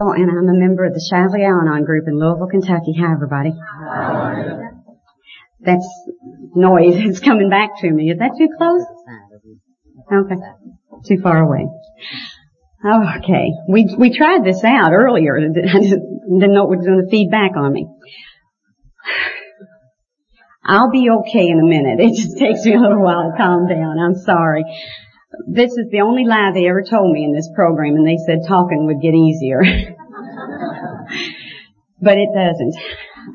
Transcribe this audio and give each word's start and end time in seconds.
Oh, 0.00 0.10
and 0.10 0.28
I'm 0.28 0.48
a 0.48 0.58
member 0.58 0.84
of 0.84 0.92
the 0.92 0.98
Shively 0.98 1.46
Al-Anon 1.46 1.84
group 1.84 2.08
in 2.08 2.18
Louisville, 2.18 2.48
Kentucky. 2.50 2.94
Hi, 2.98 3.12
everybody. 3.12 3.52
That's 5.60 5.86
noise. 6.56 6.94
It's 6.96 7.20
coming 7.20 7.48
back 7.48 7.70
to 7.78 7.90
me. 7.90 8.10
Is 8.10 8.18
that 8.18 8.32
too 8.36 8.48
close? 8.58 8.82
Okay. 10.12 10.34
Too 11.06 11.22
far 11.22 11.38
away. 11.38 11.68
Okay. 12.84 13.46
We, 13.68 13.94
we 13.96 14.16
tried 14.16 14.44
this 14.44 14.64
out 14.64 14.92
earlier. 14.92 15.36
I 15.38 15.40
didn't 15.42 16.52
know 16.52 16.64
it 16.64 16.76
was 16.76 16.84
going 16.84 17.00
to 17.04 17.10
feed 17.10 17.30
back 17.30 17.52
on 17.56 17.72
me. 17.72 17.86
I'll 20.66 20.90
be 20.90 21.08
okay 21.08 21.46
in 21.46 21.60
a 21.60 21.64
minute. 21.64 22.00
It 22.00 22.16
just 22.16 22.36
takes 22.36 22.64
me 22.64 22.74
a 22.74 22.80
little 22.80 23.02
while 23.02 23.30
to 23.30 23.36
calm 23.36 23.68
down. 23.68 23.98
I'm 24.00 24.16
sorry. 24.16 24.64
This 25.46 25.70
is 25.72 25.90
the 25.90 26.00
only 26.00 26.24
lie 26.24 26.52
they 26.54 26.68
ever 26.68 26.82
told 26.82 27.12
me 27.12 27.24
in 27.24 27.32
this 27.32 27.50
program, 27.54 27.96
and 27.96 28.06
they 28.06 28.18
said 28.26 28.46
talking 28.46 28.86
would 28.86 29.00
get 29.00 29.14
easier. 29.14 29.60
but 32.00 32.18
it 32.18 32.28
doesn't. 32.34 32.74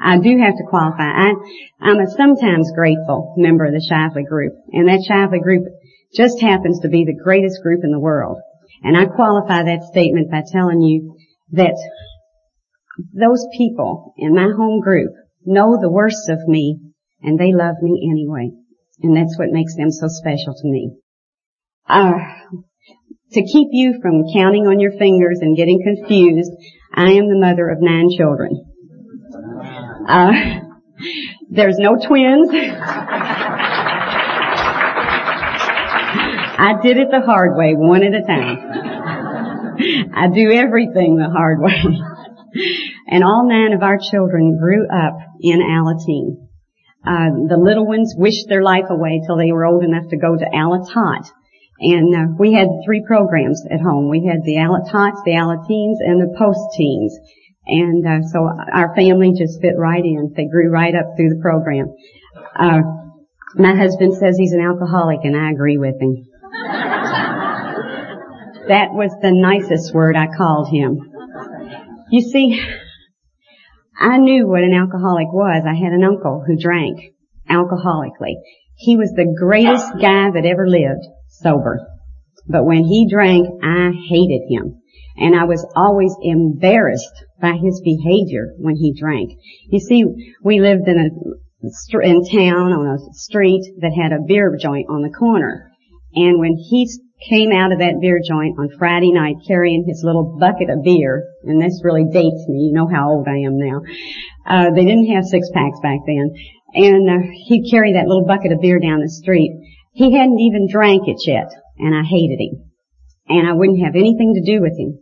I 0.01 0.19
do 0.19 0.37
have 0.37 0.55
to 0.55 0.69
qualify. 0.69 1.09
I, 1.09 1.33
am 1.81 1.99
a 1.99 2.09
sometimes 2.15 2.71
grateful 2.75 3.33
member 3.37 3.65
of 3.65 3.73
the 3.73 3.81
Shively 3.81 4.23
group, 4.27 4.53
and 4.71 4.87
that 4.87 5.05
Shively 5.09 5.41
group 5.41 5.65
just 6.15 6.39
happens 6.41 6.79
to 6.81 6.89
be 6.89 7.05
the 7.05 7.19
greatest 7.21 7.61
group 7.63 7.83
in 7.83 7.91
the 7.91 7.99
world. 7.99 8.37
And 8.83 8.95
I 8.95 9.05
qualify 9.05 9.63
that 9.63 9.83
statement 9.91 10.31
by 10.31 10.43
telling 10.51 10.81
you 10.81 11.15
that 11.51 11.75
those 13.13 13.45
people 13.57 14.13
in 14.17 14.33
my 14.33 14.49
home 14.55 14.79
group 14.81 15.11
know 15.45 15.77
the 15.79 15.91
worst 15.91 16.29
of 16.29 16.39
me, 16.47 16.79
and 17.21 17.39
they 17.39 17.53
love 17.53 17.75
me 17.81 18.09
anyway. 18.11 18.51
And 19.01 19.15
that's 19.15 19.37
what 19.37 19.49
makes 19.51 19.75
them 19.75 19.91
so 19.91 20.07
special 20.07 20.53
to 20.53 20.67
me. 20.67 20.91
Uh, 21.89 22.13
to 23.31 23.41
keep 23.41 23.69
you 23.71 23.99
from 24.01 24.23
counting 24.33 24.67
on 24.67 24.79
your 24.79 24.91
fingers 24.97 25.39
and 25.41 25.57
getting 25.57 25.81
confused, 25.83 26.51
I 26.93 27.11
am 27.11 27.27
the 27.29 27.39
mother 27.39 27.69
of 27.69 27.79
nine 27.81 28.09
children. 28.15 28.65
Uh, 30.07 30.31
there's 31.49 31.77
no 31.77 31.95
twins. 31.95 32.49
I 36.61 36.73
did 36.83 36.97
it 36.97 37.07
the 37.09 37.21
hard 37.21 37.55
way, 37.55 37.73
one 37.75 38.03
at 38.03 38.13
a 38.13 38.21
time. 38.21 38.57
I 40.13 40.27
do 40.33 40.51
everything 40.51 41.15
the 41.15 41.29
hard 41.29 41.59
way. 41.61 41.73
and 43.07 43.23
all 43.23 43.47
nine 43.47 43.73
of 43.73 43.81
our 43.81 43.97
children 44.11 44.57
grew 44.59 44.85
up 44.87 45.17
in 45.39 45.61
Alateen. 45.61 46.47
Uh, 47.05 47.47
the 47.47 47.57
little 47.57 47.87
ones 47.87 48.13
wished 48.17 48.47
their 48.49 48.61
life 48.61 48.89
away 48.89 49.21
till 49.25 49.37
they 49.37 49.51
were 49.51 49.65
old 49.65 49.83
enough 49.83 50.09
to 50.09 50.17
go 50.17 50.35
to 50.35 50.45
Alatot. 50.45 51.31
And 51.79 52.13
uh, 52.13 52.35
we 52.37 52.53
had 52.53 52.67
three 52.85 53.03
programs 53.07 53.63
at 53.71 53.79
home. 53.79 54.09
We 54.09 54.25
had 54.25 54.43
the 54.43 54.57
Alatots, 54.57 55.23
the 55.23 55.31
Alateens, 55.39 55.99
and 56.05 56.19
the 56.19 56.35
post-teens. 56.37 57.17
And 57.65 58.05
uh, 58.05 58.27
so 58.27 58.49
our 58.73 58.93
family 58.95 59.33
just 59.37 59.61
fit 59.61 59.77
right 59.77 60.03
in. 60.03 60.33
They 60.35 60.47
grew 60.47 60.69
right 60.69 60.93
up 60.93 61.15
through 61.15 61.29
the 61.29 61.41
program. 61.41 61.93
Uh, 62.55 62.81
my 63.55 63.75
husband 63.75 64.13
says 64.15 64.35
he's 64.37 64.53
an 64.53 64.61
alcoholic, 64.61 65.19
and 65.23 65.37
I 65.37 65.51
agree 65.51 65.77
with 65.77 65.95
him. 66.01 66.25
that 68.67 68.91
was 68.91 69.15
the 69.21 69.31
nicest 69.31 69.93
word 69.93 70.17
I 70.17 70.27
called 70.35 70.69
him. 70.69 70.99
You 72.11 72.21
see, 72.21 72.61
I 73.97 74.17
knew 74.17 74.47
what 74.47 74.63
an 74.63 74.73
alcoholic 74.73 75.31
was. 75.31 75.63
I 75.65 75.75
had 75.75 75.93
an 75.93 76.03
uncle 76.03 76.43
who 76.45 76.57
drank 76.57 76.99
alcoholically. 77.49 78.35
He 78.79 78.95
was 78.95 79.11
the 79.11 79.35
greatest 79.37 79.91
guy 79.99 80.31
that 80.31 80.45
ever 80.45 80.65
lived 80.65 81.05
sober. 81.27 81.85
But 82.47 82.65
when 82.65 82.85
he 82.85 83.07
drank, 83.11 83.45
I 83.61 83.91
hated 83.91 84.47
him. 84.47 84.79
And 85.17 85.35
I 85.35 85.43
was 85.43 85.67
always 85.75 86.15
embarrassed 86.23 87.25
by 87.41 87.59
his 87.61 87.81
behavior 87.83 88.55
when 88.57 88.77
he 88.77 88.95
drank. 88.97 89.37
You 89.67 89.79
see, 89.79 90.05
we 90.41 90.61
lived 90.61 90.87
in 90.87 90.97
a, 90.97 91.09
in 92.01 92.23
town 92.23 92.71
on 92.71 92.87
a 92.87 93.13
street 93.13 93.63
that 93.81 93.91
had 93.91 94.13
a 94.13 94.23
beer 94.25 94.57
joint 94.57 94.87
on 94.89 95.01
the 95.01 95.11
corner. 95.11 95.69
And 96.15 96.39
when 96.39 96.55
he 96.55 96.89
came 97.27 97.51
out 97.51 97.73
of 97.73 97.79
that 97.79 97.99
beer 97.99 98.21
joint 98.25 98.57
on 98.57 98.69
Friday 98.79 99.11
night 99.11 99.35
carrying 99.45 99.83
his 99.85 100.01
little 100.05 100.37
bucket 100.39 100.69
of 100.69 100.83
beer, 100.83 101.27
and 101.43 101.61
this 101.61 101.81
really 101.83 102.05
dates 102.05 102.47
me, 102.47 102.71
you 102.71 102.73
know 102.73 102.87
how 102.87 103.09
old 103.09 103.27
I 103.27 103.43
am 103.43 103.59
now. 103.59 103.81
Uh, 104.47 104.71
they 104.73 104.85
didn't 104.85 105.11
have 105.13 105.25
six 105.25 105.49
packs 105.53 105.79
back 105.83 105.99
then. 106.07 106.31
And 106.73 107.09
uh, 107.09 107.27
he'd 107.47 107.69
carry 107.71 107.93
that 107.93 108.07
little 108.07 108.25
bucket 108.25 108.51
of 108.51 108.61
beer 108.61 108.79
down 108.79 109.01
the 109.01 109.09
street. 109.09 109.51
He 109.93 110.13
hadn't 110.13 110.39
even 110.39 110.67
drank 110.69 111.07
it 111.07 111.21
yet, 111.25 111.49
and 111.77 111.95
I 111.95 112.03
hated 112.03 112.39
him. 112.39 112.71
And 113.27 113.47
I 113.47 113.53
wouldn't 113.53 113.83
have 113.83 113.95
anything 113.95 114.33
to 114.35 114.45
do 114.45 114.61
with 114.61 114.77
him. 114.77 114.99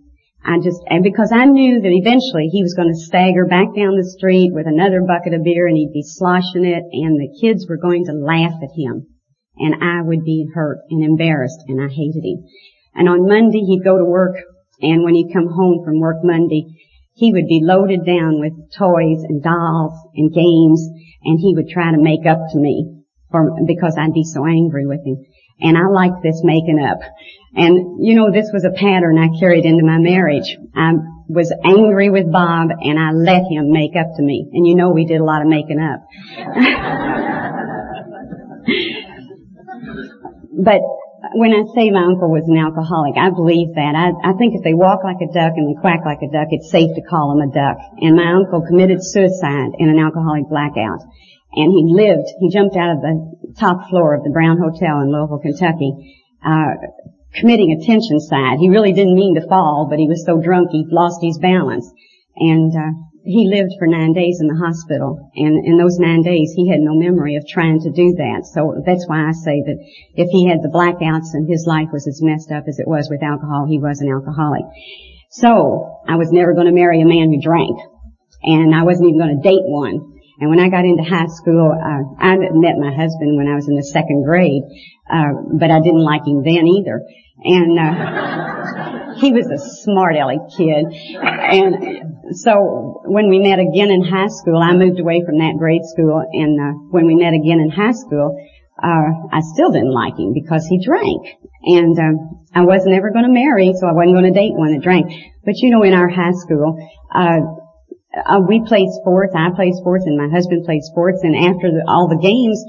I 0.47 0.59
just, 0.63 0.79
and 0.88 1.03
because 1.03 1.31
I 1.33 1.44
knew 1.44 1.81
that 1.81 1.91
eventually 1.91 2.47
he 2.47 2.63
was 2.63 2.73
going 2.73 2.88
to 2.88 3.06
stagger 3.06 3.45
back 3.45 3.75
down 3.75 4.00
the 4.00 4.16
street 4.16 4.53
with 4.53 4.66
another 4.66 5.01
bucket 5.03 5.33
of 5.33 5.44
beer 5.44 5.67
and 5.67 5.75
he'd 5.75 5.91
be 5.91 6.07
sloshing 6.07 6.63
it 6.63 6.83
and 6.88 7.19
the 7.19 7.35
kids 7.41 7.67
were 7.67 7.75
going 7.77 8.06
to 8.06 8.13
laugh 8.13 8.56
at 8.63 8.72
him. 8.72 9.07
And 9.57 9.83
I 9.83 10.01
would 10.01 10.23
be 10.23 10.47
hurt 10.53 10.79
and 10.89 11.03
embarrassed 11.03 11.66
and 11.67 11.81
I 11.81 11.91
hated 11.91 12.23
him. 12.23 12.47
And 12.95 13.09
on 13.09 13.27
Monday 13.27 13.59
he'd 13.59 13.83
go 13.83 13.97
to 13.97 14.06
work 14.06 14.38
and 14.81 15.03
when 15.03 15.16
he'd 15.16 15.33
come 15.33 15.47
home 15.47 15.83
from 15.83 16.00
work 16.00 16.23
Monday, 16.23 16.63
he 17.16 17.33
would 17.33 17.47
be 17.47 17.61
loaded 17.63 18.06
down 18.06 18.39
with 18.39 18.53
toys 18.77 19.25
and 19.27 19.41
dolls 19.41 19.97
and 20.16 20.31
games 20.31 20.88
and 21.23 21.39
he 21.39 21.53
would 21.55 21.69
try 21.69 21.91
to 21.91 21.97
make 21.97 22.25
up 22.25 22.39
to 22.51 22.57
me 22.57 23.03
for, 23.31 23.57
because 23.66 23.97
I'd 23.97 24.13
be 24.13 24.23
so 24.23 24.45
angry 24.45 24.85
with 24.85 25.05
him. 25.05 25.25
And 25.59 25.78
I 25.78 25.88
liked 25.89 26.22
this 26.22 26.41
making 26.44 26.79
up. 26.79 27.00
And, 27.55 28.05
you 28.05 28.16
know, 28.16 28.31
this 28.31 28.51
was 28.53 28.63
a 28.63 28.69
pattern 28.69 29.17
I 29.17 29.29
carried 29.39 29.66
into 29.66 29.83
my 29.83 29.97
marriage. 29.97 30.56
I 30.75 30.94
was 31.27 31.51
angry 31.66 32.09
with 32.09 32.31
Bob 32.31 32.69
and 32.79 33.00
I 33.00 33.11
let 33.11 33.44
him 33.50 33.72
make 33.72 33.95
up 33.95 34.16
to 34.16 34.23
me. 34.23 34.47
And 34.53 34.67
you 34.67 34.75
know 34.75 34.91
we 34.91 35.06
did 35.06 35.19
a 35.19 35.23
lot 35.23 35.41
of 35.41 35.47
making 35.47 35.79
up. 35.79 36.06
but 40.63 40.81
when 41.35 41.51
I 41.51 41.65
say 41.75 41.89
my 41.89 42.05
uncle 42.05 42.31
was 42.31 42.47
an 42.47 42.59
alcoholic, 42.59 43.17
I 43.17 43.33
believe 43.33 43.75
that. 43.75 43.93
I, 43.97 44.13
I 44.23 44.33
think 44.38 44.55
if 44.55 44.63
they 44.63 44.77
walk 44.77 45.03
like 45.03 45.19
a 45.19 45.31
duck 45.31 45.55
and 45.55 45.67
they 45.67 45.79
quack 45.79 46.05
like 46.05 46.23
a 46.23 46.31
duck, 46.31 46.51
it's 46.51 46.71
safe 46.71 46.93
to 46.95 47.03
call 47.03 47.33
them 47.33 47.47
a 47.47 47.51
duck. 47.51 47.77
And 47.99 48.15
my 48.15 48.31
uncle 48.38 48.63
committed 48.63 48.99
suicide 49.01 49.75
in 49.79 49.89
an 49.89 49.99
alcoholic 49.99 50.47
blackout 50.47 51.01
and 51.57 51.71
he 51.73 51.89
lived, 51.89 52.27
he 52.39 52.53
jumped 52.53 52.75
out 52.75 52.91
of 52.93 53.01
the 53.01 53.55
top 53.57 53.89
floor 53.89 54.13
of 54.13 54.23
the 54.23 54.29
Brown 54.29 54.61
Hotel 54.61 55.01
in 55.01 55.11
Louisville, 55.11 55.39
Kentucky, 55.39 56.13
uh, 56.45 56.77
committing 57.33 57.73
a 57.73 57.85
tension 57.85 58.19
side. 58.19 58.59
He 58.59 58.69
really 58.69 58.94
didn't 58.94 59.15
mean 59.15 59.35
to 59.35 59.47
fall, 59.47 59.88
but 59.89 59.97
he 59.97 60.07
was 60.07 60.25
so 60.25 60.41
drunk 60.41 60.69
he 60.71 60.85
lost 60.91 61.17
his 61.21 61.39
balance. 61.39 61.89
And, 62.35 62.71
uh, 62.75 62.94
he 63.27 63.51
lived 63.51 63.75
for 63.77 63.88
nine 63.88 64.13
days 64.13 64.39
in 64.39 64.47
the 64.47 64.55
hospital. 64.55 65.19
And 65.35 65.59
in 65.67 65.77
those 65.77 65.99
nine 65.99 66.23
days, 66.23 66.53
he 66.55 66.71
had 66.71 66.79
no 66.79 66.95
memory 66.95 67.35
of 67.35 67.45
trying 67.45 67.79
to 67.83 67.91
do 67.91 68.15
that. 68.23 68.47
So 68.47 68.79
that's 68.88 69.03
why 69.07 69.27
I 69.27 69.35
say 69.35 69.59
that 69.67 69.77
if 70.15 70.31
he 70.31 70.47
had 70.47 70.63
the 70.63 70.71
blackouts 70.71 71.35
and 71.35 71.43
his 71.43 71.67
life 71.67 71.91
was 71.91 72.07
as 72.07 72.23
messed 72.23 72.51
up 72.55 72.63
as 72.67 72.79
it 72.79 72.88
was 72.88 73.11
with 73.11 73.21
alcohol, 73.21 73.67
he 73.67 73.79
was 73.79 73.99
an 73.99 74.07
alcoholic. 74.07 74.63
So 75.29 75.99
I 76.07 76.15
was 76.15 76.31
never 76.31 76.55
going 76.55 76.67
to 76.67 76.73
marry 76.73 77.01
a 77.01 77.05
man 77.05 77.27
who 77.27 77.43
drank. 77.43 77.75
And 78.43 78.73
I 78.73 78.83
wasn't 78.83 79.09
even 79.09 79.19
going 79.19 79.35
to 79.35 79.44
date 79.44 79.67
one. 79.67 80.16
And 80.40 80.50
when 80.50 80.59
I 80.59 80.70
got 80.70 80.86
into 80.86 81.03
high 81.03 81.28
school, 81.28 81.74
uh, 81.74 82.03
I 82.22 82.38
met 82.38 82.78
my 82.78 82.94
husband 82.94 83.38
when 83.38 83.48
I 83.48 83.56
was 83.56 83.68
in 83.68 83.75
the 83.75 83.84
second 83.84 84.24
grade, 84.24 84.62
uh, 85.09 85.34
but 85.58 85.72
I 85.72 85.81
didn't 85.81 86.03
like 86.03 86.28
him 86.28 86.44
then 86.46 86.68
either. 86.68 87.02
And 87.42 87.74
uh, 87.80 89.16
he 89.22 89.34
was 89.34 89.50
a 89.50 89.58
smart 89.81 90.16
aleck 90.16 90.53
kid. 90.56 90.86
And 91.18 92.38
so 92.38 93.02
when 93.06 93.30
we 93.30 93.40
met 93.40 93.58
again 93.58 93.90
in 93.90 94.06
high 94.06 94.30
school, 94.30 94.62
I 94.62 94.78
moved 94.78 95.00
away 95.00 95.24
from 95.25 95.40
that 95.40 95.58
grade 95.58 95.86
school. 95.86 96.22
And 96.22 96.54
uh, 96.62 96.74
when 96.94 97.08
we 97.08 97.16
met 97.16 97.34
again 97.34 97.59
in 97.59 97.72
high 97.74 97.98
school, 97.98 98.38
uh, 98.78 99.09
I 99.34 99.42
still 99.42 99.72
didn't 99.72 99.94
like 99.94 100.19
him 100.19 100.34
because 100.34 100.68
he 100.68 100.78
drank. 100.78 101.34
And 101.66 101.98
uh, 101.98 102.14
I 102.54 102.62
wasn't 102.62 102.94
ever 102.94 103.09
going 103.09 103.25
to 103.25 103.34
marry, 103.34 103.74
so 103.74 103.88
I 103.88 103.94
wasn't 103.94 104.14
going 104.14 104.31
to 104.31 104.38
date 104.38 104.54
one 104.54 104.74
that 104.74 104.86
drank. 104.86 105.09
But 105.44 105.58
you 105.58 105.72
know, 105.72 105.81
in 105.81 105.94
our 105.94 106.08
high 106.09 106.38
school, 106.38 106.78
uh, 107.09 107.42
uh, 108.15 108.39
we 108.48 108.63
played 108.65 108.89
sports. 109.01 109.33
I 109.36 109.51
played 109.56 109.75
sports, 109.75 110.06
and 110.06 110.18
my 110.18 110.30
husband 110.30 110.65
played 110.65 110.83
sports. 110.83 111.19
And 111.24 111.36
after 111.36 111.71
the, 111.71 111.83
all 111.88 112.07
the 112.07 112.21
games, 112.21 112.63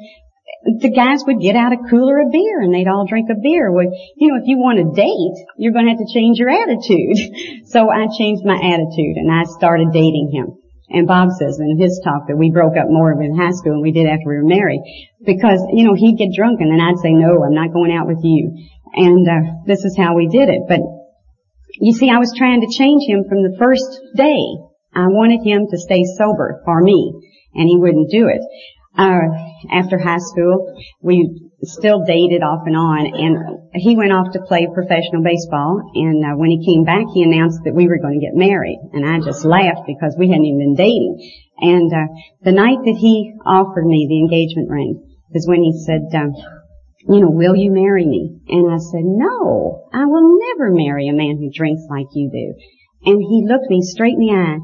the 0.82 0.90
guys 0.90 1.22
would 1.26 1.40
get 1.40 1.54
out 1.54 1.72
a 1.72 1.80
cooler 1.88 2.20
of 2.20 2.32
beer, 2.32 2.60
and 2.60 2.74
they'd 2.74 2.90
all 2.90 3.06
drink 3.06 3.30
a 3.30 3.38
beer. 3.38 3.70
Well, 3.70 3.86
you 4.16 4.28
know, 4.28 4.36
if 4.36 4.46
you 4.46 4.58
want 4.58 4.82
to 4.82 4.90
date, 4.90 5.36
you're 5.56 5.72
going 5.72 5.86
to 5.86 5.94
have 5.94 6.02
to 6.02 6.12
change 6.12 6.38
your 6.38 6.50
attitude. 6.50 7.16
so 7.72 7.88
I 7.88 8.10
changed 8.10 8.42
my 8.44 8.58
attitude, 8.58 9.16
and 9.16 9.30
I 9.30 9.44
started 9.46 9.94
dating 9.94 10.34
him. 10.34 10.58
And 10.90 11.06
Bob 11.06 11.28
says 11.38 11.60
in 11.60 11.78
his 11.78 12.00
talk 12.02 12.28
that 12.28 12.40
we 12.40 12.50
broke 12.50 12.76
up 12.76 12.88
more 12.88 13.12
in 13.12 13.36
high 13.36 13.52
school 13.52 13.76
than 13.76 13.84
we 13.84 13.92
did 13.92 14.08
after 14.08 14.24
we 14.24 14.40
were 14.40 14.48
married. 14.48 14.80
Because, 15.20 15.60
you 15.72 15.84
know, 15.84 15.92
he'd 15.92 16.16
get 16.16 16.32
drunk 16.32 16.60
and 16.60 16.72
then 16.72 16.80
I'd 16.80 16.96
say, 17.04 17.12
no, 17.12 17.44
I'm 17.44 17.52
not 17.52 17.76
going 17.76 17.92
out 17.92 18.08
with 18.08 18.24
you. 18.24 18.56
And, 18.94 19.28
uh, 19.28 19.68
this 19.68 19.84
is 19.84 19.96
how 19.98 20.16
we 20.16 20.28
did 20.28 20.48
it. 20.48 20.64
But, 20.66 20.80
you 21.76 21.92
see, 21.92 22.08
I 22.08 22.16
was 22.16 22.32
trying 22.32 22.62
to 22.62 22.72
change 22.72 23.04
him 23.04 23.28
from 23.28 23.44
the 23.44 23.54
first 23.60 23.84
day. 24.16 24.40
I 24.98 25.06
wanted 25.06 25.46
him 25.46 25.66
to 25.70 25.78
stay 25.78 26.02
sober 26.18 26.60
for 26.64 26.82
me, 26.82 27.14
and 27.54 27.68
he 27.68 27.78
wouldn't 27.78 28.10
do 28.10 28.26
it. 28.26 28.42
Uh, 28.98 29.30
after 29.70 29.96
high 29.96 30.18
school, 30.18 30.74
we 31.00 31.50
still 31.62 32.02
dated 32.04 32.42
off 32.42 32.66
and 32.66 32.74
on, 32.74 33.06
and 33.06 33.70
he 33.74 33.94
went 33.94 34.10
off 34.10 34.32
to 34.32 34.42
play 34.42 34.66
professional 34.74 35.22
baseball, 35.22 35.78
and 35.94 36.24
uh, 36.26 36.34
when 36.34 36.50
he 36.50 36.66
came 36.66 36.82
back, 36.82 37.06
he 37.14 37.22
announced 37.22 37.62
that 37.64 37.78
we 37.78 37.86
were 37.86 38.02
going 38.02 38.18
to 38.18 38.26
get 38.26 38.34
married, 38.34 38.78
and 38.92 39.06
I 39.06 39.22
just 39.22 39.44
laughed 39.44 39.86
because 39.86 40.16
we 40.18 40.28
hadn't 40.30 40.50
even 40.50 40.74
been 40.74 40.78
dating. 40.82 41.14
And 41.62 41.92
uh, 41.94 42.10
the 42.42 42.58
night 42.58 42.82
that 42.82 42.98
he 42.98 43.38
offered 43.46 43.86
me 43.86 44.06
the 44.10 44.18
engagement 44.18 44.70
ring 44.70 44.98
is 45.30 45.46
when 45.46 45.62
he 45.62 45.78
said, 45.86 46.10
uh, 46.10 46.34
you 47.06 47.20
know, 47.22 47.30
will 47.30 47.54
you 47.54 47.70
marry 47.70 48.06
me? 48.06 48.40
And 48.48 48.66
I 48.66 48.78
said, 48.78 49.06
no, 49.06 49.86
I 49.92 50.06
will 50.06 50.38
never 50.42 50.74
marry 50.74 51.06
a 51.06 51.14
man 51.14 51.38
who 51.38 51.54
drinks 51.54 51.82
like 51.88 52.10
you 52.14 52.30
do. 52.30 52.54
And 53.06 53.22
he 53.22 53.46
looked 53.46 53.70
me 53.70 53.80
straight 53.82 54.14
in 54.14 54.26
the 54.26 54.34
eye, 54.34 54.58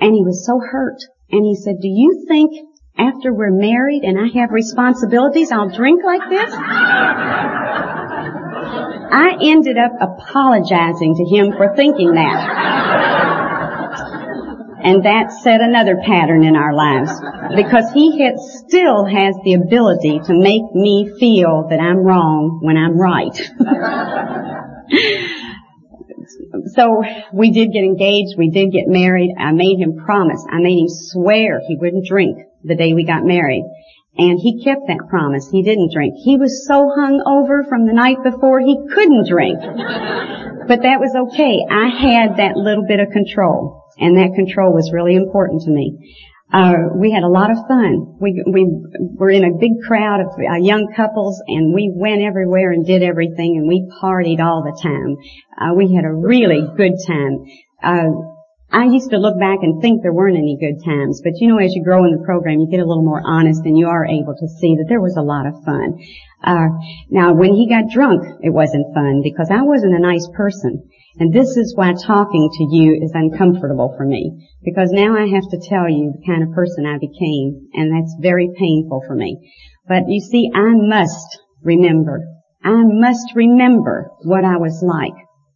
and 0.00 0.14
he 0.14 0.22
was 0.24 0.44
so 0.46 0.58
hurt. 0.58 0.98
And 1.30 1.44
he 1.44 1.56
said, 1.56 1.76
do 1.80 1.88
you 1.88 2.24
think 2.28 2.50
after 2.96 3.34
we're 3.34 3.50
married 3.50 4.02
and 4.04 4.18
I 4.18 4.28
have 4.38 4.50
responsibilities, 4.52 5.50
I'll 5.50 5.70
drink 5.70 6.02
like 6.04 6.28
this? 6.30 6.54
I 9.14 9.36
ended 9.40 9.76
up 9.78 9.92
apologizing 10.00 11.14
to 11.16 11.24
him 11.24 11.52
for 11.56 11.74
thinking 11.76 12.14
that. 12.14 13.44
And 14.84 15.04
that 15.06 15.32
set 15.32 15.60
another 15.62 15.96
pattern 16.04 16.44
in 16.44 16.56
our 16.56 16.74
lives. 16.74 17.10
Because 17.56 17.90
he 17.94 18.22
had, 18.22 18.38
still 18.38 19.06
has 19.06 19.34
the 19.42 19.54
ability 19.54 20.20
to 20.26 20.34
make 20.34 20.74
me 20.74 21.10
feel 21.18 21.68
that 21.70 21.80
I'm 21.80 22.04
wrong 22.04 22.60
when 22.60 22.76
I'm 22.76 22.98
right. 23.00 23.34
so 26.74 27.02
we 27.32 27.50
did 27.50 27.72
get 27.72 27.84
engaged, 27.84 28.38
we 28.38 28.50
did 28.50 28.72
get 28.72 28.86
married, 28.86 29.34
I 29.38 29.52
made 29.52 29.78
him 29.78 29.96
promise, 30.04 30.44
I 30.50 30.58
made 30.60 30.78
him 30.78 30.88
swear 30.88 31.60
he 31.66 31.76
wouldn't 31.76 32.06
drink 32.06 32.38
the 32.62 32.76
day 32.76 32.94
we 32.94 33.04
got 33.04 33.24
married. 33.24 33.64
And 34.16 34.38
he 34.38 34.62
kept 34.62 34.86
that 34.86 35.08
promise. 35.10 35.50
He 35.50 35.64
didn't 35.64 35.92
drink. 35.92 36.14
He 36.22 36.36
was 36.36 36.64
so 36.68 36.88
hung 36.94 37.18
over 37.26 37.64
from 37.68 37.86
the 37.86 37.92
night 37.92 38.18
before 38.22 38.60
he 38.60 38.78
couldn't 38.94 39.26
drink. 39.26 39.58
But 39.58 40.86
that 40.86 41.02
was 41.02 41.10
okay. 41.28 41.58
I 41.66 41.90
had 41.90 42.38
that 42.38 42.54
little 42.54 42.86
bit 42.86 43.00
of 43.00 43.10
control. 43.10 43.82
And 43.98 44.16
that 44.16 44.34
control 44.34 44.72
was 44.72 44.92
really 44.92 45.14
important 45.14 45.62
to 45.62 45.70
me. 45.70 45.98
Uh, 46.54 46.94
we 46.94 47.10
had 47.10 47.24
a 47.24 47.28
lot 47.28 47.50
of 47.50 47.58
fun. 47.66 48.14
We, 48.20 48.44
we 48.46 48.62
were 49.18 49.30
in 49.30 49.42
a 49.42 49.58
big 49.58 49.82
crowd 49.84 50.20
of 50.20 50.38
uh, 50.38 50.62
young 50.62 50.86
couples 50.94 51.42
and 51.48 51.74
we 51.74 51.90
went 51.92 52.22
everywhere 52.22 52.70
and 52.70 52.86
did 52.86 53.02
everything 53.02 53.58
and 53.58 53.66
we 53.66 53.90
partied 54.00 54.38
all 54.38 54.62
the 54.62 54.78
time. 54.78 55.18
Uh, 55.58 55.74
we 55.74 55.92
had 55.92 56.04
a 56.04 56.14
really 56.14 56.62
good 56.76 56.94
time. 57.04 57.42
Uh, 57.82 58.06
I 58.70 58.84
used 58.86 59.10
to 59.10 59.18
look 59.18 59.34
back 59.38 59.58
and 59.62 59.82
think 59.82 60.02
there 60.02 60.12
weren't 60.12 60.38
any 60.38 60.56
good 60.60 60.78
times, 60.84 61.22
but 61.24 61.32
you 61.42 61.48
know, 61.48 61.58
as 61.58 61.74
you 61.74 61.82
grow 61.82 62.04
in 62.04 62.14
the 62.14 62.22
program, 62.24 62.60
you 62.60 62.70
get 62.70 62.78
a 62.78 62.86
little 62.86 63.02
more 63.02 63.22
honest 63.26 63.62
and 63.64 63.76
you 63.76 63.88
are 63.88 64.06
able 64.06 64.34
to 64.38 64.48
see 64.48 64.78
that 64.78 64.86
there 64.88 65.02
was 65.02 65.16
a 65.18 65.26
lot 65.26 65.46
of 65.46 65.58
fun. 65.64 65.98
Uh, 66.38 66.70
now, 67.10 67.34
when 67.34 67.54
he 67.54 67.68
got 67.68 67.90
drunk, 67.90 68.22
it 68.42 68.54
wasn't 68.54 68.94
fun 68.94 69.22
because 69.24 69.50
I 69.50 69.62
wasn't 69.62 69.94
a 69.94 70.02
nice 70.02 70.28
person. 70.32 70.86
And 71.18 71.32
this 71.32 71.56
is 71.56 71.76
why 71.76 71.92
talking 71.92 72.50
to 72.52 72.76
you 72.76 72.98
is 73.02 73.12
uncomfortable 73.14 73.94
for 73.96 74.04
me. 74.04 74.48
Because 74.64 74.90
now 74.90 75.16
I 75.16 75.26
have 75.28 75.48
to 75.50 75.68
tell 75.68 75.88
you 75.88 76.12
the 76.12 76.26
kind 76.26 76.42
of 76.42 76.54
person 76.54 76.86
I 76.86 76.98
became, 76.98 77.68
and 77.74 77.92
that's 77.92 78.16
very 78.20 78.50
painful 78.58 79.02
for 79.06 79.14
me. 79.14 79.38
But 79.86 80.08
you 80.08 80.20
see, 80.20 80.50
I 80.54 80.74
must 80.74 81.38
remember. 81.62 82.20
I 82.64 82.82
must 82.82 83.34
remember 83.34 84.10
what 84.22 84.44
I 84.44 84.56
was 84.56 84.82
like 84.82 85.14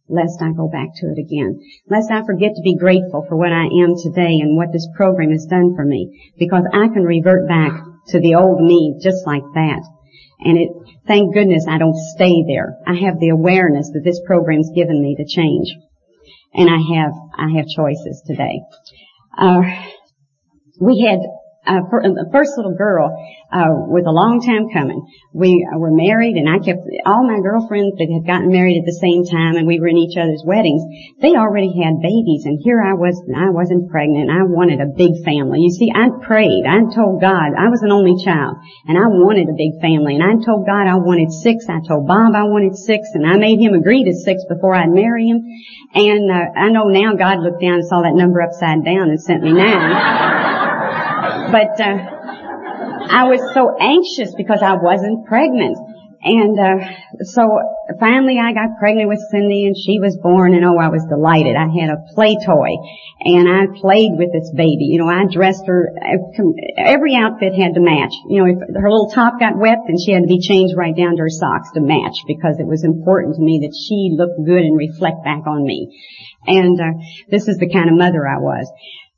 lest 0.09 0.41
I 0.41 0.51
go 0.51 0.67
back 0.67 0.89
to 0.95 1.07
it 1.13 1.19
again. 1.21 1.61
Lest 1.87 2.11
I 2.11 2.25
forget 2.25 2.55
to 2.55 2.61
be 2.63 2.75
grateful 2.75 3.25
for 3.29 3.37
what 3.37 3.53
I 3.53 3.65
am 3.65 3.93
today 3.95 4.41
and 4.41 4.57
what 4.57 4.73
this 4.73 4.87
program 4.95 5.31
has 5.31 5.45
done 5.45 5.75
for 5.75 5.85
me. 5.85 6.33
Because 6.37 6.65
I 6.73 6.87
can 6.89 7.03
revert 7.03 7.47
back 7.47 7.73
to 8.07 8.19
the 8.19 8.35
old 8.35 8.61
me 8.61 8.97
just 9.01 9.25
like 9.25 9.45
that. 9.53 9.81
And 10.39 10.57
it, 10.57 10.69
thank 11.07 11.33
goodness 11.33 11.65
I 11.67 11.77
don't 11.77 11.97
stay 12.15 12.43
there. 12.47 12.77
I 12.87 12.95
have 13.05 13.19
the 13.19 13.29
awareness 13.29 13.89
that 13.93 14.03
this 14.03 14.21
program's 14.25 14.69
given 14.75 15.01
me 15.01 15.15
to 15.15 15.25
change. 15.25 15.67
And 16.53 16.69
I 16.69 16.79
have, 16.95 17.11
I 17.37 17.57
have 17.57 17.65
choices 17.67 18.23
today. 18.25 18.61
Uh, 19.37 19.61
we 20.79 21.05
had 21.07 21.19
uh, 21.69 21.85
uh, 21.85 22.25
first 22.33 22.57
little 22.57 22.73
girl 22.73 23.13
uh, 23.53 23.69
was 23.85 24.01
a 24.09 24.13
long 24.13 24.41
time 24.41 24.73
coming. 24.73 25.05
We 25.37 25.61
were 25.77 25.93
married, 25.93 26.33
and 26.33 26.49
I 26.49 26.57
kept 26.57 26.81
all 27.05 27.21
my 27.21 27.37
girlfriends 27.45 27.93
that 28.01 28.09
had 28.09 28.25
gotten 28.25 28.49
married 28.49 28.81
at 28.81 28.89
the 28.89 28.97
same 28.97 29.21
time, 29.21 29.53
and 29.53 29.69
we 29.69 29.77
were 29.77 29.85
in 29.85 30.01
each 30.01 30.17
other's 30.17 30.41
weddings. 30.41 30.81
They 31.21 31.37
already 31.37 31.69
had 31.77 32.01
babies, 32.01 32.49
and 32.49 32.57
here 32.65 32.81
I 32.81 32.97
was. 32.97 33.13
I 33.29 33.53
wasn't 33.53 33.93
pregnant. 33.93 34.33
I 34.33 34.49
wanted 34.49 34.81
a 34.81 34.89
big 34.89 35.21
family. 35.21 35.61
You 35.61 35.69
see, 35.69 35.93
I 35.93 36.09
prayed. 36.25 36.65
I 36.65 36.89
told 36.89 37.21
God 37.21 37.53
I 37.53 37.69
was 37.69 37.85
an 37.85 37.93
only 37.93 38.17
child, 38.17 38.57
and 38.89 38.97
I 38.97 39.05
wanted 39.05 39.45
a 39.45 39.57
big 39.57 39.77
family. 39.77 40.17
And 40.17 40.25
I 40.25 40.41
told 40.41 40.65
God 40.65 40.89
I 40.89 40.97
wanted 40.97 41.29
six. 41.29 41.69
I 41.69 41.85
told 41.85 42.09
Bob 42.09 42.33
I 42.33 42.49
wanted 42.49 42.73
six, 42.73 43.13
and 43.13 43.29
I 43.29 43.37
made 43.37 43.61
him 43.61 43.77
agree 43.77 44.09
to 44.09 44.13
six 44.25 44.41
before 44.49 44.73
I'd 44.73 44.89
marry 44.89 45.29
him. 45.29 45.45
And 45.93 46.33
uh, 46.33 46.49
I 46.57 46.73
know 46.73 46.89
now 46.89 47.13
God 47.13 47.45
looked 47.45 47.61
down 47.61 47.85
and 47.85 47.85
saw 47.85 48.01
that 48.01 48.17
number 48.17 48.41
upside 48.41 48.81
down 48.81 49.13
and 49.13 49.21
sent 49.21 49.45
me 49.45 49.53
nine. 49.53 50.57
But 51.51 51.81
uh, 51.81 51.97
I 53.09 53.25
was 53.25 53.41
so 53.53 53.73
anxious 53.79 54.35
because 54.35 54.61
I 54.61 54.77
wasn't 54.77 55.25
pregnant. 55.25 55.77
And 56.21 56.59
uh, 56.59 56.83
so 57.23 57.47
finally 57.95 58.35
I 58.35 58.51
got 58.51 58.75
pregnant 58.75 59.07
with 59.07 59.23
Cindy 59.31 59.65
and 59.65 59.75
she 59.75 60.03
was 60.03 60.19
born 60.19 60.51
and 60.51 60.67
oh 60.67 60.75
I 60.75 60.91
was 60.91 61.07
delighted. 61.07 61.55
I 61.55 61.71
had 61.71 61.95
a 61.95 62.03
play 62.11 62.35
toy 62.35 62.75
and 63.23 63.47
I 63.47 63.71
played 63.79 64.19
with 64.19 64.27
this 64.35 64.51
baby. 64.51 64.91
You 64.91 64.99
know, 64.99 65.07
I 65.07 65.23
dressed 65.31 65.63
her, 65.65 65.95
every 66.75 67.15
outfit 67.15 67.55
had 67.55 67.79
to 67.79 67.79
match. 67.79 68.11
You 68.27 68.43
know, 68.43 68.51
if 68.51 68.59
her 68.59 68.91
little 68.91 69.09
top 69.15 69.39
got 69.39 69.55
wet 69.55 69.79
then 69.87 69.95
she 69.95 70.11
had 70.11 70.27
to 70.27 70.31
be 70.31 70.43
changed 70.43 70.75
right 70.75 70.91
down 70.91 71.15
to 71.15 71.23
her 71.23 71.31
socks 71.31 71.71
to 71.79 71.81
match 71.81 72.19
because 72.27 72.59
it 72.59 72.67
was 72.67 72.83
important 72.83 73.39
to 73.39 73.41
me 73.41 73.63
that 73.63 73.71
she 73.71 74.11
look 74.11 74.35
good 74.43 74.67
and 74.67 74.75
reflect 74.75 75.23
back 75.23 75.47
on 75.47 75.63
me. 75.63 75.87
And 76.51 76.75
uh, 76.83 76.99
this 77.31 77.47
is 77.47 77.55
the 77.63 77.71
kind 77.71 77.87
of 77.87 77.95
mother 77.95 78.27
I 78.27 78.43
was. 78.43 78.67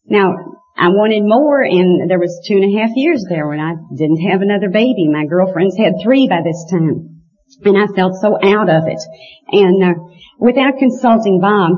Now, 0.05 0.60
I 0.81 0.89
wanted 0.89 1.21
more 1.21 1.61
and 1.61 2.09
there 2.09 2.17
was 2.17 2.41
two 2.41 2.57
and 2.57 2.65
a 2.65 2.79
half 2.81 2.89
years 2.95 3.23
there 3.29 3.47
when 3.47 3.59
I 3.59 3.77
didn't 3.93 4.25
have 4.31 4.41
another 4.41 4.69
baby. 4.73 5.05
My 5.13 5.29
girlfriends 5.29 5.77
had 5.77 6.01
three 6.01 6.27
by 6.27 6.41
this 6.41 6.65
time. 6.73 7.21
And 7.61 7.77
I 7.77 7.85
felt 7.93 8.15
so 8.17 8.33
out 8.41 8.67
of 8.67 8.89
it. 8.89 8.97
And 9.51 9.83
uh, 9.83 9.93
without 10.39 10.79
consulting 10.79 11.39
Bob, 11.39 11.73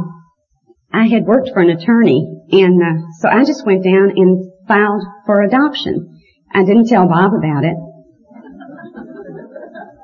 I 0.93 1.07
had 1.07 1.25
worked 1.25 1.49
for 1.51 1.59
an 1.59 1.71
attorney 1.71 2.33
and 2.51 2.79
uh, 2.79 3.03
so 3.19 3.27
I 3.27 3.43
just 3.43 3.65
went 3.65 3.83
down 3.83 4.13
and 4.15 4.51
filed 4.69 5.03
for 5.25 5.41
adoption. 5.41 6.21
I 6.53 6.63
didn't 6.63 6.87
tell 6.87 7.05
Bob 7.05 7.33
about 7.33 7.65
it. 7.65 7.75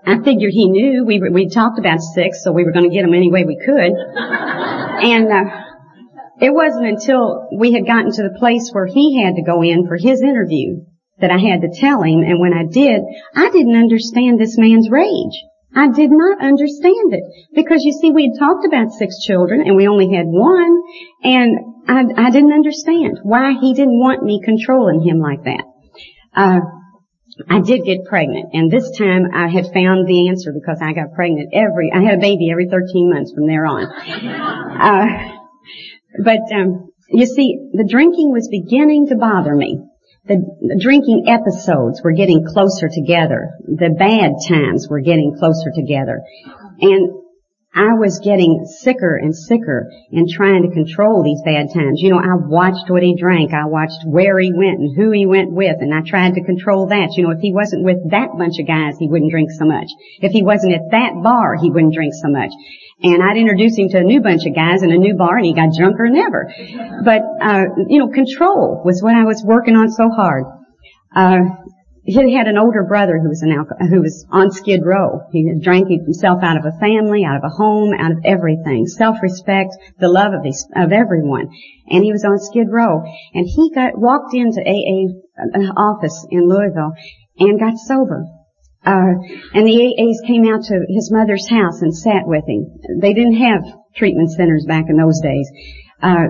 I 0.06 0.18
figured 0.24 0.52
he 0.52 0.68
knew. 0.68 1.06
We 1.06 1.22
we 1.22 1.48
talked 1.50 1.78
about 1.78 2.02
six, 2.02 2.44
so 2.44 2.52
we 2.52 2.64
were 2.64 2.72
going 2.72 2.90
to 2.90 2.94
get 2.94 3.06
him 3.06 3.14
any 3.14 3.32
way 3.32 3.46
we 3.46 3.62
could. 3.64 3.94
And 3.94 5.32
uh, 5.32 5.44
it 6.42 6.54
wasn't 6.54 6.88
until 6.88 7.50
we 7.58 7.74
had 7.74 7.86
gotten 7.86 8.12
to 8.12 8.24
the 8.24 8.38
place 8.40 8.70
where 8.72 8.88
he 8.88 9.22
had 9.22 9.36
to 9.36 9.44
go 9.44 9.62
in 9.62 9.88
for 9.88 9.98
his 9.98 10.22
interview 10.22 10.82
that 11.20 11.32
I 11.32 11.38
had 11.38 11.62
to 11.62 11.80
tell 11.80 12.02
him, 12.02 12.24
and 12.24 12.40
when 12.40 12.54
I 12.54 12.64
did, 12.64 13.02
I 13.36 13.50
didn't 13.52 13.76
understand 13.76 14.40
this 14.40 14.58
man's 14.58 14.90
rage. 14.90 15.36
I 15.76 15.92
did 15.92 16.10
not 16.12 16.42
understand 16.42 17.14
it. 17.14 17.24
Because 17.54 17.84
you 17.84 17.92
see, 17.92 18.12
we 18.12 18.32
had 18.32 18.40
talked 18.40 18.66
about 18.66 18.92
six 18.92 19.20
children 19.20 19.62
and 19.62 19.76
we 19.76 19.88
only 19.88 20.16
had 20.16 20.26
one, 20.26 20.82
and 21.24 21.58
I, 21.88 22.28
I 22.28 22.30
didn't 22.32 22.54
understand 22.54 23.20
why 23.24 23.54
he 23.60 23.74
didn't 23.74 24.00
want 24.00 24.24
me 24.24 24.42
controlling 24.44 25.02
him 25.02 25.20
like 25.20 25.44
that. 25.44 25.64
Uh, 26.34 26.60
I 27.48 27.62
did 27.62 27.86
get 27.86 28.06
pregnant, 28.06 28.50
and 28.54 28.72
this 28.72 28.98
time 28.98 29.28
I 29.34 29.48
had 29.48 29.66
found 29.74 30.08
the 30.08 30.30
answer 30.30 30.52
because 30.52 30.80
I 30.82 30.94
got 30.94 31.14
pregnant 31.16 31.54
every, 31.54 31.92
I 31.94 32.02
had 32.02 32.16
a 32.16 32.22
baby 32.22 32.50
every 32.52 32.68
13 32.68 33.10
months 33.10 33.32
from 33.34 33.48
there 33.48 33.66
on. 33.66 33.86
Uh, 33.86 35.36
but 36.18 36.40
um, 36.54 36.90
you 37.10 37.26
see, 37.26 37.70
the 37.74 37.88
drinking 37.90 38.32
was 38.32 38.48
beginning 38.50 39.08
to 39.08 39.16
bother 39.16 39.56
me. 39.56 39.80
The, 40.26 40.78
drinking 40.80 41.26
episodes 41.28 42.02
were 42.04 42.12
getting 42.12 42.46
closer 42.46 42.88
together. 42.88 43.50
The 43.66 43.96
bad 43.98 44.34
times 44.48 44.88
were 44.90 45.02
getting 45.02 45.36
closer 45.38 45.72
together. 45.74 46.22
And 46.82 47.19
I 47.74 47.94
was 47.94 48.18
getting 48.24 48.66
sicker 48.66 49.16
and 49.16 49.36
sicker 49.36 49.92
in 50.12 50.26
trying 50.28 50.64
to 50.64 50.74
control 50.74 51.22
these 51.22 51.42
bad 51.46 51.70
times. 51.72 52.02
You 52.02 52.10
know, 52.10 52.18
I 52.18 52.34
watched 52.34 52.90
what 52.90 53.04
he 53.04 53.16
drank. 53.16 53.54
I 53.54 53.66
watched 53.70 54.02
where 54.06 54.40
he 54.40 54.52
went 54.52 54.80
and 54.80 54.98
who 54.98 55.12
he 55.12 55.28
went 55.28 55.52
with, 55.52 55.78
and 55.80 55.94
I 55.94 56.02
tried 56.02 56.34
to 56.34 56.44
control 56.44 56.88
that. 56.88 57.14
You 57.14 57.24
know, 57.24 57.32
if 57.32 57.42
he 57.42 57.54
wasn't 57.54 57.86
with 57.86 58.10
that 58.10 58.34
bunch 58.38 58.58
of 58.60 58.66
guys, 58.66 58.98
he 58.98 59.08
wouldn't 59.08 59.30
drink 59.30 59.52
so 59.52 59.66
much. 59.66 59.88
If 60.20 60.32
he 60.32 60.42
wasn't 60.42 60.74
at 60.74 60.90
that 60.92 61.22
bar, 61.22 61.56
he 61.62 61.70
wouldn't 61.70 61.94
drink 61.94 62.14
so 62.18 62.30
much. 62.30 62.52
And 63.02 63.22
I'd 63.22 63.38
introduce 63.38 63.78
him 63.78 63.90
to 63.90 64.00
a 64.00 64.04
new 64.04 64.22
bunch 64.22 64.46
of 64.48 64.56
guys 64.56 64.82
in 64.82 64.92
a 64.92 64.98
new 64.98 65.16
bar, 65.16 65.38
and 65.38 65.46
he 65.46 65.54
got 65.54 65.70
drunker 65.78 66.10
than 66.10 66.18
ever. 66.18 66.52
But, 67.06 67.22
uh, 67.40 67.66
you 67.88 68.00
know, 68.00 68.10
control 68.10 68.82
was 68.84 69.04
what 69.04 69.14
I 69.14 69.24
was 69.26 69.44
working 69.46 69.76
on 69.78 69.92
so 69.92 70.10
hard. 70.10 70.46
Uh, 71.16 71.70
he 72.10 72.34
had 72.34 72.48
an 72.48 72.58
older 72.58 72.84
brother 72.84 73.20
who 73.20 73.30
was 73.30 73.42
an 73.42 73.52
alcohol, 73.52 73.88
who 73.88 74.02
was 74.02 74.26
on 74.32 74.52
Skid 74.52 74.82
Row. 74.86 75.22
He 75.32 75.48
had 75.48 75.62
drank 75.62 75.90
himself 75.90 76.44
out 76.44 76.58
of 76.58 76.66
a 76.66 76.78
family, 76.80 77.26
out 77.26 77.38
of 77.38 77.44
a 77.44 77.50
home, 77.50 77.94
out 77.98 78.12
of 78.12 78.20
everything. 78.26 78.88
Self-respect, 78.88 79.76
the 80.00 80.10
love 80.10 80.34
of 80.34 80.44
his, 80.44 80.68
of 80.76 80.92
everyone. 80.92 81.50
And 81.88 82.04
he 82.04 82.12
was 82.12 82.26
on 82.26 82.40
Skid 82.40 82.68
Row. 82.70 83.04
And 83.34 83.46
he 83.46 83.72
got, 83.74 83.98
walked 83.98 84.34
into 84.34 84.62
AA 84.62 85.12
uh, 85.38 85.74
office 85.78 86.26
in 86.30 86.48
Louisville 86.48 86.94
and 87.38 87.60
got 87.60 87.78
sober. 87.78 88.26
Uh, 88.86 89.20
and 89.54 89.68
the 89.68 89.76
AAs 89.76 90.26
came 90.26 90.48
out 90.48 90.64
to 90.64 90.80
his 90.88 91.12
mother's 91.12 91.50
house 91.50 91.82
and 91.82 91.96
sat 91.96 92.24
with 92.26 92.48
him. 92.48 92.80
They 93.02 93.14
didn't 93.14 93.44
have 93.44 93.62
treatment 93.96 94.32
centers 94.32 94.66
back 94.66 94.86
in 94.88 94.98
those 94.98 95.20
days. 95.22 95.50
Uh, 96.02 96.28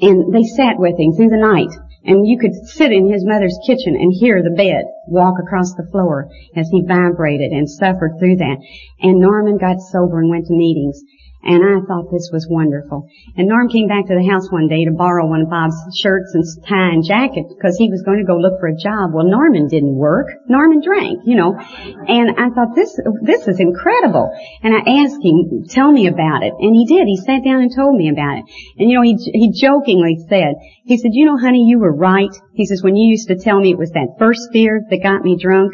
and 0.00 0.32
they 0.32 0.44
sat 0.44 0.78
with 0.78 0.98
him 0.98 1.12
through 1.12 1.28
the 1.28 1.36
night. 1.36 1.70
And 2.04 2.26
you 2.26 2.38
could 2.38 2.54
sit 2.66 2.92
in 2.92 3.12
his 3.12 3.26
mother's 3.26 3.58
kitchen 3.66 3.94
and 3.94 4.12
hear 4.12 4.42
the 4.42 4.56
bed 4.56 4.84
walk 5.06 5.34
across 5.38 5.74
the 5.74 5.88
floor 5.90 6.30
as 6.56 6.68
he 6.70 6.82
vibrated 6.82 7.52
and 7.52 7.68
suffered 7.68 8.16
through 8.18 8.36
that. 8.36 8.56
And 9.00 9.20
Norman 9.20 9.58
got 9.58 9.80
sober 9.80 10.20
and 10.20 10.30
went 10.30 10.46
to 10.46 10.54
meetings. 10.54 11.00
And 11.42 11.64
I 11.64 11.80
thought 11.88 12.12
this 12.12 12.28
was 12.32 12.46
wonderful. 12.50 13.08
And 13.36 13.48
Norm 13.48 13.68
came 13.68 13.88
back 13.88 14.06
to 14.06 14.14
the 14.14 14.28
house 14.28 14.52
one 14.52 14.68
day 14.68 14.84
to 14.84 14.92
borrow 14.92 15.26
one 15.26 15.40
of 15.40 15.48
Bob's 15.48 15.76
shirts 15.96 16.34
and 16.34 16.44
tie 16.68 16.92
and 16.92 17.04
jacket 17.04 17.48
because 17.48 17.78
he 17.78 17.88
was 17.88 18.02
going 18.02 18.20
to 18.20 18.28
go 18.28 18.36
look 18.36 18.60
for 18.60 18.68
a 18.68 18.76
job. 18.76 19.16
Well, 19.16 19.24
Norman 19.24 19.66
didn't 19.66 19.96
work. 19.96 20.28
Norman 20.48 20.84
drank, 20.84 21.24
you 21.24 21.36
know. 21.36 21.56
And 21.56 22.36
I 22.36 22.52
thought 22.52 22.76
this, 22.76 22.92
this 23.22 23.48
is 23.48 23.58
incredible. 23.58 24.28
And 24.62 24.74
I 24.76 25.00
asked 25.00 25.24
him, 25.24 25.64
tell 25.64 25.90
me 25.90 26.08
about 26.08 26.44
it. 26.44 26.52
And 26.60 26.76
he 26.76 26.84
did. 26.84 27.08
He 27.08 27.16
sat 27.16 27.40
down 27.40 27.64
and 27.64 27.72
told 27.74 27.96
me 27.96 28.10
about 28.10 28.38
it. 28.38 28.44
And 28.76 28.90
you 28.90 29.00
know, 29.00 29.02
he, 29.02 29.16
he 29.16 29.48
jokingly 29.56 30.20
said, 30.28 30.60
he 30.84 30.98
said, 30.98 31.12
you 31.14 31.24
know, 31.24 31.38
honey, 31.38 31.64
you 31.64 31.78
were 31.78 31.94
right. 31.94 32.34
He 32.52 32.66
says, 32.66 32.82
when 32.82 32.96
you 32.96 33.08
used 33.08 33.28
to 33.28 33.40
tell 33.40 33.58
me 33.58 33.72
it 33.72 33.78
was 33.78 33.92
that 33.92 34.16
first 34.18 34.52
fear 34.52 34.82
that 34.90 35.02
got 35.02 35.24
me 35.24 35.38
drunk. 35.40 35.72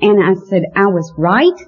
And 0.00 0.22
I 0.22 0.34
said, 0.48 0.64
I 0.76 0.86
was 0.86 1.12
right. 1.16 1.58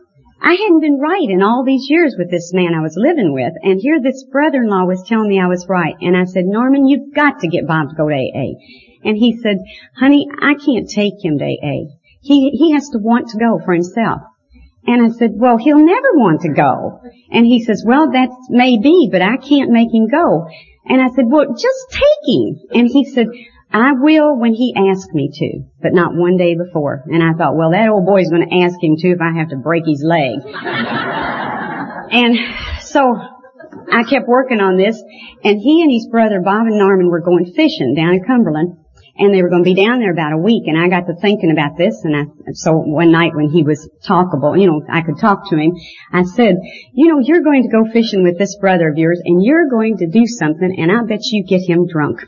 I 0.42 0.52
hadn't 0.52 0.80
been 0.80 0.98
right 0.98 1.28
in 1.28 1.42
all 1.42 1.64
these 1.64 1.88
years 1.90 2.16
with 2.18 2.30
this 2.30 2.52
man 2.54 2.74
I 2.74 2.80
was 2.80 2.96
living 2.96 3.34
with, 3.34 3.52
and 3.62 3.78
here 3.80 4.00
this 4.00 4.24
brother-in-law 4.24 4.86
was 4.86 5.04
telling 5.06 5.28
me 5.28 5.38
I 5.38 5.48
was 5.48 5.68
right. 5.68 5.94
And 6.00 6.16
I 6.16 6.24
said, 6.24 6.46
Norman, 6.46 6.86
you've 6.86 7.14
got 7.14 7.40
to 7.40 7.48
get 7.48 7.66
Bob 7.66 7.90
to 7.90 7.94
go 7.94 8.08
to 8.08 8.14
AA. 8.14 8.56
And 9.04 9.16
he 9.16 9.38
said, 9.42 9.58
honey, 9.96 10.26
I 10.40 10.54
can't 10.54 10.88
take 10.88 11.22
him 11.22 11.38
to 11.38 11.44
AA. 11.44 11.92
He, 12.22 12.50
he 12.50 12.72
has 12.72 12.88
to 12.90 12.98
want 12.98 13.28
to 13.30 13.38
go 13.38 13.60
for 13.64 13.74
himself. 13.74 14.22
And 14.86 15.04
I 15.04 15.10
said, 15.10 15.32
well, 15.34 15.58
he'll 15.58 15.84
never 15.84 16.12
want 16.14 16.40
to 16.42 16.52
go. 16.52 17.02
And 17.30 17.44
he 17.44 17.62
says, 17.62 17.84
well, 17.86 18.10
that 18.12 18.30
may 18.48 18.78
be, 18.78 19.08
but 19.12 19.22
I 19.22 19.36
can't 19.36 19.70
make 19.70 19.92
him 19.92 20.08
go. 20.08 20.48
And 20.86 21.02
I 21.02 21.08
said, 21.14 21.26
well, 21.28 21.52
just 21.52 21.90
take 21.90 22.24
him. 22.26 22.60
And 22.72 22.88
he 22.90 23.04
said, 23.04 23.26
I 23.72 23.92
will 23.92 24.36
when 24.36 24.54
he 24.54 24.74
asks 24.76 25.12
me 25.12 25.30
to, 25.32 25.62
but 25.80 25.92
not 25.94 26.14
one 26.14 26.36
day 26.36 26.56
before. 26.56 27.04
And 27.06 27.22
I 27.22 27.34
thought, 27.38 27.56
well, 27.56 27.70
that 27.70 27.88
old 27.88 28.04
boy's 28.04 28.28
going 28.28 28.48
to 28.48 28.64
ask 28.64 28.74
him 28.82 28.96
to 28.98 29.08
if 29.08 29.20
I 29.20 29.38
have 29.38 29.50
to 29.50 29.56
break 29.56 29.84
his 29.86 30.02
leg. 30.02 30.42
and 32.10 32.36
so 32.82 33.14
I 33.92 34.02
kept 34.02 34.26
working 34.26 34.60
on 34.60 34.76
this, 34.76 35.00
and 35.44 35.60
he 35.60 35.82
and 35.82 35.90
his 35.90 36.08
brother 36.10 36.40
Bob 36.42 36.66
and 36.66 36.78
Norman 36.78 37.10
were 37.10 37.20
going 37.20 37.46
fishing 37.54 37.94
down 37.94 38.14
in 38.14 38.24
Cumberland, 38.24 38.76
and 39.16 39.32
they 39.32 39.42
were 39.42 39.50
going 39.50 39.62
to 39.62 39.70
be 39.70 39.78
down 39.78 40.00
there 40.00 40.12
about 40.12 40.32
a 40.32 40.42
week. 40.42 40.64
And 40.66 40.74
I 40.74 40.88
got 40.88 41.06
to 41.06 41.14
thinking 41.14 41.52
about 41.52 41.78
this, 41.78 41.94
and 42.02 42.16
I, 42.16 42.24
so 42.52 42.72
one 42.74 43.12
night 43.12 43.36
when 43.36 43.50
he 43.50 43.62
was 43.62 43.88
talkable, 44.02 44.58
you 44.58 44.66
know, 44.66 44.82
I 44.90 45.02
could 45.02 45.18
talk 45.18 45.48
to 45.50 45.56
him. 45.56 45.72
I 46.12 46.24
said, 46.24 46.56
you 46.92 47.06
know, 47.06 47.20
you're 47.22 47.46
going 47.46 47.62
to 47.62 47.70
go 47.70 47.86
fishing 47.92 48.24
with 48.24 48.36
this 48.36 48.56
brother 48.58 48.88
of 48.90 48.98
yours, 48.98 49.20
and 49.24 49.44
you're 49.44 49.68
going 49.68 49.98
to 49.98 50.08
do 50.08 50.26
something, 50.26 50.74
and 50.76 50.90
I 50.90 51.04
bet 51.04 51.20
you 51.22 51.44
get 51.46 51.62
him 51.62 51.86
drunk. 51.86 52.20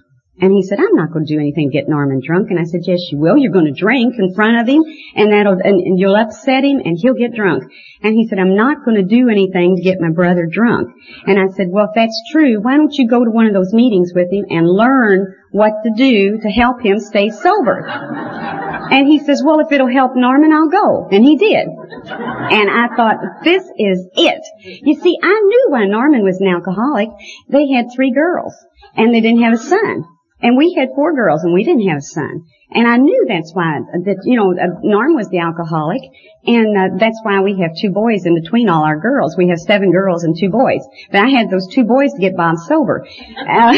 And 0.43 0.53
he 0.53 0.63
said, 0.65 0.81
I'm 0.81 0.97
not 0.97 1.13
going 1.13 1.25
to 1.25 1.35
do 1.35 1.39
anything 1.39 1.71
to 1.71 1.73
get 1.73 1.89
Norman 1.89 2.21
drunk. 2.21 2.51
And 2.51 2.59
I 2.59 2.65
said, 2.65 2.81
yes, 2.83 2.99
you 3.13 3.19
will. 3.19 3.37
You're 3.37 3.53
going 3.53 3.73
to 3.73 3.81
drink 3.81 4.17
in 4.19 4.35
front 4.35 4.59
of 4.59 4.67
him 4.67 4.83
and 5.15 5.31
that'll, 5.33 5.53
and, 5.63 5.79
and 5.79 5.97
you'll 5.97 6.17
upset 6.17 6.65
him 6.65 6.83
and 6.85 6.99
he'll 6.99 7.15
get 7.15 7.33
drunk. 7.33 7.63
And 8.03 8.15
he 8.15 8.27
said, 8.27 8.41
I'm 8.41 8.57
not 8.57 8.85
going 8.85 8.97
to 8.97 9.07
do 9.07 9.29
anything 9.31 9.77
to 9.77 9.83
get 9.83 10.01
my 10.01 10.11
brother 10.11 10.49
drunk. 10.51 10.91
And 11.29 11.39
I 11.39 11.47
said, 11.55 11.69
well, 11.71 11.87
if 11.87 11.95
that's 11.95 12.21
true, 12.33 12.61
why 12.61 12.77
don't 12.77 12.93
you 12.93 13.09
go 13.09 13.25
to 13.25 13.31
one 13.31 13.47
of 13.47 13.55
those 13.55 13.73
meetings 13.73 14.11
with 14.13 14.33
him 14.33 14.47
and 14.51 14.67
learn 14.67 15.33
what 15.53 15.75
to 15.85 15.93
do 15.97 16.41
to 16.43 16.49
help 16.49 16.83
him 16.83 16.99
stay 16.99 17.31
sober? 17.31 17.87
And 17.87 19.07
he 19.07 19.21
says, 19.21 19.45
well, 19.47 19.61
if 19.61 19.71
it'll 19.71 19.87
help 19.87 20.17
Norman, 20.17 20.53
I'll 20.53 20.69
go. 20.69 21.07
And 21.13 21.25
he 21.25 21.37
did. 21.37 21.69
And 21.69 22.69
I 22.69 22.89
thought, 22.97 23.45
this 23.45 23.63
is 23.79 24.09
it. 24.15 24.43
You 24.83 24.99
see, 24.99 25.17
I 25.23 25.41
knew 25.47 25.67
why 25.69 25.87
Norman 25.87 26.25
was 26.25 26.41
an 26.41 26.49
alcoholic. 26.49 27.11
They 27.49 27.71
had 27.71 27.95
three 27.95 28.13
girls 28.13 28.55
and 28.97 29.15
they 29.15 29.21
didn't 29.21 29.43
have 29.43 29.55
a 29.55 29.59
son. 29.59 30.05
And 30.43 30.57
we 30.57 30.75
had 30.77 30.89
four 30.95 31.15
girls 31.15 31.45
and 31.45 31.55
we 31.55 31.65
didn't 31.65 31.89
have 31.89 31.99
a 31.99 32.03
son. 32.03 32.45
And 32.75 32.89
I 32.89 32.97
knew 32.97 33.27
that's 33.29 33.53
why, 33.55 33.81
that, 34.05 34.23
you 34.25 34.37
know, 34.37 34.53
uh, 34.53 34.81
Norm 34.83 35.15
was 35.15 35.29
the 35.29 35.39
alcoholic. 35.39 36.03
And 36.47 36.77
uh, 36.77 36.97
that's 36.99 37.21
why 37.23 37.41
we 37.43 37.61
have 37.61 37.71
two 37.79 37.91
boys 37.91 38.25
in 38.25 38.35
between 38.35 38.69
all 38.69 38.83
our 38.85 38.99
girls. 38.99 39.37
We 39.37 39.49
have 39.49 39.59
seven 39.59 39.93
girls 39.93 40.25
and 40.25 40.35
two 40.39 40.49
boys. 40.49 40.81
But 41.11 41.21
I 41.21 41.29
had 41.29 41.51
those 41.51 41.69
two 41.69 41.85
boys 41.85 42.13
to 42.15 42.21
get 42.21 42.35
Bob 42.37 42.57
sober. 42.57 43.07
Uh, 43.39 43.73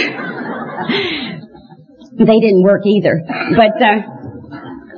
they 2.16 2.40
didn't 2.40 2.62
work 2.62 2.86
either. 2.86 3.20
But, 3.26 3.82
uh, 3.82 4.13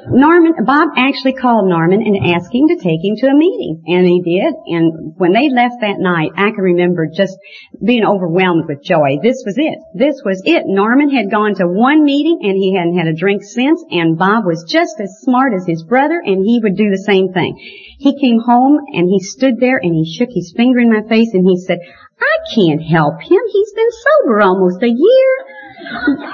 Norman, 0.08 0.64
Bob 0.64 0.90
actually 0.96 1.34
called 1.34 1.68
Norman 1.68 2.02
and 2.02 2.34
asked 2.34 2.54
him 2.54 2.68
to 2.68 2.76
take 2.76 3.02
him 3.02 3.16
to 3.18 3.26
a 3.26 3.34
meeting. 3.34 3.82
And 3.86 4.06
he 4.06 4.22
did. 4.22 4.54
And 4.66 5.14
when 5.16 5.32
they 5.32 5.48
left 5.50 5.80
that 5.80 5.98
night, 5.98 6.30
I 6.36 6.50
can 6.50 6.62
remember 6.62 7.08
just 7.10 7.36
being 7.84 8.04
overwhelmed 8.04 8.68
with 8.68 8.82
joy. 8.82 9.18
This 9.22 9.42
was 9.44 9.58
it. 9.58 9.78
This 9.94 10.22
was 10.24 10.42
it. 10.44 10.64
Norman 10.66 11.10
had 11.10 11.30
gone 11.30 11.54
to 11.56 11.66
one 11.66 12.04
meeting 12.04 12.40
and 12.42 12.56
he 12.56 12.74
hadn't 12.74 12.98
had 12.98 13.08
a 13.08 13.18
drink 13.18 13.42
since 13.42 13.82
and 13.90 14.18
Bob 14.18 14.44
was 14.44 14.64
just 14.68 15.00
as 15.00 15.22
smart 15.22 15.52
as 15.54 15.66
his 15.66 15.82
brother 15.82 16.22
and 16.24 16.44
he 16.44 16.60
would 16.62 16.76
do 16.76 16.90
the 16.90 17.06
same 17.06 17.32
thing. 17.32 17.56
He 17.98 18.18
came 18.20 18.40
home 18.40 18.78
and 18.92 19.08
he 19.08 19.20
stood 19.20 19.58
there 19.58 19.78
and 19.82 19.94
he 19.94 20.06
shook 20.06 20.30
his 20.30 20.54
finger 20.56 20.80
in 20.80 20.92
my 20.92 21.02
face 21.08 21.34
and 21.34 21.44
he 21.48 21.58
said, 21.58 21.78
I 22.20 22.36
can't 22.54 22.82
help 22.82 23.20
him. 23.20 23.40
He's 23.52 23.72
been 23.74 23.90
sober 23.90 24.40
almost 24.40 24.82
a 24.82 24.88
year. 24.88 25.32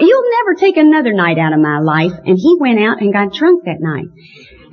You'll 0.01 0.31
never 0.31 0.55
take 0.59 0.77
another 0.77 1.13
night 1.13 1.39
out 1.39 1.53
of 1.53 1.61
my 1.61 1.81
life. 1.81 2.13
And 2.25 2.39
he 2.39 2.57
went 2.59 2.79
out 2.79 3.01
and 3.01 3.13
got 3.13 3.33
drunk 3.33 3.65
that 3.65 3.81
night. 3.81 4.07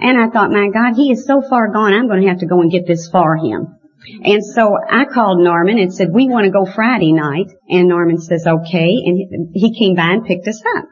And 0.01 0.19
I 0.19 0.29
thought, 0.29 0.51
my 0.51 0.69
God, 0.69 0.95
he 0.95 1.11
is 1.11 1.25
so 1.25 1.41
far 1.41 1.71
gone, 1.71 1.93
I'm 1.93 2.07
going 2.07 2.21
to 2.21 2.29
have 2.29 2.39
to 2.39 2.47
go 2.47 2.61
and 2.61 2.71
get 2.71 2.88
this 2.88 3.09
for 3.09 3.35
him. 3.35 3.75
And 4.23 4.43
so 4.43 4.77
I 4.89 5.05
called 5.05 5.39
Norman 5.39 5.77
and 5.77 5.93
said, 5.93 6.07
we 6.13 6.29
want 6.29 6.45
to 6.45 6.51
go 6.51 6.65
Friday 6.65 7.11
night. 7.11 7.51
And 7.67 7.89
Norman 7.89 8.17
says, 8.17 8.45
okay. 8.47 8.95
And 9.05 9.49
he 9.53 9.77
came 9.77 9.95
by 9.95 10.11
and 10.13 10.25
picked 10.25 10.47
us 10.47 10.61
up. 10.77 10.85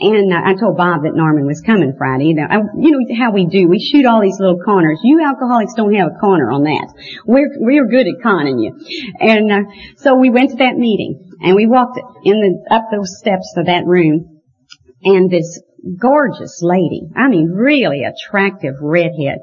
And 0.00 0.32
I 0.32 0.54
told 0.54 0.78
Bob 0.78 1.02
that 1.02 1.14
Norman 1.14 1.46
was 1.46 1.60
coming 1.60 1.92
Friday. 1.96 2.32
Know, 2.32 2.46
I, 2.48 2.56
you 2.78 2.90
know 2.90 3.04
how 3.20 3.32
we 3.32 3.46
do. 3.46 3.68
We 3.68 3.78
shoot 3.78 4.06
all 4.06 4.22
these 4.22 4.40
little 4.40 4.58
corners. 4.58 4.98
You 5.04 5.22
alcoholics 5.22 5.74
don't 5.74 5.94
have 5.94 6.08
a 6.16 6.18
corner 6.18 6.50
on 6.50 6.64
that. 6.64 6.88
We're, 7.26 7.50
we're 7.60 7.86
good 7.86 8.06
at 8.08 8.22
conning 8.22 8.58
you. 8.58 8.72
And 9.20 9.52
uh, 9.52 9.70
so 9.96 10.16
we 10.16 10.30
went 10.30 10.50
to 10.50 10.56
that 10.56 10.76
meeting. 10.76 11.29
And 11.40 11.56
we 11.56 11.66
walked 11.66 11.98
in 12.24 12.40
the, 12.40 12.74
up 12.74 12.84
those 12.92 13.18
steps 13.18 13.54
of 13.56 13.66
that 13.66 13.86
room, 13.86 14.40
and 15.02 15.30
this 15.30 15.60
gorgeous 15.98 16.60
lady, 16.62 17.08
I 17.16 17.28
mean 17.28 17.50
really 17.50 18.02
attractive 18.04 18.74
redhead, 18.80 19.38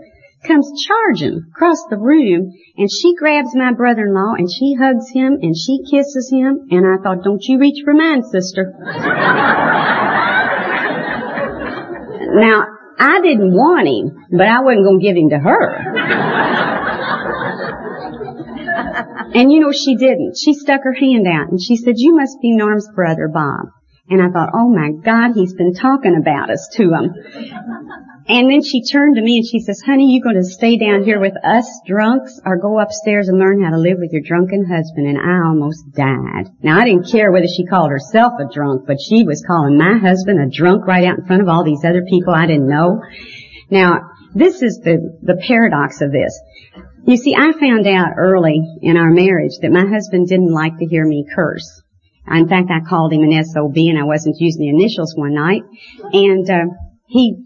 comes 0.45 0.71
charging 0.87 1.41
across 1.49 1.83
the 1.89 1.97
room, 1.97 2.53
and 2.77 2.89
she 2.91 3.15
grabs 3.15 3.55
my 3.55 3.73
brother-in-law, 3.73 4.35
and 4.37 4.47
she 4.47 4.75
hugs 4.75 5.09
him, 5.11 5.39
and 5.41 5.55
she 5.57 5.79
kisses 5.89 6.29
him, 6.31 6.67
and 6.69 6.85
I 6.85 7.01
thought, 7.01 7.23
don't 7.23 7.43
you 7.43 7.57
reach 7.59 7.83
for 7.83 7.93
mine, 7.93 8.23
sister. 8.23 8.73
now, 12.35 12.65
I 12.99 13.21
didn't 13.21 13.53
want 13.53 13.87
him, 13.87 14.25
but 14.37 14.47
I 14.47 14.61
wasn't 14.61 14.85
going 14.85 14.99
to 14.99 15.05
give 15.05 15.17
him 15.17 15.29
to 15.29 15.39
her. 15.39 16.76
And 19.37 19.51
you 19.51 19.59
know, 19.59 19.71
she 19.71 19.95
didn't. 19.95 20.35
She 20.35 20.55
stuck 20.55 20.81
her 20.81 20.93
hand 20.93 21.27
out 21.27 21.49
and 21.49 21.61
she 21.61 21.77
said, 21.77 21.93
you 21.97 22.15
must 22.15 22.41
be 22.41 22.55
Norm's 22.55 22.89
brother, 22.95 23.27
Bob. 23.31 23.69
And 24.09 24.19
I 24.19 24.29
thought, 24.29 24.49
oh 24.55 24.67
my 24.67 24.89
God, 24.89 25.33
he's 25.35 25.53
been 25.53 25.75
talking 25.75 26.17
about 26.19 26.49
us 26.49 26.67
to 26.73 26.83
him. 26.85 27.13
And 28.27 28.49
then 28.49 28.63
she 28.63 28.83
turned 28.83 29.15
to 29.17 29.21
me 29.21 29.37
and 29.37 29.45
she 29.47 29.59
says, 29.59 29.83
honey, 29.85 30.11
you 30.11 30.23
going 30.23 30.41
to 30.41 30.43
stay 30.43 30.79
down 30.79 31.03
here 31.03 31.19
with 31.19 31.35
us 31.45 31.67
drunks 31.85 32.41
or 32.45 32.57
go 32.57 32.79
upstairs 32.79 33.29
and 33.29 33.37
learn 33.37 33.63
how 33.63 33.69
to 33.69 33.77
live 33.77 33.97
with 33.99 34.11
your 34.11 34.23
drunken 34.23 34.65
husband? 34.65 35.05
And 35.05 35.19
I 35.19 35.47
almost 35.47 35.91
died. 35.91 36.49
Now 36.63 36.79
I 36.79 36.85
didn't 36.85 37.11
care 37.11 37.31
whether 37.31 37.45
she 37.45 37.67
called 37.67 37.91
herself 37.91 38.33
a 38.39 38.51
drunk, 38.51 38.87
but 38.87 38.97
she 38.99 39.23
was 39.23 39.45
calling 39.45 39.77
my 39.77 39.99
husband 39.99 40.41
a 40.41 40.49
drunk 40.49 40.87
right 40.87 41.05
out 41.05 41.19
in 41.19 41.25
front 41.27 41.43
of 41.43 41.47
all 41.47 41.63
these 41.63 41.85
other 41.85 42.03
people 42.09 42.33
I 42.33 42.47
didn't 42.47 42.67
know. 42.67 43.03
Now, 43.69 44.01
this 44.33 44.63
is 44.63 44.79
the, 44.83 44.97
the 45.21 45.37
paradox 45.47 46.01
of 46.01 46.11
this. 46.11 46.33
You 47.07 47.15
see, 47.15 47.33
I 47.33 47.53
found 47.53 47.87
out 47.87 48.15
early 48.17 48.59
in 48.81 48.97
our 48.97 49.09
marriage 49.09 49.53
that 49.61 49.71
my 49.71 49.85
husband 49.87 50.27
didn't 50.27 50.51
like 50.51 50.77
to 50.79 50.85
hear 50.85 51.05
me 51.07 51.25
curse. 51.33 51.81
In 52.29 52.49
fact, 52.49 52.69
I 52.69 52.81
called 52.81 53.13
him 53.13 53.23
an 53.23 53.45
SOB 53.45 53.77
and 53.77 53.97
I 53.97 54.03
wasn't 54.03 54.35
using 54.39 54.63
the 54.63 54.75
initials 54.75 55.15
one 55.15 55.33
night. 55.33 55.63
And 56.11 56.49
uh, 56.49 56.65
he 57.07 57.37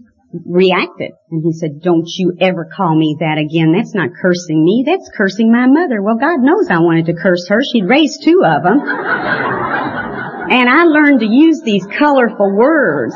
reacted 0.47 1.11
and 1.29 1.43
he 1.45 1.53
said, 1.53 1.79
don't 1.83 2.09
you 2.17 2.33
ever 2.41 2.67
call 2.75 2.97
me 2.97 3.17
that 3.19 3.37
again. 3.37 3.71
That's 3.71 3.93
not 3.93 4.09
cursing 4.19 4.65
me. 4.65 4.83
That's 4.83 5.11
cursing 5.15 5.51
my 5.51 5.67
mother. 5.67 6.01
Well, 6.01 6.17
God 6.17 6.39
knows 6.39 6.67
I 6.71 6.79
wanted 6.79 7.05
to 7.05 7.13
curse 7.13 7.47
her. 7.49 7.61
She'd 7.61 7.85
raised 7.85 8.23
two 8.23 8.41
of 8.43 8.63
them. 8.63 8.79
and 10.49 10.69
I 10.69 10.85
learned 10.85 11.19
to 11.19 11.27
use 11.29 11.61
these 11.61 11.85
colorful 11.85 12.51
words. 12.51 13.13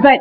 But 0.00 0.20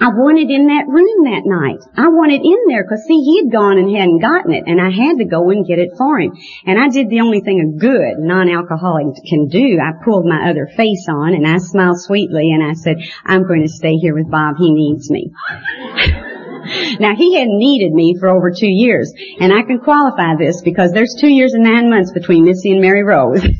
I 0.00 0.08
wanted 0.08 0.50
in 0.50 0.66
that 0.68 0.86
room 0.88 1.24
that 1.24 1.44
night. 1.48 1.80
I 1.96 2.08
wanted 2.08 2.44
in 2.44 2.60
there 2.68 2.84
because 2.84 3.04
see, 3.06 3.18
he'd 3.18 3.50
gone 3.50 3.78
and 3.78 3.90
hadn't 3.90 4.20
gotten 4.20 4.52
it 4.52 4.64
and 4.66 4.80
I 4.80 4.90
had 4.90 5.18
to 5.18 5.24
go 5.24 5.50
and 5.50 5.66
get 5.66 5.78
it 5.78 5.96
for 5.96 6.20
him. 6.20 6.32
And 6.66 6.78
I 6.78 6.88
did 6.88 7.08
the 7.08 7.20
only 7.20 7.40
thing 7.40 7.60
a 7.60 7.78
good 7.78 8.18
non-alcoholic 8.18 9.16
can 9.28 9.48
do. 9.48 9.80
I 9.80 10.04
pulled 10.04 10.26
my 10.26 10.50
other 10.50 10.68
face 10.76 11.06
on 11.08 11.34
and 11.34 11.46
I 11.46 11.58
smiled 11.58 12.00
sweetly 12.00 12.50
and 12.52 12.62
I 12.62 12.74
said, 12.74 12.96
I'm 13.24 13.46
going 13.46 13.62
to 13.62 13.72
stay 13.72 13.96
here 13.96 14.14
with 14.14 14.30
Bob. 14.30 14.56
He 14.58 14.72
needs 14.72 15.10
me. 15.10 15.32
now 17.00 17.14
he 17.14 17.34
hadn't 17.34 17.58
needed 17.58 17.92
me 17.92 18.16
for 18.18 18.28
over 18.28 18.50
two 18.50 18.68
years, 18.68 19.12
and 19.40 19.52
I 19.52 19.62
can 19.62 19.78
qualify 19.78 20.36
this 20.38 20.62
because 20.62 20.92
there's 20.92 21.14
two 21.18 21.28
years 21.28 21.54
and 21.54 21.62
nine 21.62 21.90
months 21.90 22.12
between 22.12 22.44
Missy 22.44 22.72
and 22.72 22.80
Mary 22.80 23.04
Rose. 23.04 23.40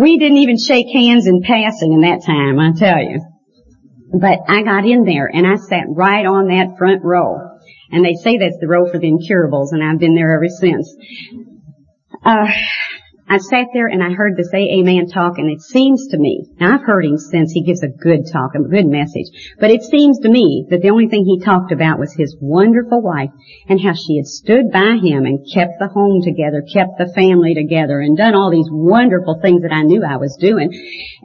we 0.00 0.18
didn't 0.18 0.38
even 0.38 0.58
shake 0.58 0.88
hands 0.92 1.26
in 1.26 1.42
passing 1.42 1.92
in 1.92 2.00
that 2.02 2.24
time, 2.24 2.58
I 2.58 2.72
tell 2.76 3.02
you. 3.02 3.20
But 4.18 4.38
I 4.48 4.62
got 4.62 4.86
in 4.86 5.04
there 5.04 5.26
and 5.26 5.46
I 5.46 5.56
sat 5.56 5.84
right 5.88 6.24
on 6.24 6.48
that 6.48 6.78
front 6.78 7.02
row. 7.04 7.38
And 7.90 8.04
they 8.04 8.14
say 8.14 8.38
that's 8.38 8.58
the 8.60 8.68
row 8.68 8.90
for 8.90 8.98
the 8.98 9.08
incurables 9.08 9.72
and 9.72 9.82
I've 9.82 9.98
been 9.98 10.14
there 10.14 10.34
ever 10.34 10.48
since. 10.48 10.94
Uh, 12.24 12.46
I 13.28 13.38
sat 13.38 13.66
there 13.74 13.88
and 13.88 14.02
I 14.02 14.12
heard 14.12 14.36
this 14.36 14.52
AA 14.54 14.84
man 14.84 15.08
talk 15.08 15.38
and 15.38 15.50
it 15.50 15.60
seems 15.60 16.08
to 16.08 16.18
me, 16.18 16.46
now 16.60 16.74
I've 16.74 16.86
heard 16.86 17.04
him 17.04 17.18
since 17.18 17.50
he 17.50 17.64
gives 17.64 17.82
a 17.82 17.88
good 17.88 18.30
talk, 18.32 18.54
a 18.54 18.62
good 18.62 18.86
message, 18.86 19.26
but 19.58 19.70
it 19.70 19.82
seems 19.82 20.20
to 20.20 20.28
me 20.28 20.64
that 20.70 20.80
the 20.80 20.90
only 20.90 21.08
thing 21.08 21.24
he 21.24 21.44
talked 21.44 21.72
about 21.72 21.98
was 21.98 22.14
his 22.14 22.36
wonderful 22.40 23.02
wife 23.02 23.30
and 23.68 23.80
how 23.80 23.94
she 23.94 24.16
had 24.16 24.26
stood 24.26 24.70
by 24.70 24.98
him 25.02 25.26
and 25.26 25.44
kept 25.52 25.80
the 25.80 25.88
home 25.88 26.22
together, 26.22 26.62
kept 26.62 26.98
the 26.98 27.12
family 27.14 27.54
together 27.54 27.98
and 27.98 28.16
done 28.16 28.34
all 28.34 28.50
these 28.50 28.70
wonderful 28.70 29.40
things 29.42 29.62
that 29.62 29.72
I 29.72 29.82
knew 29.82 30.04
I 30.04 30.18
was 30.18 30.36
doing 30.40 30.70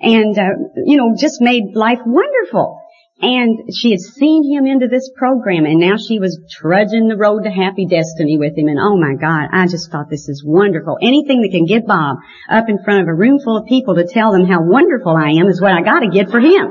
and, 0.01 0.37
uh, 0.37 0.81
you 0.83 0.97
know, 0.97 1.15
just 1.15 1.39
made 1.39 1.75
life 1.75 1.99
wonderful. 2.03 2.80
And 3.21 3.69
she 3.73 3.91
had 3.91 3.99
seen 3.99 4.49
him 4.49 4.65
into 4.65 4.87
this 4.87 5.09
program 5.15 5.65
and 5.65 5.79
now 5.79 5.97
she 5.97 6.17
was 6.17 6.41
trudging 6.49 7.07
the 7.07 7.17
road 7.17 7.43
to 7.43 7.51
happy 7.51 7.85
destiny 7.85 8.37
with 8.37 8.57
him 8.57 8.67
and 8.67 8.79
oh 8.79 8.97
my 8.97 9.13
God, 9.13 9.49
I 9.53 9.67
just 9.67 9.91
thought 9.91 10.09
this 10.09 10.27
is 10.27 10.43
wonderful. 10.43 10.97
Anything 11.01 11.41
that 11.41 11.51
can 11.51 11.65
get 11.65 11.85
Bob 11.85 12.17
up 12.49 12.65
in 12.67 12.83
front 12.83 13.01
of 13.01 13.07
a 13.07 13.13
room 13.13 13.39
full 13.39 13.57
of 13.57 13.67
people 13.67 13.95
to 13.95 14.07
tell 14.09 14.31
them 14.31 14.45
how 14.45 14.65
wonderful 14.65 15.15
I 15.15 15.37
am 15.37 15.47
is 15.47 15.61
what 15.61 15.71
I 15.71 15.83
gotta 15.83 16.09
get 16.09 16.31
for 16.31 16.39
him. 16.39 16.65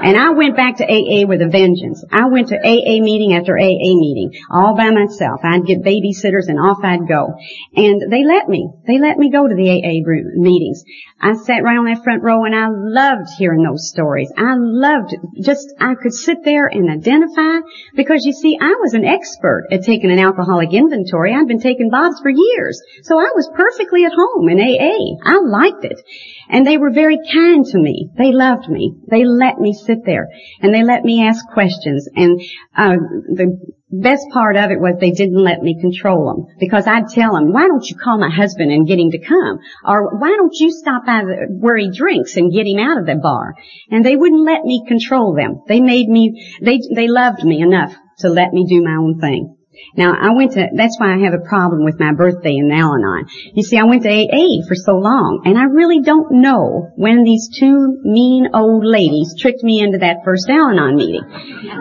And 0.00 0.16
I 0.16 0.30
went 0.30 0.56
back 0.56 0.78
to 0.78 0.84
AA 0.84 1.26
with 1.26 1.42
a 1.42 1.50
vengeance. 1.50 2.02
I 2.10 2.28
went 2.30 2.48
to 2.48 2.56
AA 2.56 3.02
meeting 3.02 3.34
after 3.34 3.58
AA 3.58 3.92
meeting, 3.98 4.32
all 4.50 4.74
by 4.76 4.90
myself. 4.90 5.40
I'd 5.44 5.66
get 5.66 5.82
babysitters 5.82 6.48
and 6.48 6.58
off 6.58 6.78
I'd 6.82 7.06
go. 7.06 7.34
And 7.76 8.10
they 8.10 8.24
let 8.24 8.48
me. 8.48 8.70
They 8.86 8.98
let 8.98 9.18
me 9.18 9.30
go 9.30 9.46
to 9.46 9.54
the 9.54 9.68
AA 9.68 10.00
meetings. 10.40 10.84
I 11.20 11.34
sat 11.34 11.62
right 11.62 11.76
on 11.76 11.84
that 11.84 12.02
front 12.02 12.22
row 12.22 12.44
and 12.44 12.54
I 12.54 12.68
loved 12.70 13.28
hearing 13.36 13.62
those 13.62 13.90
stories. 13.90 14.32
I 14.38 14.54
loved 14.56 15.12
just, 15.42 15.66
I 15.78 15.94
could 15.94 16.12
sit 16.12 16.38
there 16.44 16.66
and 16.66 16.90
identify 16.90 17.66
because 17.94 18.24
you 18.24 18.32
see, 18.32 18.56
I 18.60 18.74
was 18.80 18.94
an 18.94 19.04
expert 19.04 19.66
at 19.70 19.82
taking 19.82 20.10
an 20.10 20.18
alcoholic 20.18 20.72
inventory. 20.72 21.34
I'd 21.34 21.48
been 21.48 21.60
taking 21.60 21.90
Bob's 21.90 22.20
for 22.20 22.30
years. 22.30 22.80
So 23.02 23.18
I 23.18 23.30
was 23.34 23.50
perfectly 23.54 24.04
at 24.04 24.12
home 24.12 24.48
in 24.48 24.60
AA. 24.60 25.18
I 25.24 25.38
liked 25.40 25.84
it. 25.84 26.00
And 26.48 26.66
they 26.66 26.78
were 26.78 26.90
very 26.90 27.18
kind 27.32 27.64
to 27.66 27.78
me. 27.78 28.10
They 28.16 28.32
loved 28.32 28.68
me. 28.68 28.94
They 29.08 29.24
let 29.24 29.58
me 29.58 29.72
sit 29.72 30.04
there 30.04 30.28
and 30.60 30.74
they 30.74 30.82
let 30.82 31.04
me 31.04 31.26
ask 31.26 31.44
questions. 31.52 32.08
And 32.14 32.40
uh, 32.76 32.96
the 33.34 33.58
best 33.90 34.26
part 34.32 34.56
of 34.56 34.70
it 34.70 34.80
was 34.80 34.96
they 35.00 35.10
didn't 35.10 35.42
let 35.42 35.62
me 35.62 35.80
control 35.80 36.26
them 36.26 36.56
because 36.58 36.86
I'd 36.86 37.08
tell 37.08 37.34
them, 37.34 37.52
why 37.52 37.66
don't 37.66 37.84
you 37.84 37.96
call 37.96 38.18
my 38.18 38.30
husband 38.30 38.70
and 38.70 38.86
get 38.86 38.98
him 38.98 39.10
to 39.10 39.18
come? 39.18 39.58
Or 39.84 40.18
why 40.18 40.30
don't 40.30 40.54
you 40.54 40.70
stop 40.70 41.04
by 41.06 41.22
the, 41.22 41.46
where 41.58 41.76
he 41.76 41.90
drinks 41.90 42.36
and 42.36 42.52
get 42.52 42.66
him 42.66 42.78
out 42.78 42.98
of 42.98 43.06
the 43.06 43.16
bar? 43.16 43.54
And 43.90 44.04
they 44.04 44.16
wouldn't 44.16 44.44
let 44.44 44.64
me 44.64 44.84
control 44.86 45.34
them. 45.34 45.62
They 45.66 45.80
made 45.80 46.08
me, 46.08 46.56
they, 46.62 46.80
they 46.94 47.08
loved 47.08 47.44
me 47.44 47.62
enough 47.62 47.94
to 48.18 48.28
let 48.28 48.52
me 48.52 48.66
do 48.68 48.82
my 48.82 48.96
own 48.96 49.20
thing. 49.20 49.56
Now 49.96 50.14
I 50.18 50.34
went 50.34 50.52
to, 50.52 50.66
that's 50.74 50.98
why 50.98 51.14
I 51.14 51.18
have 51.24 51.34
a 51.34 51.48
problem 51.48 51.84
with 51.84 51.98
my 51.98 52.12
birthday 52.12 52.56
in 52.56 52.70
Al-Anon. 52.70 53.26
You 53.54 53.62
see, 53.62 53.76
I 53.76 53.84
went 53.84 54.02
to 54.04 54.10
AA 54.10 54.66
for 54.66 54.74
so 54.74 54.92
long, 54.92 55.42
and 55.44 55.58
I 55.58 55.64
really 55.64 56.00
don't 56.00 56.42
know 56.42 56.90
when 56.96 57.24
these 57.24 57.48
two 57.58 58.00
mean 58.02 58.48
old 58.54 58.84
ladies 58.84 59.34
tricked 59.38 59.62
me 59.62 59.80
into 59.80 59.98
that 59.98 60.18
first 60.24 60.48
Al-Anon 60.48 60.96
meeting. 60.96 61.24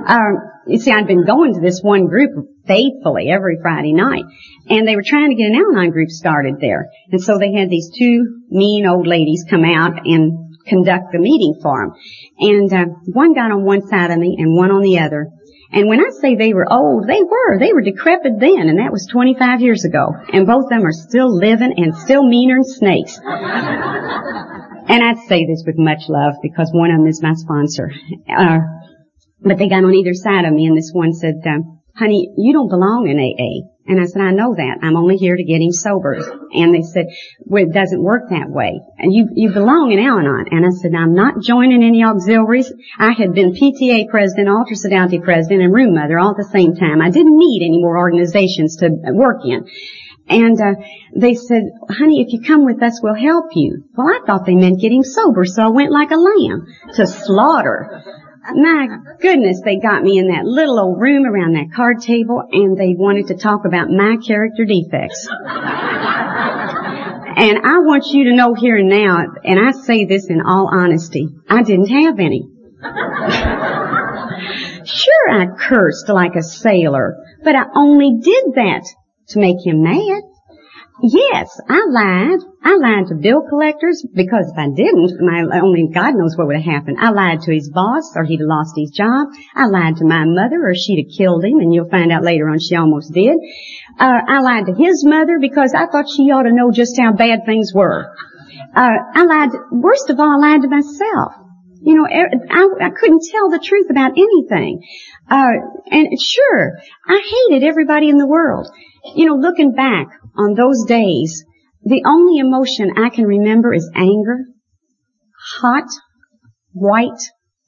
Uh, 0.07 0.59
you 0.67 0.79
see, 0.79 0.91
I'd 0.91 1.07
been 1.07 1.25
going 1.25 1.53
to 1.55 1.61
this 1.61 1.81
one 1.81 2.07
group 2.07 2.31
faithfully 2.67 3.29
every 3.29 3.57
Friday 3.61 3.93
night, 3.93 4.25
and 4.69 4.87
they 4.87 4.95
were 4.95 5.03
trying 5.05 5.29
to 5.29 5.35
get 5.35 5.51
an 5.51 5.55
Al-Anon 5.55 5.91
group 5.91 6.09
started 6.09 6.55
there. 6.59 6.89
And 7.11 7.21
so 7.21 7.37
they 7.37 7.53
had 7.53 7.69
these 7.69 7.89
two 7.97 8.43
mean 8.49 8.85
old 8.85 9.07
ladies 9.07 9.45
come 9.49 9.65
out 9.65 10.05
and 10.05 10.49
conduct 10.69 11.11
the 11.11 11.19
meeting 11.19 11.59
for 11.61 11.83
them. 11.83 11.95
And 12.37 12.73
uh, 12.73 12.85
one 13.13 13.33
got 13.33 13.51
on 13.51 13.65
one 13.65 13.81
side 13.87 14.11
of 14.11 14.19
me 14.19 14.37
and 14.37 14.55
one 14.55 14.71
on 14.71 14.81
the 14.81 14.99
other. 14.99 15.27
And 15.71 15.87
when 15.87 15.99
I 15.99 16.09
say 16.21 16.35
they 16.35 16.53
were 16.53 16.65
old, 16.71 17.07
they 17.07 17.21
were. 17.21 17.59
They 17.59 17.73
were 17.73 17.81
decrepit 17.81 18.39
then, 18.39 18.69
and 18.69 18.79
that 18.79 18.91
was 18.91 19.07
25 19.11 19.61
years 19.61 19.85
ago. 19.85 20.15
And 20.33 20.47
both 20.47 20.65
of 20.65 20.69
them 20.69 20.85
are 20.85 20.91
still 20.91 21.29
living 21.29 21.73
and 21.77 21.95
still 21.95 22.27
meaner 22.27 22.55
than 22.55 22.63
snakes. 22.63 23.19
and 23.23 25.03
I'd 25.03 25.19
say 25.27 25.45
this 25.45 25.63
with 25.65 25.77
much 25.77 26.09
love 26.09 26.33
because 26.41 26.71
one 26.73 26.89
of 26.89 26.97
them 26.97 27.07
is 27.07 27.21
my 27.21 27.33
sponsor. 27.33 27.91
Uh, 28.27 28.59
but 29.41 29.57
they 29.59 29.69
got 29.69 29.83
on 29.83 29.93
either 29.93 30.13
side 30.13 30.45
of 30.45 30.53
me, 30.53 30.65
and 30.65 30.75
this 30.75 30.89
one 30.91 31.13
said, 31.13 31.35
uh, 31.45 31.61
honey, 31.95 32.33
you 32.35 32.51
don't 32.51 32.69
belong 32.69 33.07
in 33.07 33.19
AA. 33.19 33.69
And 33.89 33.99
I 33.99 34.05
said, 34.05 34.21
I 34.21 34.29
know 34.29 34.53
that. 34.53 34.85
I'm 34.85 34.95
only 34.95 35.17
here 35.17 35.35
to 35.35 35.43
get 35.43 35.65
him 35.65 35.73
sober. 35.73 36.13
And 36.53 36.69
they 36.69 36.85
said, 36.85 37.09
well, 37.41 37.65
it 37.65 37.73
doesn't 37.73 38.03
work 38.03 38.29
that 38.29 38.45
way. 38.45 38.77
And 38.99 39.11
you, 39.11 39.27
you 39.33 39.49
belong 39.49 39.91
in 39.91 39.97
Al-Anon. 39.97 40.45
And 40.53 40.61
I 40.61 40.69
said, 40.69 40.93
I'm 40.93 41.17
not 41.17 41.41
joining 41.41 41.81
any 41.81 42.05
auxiliaries. 42.05 42.71
I 42.99 43.17
had 43.17 43.33
been 43.33 43.57
PTA 43.57 44.07
president, 44.07 44.47
Altar 44.47 44.77
Sodality 44.77 45.17
president, 45.17 45.63
and 45.65 45.73
room 45.73 45.95
mother 45.95 46.19
all 46.19 46.37
at 46.37 46.37
the 46.37 46.53
same 46.53 46.75
time. 46.77 47.01
I 47.01 47.09
didn't 47.09 47.33
need 47.33 47.65
any 47.65 47.81
more 47.81 47.97
organizations 47.97 48.77
to 48.77 48.93
work 49.09 49.41
in. 49.43 49.65
And 50.29 50.61
uh, 50.61 50.77
they 51.17 51.33
said, 51.33 51.73
honey, 51.89 52.21
if 52.21 52.31
you 52.31 52.45
come 52.45 52.65
with 52.65 52.83
us, 52.83 53.01
we'll 53.01 53.17
help 53.17 53.49
you. 53.55 53.89
Well, 53.97 54.05
I 54.05 54.21
thought 54.21 54.45
they 54.45 54.53
meant 54.53 54.79
getting 54.79 55.01
sober, 55.01 55.45
so 55.45 55.63
I 55.63 55.69
went 55.69 55.91
like 55.91 56.11
a 56.11 56.21
lamb 56.21 56.67
to 56.93 57.07
slaughter. 57.07 58.05
My 58.53 58.87
goodness, 59.19 59.61
they 59.63 59.77
got 59.77 60.01
me 60.01 60.17
in 60.17 60.29
that 60.29 60.45
little 60.45 60.79
old 60.79 61.01
room 61.01 61.25
around 61.25 61.55
that 61.55 61.73
card 61.75 62.01
table 62.01 62.41
and 62.51 62.77
they 62.77 62.95
wanted 62.95 63.27
to 63.27 63.35
talk 63.35 63.65
about 63.65 63.89
my 63.89 64.17
character 64.25 64.65
defects. 64.65 65.27
and 67.39 67.59
I 67.63 67.79
want 67.79 68.07
you 68.07 68.25
to 68.25 68.35
know 68.35 68.53
here 68.53 68.75
and 68.77 68.89
now, 68.89 69.25
and 69.43 69.59
I 69.59 69.71
say 69.71 70.05
this 70.05 70.29
in 70.29 70.41
all 70.41 70.69
honesty, 70.73 71.27
I 71.49 71.63
didn't 71.63 71.89
have 71.89 72.19
any. 72.19 72.43
sure, 74.85 75.29
I 75.29 75.47
cursed 75.57 76.07
like 76.07 76.35
a 76.35 76.43
sailor, 76.43 77.17
but 77.43 77.55
I 77.55 77.65
only 77.75 78.19
did 78.21 78.53
that 78.55 78.85
to 79.29 79.39
make 79.39 79.65
him 79.65 79.83
mad. 79.83 80.21
Yes, 81.01 81.47
I 81.69 81.79
lied. 81.87 82.39
I 82.61 82.75
lied 82.75 83.07
to 83.07 83.15
bill 83.15 83.47
collectors 83.47 84.05
because 84.13 84.51
if 84.51 84.57
I 84.57 84.67
didn't, 84.67 85.15
my 85.21 85.59
only 85.59 85.87
God 85.93 86.15
knows 86.15 86.35
what 86.35 86.47
would 86.47 86.57
have 86.57 86.65
happened. 86.65 86.97
I 86.99 87.11
lied 87.11 87.41
to 87.43 87.53
his 87.53 87.69
boss 87.69 88.11
or 88.17 88.25
he'd 88.25 88.41
have 88.41 88.51
lost 88.51 88.75
his 88.75 88.91
job. 88.91 89.27
I 89.55 89.67
lied 89.67 89.95
to 89.97 90.05
my 90.05 90.25
mother 90.25 90.59
or 90.59 90.75
she'd 90.75 91.05
have 91.05 91.17
killed 91.17 91.45
him 91.45 91.59
and 91.59 91.73
you'll 91.73 91.89
find 91.89 92.11
out 92.11 92.23
later 92.23 92.49
on 92.49 92.59
she 92.59 92.75
almost 92.75 93.13
did. 93.13 93.37
Uh, 93.97 94.19
I 94.27 94.41
lied 94.41 94.65
to 94.65 94.75
his 94.75 95.05
mother 95.05 95.39
because 95.39 95.73
I 95.73 95.87
thought 95.87 96.09
she 96.09 96.31
ought 96.35 96.43
to 96.43 96.53
know 96.53 96.71
just 96.71 96.99
how 96.99 97.13
bad 97.13 97.45
things 97.45 97.71
were. 97.73 98.13
Uh, 98.75 98.97
I 99.15 99.23
lied, 99.23 99.49
worst 99.71 100.09
of 100.09 100.19
all, 100.19 100.35
I 100.35 100.51
lied 100.51 100.61
to 100.63 100.69
myself. 100.69 101.31
You 101.81 101.95
know, 101.95 102.03
er, 102.03 102.27
I, 102.51 102.87
I 102.87 102.89
couldn't 102.91 103.23
tell 103.31 103.49
the 103.49 103.63
truth 103.63 103.87
about 103.89 104.11
anything. 104.17 104.83
Uh, 105.29 105.47
and 105.89 106.07
sure, 106.19 106.77
I 107.07 107.21
hated 107.23 107.65
everybody 107.65 108.09
in 108.09 108.17
the 108.17 108.27
world. 108.27 108.67
You 109.15 109.27
know, 109.27 109.35
looking 109.35 109.71
back, 109.71 110.07
on 110.35 110.55
those 110.55 110.85
days, 110.87 111.43
the 111.83 112.03
only 112.05 112.39
emotion 112.39 112.91
I 112.97 113.09
can 113.09 113.25
remember 113.25 113.73
is 113.73 113.89
anger. 113.95 114.45
Hot, 115.61 115.87
white 116.73 117.21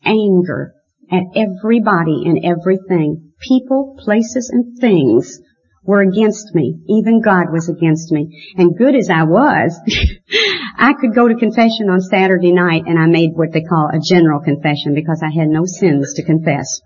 anger 0.03 0.73
at 1.11 1.23
everybody 1.35 2.23
and 2.25 2.43
everything. 2.43 3.31
People, 3.39 3.95
places, 3.99 4.49
and 4.53 4.77
things 4.79 5.39
were 5.83 6.01
against 6.01 6.53
me. 6.53 6.79
Even 6.87 7.21
God 7.21 7.51
was 7.51 7.69
against 7.69 8.11
me. 8.11 8.29
And 8.55 8.77
good 8.77 8.95
as 8.95 9.09
I 9.09 9.23
was, 9.23 9.79
I 10.77 10.93
could 10.93 11.15
go 11.15 11.27
to 11.27 11.35
confession 11.35 11.89
on 11.89 12.01
Saturday 12.01 12.51
night 12.51 12.83
and 12.85 12.99
I 12.99 13.07
made 13.07 13.31
what 13.33 13.51
they 13.51 13.63
call 13.63 13.89
a 13.91 13.99
general 13.99 14.41
confession 14.41 14.93
because 14.93 15.21
I 15.23 15.31
had 15.33 15.47
no 15.47 15.65
sins 15.65 16.13
to 16.15 16.23
confess. 16.23 16.81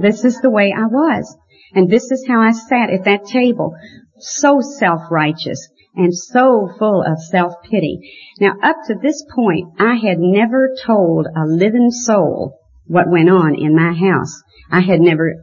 This 0.00 0.24
is 0.24 0.40
the 0.40 0.50
way 0.50 0.74
I 0.76 0.86
was. 0.86 1.36
And 1.74 1.90
this 1.90 2.10
is 2.10 2.24
how 2.28 2.40
I 2.40 2.52
sat 2.52 2.90
at 2.90 3.04
that 3.04 3.24
table 3.24 3.74
so 4.18 4.60
self-righteous 4.60 5.68
and 5.96 6.14
so 6.14 6.68
full 6.78 7.02
of 7.02 7.18
self-pity. 7.18 7.98
Now 8.40 8.54
up 8.62 8.76
to 8.86 8.94
this 9.00 9.24
point, 9.34 9.68
I 9.78 9.94
had 9.94 10.18
never 10.18 10.74
told 10.84 11.26
a 11.26 11.46
living 11.46 11.90
soul 11.90 12.58
what 12.86 13.10
went 13.10 13.30
on 13.30 13.54
in 13.54 13.74
my 13.74 13.92
house. 13.92 14.42
I 14.70 14.80
had 14.80 15.00
never 15.00 15.34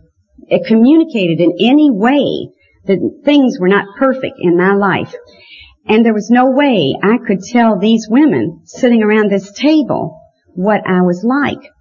communicated 0.67 1.39
in 1.39 1.53
any 1.60 1.89
way 1.91 2.49
that 2.86 3.21
things 3.23 3.57
were 3.60 3.69
not 3.69 3.95
perfect 3.97 4.36
in 4.39 4.57
my 4.57 4.73
life. 4.73 5.13
And 5.88 6.05
there 6.05 6.13
was 6.13 6.29
no 6.29 6.51
way 6.51 6.95
I 7.01 7.17
could 7.25 7.39
tell 7.41 7.79
these 7.79 8.07
women 8.10 8.62
sitting 8.65 9.03
around 9.03 9.31
this 9.31 9.51
table 9.53 10.19
what 10.53 10.81
I 10.88 11.01
was 11.01 11.23
like. 11.23 11.71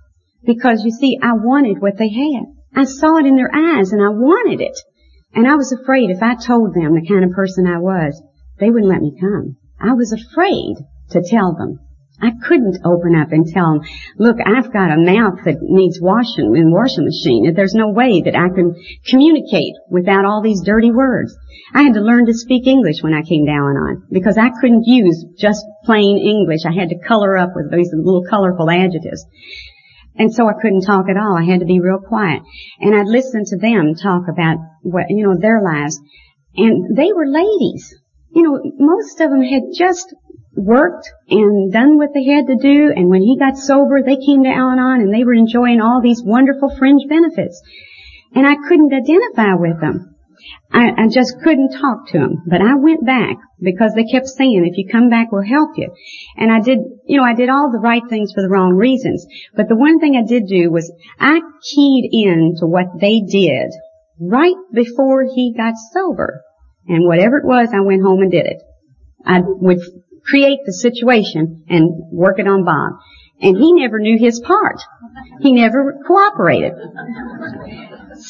Because 0.45 0.85
you 0.85 0.91
see, 0.91 1.19
I 1.23 1.33
wanted 1.35 1.83
what 1.83 1.99
they 1.99 2.09
had. 2.09 2.45
I 2.75 2.85
saw 2.85 3.19
it 3.19 3.27
in 3.27 3.37
their 3.37 3.51
eyes 3.55 3.93
and 3.93 4.03
I 4.03 4.09
wanted 4.09 4.61
it. 4.61 4.79
And 5.35 5.47
I 5.47 5.55
was 5.55 5.73
afraid 5.73 6.11
if 6.11 6.23
I 6.23 6.35
told 6.35 6.75
them 6.75 6.95
the 6.95 7.07
kind 7.07 7.25
of 7.25 7.31
person 7.31 7.67
I 7.67 7.79
was, 7.79 8.21
they 8.59 8.71
wouldn't 8.71 8.91
let 8.91 9.03
me 9.03 9.17
come. 9.21 9.57
I 9.81 9.95
was 9.95 10.13
afraid 10.13 10.77
to 11.11 11.23
tell 11.23 11.55
them. 11.55 11.79
I 12.23 12.33
couldn't 12.47 12.85
open 12.85 13.17
up 13.17 13.33
and 13.33 13.47
tell 13.47 13.73
them, 13.73 13.89
look, 14.19 14.37
I've 14.45 14.73
got 14.73 14.93
a 14.93 15.01
mouth 15.01 15.41
that 15.47 15.63
needs 15.63 15.99
washing 16.03 16.55
in 16.55 16.71
washing 16.71 17.09
machine. 17.09 17.47
and 17.47 17.57
There's 17.57 17.73
no 17.73 17.89
way 17.89 18.21
that 18.21 18.37
I 18.37 18.53
can 18.53 18.77
communicate 19.07 19.73
without 19.89 20.27
all 20.27 20.43
these 20.43 20.61
dirty 20.61 20.91
words. 20.91 21.35
I 21.73 21.83
had 21.83 21.95
to 21.95 22.05
learn 22.05 22.27
to 22.27 22.35
speak 22.35 22.67
English 22.67 23.03
when 23.03 23.15
I 23.15 23.23
came 23.23 23.47
down 23.47 23.57
Al-Anon 23.57 24.05
because 24.13 24.37
I 24.37 24.51
couldn't 24.61 24.85
use 24.85 25.25
just 25.39 25.65
plain 25.85 26.19
English. 26.19 26.67
I 26.69 26.75
had 26.75 26.91
to 26.91 26.99
color 26.99 27.39
up 27.39 27.51
with 27.57 27.73
these 27.73 27.91
little 27.95 28.25
colorful 28.29 28.69
adjectives. 28.69 29.25
And 30.21 30.35
so 30.35 30.47
I 30.47 30.53
couldn't 30.61 30.83
talk 30.83 31.07
at 31.09 31.17
all. 31.17 31.35
I 31.35 31.49
had 31.51 31.61
to 31.61 31.67
be 31.67 31.81
real 31.81 31.99
quiet. 31.99 32.43
And 32.79 32.95
I'd 32.95 33.09
listen 33.09 33.43
to 33.47 33.57
them 33.57 33.95
talk 33.95 34.29
about 34.29 34.59
what, 34.83 35.07
you 35.09 35.25
know, 35.25 35.35
their 35.41 35.63
lives. 35.65 35.99
And 36.55 36.95
they 36.95 37.11
were 37.11 37.27
ladies. 37.27 37.97
You 38.29 38.43
know, 38.43 38.61
most 38.79 39.19
of 39.23 39.31
them 39.31 39.41
had 39.41 39.63
just 39.75 40.15
worked 40.55 41.09
and 41.31 41.73
done 41.73 41.97
what 41.97 42.11
they 42.13 42.25
had 42.25 42.49
to 42.49 42.57
do. 42.61 42.93
And 42.95 43.09
when 43.09 43.23
he 43.23 43.39
got 43.39 43.57
sober, 43.57 44.03
they 44.03 44.21
came 44.21 44.45
to 44.45 44.51
Al-Anon 44.51 45.01
and 45.01 45.15
they 45.15 45.25
were 45.25 45.33
enjoying 45.33 45.81
all 45.81 46.03
these 46.03 46.23
wonderful 46.23 46.69
fringe 46.77 47.09
benefits. 47.09 47.59
And 48.35 48.47
I 48.47 48.57
couldn't 48.69 48.93
identify 48.93 49.55
with 49.55 49.81
them. 49.81 50.17
I, 50.73 50.91
I 50.97 51.09
just 51.09 51.35
couldn't 51.43 51.73
talk 51.73 52.09
to 52.09 52.19
them. 52.19 52.43
But 52.47 52.61
I 52.61 52.75
went 52.77 53.05
back 53.05 53.37
because 53.61 53.93
they 53.95 54.05
kept 54.05 54.27
saying, 54.27 54.65
if 54.65 54.79
you 54.79 54.89
come 54.91 55.11
back, 55.11 55.33
we'll 55.33 55.43
help 55.43 55.77
you. 55.77 55.93
And 56.37 56.51
I 56.51 56.61
did, 56.61 56.79
you 57.07 57.19
know, 57.19 57.25
I 57.25 57.35
did 57.35 57.49
all 57.49 57.71
the 57.73 57.79
right 57.79 58.03
things 58.09 58.33
for 58.33 58.43
the 58.43 58.49
wrong 58.49 58.73
reasons. 58.73 59.27
But 59.55 59.69
the 59.69 59.77
one 59.77 59.99
thing 60.01 60.17
I 60.17 60.27
did 60.27 60.47
do 60.47 60.71
was 60.71 60.93
I 61.19 61.41
keyed 61.63 62.11
in 62.13 62.55
to 62.61 62.67
what 62.67 63.01
they 63.01 63.21
did 63.21 63.71
right 64.21 64.57
before 64.73 65.25
he 65.25 65.55
got 65.57 65.75
sober. 65.93 66.43
And 66.87 67.07
whatever 67.07 67.39
it 67.39 67.47
was, 67.47 67.69
I 67.75 67.81
went 67.81 68.03
home 68.03 68.23
and 68.23 68.31
did 68.31 68.47
it. 68.47 68.63
I 69.25 69.41
would 69.45 69.79
create 70.25 70.61
the 70.65 70.73
situation 70.73 71.65
and 71.69 71.91
work 72.13 72.39
it 72.39 72.47
on 72.47 72.65
Bob. 72.65 73.01
And 73.41 73.57
he 73.57 73.73
never 73.73 73.99
knew 73.99 74.19
his 74.19 74.41
part. 74.41 74.81
He 75.41 75.53
never 75.53 75.99
cooperated. 76.07 76.73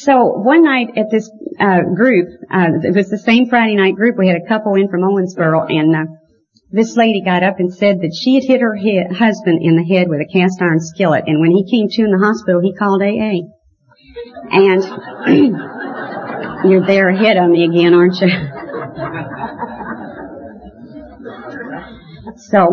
So 0.03 0.33
one 0.33 0.63
night 0.63 0.97
at 0.97 1.11
this 1.11 1.29
uh, 1.59 1.81
group, 1.95 2.29
uh, 2.51 2.81
it 2.81 2.95
was 2.95 3.09
the 3.09 3.19
same 3.19 3.47
Friday 3.47 3.75
night 3.75 3.93
group. 3.93 4.17
We 4.17 4.27
had 4.27 4.41
a 4.43 4.47
couple 4.47 4.73
in 4.73 4.89
from 4.89 5.01
Owensboro, 5.01 5.69
and 5.69 5.95
uh, 5.95 6.05
this 6.71 6.97
lady 6.97 7.21
got 7.23 7.43
up 7.43 7.59
and 7.59 7.71
said 7.71 7.99
that 8.01 8.17
she 8.19 8.33
had 8.33 8.43
hit 8.43 8.61
her 8.61 8.73
he- 8.73 9.03
husband 9.13 9.59
in 9.61 9.75
the 9.75 9.83
head 9.83 10.09
with 10.09 10.19
a 10.19 10.25
cast 10.25 10.59
iron 10.59 10.79
skillet, 10.79 11.25
and 11.27 11.39
when 11.39 11.51
he 11.51 11.69
came 11.69 11.87
to 11.87 12.01
in 12.01 12.09
the 12.09 12.17
hospital, 12.17 12.61
he 12.61 12.73
called 12.73 13.03
AA. 13.03 13.45
And 14.49 14.81
you're 16.71 16.87
there 16.87 17.09
ahead 17.09 17.37
of 17.37 17.51
me 17.51 17.65
again, 17.65 17.93
aren't 17.93 18.19
you? 18.21 18.29
So, 22.37 22.67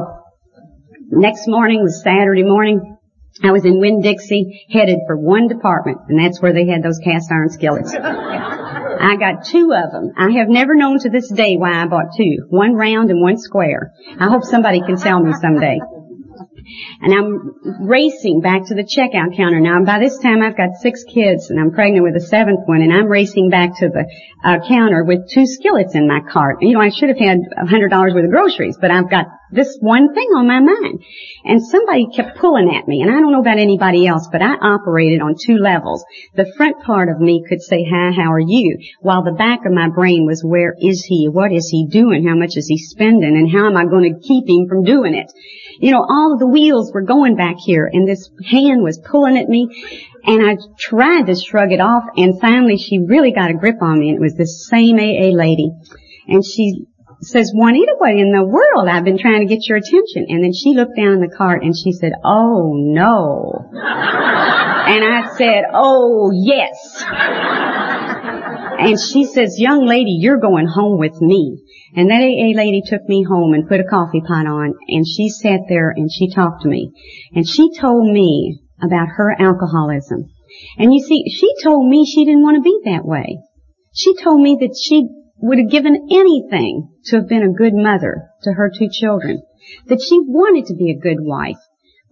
next 1.11 1.49
morning 1.49 1.83
was 1.83 2.03
Saturday 2.03 2.43
morning. 2.43 2.98
I 3.43 3.53
was 3.53 3.65
in 3.65 3.81
Winn-Dixie, 3.81 4.67
headed 4.71 4.99
for 5.07 5.17
one 5.17 5.49
department, 5.49 5.99
and 6.09 6.19
that's 6.19 6.43
where 6.43 6.53
they 6.53 6.67
had 6.67 6.83
those 6.83 6.99
cast 6.99 7.31
iron 7.31 7.51
skillets. 7.51 7.95
I 7.95 9.17
got 9.17 9.45
two 9.45 9.73
of 9.73 9.93
them. 9.93 10.13
I 10.17 10.31
have 10.39 10.49
never 10.49 10.75
known 10.75 10.99
to 11.01 11.11
this 11.11 11.31
day 11.31 11.57
why 11.57 11.83
I 11.83 11.87
bought 11.87 12.17
two. 12.17 12.47
One 12.49 12.75
round 12.75 13.11
and 13.11 13.23
one 13.23 13.39
square. 13.39 13.93
I 14.19 14.29
hope 14.29 14.43
somebody 14.43 14.81
can 14.81 14.97
tell 14.97 15.21
me 15.21 15.33
someday. 15.41 15.79
And 17.01 17.15
I'm 17.15 17.87
racing 17.87 18.41
back 18.41 18.67
to 18.67 18.75
the 18.75 18.85
checkout 18.85 19.37
counter. 19.37 19.61
Now, 19.61 19.85
by 19.85 19.99
this 19.99 20.19
time, 20.19 20.43
I've 20.43 20.57
got 20.57 20.77
six 20.81 21.05
kids, 21.05 21.51
and 21.51 21.59
I'm 21.59 21.71
pregnant 21.73 22.05
with 22.05 22.17
a 22.17 22.27
seventh 22.27 22.67
one, 22.67 22.83
and 22.83 22.93
I'm 22.93 23.07
racing 23.07 23.51
back 23.51 23.79
to 23.79 23.89
the 23.89 24.05
uh, 24.45 24.59
counter 24.69 25.05
with 25.05 25.31
two 25.33 25.47
skillets 25.47 25.95
in 25.95 26.07
my 26.07 26.21
cart. 26.31 26.59
You 26.61 26.75
know, 26.75 26.81
I 26.81 26.91
should 26.91 27.09
have 27.09 27.19
had 27.19 27.39
a 27.57 27.67
hundred 27.67 27.91
dollars 27.91 28.15
worth 28.15 28.25
of 28.25 28.31
groceries, 28.31 28.77
but 28.81 28.91
I've 28.91 29.11
got 29.11 29.27
this 29.51 29.79
one 29.81 30.15
thing 30.15 30.29
on 30.37 30.47
my 30.47 30.61
mind. 30.61 31.03
And 31.45 31.65
somebody 31.65 32.07
kept 32.15 32.39
pulling 32.39 32.75
at 32.75 32.87
me, 32.87 33.01
and 33.01 33.11
I 33.11 33.21
don't 33.21 33.33
know 33.33 33.41
about 33.41 33.59
anybody 33.59 34.07
else, 34.07 34.29
but 34.31 34.43
I 34.43 34.55
operated 34.55 35.21
on 35.21 35.37
two 35.41 35.57
levels. 35.57 36.05
The 36.35 36.53
front 36.57 36.83
part 36.85 37.09
of 37.09 37.21
me 37.21 37.45
could 37.49 37.63
say, 37.63 37.85
hi, 37.89 38.11
how 38.13 38.33
are 38.33 38.41
you? 38.41 38.79
While 39.01 39.25
the 39.25 39.33
back 39.33 39.65
of 39.65 39.73
my 39.73 39.89
brain 39.89 40.27
was, 40.27 40.43
where 40.45 40.75
is 40.79 41.05
he? 41.05 41.29
What 41.29 41.53
is 41.53 41.69
he 41.71 41.89
doing? 41.89 42.27
How 42.27 42.35
much 42.35 42.57
is 42.57 42.67
he 42.67 42.77
spending? 42.79 43.37
And 43.37 43.51
how 43.51 43.67
am 43.67 43.77
I 43.77 43.85
going 43.85 44.13
to 44.13 44.21
keep 44.21 44.49
him 44.49 44.69
from 44.69 44.85
doing 44.85 45.15
it? 45.15 45.33
You 45.81 45.93
know, 45.93 46.03
all 46.03 46.33
of 46.35 46.41
the 46.41 46.49
wheels 46.59 46.93
were 46.93 47.03
going 47.03 47.37
back 47.37 47.57
here, 47.59 47.89
and 47.91 48.07
this 48.07 48.31
hand 48.45 48.83
was 48.83 48.99
pulling 48.99 49.39
at 49.39 49.49
me, 49.49 49.69
and 50.25 50.43
I 50.43 50.57
tried 50.79 51.27
to 51.27 51.35
shrug 51.35 51.73
it 51.73 51.81
off, 51.81 52.05
and 52.17 52.41
finally 52.41 52.77
she 52.77 52.99
really 52.99 53.33
got 53.33 53.51
a 53.51 53.55
grip 53.55 53.81
on 53.81 53.99
me, 53.99 54.09
and 54.09 54.19
it 54.19 54.21
was 54.21 54.35
this 54.35 54.67
same 54.69 54.97
AA 54.97 55.31
lady. 55.35 55.71
And 56.27 56.45
she 56.45 56.87
says, 57.23 57.53
Juanita, 57.55 57.95
what 57.99 58.11
in 58.11 58.33
the 58.33 58.45
world? 58.45 58.89
I've 58.89 59.05
been 59.05 59.19
trying 59.19 59.47
to 59.47 59.53
get 59.53 59.67
your 59.67 59.79
attention. 59.79 60.27
And 60.29 60.43
then 60.43 60.53
she 60.53 60.75
looked 60.75 60.97
down 60.97 61.15
in 61.15 61.21
the 61.21 61.35
cart 61.35 61.63
and 61.63 61.75
she 61.77 61.93
said, 61.93 62.13
oh 62.25 62.75
no. 62.77 63.71
and 63.73 65.05
I 65.05 65.35
said, 65.37 65.65
oh 65.73 66.31
yes. 66.33 67.03
and 68.79 69.01
she 69.01 69.25
says, 69.25 69.59
young 69.59 69.87
lady, 69.87 70.17
you're 70.21 70.39
going 70.39 70.69
home 70.69 70.99
with 70.99 71.21
me. 71.21 71.65
And 71.97 72.11
that 72.11 72.23
AA 72.23 72.57
lady 72.57 72.83
took 72.85 73.09
me 73.09 73.25
home 73.25 73.55
and 73.55 73.69
put 73.69 73.81
a 73.81 73.85
coffee 73.85 74.21
pot 74.21 74.47
on 74.47 74.75
and 74.89 75.07
she 75.07 75.29
sat 75.29 75.61
there 75.69 75.91
and 75.91 76.11
she 76.13 76.31
talked 76.31 76.63
to 76.63 76.69
me. 76.69 76.93
And 77.35 77.49
she 77.49 77.71
told 77.79 78.13
me 78.13 78.61
about 78.83 79.09
her 79.17 79.35
alcoholism. 79.39 80.31
And 80.79 80.93
you 80.93 81.01
see, 81.01 81.25
she 81.31 81.53
told 81.63 81.89
me 81.89 82.07
she 82.07 82.25
didn't 82.25 82.43
want 82.43 82.57
to 82.57 82.63
be 82.63 82.81
that 82.85 83.05
way. 83.05 83.39
She 83.95 84.15
told 84.17 84.41
me 84.41 84.57
that 84.61 84.77
she 84.81 85.09
would 85.41 85.59
have 85.59 85.71
given 85.71 86.09
anything 86.11 86.89
to 87.07 87.17
have 87.17 87.29
been 87.29 87.43
a 87.43 87.53
good 87.53 87.75
mother 87.75 88.29
to 88.43 88.53
her 88.53 88.71
two 88.71 88.89
children, 88.91 89.43
that 89.87 90.01
she 90.01 90.19
wanted 90.21 90.67
to 90.67 90.75
be 90.75 90.91
a 90.91 90.99
good 90.99 91.19
wife. 91.21 91.59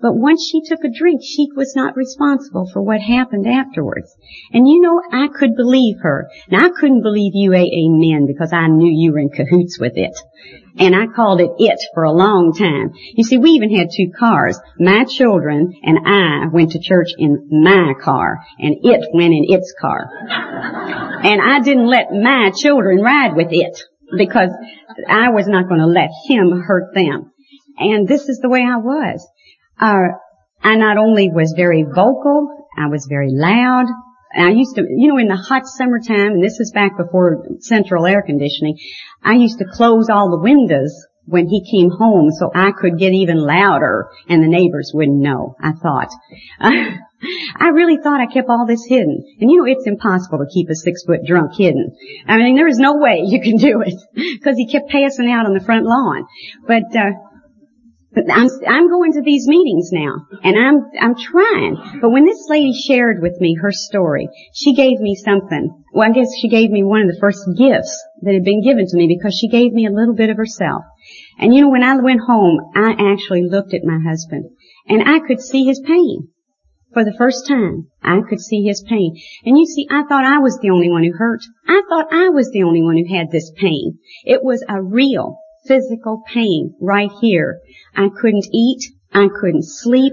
But 0.00 0.14
once 0.14 0.46
she 0.46 0.60
took 0.60 0.84
a 0.84 0.90
drink, 0.90 1.22
she 1.24 1.48
was 1.56 1.74
not 1.74 1.96
responsible 1.96 2.68
for 2.70 2.82
what 2.82 3.00
happened 3.00 3.46
afterwards. 3.46 4.14
And 4.52 4.68
you 4.68 4.82
know, 4.82 5.00
I 5.10 5.28
could 5.28 5.56
believe 5.56 5.96
her. 6.02 6.28
Now 6.50 6.66
I 6.66 6.70
couldn't 6.70 7.02
believe 7.02 7.32
UAA 7.32 7.88
men 7.88 8.26
because 8.26 8.52
I 8.52 8.66
knew 8.66 8.90
you 8.92 9.12
were 9.12 9.20
in 9.20 9.30
cahoots 9.30 9.80
with 9.80 9.94
it. 9.96 10.14
And 10.78 10.94
I 10.94 11.06
called 11.06 11.40
it 11.40 11.50
it 11.58 11.78
for 11.94 12.02
a 12.02 12.12
long 12.12 12.52
time. 12.52 12.92
You 13.14 13.24
see, 13.24 13.38
we 13.38 13.52
even 13.52 13.74
had 13.74 13.88
two 13.90 14.10
cars. 14.18 14.60
My 14.78 15.04
children 15.04 15.72
and 15.82 15.98
I 16.04 16.48
went 16.52 16.72
to 16.72 16.78
church 16.78 17.08
in 17.16 17.48
my 17.50 17.94
car, 17.98 18.44
and 18.58 18.76
it 18.82 19.08
went 19.14 19.32
in 19.32 19.46
its 19.48 19.74
car. 19.80 20.10
and 21.24 21.40
I 21.40 21.60
didn't 21.60 21.88
let 21.88 22.12
my 22.12 22.50
children 22.54 23.00
ride 23.00 23.34
with 23.34 23.48
it 23.50 23.82
because 24.18 24.50
I 25.08 25.30
was 25.30 25.48
not 25.48 25.68
going 25.68 25.80
to 25.80 25.86
let 25.86 26.10
him 26.28 26.60
hurt 26.60 26.94
them. 26.94 27.32
And 27.78 28.06
this 28.06 28.28
is 28.28 28.38
the 28.40 28.50
way 28.50 28.60
I 28.60 28.76
was. 28.76 29.26
Uh, 29.78 30.08
I 30.62 30.76
not 30.76 30.96
only 30.96 31.30
was 31.30 31.54
very 31.56 31.84
vocal, 31.84 32.68
I 32.76 32.88
was 32.88 33.06
very 33.08 33.30
loud. 33.30 33.86
I 34.36 34.50
used 34.50 34.76
to, 34.76 34.82
you 34.82 35.08
know, 35.08 35.18
in 35.18 35.28
the 35.28 35.36
hot 35.36 35.66
summertime, 35.66 36.32
and 36.32 36.42
this 36.42 36.60
is 36.60 36.72
back 36.72 36.96
before 36.96 37.46
central 37.60 38.06
air 38.06 38.22
conditioning, 38.22 38.76
I 39.22 39.34
used 39.34 39.58
to 39.58 39.64
close 39.64 40.10
all 40.10 40.30
the 40.30 40.42
windows 40.42 40.92
when 41.26 41.48
he 41.48 41.64
came 41.70 41.90
home 41.90 42.30
so 42.30 42.50
I 42.54 42.70
could 42.70 42.98
get 42.98 43.12
even 43.12 43.38
louder 43.38 44.08
and 44.28 44.42
the 44.42 44.48
neighbors 44.48 44.92
wouldn't 44.94 45.20
know, 45.20 45.56
I 45.60 45.72
thought. 45.72 46.08
I 46.60 47.68
really 47.68 47.96
thought 48.02 48.20
I 48.20 48.26
kept 48.26 48.48
all 48.48 48.66
this 48.66 48.84
hidden. 48.88 49.24
And 49.40 49.50
you 49.50 49.58
know, 49.58 49.72
it's 49.72 49.86
impossible 49.86 50.38
to 50.38 50.52
keep 50.52 50.68
a 50.70 50.74
six 50.74 51.02
foot 51.04 51.20
drunk 51.26 51.52
hidden. 51.56 51.96
I 52.26 52.36
mean, 52.36 52.56
there 52.56 52.68
is 52.68 52.78
no 52.78 52.96
way 52.96 53.22
you 53.24 53.40
can 53.40 53.56
do 53.56 53.82
it 53.84 53.94
because 54.14 54.56
he 54.56 54.70
kept 54.70 54.90
passing 54.90 55.30
out 55.30 55.46
on 55.46 55.54
the 55.54 55.64
front 55.64 55.84
lawn. 55.84 56.26
But, 56.66 56.94
uh, 56.94 57.10
I'm, 58.16 58.88
going 58.88 59.12
to 59.12 59.22
these 59.22 59.46
meetings 59.46 59.90
now, 59.92 60.26
and 60.42 60.56
I'm, 60.58 60.90
I'm 60.98 61.14
trying. 61.14 62.00
But 62.00 62.10
when 62.10 62.24
this 62.24 62.46
lady 62.48 62.72
shared 62.72 63.20
with 63.20 63.38
me 63.40 63.56
her 63.60 63.72
story, 63.72 64.28
she 64.54 64.74
gave 64.74 65.00
me 65.00 65.14
something. 65.14 65.84
Well, 65.92 66.08
I 66.08 66.12
guess 66.12 66.28
she 66.40 66.48
gave 66.48 66.70
me 66.70 66.82
one 66.82 67.02
of 67.02 67.08
the 67.08 67.20
first 67.20 67.46
gifts 67.58 68.02
that 68.22 68.32
had 68.32 68.44
been 68.44 68.64
given 68.64 68.86
to 68.86 68.96
me 68.96 69.06
because 69.06 69.36
she 69.38 69.48
gave 69.48 69.72
me 69.72 69.86
a 69.86 69.92
little 69.92 70.14
bit 70.14 70.30
of 70.30 70.38
herself. 70.38 70.84
And 71.38 71.54
you 71.54 71.60
know, 71.60 71.68
when 71.68 71.82
I 71.82 71.96
went 71.96 72.20
home, 72.26 72.58
I 72.74 72.94
actually 73.12 73.42
looked 73.42 73.74
at 73.74 73.84
my 73.84 73.98
husband, 74.02 74.46
and 74.88 75.02
I 75.06 75.20
could 75.26 75.40
see 75.40 75.64
his 75.64 75.80
pain. 75.80 76.28
For 76.94 77.04
the 77.04 77.16
first 77.18 77.46
time, 77.46 77.88
I 78.02 78.20
could 78.26 78.40
see 78.40 78.62
his 78.62 78.82
pain. 78.88 79.20
And 79.44 79.58
you 79.58 79.66
see, 79.66 79.86
I 79.90 80.04
thought 80.04 80.24
I 80.24 80.38
was 80.38 80.58
the 80.62 80.70
only 80.70 80.90
one 80.90 81.04
who 81.04 81.12
hurt. 81.12 81.42
I 81.68 81.82
thought 81.90 82.10
I 82.10 82.30
was 82.30 82.50
the 82.50 82.62
only 82.62 82.80
one 82.80 82.96
who 82.96 83.14
had 83.14 83.30
this 83.30 83.52
pain. 83.54 83.98
It 84.24 84.42
was 84.42 84.64
a 84.66 84.80
real, 84.80 85.36
physical 85.66 86.22
pain 86.32 86.74
right 86.80 87.10
here. 87.20 87.60
I 87.94 88.08
couldn't 88.08 88.46
eat. 88.52 88.92
I 89.12 89.28
couldn't 89.40 89.64
sleep. 89.64 90.12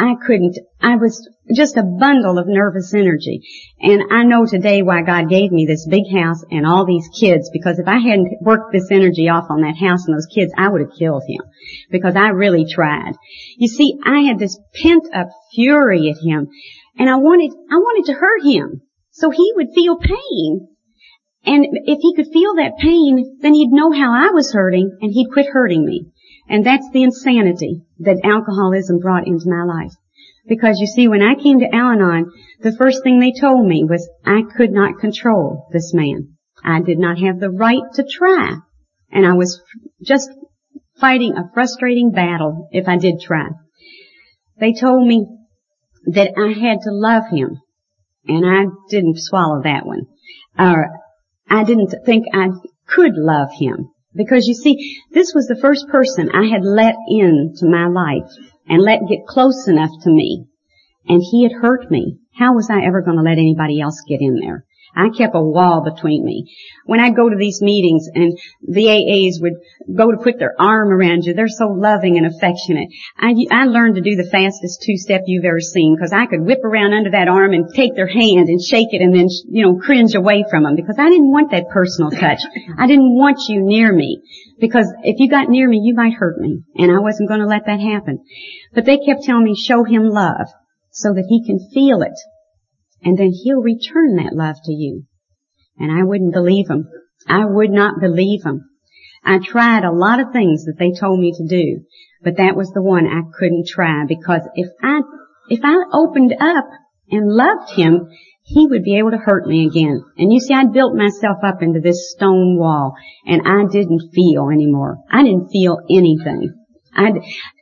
I 0.00 0.14
couldn't, 0.14 0.58
I 0.80 0.96
was 0.96 1.28
just 1.54 1.76
a 1.76 1.82
bundle 1.82 2.38
of 2.38 2.46
nervous 2.48 2.94
energy. 2.94 3.42
And 3.80 4.04
I 4.10 4.24
know 4.24 4.46
today 4.46 4.80
why 4.80 5.02
God 5.02 5.28
gave 5.28 5.52
me 5.52 5.66
this 5.66 5.86
big 5.86 6.04
house 6.10 6.42
and 6.50 6.66
all 6.66 6.86
these 6.86 7.06
kids, 7.20 7.50
because 7.52 7.78
if 7.78 7.86
I 7.86 7.98
hadn't 7.98 8.40
worked 8.40 8.72
this 8.72 8.90
energy 8.90 9.28
off 9.28 9.50
on 9.50 9.60
that 9.60 9.76
house 9.76 10.06
and 10.06 10.16
those 10.16 10.28
kids, 10.34 10.52
I 10.56 10.68
would 10.68 10.80
have 10.80 10.98
killed 10.98 11.24
him. 11.28 11.42
Because 11.90 12.16
I 12.16 12.28
really 12.28 12.64
tried. 12.64 13.12
You 13.58 13.68
see, 13.68 13.98
I 14.02 14.20
had 14.20 14.38
this 14.38 14.58
pent 14.82 15.04
up 15.14 15.28
fury 15.54 16.08
at 16.08 16.24
him, 16.24 16.48
and 16.98 17.10
I 17.10 17.16
wanted, 17.16 17.52
I 17.70 17.76
wanted 17.76 18.10
to 18.10 18.18
hurt 18.18 18.42
him. 18.42 18.80
So 19.10 19.30
he 19.30 19.52
would 19.54 19.68
feel 19.74 19.98
pain. 19.98 20.68
And 21.44 21.66
if 21.72 21.98
he 22.02 22.14
could 22.14 22.32
feel 22.32 22.56
that 22.56 22.78
pain, 22.78 23.38
then 23.40 23.54
he'd 23.54 23.72
know 23.72 23.90
how 23.92 24.12
I 24.12 24.30
was 24.32 24.52
hurting, 24.52 24.98
and 25.00 25.10
he'd 25.10 25.32
quit 25.32 25.46
hurting 25.46 25.84
me. 25.84 26.06
And 26.48 26.64
that's 26.66 26.90
the 26.92 27.02
insanity 27.02 27.82
that 28.00 28.20
alcoholism 28.24 28.98
brought 28.98 29.26
into 29.26 29.48
my 29.48 29.62
life. 29.62 29.92
Because 30.46 30.78
you 30.80 30.86
see, 30.86 31.08
when 31.08 31.22
I 31.22 31.34
came 31.34 31.60
to 31.60 31.74
Al-Anon, 31.74 32.32
the 32.60 32.76
first 32.76 33.02
thing 33.02 33.20
they 33.20 33.32
told 33.32 33.66
me 33.66 33.84
was 33.84 34.08
I 34.24 34.42
could 34.56 34.72
not 34.72 34.98
control 34.98 35.68
this 35.72 35.94
man. 35.94 36.36
I 36.64 36.80
did 36.80 36.98
not 36.98 37.18
have 37.18 37.40
the 37.40 37.50
right 37.50 37.82
to 37.94 38.04
try. 38.04 38.56
And 39.10 39.26
I 39.26 39.34
was 39.34 39.62
just 40.02 40.28
fighting 41.00 41.36
a 41.36 41.50
frustrating 41.54 42.10
battle 42.10 42.68
if 42.72 42.88
I 42.88 42.96
did 42.96 43.20
try. 43.20 43.48
They 44.58 44.74
told 44.74 45.06
me 45.06 45.26
that 46.06 46.32
I 46.36 46.48
had 46.48 46.80
to 46.82 46.90
love 46.90 47.24
him. 47.30 47.60
And 48.26 48.44
I 48.44 48.66
didn't 48.90 49.16
swallow 49.18 49.62
that 49.62 49.86
one. 49.86 50.02
Uh, 50.58 50.74
I 51.50 51.64
didn't 51.64 51.92
think 52.06 52.26
I 52.32 52.48
could 52.86 53.14
love 53.16 53.48
him. 53.58 53.90
Because 54.14 54.46
you 54.46 54.54
see, 54.54 55.00
this 55.12 55.32
was 55.34 55.46
the 55.46 55.60
first 55.60 55.86
person 55.88 56.30
I 56.30 56.46
had 56.46 56.64
let 56.64 56.96
into 57.08 57.66
my 57.66 57.86
life 57.86 58.30
and 58.68 58.82
let 58.82 59.08
get 59.08 59.26
close 59.26 59.68
enough 59.68 59.90
to 60.02 60.10
me. 60.10 60.46
And 61.06 61.22
he 61.30 61.44
had 61.44 61.52
hurt 61.52 61.90
me. 61.90 62.18
How 62.34 62.54
was 62.54 62.70
I 62.70 62.84
ever 62.84 63.02
going 63.02 63.16
to 63.16 63.22
let 63.22 63.38
anybody 63.38 63.80
else 63.80 64.00
get 64.08 64.20
in 64.20 64.40
there? 64.40 64.64
I 64.94 65.08
kept 65.10 65.34
a 65.34 65.42
wall 65.42 65.82
between 65.84 66.24
me. 66.24 66.52
When 66.84 67.00
I'd 67.00 67.16
go 67.16 67.28
to 67.28 67.36
these 67.36 67.62
meetings 67.62 68.08
and 68.12 68.36
the 68.66 68.86
AAs 68.86 69.40
would 69.40 69.54
go 69.94 70.10
to 70.10 70.18
put 70.18 70.38
their 70.38 70.54
arm 70.58 70.92
around 70.92 71.24
you, 71.24 71.34
they're 71.34 71.48
so 71.48 71.68
loving 71.68 72.16
and 72.16 72.26
affectionate. 72.26 72.88
I, 73.16 73.34
I 73.50 73.64
learned 73.66 73.94
to 73.96 74.00
do 74.00 74.16
the 74.16 74.28
fastest 74.30 74.82
two-step 74.84 75.22
you've 75.26 75.44
ever 75.44 75.60
seen 75.60 75.94
because 75.94 76.12
I 76.12 76.26
could 76.26 76.42
whip 76.42 76.64
around 76.64 76.94
under 76.94 77.10
that 77.12 77.28
arm 77.28 77.52
and 77.52 77.72
take 77.74 77.94
their 77.94 78.08
hand 78.08 78.48
and 78.48 78.60
shake 78.60 78.88
it 78.90 79.02
and 79.02 79.14
then, 79.14 79.28
you 79.48 79.62
know, 79.62 79.78
cringe 79.78 80.14
away 80.14 80.44
from 80.50 80.64
them 80.64 80.74
because 80.74 80.96
I 80.98 81.08
didn't 81.08 81.30
want 81.30 81.52
that 81.52 81.70
personal 81.70 82.10
touch. 82.10 82.40
I 82.78 82.86
didn't 82.86 83.14
want 83.14 83.38
you 83.48 83.62
near 83.62 83.92
me 83.92 84.20
because 84.58 84.92
if 85.02 85.16
you 85.18 85.30
got 85.30 85.48
near 85.48 85.68
me, 85.68 85.80
you 85.82 85.94
might 85.94 86.14
hurt 86.14 86.38
me 86.38 86.62
and 86.76 86.90
I 86.90 86.98
wasn't 86.98 87.28
going 87.28 87.40
to 87.40 87.46
let 87.46 87.66
that 87.66 87.80
happen. 87.80 88.24
But 88.74 88.84
they 88.84 88.98
kept 88.98 89.22
telling 89.22 89.44
me, 89.44 89.54
show 89.54 89.84
him 89.84 90.08
love 90.08 90.48
so 90.90 91.14
that 91.14 91.26
he 91.28 91.46
can 91.46 91.58
feel 91.72 92.02
it 92.02 92.18
and 93.02 93.18
then 93.18 93.32
he'll 93.32 93.62
return 93.62 94.16
that 94.16 94.34
love 94.34 94.56
to 94.64 94.72
you. 94.72 95.04
And 95.78 95.90
I 95.90 96.04
wouldn't 96.04 96.34
believe 96.34 96.68
him. 96.68 96.88
I 97.26 97.44
would 97.44 97.70
not 97.70 98.00
believe 98.00 98.44
him. 98.44 98.64
I 99.24 99.38
tried 99.38 99.84
a 99.84 99.92
lot 99.92 100.20
of 100.20 100.32
things 100.32 100.64
that 100.64 100.76
they 100.78 100.92
told 100.92 101.20
me 101.20 101.32
to 101.32 101.46
do, 101.46 101.84
but 102.22 102.36
that 102.36 102.56
was 102.56 102.70
the 102.70 102.82
one 102.82 103.06
I 103.06 103.22
couldn't 103.38 103.68
try 103.68 104.04
because 104.06 104.42
if 104.54 104.68
I, 104.82 105.00
if 105.48 105.60
I 105.62 105.84
opened 105.92 106.34
up 106.40 106.64
and 107.10 107.32
loved 107.32 107.70
him, 107.72 108.08
he 108.44 108.66
would 108.66 108.82
be 108.82 108.98
able 108.98 109.10
to 109.10 109.18
hurt 109.18 109.46
me 109.46 109.66
again. 109.66 110.02
And 110.16 110.32
you 110.32 110.40
see, 110.40 110.54
I 110.54 110.64
built 110.64 110.94
myself 110.94 111.38
up 111.44 111.62
into 111.62 111.80
this 111.80 112.12
stone 112.12 112.58
wall 112.58 112.94
and 113.26 113.42
I 113.46 113.70
didn't 113.70 114.10
feel 114.14 114.48
anymore. 114.50 114.98
I 115.10 115.22
didn't 115.22 115.50
feel 115.50 115.78
anything. 115.90 116.54
I, 116.94 117.12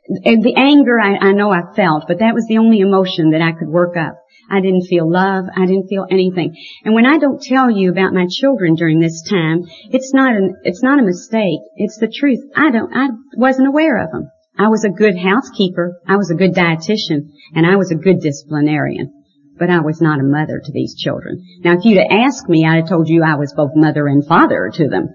the 0.07 0.53
anger 0.57 0.99
I, 0.99 1.29
I 1.29 1.33
know 1.33 1.51
I 1.51 1.73
felt, 1.75 2.05
but 2.07 2.19
that 2.19 2.33
was 2.33 2.45
the 2.47 2.57
only 2.57 2.79
emotion 2.79 3.31
that 3.31 3.41
I 3.41 3.51
could 3.51 3.67
work 3.67 3.95
up. 3.97 4.15
I 4.49 4.61
didn't 4.61 4.87
feel 4.87 5.09
love. 5.09 5.45
I 5.55 5.65
didn't 5.65 5.87
feel 5.87 6.05
anything. 6.09 6.55
And 6.83 6.93
when 6.93 7.05
I 7.05 7.17
don't 7.17 7.41
tell 7.41 7.69
you 7.69 7.91
about 7.91 8.13
my 8.13 8.25
children 8.29 8.75
during 8.75 8.99
this 8.99 9.21
time, 9.29 9.63
it's 9.91 10.13
not 10.13 10.35
an, 10.35 10.55
it's 10.63 10.83
not 10.83 10.99
a 10.99 11.05
mistake. 11.05 11.59
It's 11.75 11.97
the 11.97 12.11
truth. 12.13 12.39
I 12.55 12.71
don't, 12.71 12.91
I 12.93 13.09
wasn't 13.35 13.67
aware 13.67 14.03
of 14.03 14.11
them. 14.11 14.29
I 14.57 14.67
was 14.67 14.83
a 14.83 14.89
good 14.89 15.17
housekeeper. 15.17 16.01
I 16.07 16.17
was 16.17 16.31
a 16.31 16.35
good 16.35 16.53
dietitian 16.53 17.31
and 17.55 17.65
I 17.65 17.77
was 17.77 17.91
a 17.91 17.95
good 17.95 18.19
disciplinarian. 18.19 19.13
But 19.57 19.69
I 19.69 19.81
was 19.81 20.01
not 20.01 20.19
a 20.19 20.23
mother 20.23 20.61
to 20.63 20.71
these 20.71 20.95
children. 20.95 21.43
Now 21.63 21.77
if 21.77 21.85
you'd 21.85 21.97
have 21.97 22.11
asked 22.11 22.49
me, 22.49 22.65
I'd 22.65 22.81
have 22.81 22.89
told 22.89 23.07
you 23.07 23.23
I 23.23 23.35
was 23.35 23.53
both 23.55 23.71
mother 23.75 24.07
and 24.07 24.25
father 24.25 24.71
to 24.73 24.89
them. 24.89 25.09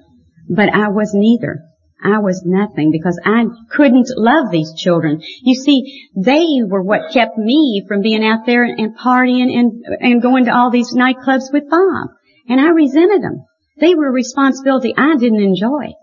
But 0.49 0.69
I 0.69 0.89
was 0.89 1.13
neither. 1.15 1.65
I 2.05 2.19
was 2.19 2.43
nothing 2.45 2.91
because 2.91 3.19
I 3.25 3.45
couldn't 3.71 4.09
love 4.17 4.51
these 4.51 4.75
children. 4.77 5.23
You 5.43 5.55
see, 5.55 6.09
they 6.15 6.61
were 6.63 6.83
what 6.83 7.13
kept 7.13 7.39
me 7.39 7.83
from 7.89 8.03
being 8.03 8.25
out 8.25 8.45
there 8.45 8.65
and 8.65 8.97
partying 8.97 9.57
and, 9.59 9.83
and 10.01 10.23
going 10.23 10.45
to 10.45 10.55
all 10.55 10.71
these 10.71 10.95
nightclubs 10.95 11.53
with 11.53 11.71
Bob. 11.71 12.09
And 12.49 12.61
I 12.61 12.69
resented 12.69 13.23
them. 13.23 13.47
They 13.79 13.95
were 13.95 14.09
a 14.09 14.13
responsibility 14.13 14.95
I 14.97 15.17
didn't 15.17 15.43
enjoy. 15.43 15.95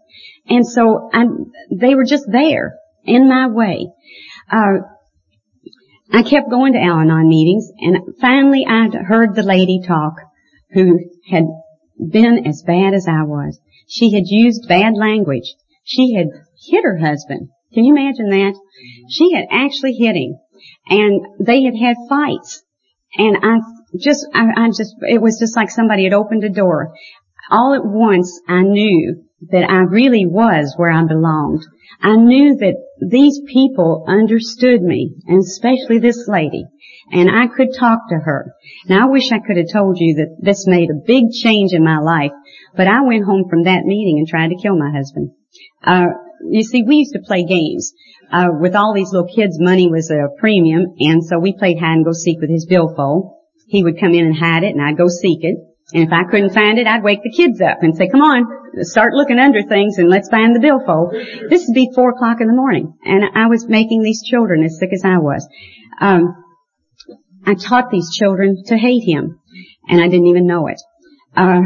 And 0.48 0.68
so 0.68 1.10
I, 1.14 1.26
they 1.72 1.94
were 1.94 2.06
just 2.06 2.26
there 2.28 2.74
in 3.04 3.30
my 3.30 3.48
way. 3.48 3.88
Uh, 4.52 4.80
I 6.12 6.24
kept 6.24 6.50
going 6.50 6.74
to 6.74 6.80
Al-Anon 6.80 7.30
meetings 7.30 7.72
and 7.80 8.16
finally 8.20 8.66
I 8.68 8.90
heard 9.06 9.34
the 9.34 9.44
lady 9.44 9.82
talk 9.88 10.16
who 10.74 11.00
had 11.30 11.44
been 12.10 12.48
as 12.48 12.64
bad 12.66 12.94
as 12.94 13.08
I 13.08 13.24
was. 13.24 13.60
She 13.88 14.14
had 14.14 14.24
used 14.26 14.68
bad 14.68 14.94
language. 14.96 15.54
She 15.84 16.14
had 16.14 16.28
hit 16.70 16.84
her 16.84 16.98
husband. 16.98 17.50
Can 17.74 17.86
you 17.86 17.96
imagine 17.96 18.30
that? 18.30 18.54
She 19.10 19.34
had 19.34 19.46
actually 19.50 19.94
hit 19.94 20.16
him. 20.16 20.36
And 20.88 21.22
they 21.40 21.64
had 21.64 21.76
had 21.76 21.96
fights. 22.10 22.64
And 23.18 23.38
I 23.42 23.60
just, 24.00 24.28
I, 24.34 24.46
I 24.56 24.68
just, 24.68 24.96
it 25.02 25.22
was 25.22 25.40
just 25.40 25.56
like 25.56 25.70
somebody 25.70 26.04
had 26.04 26.14
opened 26.14 26.44
a 26.44 26.50
door. 26.50 26.94
All 27.50 27.74
at 27.74 27.86
once 27.86 28.40
I 28.48 28.62
knew 28.62 29.24
that 29.50 29.70
I 29.70 29.80
really 29.80 30.26
was 30.26 30.74
where 30.78 30.92
I 30.92 31.04
belonged. 31.04 31.62
I 32.02 32.16
knew 32.16 32.56
that 32.58 32.76
these 33.02 33.42
people 33.48 34.06
understood 34.08 34.82
me, 34.82 35.16
and 35.28 35.40
especially 35.40 36.00
this 36.00 36.28
lady, 36.28 36.66
and 37.12 37.30
I 37.30 37.48
could 37.48 37.70
talk 37.78 38.00
to 38.10 38.16
her. 38.16 38.54
Now 38.88 39.08
I 39.08 39.12
wish 39.12 39.32
I 39.32 39.40
could 39.40 39.58
have 39.58 39.72
told 39.74 39.98
you 40.00 40.16
that 40.16 40.38
this 40.40 40.68
made 40.68 40.90
a 40.90 41.06
big 41.06 41.32
change 41.32 41.74
in 41.74 41.84
my 41.84 41.98
life, 41.98 42.32
but 42.76 42.88
I 42.88 43.02
went 43.02 43.26
home 43.26 43.46
from 43.50 43.64
that 43.64 43.86
meeting 43.86 44.20
and 44.20 44.28
tried 44.28 44.50
to 44.50 44.62
kill 44.62 44.78
my 44.78 44.92
husband. 44.92 45.32
Uh, 45.84 46.08
you 46.50 46.64
see, 46.64 46.84
we 46.84 46.98
used 46.98 47.14
to 47.14 47.22
play 47.26 47.44
games. 47.44 47.94
Uh, 48.32 48.48
with 48.60 48.76
all 48.76 48.94
these 48.94 49.12
little 49.12 49.28
kids, 49.28 49.60
money 49.60 49.90
was 49.90 50.10
a 50.10 50.30
premium, 50.40 50.96
and 51.00 51.24
so 51.24 51.38
we 51.38 51.54
played 51.58 51.80
hide 51.80 51.96
and 51.96 52.06
go 52.06 52.14
seek 52.14 52.40
with 52.40 52.50
his 52.50 52.66
billfold. 52.66 53.38
He 53.68 53.84
would 53.84 54.00
come 54.00 54.14
in 54.14 54.26
and 54.26 54.36
hide 54.36 54.64
it, 54.64 54.74
and 54.74 54.82
I'd 54.82 54.98
go 54.98 55.08
seek 55.08 55.44
it. 55.44 55.58
And 55.94 56.04
if 56.04 56.14
I 56.14 56.24
couldn't 56.24 56.54
find 56.54 56.80
it, 56.80 56.88
I'd 56.88 57.04
wake 57.04 57.24
the 57.24 57.32
kids 57.36 57.60
up 57.60 57.80
and 57.82 57.96
say, 57.96 58.08
come 58.08 58.22
on, 58.22 58.46
start 58.84 59.14
looking 59.14 59.40
under 59.40 59.62
things 59.64 59.98
and 59.98 60.10
let's 60.10 60.30
find 60.30 60.56
the 60.56 60.62
billfold. 60.62 61.14
This 61.50 61.66
would 61.68 61.76
be 61.76 61.92
four 61.94 62.12
o'clock 62.12 62.38
in 62.40 62.48
the 62.48 62.54
morning. 62.54 62.94
And 63.04 63.24
I 63.36 63.48
was 63.48 63.68
making 63.68 64.02
these 64.02 64.24
children 64.24 64.64
as 64.64 64.78
sick 64.80 64.92
as 64.94 65.04
I 65.04 65.18
was. 65.18 65.46
Um, 66.00 66.36
I 67.46 67.56
taught 67.56 67.92
these 67.92 68.10
children 68.16 68.64
to 68.68 68.78
hate 68.78 69.04
him. 69.04 69.40
And 69.90 70.02
I 70.02 70.08
didn't 70.08 70.28
even 70.28 70.48
know 70.48 70.68
it. 70.68 70.82
Uh, 71.36 71.64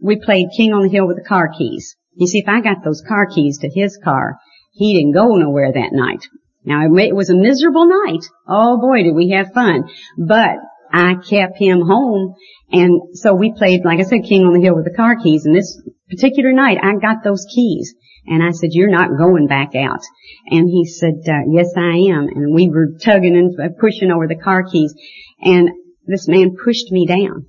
we 0.00 0.16
played 0.16 0.46
King 0.56 0.72
on 0.72 0.82
the 0.82 0.88
Hill 0.88 1.06
with 1.06 1.16
the 1.16 1.28
car 1.28 1.48
keys. 1.48 1.96
You 2.18 2.26
see, 2.26 2.38
if 2.38 2.48
I 2.48 2.60
got 2.60 2.82
those 2.84 3.02
car 3.06 3.26
keys 3.26 3.58
to 3.58 3.70
his 3.72 3.96
car, 4.02 4.38
he 4.72 4.92
didn't 4.94 5.14
go 5.14 5.36
nowhere 5.36 5.72
that 5.72 5.92
night. 5.92 6.26
Now, 6.64 6.82
it 6.84 7.14
was 7.14 7.30
a 7.30 7.36
miserable 7.36 7.86
night. 7.86 8.24
Oh 8.46 8.80
boy, 8.80 9.04
did 9.04 9.14
we 9.14 9.30
have 9.30 9.52
fun. 9.54 9.84
But 10.18 10.56
I 10.92 11.14
kept 11.14 11.58
him 11.58 11.80
home. 11.80 12.34
And 12.72 13.16
so 13.16 13.34
we 13.34 13.52
played, 13.52 13.84
like 13.84 14.00
I 14.00 14.02
said, 14.02 14.24
King 14.28 14.44
on 14.44 14.52
the 14.52 14.60
Hill 14.60 14.74
with 14.74 14.84
the 14.84 14.96
car 14.96 15.14
keys. 15.22 15.44
And 15.46 15.54
this 15.54 15.80
particular 16.10 16.52
night, 16.52 16.78
I 16.82 16.98
got 17.00 17.22
those 17.22 17.46
keys. 17.54 17.94
And 18.26 18.42
I 18.42 18.50
said, 18.50 18.70
you're 18.72 18.90
not 18.90 19.16
going 19.16 19.46
back 19.46 19.76
out. 19.76 20.02
And 20.50 20.68
he 20.68 20.86
said, 20.86 21.22
uh, 21.26 21.46
yes, 21.50 21.72
I 21.76 22.10
am. 22.10 22.28
And 22.34 22.52
we 22.52 22.68
were 22.68 22.98
tugging 23.00 23.36
and 23.36 23.78
pushing 23.78 24.10
over 24.10 24.26
the 24.26 24.42
car 24.42 24.64
keys. 24.64 24.92
And 25.40 25.70
this 26.06 26.26
man 26.26 26.56
pushed 26.62 26.90
me 26.90 27.06
down 27.06 27.46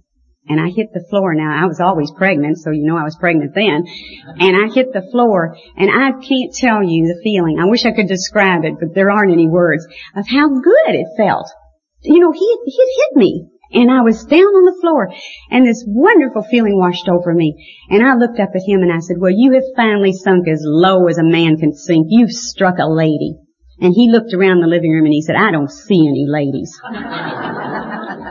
and 0.49 0.59
I 0.59 0.69
hit 0.75 0.89
the 0.91 1.05
floor. 1.09 1.35
Now 1.35 1.53
I 1.53 1.67
was 1.67 1.79
always 1.79 2.11
pregnant, 2.11 2.57
so 2.57 2.71
you 2.71 2.83
know 2.83 2.97
I 2.97 3.03
was 3.03 3.15
pregnant 3.15 3.53
then. 3.53 3.85
And 4.41 4.57
I 4.57 4.73
hit 4.73 4.91
the 4.91 5.07
floor, 5.11 5.55
and 5.77 5.89
I 5.89 6.17
can't 6.17 6.51
tell 6.51 6.81
you 6.81 7.05
the 7.05 7.21
feeling. 7.23 7.59
I 7.61 7.69
wish 7.69 7.85
I 7.85 7.93
could 7.93 8.07
describe 8.07 8.65
it, 8.65 8.73
but 8.79 8.95
there 8.95 9.11
aren't 9.11 9.31
any 9.31 9.47
words 9.47 9.85
of 10.17 10.25
how 10.27 10.49
good 10.49 10.95
it 10.97 11.07
felt. 11.15 11.47
You 12.01 12.19
know, 12.19 12.31
he 12.31 12.57
he 12.65 12.85
hit 12.97 13.15
me, 13.15 13.47
and 13.71 13.91
I 13.91 14.01
was 14.01 14.25
down 14.25 14.41
on 14.41 14.65
the 14.65 14.81
floor, 14.81 15.13
and 15.51 15.67
this 15.67 15.85
wonderful 15.85 16.41
feeling 16.49 16.79
washed 16.79 17.07
over 17.07 17.31
me. 17.31 17.53
And 17.89 18.01
I 18.01 18.15
looked 18.15 18.39
up 18.39 18.49
at 18.55 18.65
him 18.65 18.81
and 18.81 18.91
I 18.91 18.99
said, 18.99 19.17
"Well, 19.19 19.33
you 19.35 19.53
have 19.53 19.75
finally 19.75 20.13
sunk 20.13 20.47
as 20.47 20.63
low 20.65 21.05
as 21.07 21.19
a 21.19 21.23
man 21.23 21.57
can 21.57 21.73
sink. 21.73 22.07
You've 22.09 22.31
struck 22.31 22.79
a 22.79 22.89
lady." 22.89 23.37
And 23.81 23.93
he 23.93 24.09
looked 24.09 24.33
around 24.33 24.61
the 24.61 24.67
living 24.67 24.91
room 24.91 25.05
and 25.05 25.13
he 25.13 25.21
said, 25.21 25.35
"I 25.35 25.51
don't 25.51 25.69
see 25.69 26.07
any 26.07 26.25
ladies." 26.27 26.73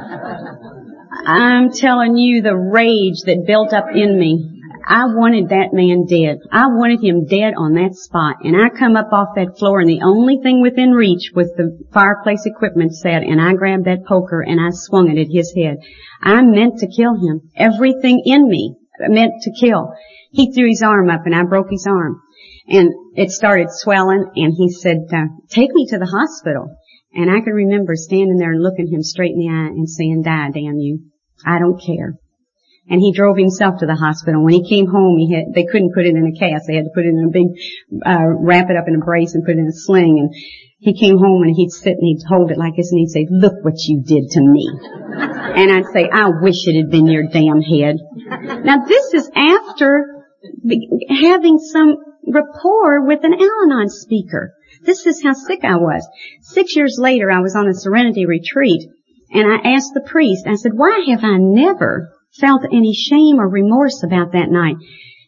I'm 1.28 1.72
telling 1.72 2.16
you 2.16 2.40
the 2.40 2.56
rage 2.56 3.20
that 3.26 3.44
built 3.46 3.74
up 3.74 3.92
in 3.92 4.18
me. 4.18 4.62
I 4.88 5.12
wanted 5.12 5.50
that 5.50 5.76
man 5.76 6.08
dead. 6.08 6.40
I 6.50 6.72
wanted 6.72 7.04
him 7.04 7.28
dead 7.28 7.52
on 7.52 7.76
that 7.76 7.92
spot. 7.92 8.36
And 8.48 8.56
I 8.56 8.72
come 8.72 8.96
up 8.96 9.12
off 9.12 9.36
that 9.36 9.58
floor 9.58 9.80
and 9.80 9.90
the 9.90 10.00
only 10.00 10.40
thing 10.42 10.62
within 10.62 10.96
reach 10.96 11.32
was 11.36 11.52
the 11.52 11.84
fireplace 11.92 12.46
equipment 12.46 12.96
set 12.96 13.20
and 13.20 13.42
I 13.42 13.52
grabbed 13.52 13.84
that 13.84 14.08
poker 14.08 14.40
and 14.40 14.58
I 14.58 14.72
swung 14.72 15.12
it 15.12 15.20
at 15.20 15.28
his 15.28 15.52
head. 15.52 15.76
I 16.22 16.40
meant 16.40 16.80
to 16.80 16.88
kill 16.88 17.12
him. 17.20 17.52
Everything 17.54 18.22
in 18.24 18.48
me 18.48 18.76
meant 18.98 19.42
to 19.42 19.52
kill. 19.52 19.92
He 20.32 20.54
threw 20.54 20.68
his 20.68 20.80
arm 20.80 21.10
up 21.10 21.26
and 21.26 21.34
I 21.34 21.44
broke 21.44 21.68
his 21.68 21.86
arm. 21.86 22.22
And 22.68 22.88
it 23.16 23.32
started 23.32 23.68
swelling 23.68 24.32
and 24.34 24.54
he 24.56 24.72
said, 24.72 25.04
uh, 25.12 25.28
take 25.50 25.74
me 25.74 25.84
to 25.92 25.98
the 25.98 26.08
hospital. 26.08 26.72
And 27.12 27.30
I 27.30 27.44
can 27.44 27.52
remember 27.52 27.96
standing 27.96 28.38
there 28.38 28.52
and 28.52 28.62
looking 28.62 28.88
him 28.88 29.02
straight 29.02 29.32
in 29.32 29.40
the 29.40 29.52
eye 29.52 29.76
and 29.76 29.90
saying, 29.90 30.22
die, 30.24 30.48
damn 30.54 30.78
you. 30.78 31.04
I 31.44 31.58
don't 31.58 31.80
care. 31.80 32.14
and 32.90 33.00
he 33.00 33.12
drove 33.12 33.36
himself 33.36 33.80
to 33.80 33.86
the 33.86 33.94
hospital. 33.94 34.42
When 34.42 34.54
he 34.54 34.68
came 34.68 34.86
home, 34.86 35.18
he 35.18 35.34
had, 35.34 35.52
they 35.54 35.64
couldn't 35.70 35.92
put 35.94 36.06
it 36.06 36.16
in 36.16 36.24
a 36.24 36.32
cast. 36.38 36.64
They 36.66 36.76
had 36.76 36.88
to 36.88 36.94
put 36.94 37.04
it 37.04 37.12
in 37.12 37.28
a 37.28 37.30
big, 37.30 37.48
uh, 38.04 38.32
wrap 38.40 38.70
it 38.70 38.76
up 38.76 38.88
in 38.88 38.96
a 38.96 39.04
brace 39.04 39.34
and 39.34 39.44
put 39.44 39.56
it 39.56 39.58
in 39.58 39.68
a 39.68 39.72
sling. 39.72 40.16
And 40.18 40.32
he 40.78 40.98
came 40.98 41.18
home 41.18 41.42
and 41.42 41.54
he'd 41.54 41.70
sit 41.70 41.98
and 42.00 42.06
he'd 42.08 42.24
hold 42.26 42.50
it 42.50 42.56
like 42.56 42.76
this 42.76 42.90
and 42.90 42.98
he'd 42.98 43.12
say, 43.12 43.26
look 43.28 43.62
what 43.62 43.76
you 43.76 44.00
did 44.02 44.30
to 44.30 44.40
me. 44.40 44.64
and 45.12 45.70
I'd 45.70 45.92
say, 45.92 46.08
I 46.08 46.30
wish 46.40 46.66
it 46.66 46.80
had 46.80 46.90
been 46.90 47.06
your 47.06 47.26
damn 47.28 47.60
head. 47.60 47.96
Now 48.64 48.84
this 48.86 49.12
is 49.12 49.30
after 49.36 50.24
having 51.10 51.58
some 51.58 51.96
rapport 52.26 53.04
with 53.06 53.20
an 53.24 53.34
Al-Anon 53.34 53.88
speaker. 53.90 54.54
This 54.82 55.06
is 55.06 55.22
how 55.22 55.32
sick 55.34 55.60
I 55.64 55.76
was. 55.76 56.06
Six 56.40 56.76
years 56.76 56.96
later, 56.98 57.30
I 57.30 57.40
was 57.40 57.56
on 57.56 57.68
a 57.68 57.74
serenity 57.74 58.26
retreat 58.26 58.88
and 59.30 59.46
I 59.46 59.74
asked 59.74 59.92
the 59.94 60.08
priest, 60.08 60.46
I 60.46 60.54
said, 60.54 60.72
why 60.74 61.06
have 61.10 61.24
I 61.24 61.36
never 61.38 62.12
felt 62.40 62.64
any 62.64 62.94
shame 62.94 63.40
or 63.40 63.48
remorse 63.48 64.02
about 64.02 64.32
that 64.32 64.50
night. 64.50 64.76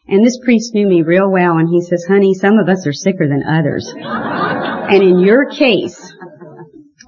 And 0.06 0.24
this 0.24 0.38
priest 0.42 0.74
knew 0.74 0.86
me 0.86 1.02
real 1.02 1.30
well 1.30 1.56
and 1.56 1.68
he 1.68 1.80
says, 1.82 2.04
honey, 2.08 2.34
some 2.34 2.58
of 2.58 2.68
us 2.68 2.86
are 2.86 2.92
sicker 2.92 3.28
than 3.28 3.44
others. 3.44 3.92
and 3.96 5.02
in 5.02 5.20
your 5.20 5.50
case, 5.50 6.12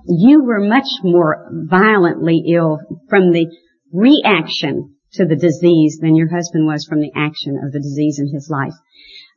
you 0.07 0.45
were 0.45 0.61
much 0.61 0.89
more 1.03 1.49
violently 1.51 2.45
ill 2.49 2.79
from 3.09 3.33
the 3.33 3.47
reaction 3.93 4.97
to 5.15 5.27
the 5.27 5.37
disease 5.37 5.99
than 6.01 6.17
your 6.17 6.31
husband 6.31 6.67
was 6.67 6.87
from 6.89 7.01
the 7.01 7.13
action 7.15 7.61
of 7.63 7.73
the 7.73 7.81
disease 7.81 8.19
in 8.19 8.33
his 8.33 8.49
life. 8.51 8.75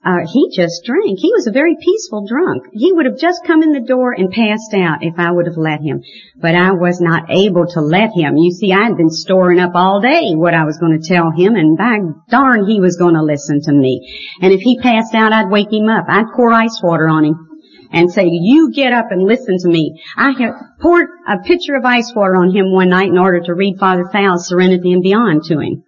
Uh, 0.06 0.22
he 0.32 0.52
just 0.56 0.86
drank. 0.86 1.18
He 1.18 1.34
was 1.34 1.48
a 1.48 1.52
very 1.52 1.76
peaceful 1.82 2.28
drunk. 2.28 2.68
He 2.72 2.94
would 2.94 3.08
have 3.08 3.18
just 3.18 3.42
come 3.44 3.64
in 3.64 3.72
the 3.72 3.82
door 3.82 4.14
and 4.14 4.30
passed 4.30 4.74
out 4.76 5.02
if 5.02 5.16
I 5.18 5.32
would 5.32 5.48
have 5.48 5.58
let 5.58 5.82
him. 5.82 6.04
But 6.38 6.54
I 6.54 6.74
was 6.74 7.02
not 7.02 7.32
able 7.32 7.66
to 7.74 7.82
let 7.82 8.12
him. 8.14 8.38
You 8.38 8.52
see, 8.52 8.72
I 8.72 8.84
had 8.84 8.98
been 8.98 9.10
storing 9.10 9.60
up 9.60 9.72
all 9.74 10.02
day 10.02 10.36
what 10.36 10.54
I 10.54 10.64
was 10.66 10.78
going 10.78 11.02
to 11.02 11.08
tell 11.08 11.32
him, 11.32 11.56
and 11.56 11.76
by 11.76 11.98
darn, 12.30 12.68
he 12.68 12.80
was 12.80 12.98
going 12.98 13.16
to 13.16 13.24
listen 13.24 13.62
to 13.64 13.74
me. 13.74 14.06
And 14.42 14.54
if 14.54 14.62
he 14.62 14.80
passed 14.80 15.16
out, 15.16 15.34
I'd 15.34 15.50
wake 15.50 15.74
him 15.74 15.90
up. 15.90 16.06
I'd 16.08 16.32
pour 16.36 16.54
ice 16.54 16.80
water 16.84 17.08
on 17.08 17.26
him 17.26 17.50
and 17.92 18.12
say, 18.12 18.28
you 18.30 18.72
get 18.76 18.94
up 18.94 19.08
and 19.10 19.26
listen 19.26 19.58
to 19.58 19.70
me. 19.70 20.04
I 20.18 20.32
have 20.38 20.54
poured 20.82 21.08
a 21.28 21.40
pitcher 21.40 21.76
of 21.76 21.86
ice 21.86 22.14
water 22.16 22.36
on 22.36 22.56
him 22.56 22.72
one 22.72 22.90
night 22.90 23.10
in 23.10 23.18
order 23.18 23.42
to 23.42 23.56
read 23.56 23.80
Father 23.80 24.06
Fowle's 24.12 24.48
Serenity 24.48 24.94
and 24.94 25.02
Beyond 25.02 25.44
to 25.46 25.60
him. 25.60 25.84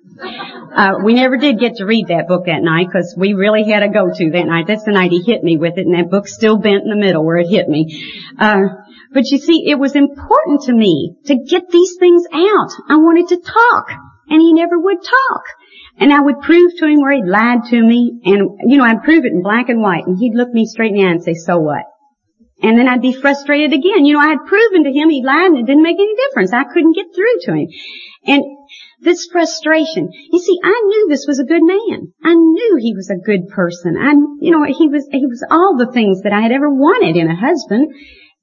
Uh, 0.78 1.00
we 1.04 1.16
never 1.16 1.38
did 1.38 1.58
get 1.58 1.78
to 1.78 1.86
read 1.86 2.10
that 2.10 2.28
book 2.28 2.46
that 2.46 2.62
night 2.62 2.86
because 2.86 3.16
we 3.18 3.34
really 3.34 3.64
had 3.64 3.82
a 3.82 3.90
go-to 3.90 4.30
that 4.30 4.46
night. 4.46 4.68
That's 4.68 4.84
the 4.84 4.92
night 4.92 5.10
he 5.10 5.24
hit 5.26 5.44
me 5.44 5.58
with 5.58 5.74
it, 5.76 5.88
and 5.88 5.96
that 5.96 6.12
book's 6.12 6.36
still 6.36 6.60
bent 6.60 6.84
in 6.84 6.90
the 6.90 6.96
middle 6.96 7.26
where 7.26 7.38
it 7.38 7.48
hit 7.50 7.68
me. 7.68 8.06
Uh, 8.38 8.62
but 9.12 9.26
you 9.32 9.40
see, 9.40 9.66
it 9.66 9.80
was 9.80 9.96
important 9.96 10.62
to 10.70 10.74
me 10.74 11.16
to 11.26 11.36
get 11.50 11.64
these 11.72 11.96
things 11.98 12.26
out. 12.32 12.70
I 12.88 12.98
wanted 12.98 13.30
to 13.30 13.42
talk, 13.42 13.90
and 14.30 14.40
he 14.40 14.54
never 14.54 14.78
would 14.78 15.02
talk. 15.02 15.44
And 15.98 16.14
I 16.14 16.22
would 16.22 16.42
prove 16.42 16.72
to 16.78 16.86
him 16.86 17.02
where 17.02 17.14
he'd 17.14 17.26
lied 17.26 17.66
to 17.72 17.82
me, 17.82 18.22
and 18.24 18.60
you 18.70 18.78
know, 18.78 18.84
I'd 18.84 19.02
prove 19.02 19.26
it 19.26 19.32
in 19.32 19.42
black 19.42 19.70
and 19.70 19.82
white, 19.82 20.06
and 20.06 20.16
he'd 20.20 20.36
look 20.36 20.54
me 20.54 20.68
straight 20.68 20.92
in 20.92 21.02
the 21.02 21.08
eye 21.08 21.12
and 21.12 21.24
say, 21.24 21.34
"So 21.34 21.58
what?" 21.58 21.86
And 22.62 22.78
then 22.78 22.88
I'd 22.88 23.02
be 23.02 23.14
frustrated 23.14 23.74
again. 23.74 24.06
You 24.06 24.14
know, 24.14 24.20
I 24.20 24.30
had 24.30 24.46
proven 24.46 24.84
to 24.84 24.92
him 24.92 25.10
he 25.10 25.24
lied 25.24 25.52
and 25.52 25.58
it 25.58 25.66
didn't 25.66 25.84
make 25.84 25.98
any 25.98 26.16
difference. 26.28 26.54
I 26.54 26.66
couldn't 26.66 26.96
get 26.96 27.08
through 27.16 27.38
to 27.42 27.54
him. 27.54 27.68
And 28.26 28.44
this 29.00 29.28
frustration. 29.32 30.10
You 30.32 30.40
see, 30.40 30.58
I 30.64 30.82
knew 30.86 31.08
this 31.10 31.26
was 31.28 31.40
a 31.40 31.46
good 31.46 31.64
man. 31.64 32.14
I 32.24 32.34
knew 32.34 32.78
he 32.80 32.94
was 32.96 33.10
a 33.10 33.24
good 33.24 33.48
person. 33.50 33.96
I, 33.98 34.12
you 34.42 34.52
know, 34.52 34.64
he 34.64 34.88
was, 34.88 35.08
he 35.12 35.26
was 35.26 35.46
all 35.50 35.78
the 35.78 35.92
things 35.92 36.22
that 36.24 36.34
I 36.34 36.42
had 36.42 36.52
ever 36.52 36.70
wanted 36.70 37.16
in 37.16 37.30
a 37.30 37.36
husband. 37.36 37.94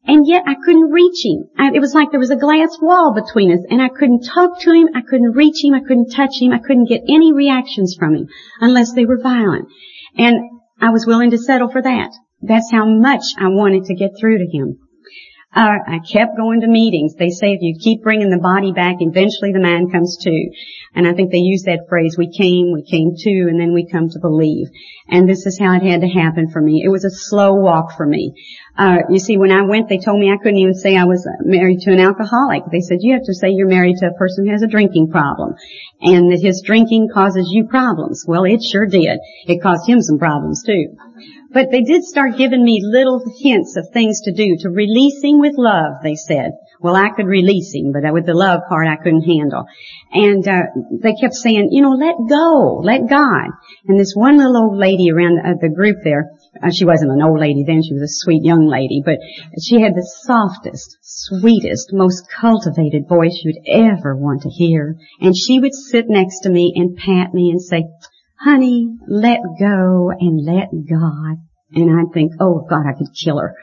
And 0.07 0.27
yet 0.29 0.45
I 0.47 0.55
couldn't 0.63 0.91
reach 0.91 1.25
him. 1.25 1.49
I, 1.57 1.71
it 1.75 1.81
was 1.81 1.95
like 1.95 2.11
there 2.11 2.21
was 2.21 2.31
a 2.31 2.37
glass 2.37 2.77
wall 2.81 3.15
between 3.15 3.53
us 3.53 3.65
and 3.71 3.81
I 3.81 3.89
couldn't 3.89 4.29
talk 4.29 4.61
to 4.61 4.71
him. 4.71 4.89
I 4.95 5.01
couldn't 5.01 5.33
reach 5.33 5.65
him. 5.65 5.75
I 5.75 5.81
couldn't 5.81 6.11
touch 6.11 6.41
him. 6.41 6.53
I 6.53 6.59
couldn't 6.59 6.89
get 6.89 7.03
any 7.09 7.33
reactions 7.33 7.97
from 7.99 8.15
him 8.15 8.29
unless 8.61 8.93
they 8.93 9.07
were 9.07 9.21
violent. 9.23 9.69
And 10.17 10.37
I 10.81 10.91
was 10.91 11.07
willing 11.07 11.31
to 11.31 11.39
settle 11.39 11.71
for 11.71 11.81
that. 11.81 12.11
That's 12.43 12.71
how 12.71 12.85
much 12.87 13.23
I 13.39 13.49
wanted 13.49 13.85
to 13.85 13.95
get 13.95 14.13
through 14.21 14.39
to 14.39 14.47
him. 14.47 14.79
Uh, 15.55 15.79
I 15.87 16.01
kept 16.01 16.37
going 16.37 16.63
to 16.63 16.67
meetings. 16.67 17.15
They 17.15 17.31
say 17.31 17.55
if 17.55 17.63
you 17.63 17.79
keep 17.79 18.03
bringing 18.03 18.31
the 18.31 18.43
body 18.43 18.73
back, 18.73 18.97
eventually 18.99 19.53
the 19.53 19.63
mind 19.63 19.93
comes 19.93 20.19
to. 20.23 20.51
And 20.97 21.07
I 21.07 21.15
think 21.15 21.31
they 21.31 21.39
use 21.39 21.63
that 21.67 21.87
phrase, 21.89 22.17
we 22.19 22.27
came, 22.27 22.73
we 22.73 22.83
came 22.83 23.15
to, 23.15 23.31
and 23.51 23.61
then 23.61 23.73
we 23.73 23.87
come 23.87 24.09
to 24.09 24.19
believe. 24.19 24.67
And 25.09 25.29
this 25.29 25.47
is 25.47 25.59
how 25.59 25.75
it 25.77 25.83
had 25.83 26.01
to 26.01 26.09
happen 26.09 26.51
for 26.51 26.61
me. 26.61 26.83
It 26.85 26.89
was 26.89 27.05
a 27.05 27.11
slow 27.11 27.55
walk 27.55 27.97
for 27.97 28.07
me. 28.07 28.35
Uh, 28.77 29.07
you 29.11 29.19
see, 29.19 29.37
when 29.37 29.53
I 29.53 29.63
went, 29.63 29.89
they 29.89 29.99
told 29.99 30.19
me 30.19 30.31
I 30.31 30.43
couldn't 30.43 30.59
even 30.59 30.75
say 30.75 30.97
I 30.97 31.05
was 31.05 31.23
married 31.45 31.81
to 31.83 31.93
an 31.93 32.01
alcoholic. 32.01 32.65
They 32.73 32.81
said, 32.81 32.99
you 33.01 33.15
have 33.15 33.27
to 33.27 33.35
say 33.35 33.51
you're 33.51 33.69
married 33.69 33.97
to 33.99 34.09
a 34.09 34.19
person 34.19 34.47
who 34.47 34.53
has 34.53 34.63
a 34.63 34.69
drinking 34.69 35.11
problem. 35.11 35.55
And 36.01 36.33
that 36.33 36.43
his 36.43 36.63
drinking 36.67 37.11
causes 37.15 37.49
you 37.53 37.67
problems. 37.67 38.25
Well, 38.27 38.45
it 38.45 38.63
sure 38.63 38.87
did. 38.87 39.19
It 39.47 39.63
caused 39.63 39.89
him 39.89 40.03
some 40.03 40.19
problems 40.19 40.65
too. 40.65 40.97
But 41.55 41.71
they 41.71 41.83
did 41.83 42.03
start 42.03 42.37
giving 42.37 42.65
me 42.65 42.81
little 42.83 43.23
hints 43.41 43.77
of 43.77 43.87
things 43.93 44.23
to 44.23 44.33
do, 44.33 44.57
to 44.59 44.71
releasing 44.71 45.39
with 45.39 45.55
love, 45.57 46.03
they 46.03 46.17
said. 46.17 46.51
Well, 46.81 46.97
I 46.97 47.11
could 47.15 47.27
release 47.27 47.73
him, 47.73 47.93
but 47.93 48.03
with 48.13 48.27
the 48.27 48.35
love 48.35 48.63
part 48.69 48.89
I 48.89 48.97
couldn't 48.97 49.23
handle. 49.23 49.65
And 50.13 50.47
uh, 50.47 50.63
they 51.01 51.15
kept 51.15 51.35
saying, 51.35 51.69
you 51.71 51.81
know, 51.81 51.93
let 51.93 52.17
go, 52.29 52.81
let 52.83 53.09
God. 53.09 53.55
And 53.87 53.99
this 53.99 54.15
one 54.17 54.37
little 54.37 54.57
old 54.57 54.77
lady 54.77 55.11
around 55.11 55.39
uh, 55.39 55.55
the 55.61 55.73
group 55.73 55.99
there, 56.03 56.33
uh, 56.61 56.71
she 56.71 56.85
wasn't 56.85 57.13
an 57.13 57.23
old 57.23 57.39
lady 57.39 57.65
then, 57.65 57.83
she 57.83 57.95
was 57.95 58.03
a 58.03 58.21
sweet 58.27 58.43
young 58.43 58.67
lady, 58.67 59.01
but 59.05 59.19
she 59.63 59.81
had 59.81 59.95
the 59.95 60.07
softest, 60.27 60.99
sweetest, 61.03 61.91
most 61.93 62.29
cultivated 62.29 63.09
voice 63.09 63.41
you'd 63.45 63.65
ever 63.67 64.17
want 64.17 64.43
to 64.43 64.51
hear. 64.51 64.97
And 65.21 65.37
she 65.37 65.61
would 65.61 65.75
sit 65.75 66.07
next 66.09 66.41
to 66.41 66.51
me 66.51 66.73
and 66.75 66.97
pat 66.97 67.33
me 67.33 67.51
and 67.51 67.63
say, 67.63 67.85
honey, 68.45 68.89
let 69.09 69.41
go 69.59 70.11
and 70.19 70.45
let 70.45 70.69
God. 70.71 71.39
And 71.73 71.91
I'd 71.91 72.13
think, 72.13 72.33
oh 72.41 72.65
God, 72.69 72.85
I 72.87 72.97
could 72.97 73.09
kill 73.25 73.39
her. 73.39 73.55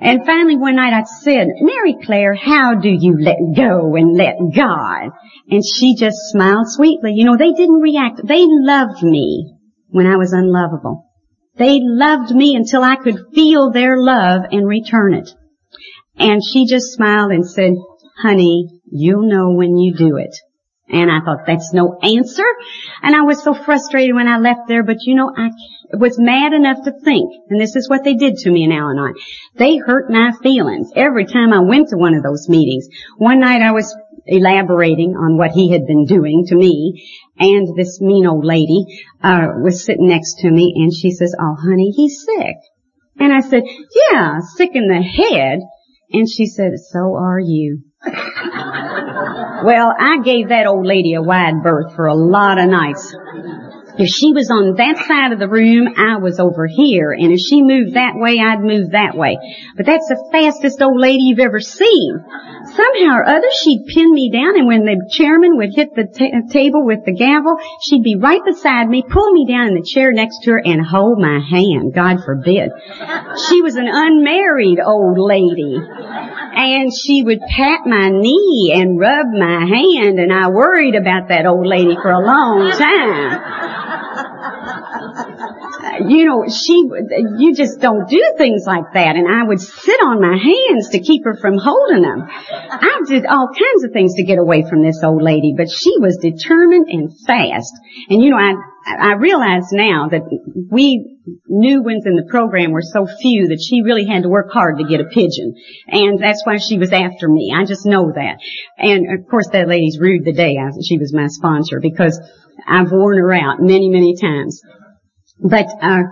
And 0.00 0.24
finally 0.24 0.56
one 0.56 0.76
night 0.76 0.94
I 0.94 1.02
said, 1.02 1.48
Mary 1.60 1.96
Claire, 2.02 2.34
how 2.34 2.74
do 2.80 2.88
you 2.88 3.18
let 3.20 3.36
go 3.54 3.94
and 3.96 4.16
let 4.16 4.36
God? 4.56 5.10
And 5.50 5.62
she 5.62 5.94
just 5.94 6.16
smiled 6.30 6.66
sweetly. 6.68 7.12
You 7.14 7.26
know, 7.26 7.36
they 7.36 7.52
didn't 7.52 7.80
react. 7.80 8.20
They 8.24 8.46
loved 8.46 9.02
me 9.02 9.52
when 9.88 10.06
I 10.06 10.16
was 10.16 10.32
unlovable. 10.32 11.04
They 11.56 11.80
loved 11.82 12.30
me 12.30 12.54
until 12.54 12.82
I 12.82 12.96
could 12.96 13.18
feel 13.34 13.72
their 13.72 13.98
love 13.98 14.42
and 14.50 14.66
return 14.66 15.12
it. 15.14 15.28
And 16.16 16.40
she 16.42 16.66
just 16.66 16.92
smiled 16.94 17.32
and 17.32 17.46
said, 17.46 17.72
honey, 18.22 18.80
you'll 18.90 19.28
know 19.28 19.50
when 19.50 19.76
you 19.76 19.94
do 19.94 20.16
it. 20.16 20.34
And 20.92 21.10
I 21.10 21.20
thought, 21.20 21.46
that's 21.46 21.72
no 21.72 21.98
answer. 22.02 22.44
And 23.02 23.14
I 23.14 23.22
was 23.22 23.42
so 23.42 23.54
frustrated 23.54 24.14
when 24.14 24.26
I 24.26 24.38
left 24.38 24.62
there, 24.66 24.82
but 24.82 24.96
you 25.02 25.14
know, 25.14 25.32
I 25.36 25.50
was 25.96 26.18
mad 26.18 26.52
enough 26.52 26.78
to 26.84 26.92
think, 27.04 27.30
and 27.48 27.60
this 27.60 27.76
is 27.76 27.88
what 27.88 28.04
they 28.04 28.14
did 28.14 28.36
to 28.38 28.50
me 28.50 28.64
in 28.64 28.72
Al-Anon. 28.72 29.14
They 29.54 29.76
hurt 29.76 30.10
my 30.10 30.32
feelings 30.42 30.90
every 30.96 31.26
time 31.26 31.52
I 31.52 31.60
went 31.60 31.88
to 31.88 31.96
one 31.96 32.14
of 32.14 32.22
those 32.22 32.48
meetings. 32.48 32.88
One 33.18 33.40
night 33.40 33.62
I 33.62 33.72
was 33.72 33.96
elaborating 34.26 35.16
on 35.16 35.36
what 35.36 35.52
he 35.52 35.70
had 35.70 35.86
been 35.86 36.06
doing 36.06 36.44
to 36.48 36.56
me, 36.56 37.06
and 37.38 37.76
this 37.76 38.00
mean 38.00 38.26
old 38.26 38.44
lady, 38.44 38.84
uh, 39.22 39.46
was 39.62 39.84
sitting 39.84 40.08
next 40.08 40.40
to 40.40 40.50
me, 40.50 40.74
and 40.76 40.92
she 40.94 41.10
says, 41.12 41.34
oh 41.40 41.56
honey, 41.60 41.90
he's 41.90 42.24
sick. 42.24 42.56
And 43.18 43.32
I 43.32 43.40
said, 43.40 43.64
yeah, 44.10 44.40
sick 44.56 44.70
in 44.74 44.88
the 44.88 45.02
head. 45.02 45.60
And 46.12 46.28
she 46.28 46.46
said, 46.46 46.72
so 46.90 47.14
are 47.16 47.38
you. 47.38 47.82
Well, 48.06 49.94
I 49.98 50.20
gave 50.24 50.48
that 50.48 50.66
old 50.66 50.86
lady 50.86 51.14
a 51.14 51.22
wide 51.22 51.62
berth 51.62 51.94
for 51.94 52.06
a 52.06 52.14
lot 52.14 52.58
of 52.58 52.68
nights. 52.68 53.14
If 54.00 54.08
she 54.08 54.32
was 54.32 54.48
on 54.48 54.80
that 54.80 54.96
side 55.04 55.36
of 55.36 55.38
the 55.38 55.52
room, 55.52 55.92
I 55.92 56.16
was 56.16 56.40
over 56.40 56.64
here. 56.64 57.12
And 57.12 57.36
if 57.36 57.36
she 57.36 57.60
moved 57.60 58.00
that 58.00 58.16
way, 58.16 58.40
I'd 58.40 58.64
move 58.64 58.96
that 58.96 59.12
way. 59.12 59.36
But 59.76 59.84
that's 59.84 60.08
the 60.08 60.16
fastest 60.32 60.80
old 60.80 60.96
lady 60.96 61.28
you've 61.28 61.44
ever 61.44 61.60
seen. 61.60 62.16
Somehow 62.72 63.20
or 63.20 63.28
other, 63.28 63.52
she'd 63.60 63.92
pin 63.92 64.08
me 64.08 64.32
down, 64.32 64.56
and 64.56 64.64
when 64.64 64.88
the 64.88 64.96
chairman 65.12 65.60
would 65.60 65.76
hit 65.76 65.92
the 65.92 66.08
t- 66.08 66.32
table 66.48 66.80
with 66.88 67.04
the 67.04 67.12
gavel, 67.12 67.60
she'd 67.84 68.02
be 68.02 68.16
right 68.16 68.40
beside 68.40 68.88
me, 68.88 69.04
pull 69.04 69.32
me 69.32 69.44
down 69.44 69.68
in 69.68 69.74
the 69.76 69.84
chair 69.84 70.12
next 70.12 70.48
to 70.48 70.52
her, 70.52 70.62
and 70.64 70.80
hold 70.80 71.20
my 71.20 71.36
hand. 71.36 71.92
God 71.92 72.24
forbid. 72.24 72.72
She 73.52 73.60
was 73.60 73.76
an 73.76 73.88
unmarried 73.88 74.80
old 74.80 75.20
lady. 75.20 75.76
And 75.76 76.88
she 76.88 77.20
would 77.22 77.40
pat 77.52 77.84
my 77.84 78.08
knee 78.08 78.72
and 78.74 78.98
rub 78.98 79.28
my 79.28 79.68
hand, 79.68 80.16
and 80.16 80.32
I 80.32 80.48
worried 80.48 80.96
about 80.96 81.28
that 81.28 81.44
old 81.44 81.66
lady 81.66 81.96
for 82.00 82.10
a 82.10 82.24
long 82.24 82.72
time 82.72 83.89
you 86.08 86.24
know, 86.24 86.44
she, 86.48 86.88
you 87.38 87.54
just 87.54 87.80
don't 87.80 88.08
do 88.08 88.34
things 88.38 88.64
like 88.66 88.92
that. 88.94 89.16
And 89.16 89.26
I 89.28 89.46
would 89.46 89.60
sit 89.60 90.00
on 90.00 90.20
my 90.20 90.36
hands 90.36 90.90
to 90.90 91.00
keep 91.00 91.24
her 91.24 91.36
from 91.36 91.58
holding 91.58 92.02
them. 92.02 92.28
I 92.28 93.00
did 93.06 93.26
all 93.26 93.48
kinds 93.48 93.84
of 93.84 93.92
things 93.92 94.14
to 94.14 94.24
get 94.24 94.38
away 94.38 94.64
from 94.68 94.82
this 94.82 95.02
old 95.02 95.22
lady, 95.22 95.54
but 95.56 95.70
she 95.70 95.98
was 95.98 96.18
determined 96.18 96.88
and 96.88 97.10
fast. 97.26 97.72
And 98.08 98.22
you 98.22 98.30
know, 98.30 98.38
I 98.38 98.54
I 98.86 99.12
realize 99.14 99.72
now 99.72 100.08
that 100.08 100.22
we 100.70 101.18
new 101.46 101.82
ones 101.82 102.06
in 102.06 102.16
the 102.16 102.26
program 102.30 102.72
were 102.72 102.82
so 102.82 103.06
few 103.06 103.48
that 103.48 103.60
she 103.60 103.82
really 103.82 104.06
had 104.06 104.22
to 104.22 104.28
work 104.28 104.50
hard 104.50 104.78
to 104.78 104.88
get 104.88 105.00
a 105.00 105.04
pigeon. 105.04 105.54
And 105.86 106.18
that's 106.18 106.44
why 106.44 106.56
she 106.56 106.78
was 106.78 106.92
after 106.92 107.28
me. 107.28 107.54
I 107.54 107.66
just 107.66 107.84
know 107.84 108.10
that. 108.14 108.38
And 108.78 109.20
of 109.20 109.28
course 109.28 109.48
that 109.52 109.68
lady's 109.68 109.98
rude 110.00 110.24
the 110.24 110.32
day 110.32 110.56
I, 110.56 110.70
she 110.82 110.98
was 110.98 111.12
my 111.12 111.26
sponsor 111.28 111.78
because 111.80 112.18
I've 112.66 112.90
worn 112.90 113.18
her 113.18 113.32
out 113.34 113.60
many, 113.60 113.90
many 113.90 114.16
times. 114.16 114.60
But, 115.42 115.66
uh, 115.80 116.02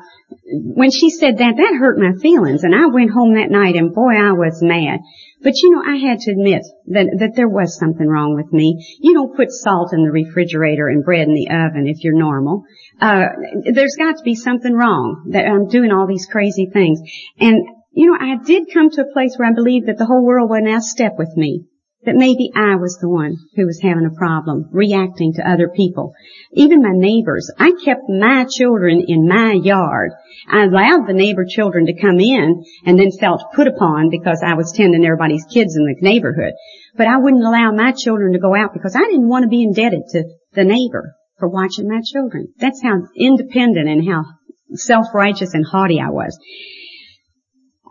when 0.51 0.91
she 0.91 1.11
said 1.11 1.39
that, 1.39 1.57
that 1.57 1.77
hurt 1.79 1.99
my 1.99 2.13
feelings. 2.21 2.65
And 2.65 2.75
I 2.75 2.87
went 2.87 3.11
home 3.11 3.35
that 3.35 3.51
night 3.51 3.77
and 3.77 3.95
boy, 3.95 4.17
I 4.17 4.33
was 4.33 4.63
mad. 4.63 5.01
But 5.43 5.55
you 5.63 5.71
know, 5.71 5.83
I 5.87 5.97
had 5.97 6.19
to 6.21 6.33
admit 6.33 6.63
that, 6.89 7.07
that 7.21 7.33
there 7.37 7.49
was 7.49 7.79
something 7.79 8.07
wrong 8.07 8.35
with 8.35 8.53
me. 8.53 8.99
You 9.01 9.15
don't 9.15 9.37
put 9.37 9.51
salt 9.51 9.93
in 9.93 10.05
the 10.05 10.11
refrigerator 10.11 10.89
and 10.89 11.05
bread 11.05 11.29
in 11.29 11.35
the 11.35 11.49
oven 11.49 11.87
if 11.87 12.03
you're 12.03 12.19
normal. 12.19 12.65
Uh, 13.01 13.27
there's 13.73 13.97
got 13.97 14.17
to 14.17 14.23
be 14.23 14.35
something 14.35 14.73
wrong 14.73 15.31
that 15.31 15.47
I'm 15.47 15.69
doing 15.69 15.93
all 15.93 16.07
these 16.07 16.27
crazy 16.27 16.69
things. 16.73 17.01
And, 17.39 17.67
you 17.93 18.11
know, 18.11 18.19
I 18.21 18.37
did 18.45 18.73
come 18.73 18.91
to 18.91 19.03
a 19.03 19.13
place 19.13 19.37
where 19.37 19.49
I 19.49 19.55
believed 19.55 19.87
that 19.87 19.99
the 19.99 20.07
whole 20.07 20.25
world 20.25 20.51
would 20.51 20.65
now 20.65 20.81
step 20.81 21.15
with 21.19 21.37
me 21.37 21.65
that 22.05 22.15
maybe 22.15 22.51
I 22.55 22.77
was 22.77 22.97
the 23.01 23.09
one 23.09 23.37
who 23.57 23.67
was 23.67 23.81
having 23.83 24.07
a 24.07 24.17
problem 24.17 24.69
reacting 24.73 25.35
to 25.35 25.49
other 25.49 25.69
people. 25.69 26.15
Even 26.53 26.83
my 26.83 26.93
neighbors. 26.93 27.51
I 27.59 27.73
kept 27.85 28.09
my 28.09 28.47
children 28.49 29.05
in 29.09 29.27
my 29.27 29.53
yard. 29.53 30.13
I 30.49 30.65
allowed 30.65 31.07
the 31.07 31.13
neighbor 31.13 31.45
children 31.49 31.87
to 31.87 32.01
come 32.01 32.21
in 32.21 32.65
and 32.87 32.99
then 32.99 33.11
felt 33.11 33.53
put 33.55 33.67
upon 33.67 34.11
because 34.11 34.43
I 34.45 34.55
was 34.55 34.73
tending 34.73 35.05
everybody's 35.05 35.45
kids 35.53 35.77
in 35.77 35.85
the 35.85 35.97
neighborhood. 36.01 36.55
But 36.97 37.09
I 37.09 37.19
wouldn't 37.19 37.45
allow 37.45 37.73
my 37.73 37.93
children 37.93 38.33
to 38.33 38.39
go 38.39 38.55
out 38.55 38.73
because 38.73 38.95
I 38.95 39.07
didn't 39.11 39.29
want 39.29 39.43
to 39.43 39.49
be 39.49 39.63
indebted 39.63 40.03
to 40.11 40.25
the 40.53 40.65
neighbor 40.65 41.15
for 41.39 41.49
watching 41.49 41.89
my 41.89 42.01
children. 42.05 42.49
That's 42.59 42.83
how 42.83 43.03
independent 43.17 43.89
and 43.89 44.09
how 44.09 44.25
self-righteous 44.73 45.55
and 45.55 45.67
haughty 45.67 46.01
I 46.01 46.11
was. 46.11 46.39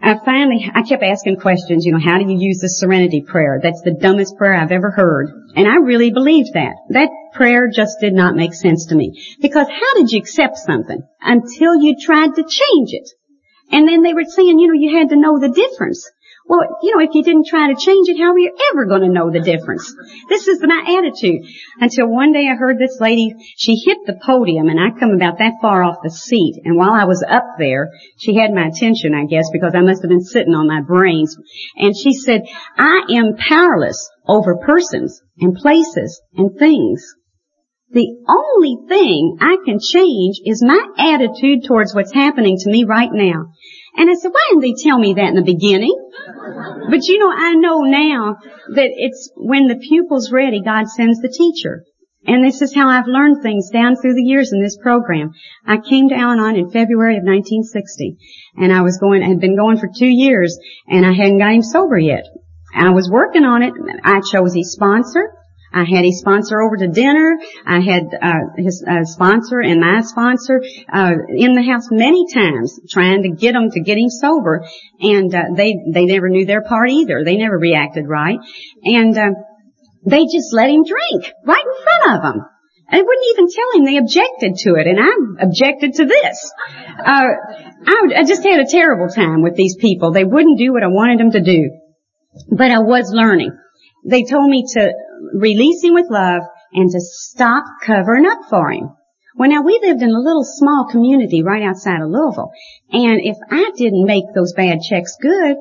I 0.01 0.17
finally, 0.23 0.69
I 0.73 0.83
kept 0.83 1.03
asking 1.03 1.37
questions, 1.37 1.85
you 1.85 1.91
know, 1.91 1.99
how 1.99 2.17
do 2.17 2.29
you 2.29 2.37
use 2.37 2.59
the 2.59 2.69
serenity 2.69 3.21
prayer? 3.21 3.59
That's 3.61 3.81
the 3.81 3.97
dumbest 3.99 4.37
prayer 4.37 4.53
I've 4.53 4.71
ever 4.71 4.91
heard. 4.91 5.29
And 5.55 5.67
I 5.67 5.77
really 5.77 6.11
believed 6.11 6.53
that. 6.53 6.75
That 6.89 7.09
prayer 7.33 7.67
just 7.73 7.99
did 7.99 8.13
not 8.13 8.35
make 8.35 8.53
sense 8.53 8.87
to 8.87 8.95
me. 8.95 9.11
Because 9.41 9.67
how 9.67 9.93
did 9.95 10.11
you 10.11 10.19
accept 10.19 10.57
something 10.57 11.01
until 11.21 11.75
you 11.81 11.95
tried 11.99 12.35
to 12.35 12.43
change 12.43 12.89
it? 12.91 13.09
And 13.71 13.87
then 13.87 14.01
they 14.01 14.13
were 14.13 14.23
saying, 14.23 14.59
you 14.59 14.67
know, 14.67 14.73
you 14.73 14.97
had 14.97 15.09
to 15.09 15.19
know 15.19 15.39
the 15.39 15.49
difference. 15.49 16.09
Well, 16.47 16.63
you 16.81 16.95
know, 16.95 17.03
if 17.03 17.09
you 17.13 17.23
didn't 17.23 17.47
try 17.47 17.67
to 17.67 17.75
change 17.75 18.07
it, 18.07 18.17
how 18.17 18.31
are 18.31 18.39
you 18.39 18.55
ever 18.71 18.85
going 18.85 19.01
to 19.01 19.09
know 19.09 19.29
the 19.29 19.41
difference? 19.41 19.93
This 20.29 20.47
is 20.47 20.63
my 20.63 20.97
attitude. 20.97 21.43
Until 21.79 22.07
one 22.07 22.31
day 22.31 22.47
I 22.47 22.55
heard 22.55 22.79
this 22.79 22.99
lady, 23.01 23.35
she 23.57 23.75
hit 23.85 23.97
the 24.05 24.17
podium 24.25 24.69
and 24.69 24.79
I 24.79 24.97
come 24.97 25.11
about 25.11 25.39
that 25.39 25.59
far 25.61 25.83
off 25.83 25.97
the 26.03 26.09
seat. 26.09 26.61
And 26.63 26.77
while 26.77 26.93
I 26.93 27.03
was 27.03 27.23
up 27.27 27.43
there, 27.59 27.89
she 28.17 28.35
had 28.35 28.53
my 28.53 28.67
attention, 28.67 29.13
I 29.13 29.25
guess, 29.25 29.49
because 29.51 29.75
I 29.75 29.81
must 29.81 30.01
have 30.03 30.09
been 30.09 30.23
sitting 30.23 30.55
on 30.55 30.67
my 30.67 30.79
brains. 30.81 31.35
And 31.75 31.93
she 31.95 32.13
said, 32.13 32.43
I 32.77 33.01
am 33.11 33.35
powerless 33.35 34.09
over 34.25 34.55
persons 34.55 35.21
and 35.39 35.53
places 35.53 36.21
and 36.37 36.57
things. 36.57 37.03
The 37.89 38.07
only 38.27 38.77
thing 38.87 39.37
I 39.39 39.57
can 39.65 39.79
change 39.79 40.39
is 40.45 40.63
my 40.63 40.81
attitude 40.97 41.65
towards 41.65 41.95
what's 41.95 42.13
happening 42.13 42.57
to 42.57 42.69
me 42.69 42.83
right 42.83 43.11
now. 43.11 43.51
And 43.97 44.09
I 44.09 44.13
said, 44.13 44.31
why 44.31 44.45
didn't 44.49 44.61
they 44.61 44.75
tell 44.81 44.99
me 44.99 45.15
that 45.15 45.29
in 45.29 45.35
the 45.35 45.43
beginning? 45.43 45.95
But 46.89 47.07
you 47.07 47.17
know, 47.17 47.31
I 47.31 47.55
know 47.55 47.81
now 47.81 48.37
that 48.75 48.89
it's 48.93 49.31
when 49.35 49.67
the 49.67 49.75
pupil's 49.75 50.31
ready, 50.31 50.61
God 50.61 50.87
sends 50.87 51.19
the 51.19 51.33
teacher. 51.33 51.83
And 52.25 52.43
this 52.43 52.61
is 52.61 52.75
how 52.75 52.89
I've 52.89 53.07
learned 53.07 53.41
things 53.41 53.69
down 53.71 53.95
through 53.95 54.15
the 54.15 54.23
years 54.23 54.51
in 54.51 54.61
this 54.61 54.77
program. 54.77 55.31
I 55.65 55.77
came 55.77 56.09
to 56.09 56.15
Al-Anon 56.15 56.57
in 56.57 56.69
February 56.69 57.17
of 57.17 57.23
1960. 57.23 58.17
And 58.57 58.71
I 58.71 58.81
was 58.81 58.99
going, 58.99 59.21
had 59.21 59.39
been 59.39 59.55
going 59.55 59.77
for 59.77 59.87
two 59.87 60.09
years 60.09 60.59
and 60.87 61.05
I 61.05 61.13
hadn't 61.13 61.39
got 61.39 61.53
him 61.53 61.63
sober 61.63 61.97
yet. 61.97 62.25
I 62.75 62.91
was 62.91 63.09
working 63.09 63.45
on 63.45 63.63
it. 63.63 63.73
I 64.03 64.21
chose 64.21 64.55
a 64.55 64.63
sponsor. 64.63 65.31
I 65.77 65.85
had 65.85 66.05
a 66.05 66.11
sponsor 66.11 66.61
over 66.61 66.75
to 66.77 66.87
dinner. 66.87 67.37
I 67.65 67.79
had 67.79 68.03
uh, 68.19 68.57
his 68.57 68.83
uh, 68.87 69.03
sponsor 69.03 69.59
and 69.59 69.79
my 69.79 70.01
sponsor 70.01 70.61
uh, 70.91 71.13
in 71.29 71.53
the 71.53 71.61
house 71.61 71.89
many 71.91 72.25
times, 72.33 72.79
trying 72.89 73.21
to 73.23 73.29
get 73.29 73.53
them 73.53 73.69
to 73.71 73.81
get 73.81 73.97
him 73.97 74.09
sober, 74.09 74.65
and 74.99 75.31
they 75.55 75.75
they 75.93 76.05
never 76.05 76.29
knew 76.29 76.45
their 76.45 76.63
part 76.63 76.89
either. 76.89 77.23
They 77.23 77.37
never 77.37 77.57
reacted 77.57 78.07
right, 78.07 78.39
and 78.83 79.13
they 80.05 80.23
just 80.23 80.51
let 80.51 80.69
him 80.69 80.83
drink 80.83 81.33
right 81.45 81.65
in 81.65 81.83
front 81.83 82.15
of 82.15 82.23
them. 82.23 82.45
I 82.89 83.01
wouldn't 83.01 83.27
even 83.33 83.47
tell 83.51 83.69
him 83.75 83.85
they 83.85 83.97
objected 83.97 84.55
to 84.63 84.75
it, 84.75 84.87
and 84.87 84.97
I 84.97 85.43
objected 85.43 85.93
to 85.95 86.05
this. 86.05 86.51
Uh, 87.05 87.27
I 88.15 88.23
just 88.25 88.43
had 88.43 88.61
a 88.61 88.71
terrible 88.71 89.09
time 89.13 89.43
with 89.43 89.55
these 89.55 89.75
people. 89.75 90.11
They 90.11 90.23
wouldn't 90.23 90.57
do 90.57 90.71
what 90.71 90.83
I 90.83 90.87
wanted 90.87 91.19
them 91.19 91.31
to 91.31 91.41
do, 91.41 91.69
but 92.49 92.71
I 92.71 92.79
was 92.79 93.11
learning. 93.13 93.51
They 94.05 94.23
told 94.23 94.49
me 94.49 94.63
to 94.75 94.93
release 95.33 95.83
him 95.83 95.93
with 95.93 96.09
love 96.09 96.41
and 96.73 96.89
to 96.91 96.99
stop 96.99 97.63
covering 97.83 98.25
up 98.25 98.39
for 98.49 98.71
him. 98.71 98.89
Well, 99.35 99.49
now 99.49 99.61
we 99.61 99.79
lived 99.81 100.01
in 100.01 100.09
a 100.09 100.19
little 100.19 100.43
small 100.43 100.87
community 100.91 101.43
right 101.43 101.61
outside 101.61 102.01
of 102.01 102.09
Louisville, 102.09 102.51
and 102.91 103.21
if 103.23 103.37
I 103.51 103.71
didn't 103.75 104.05
make 104.05 104.25
those 104.33 104.53
bad 104.53 104.79
checks 104.81 105.15
good, 105.21 105.55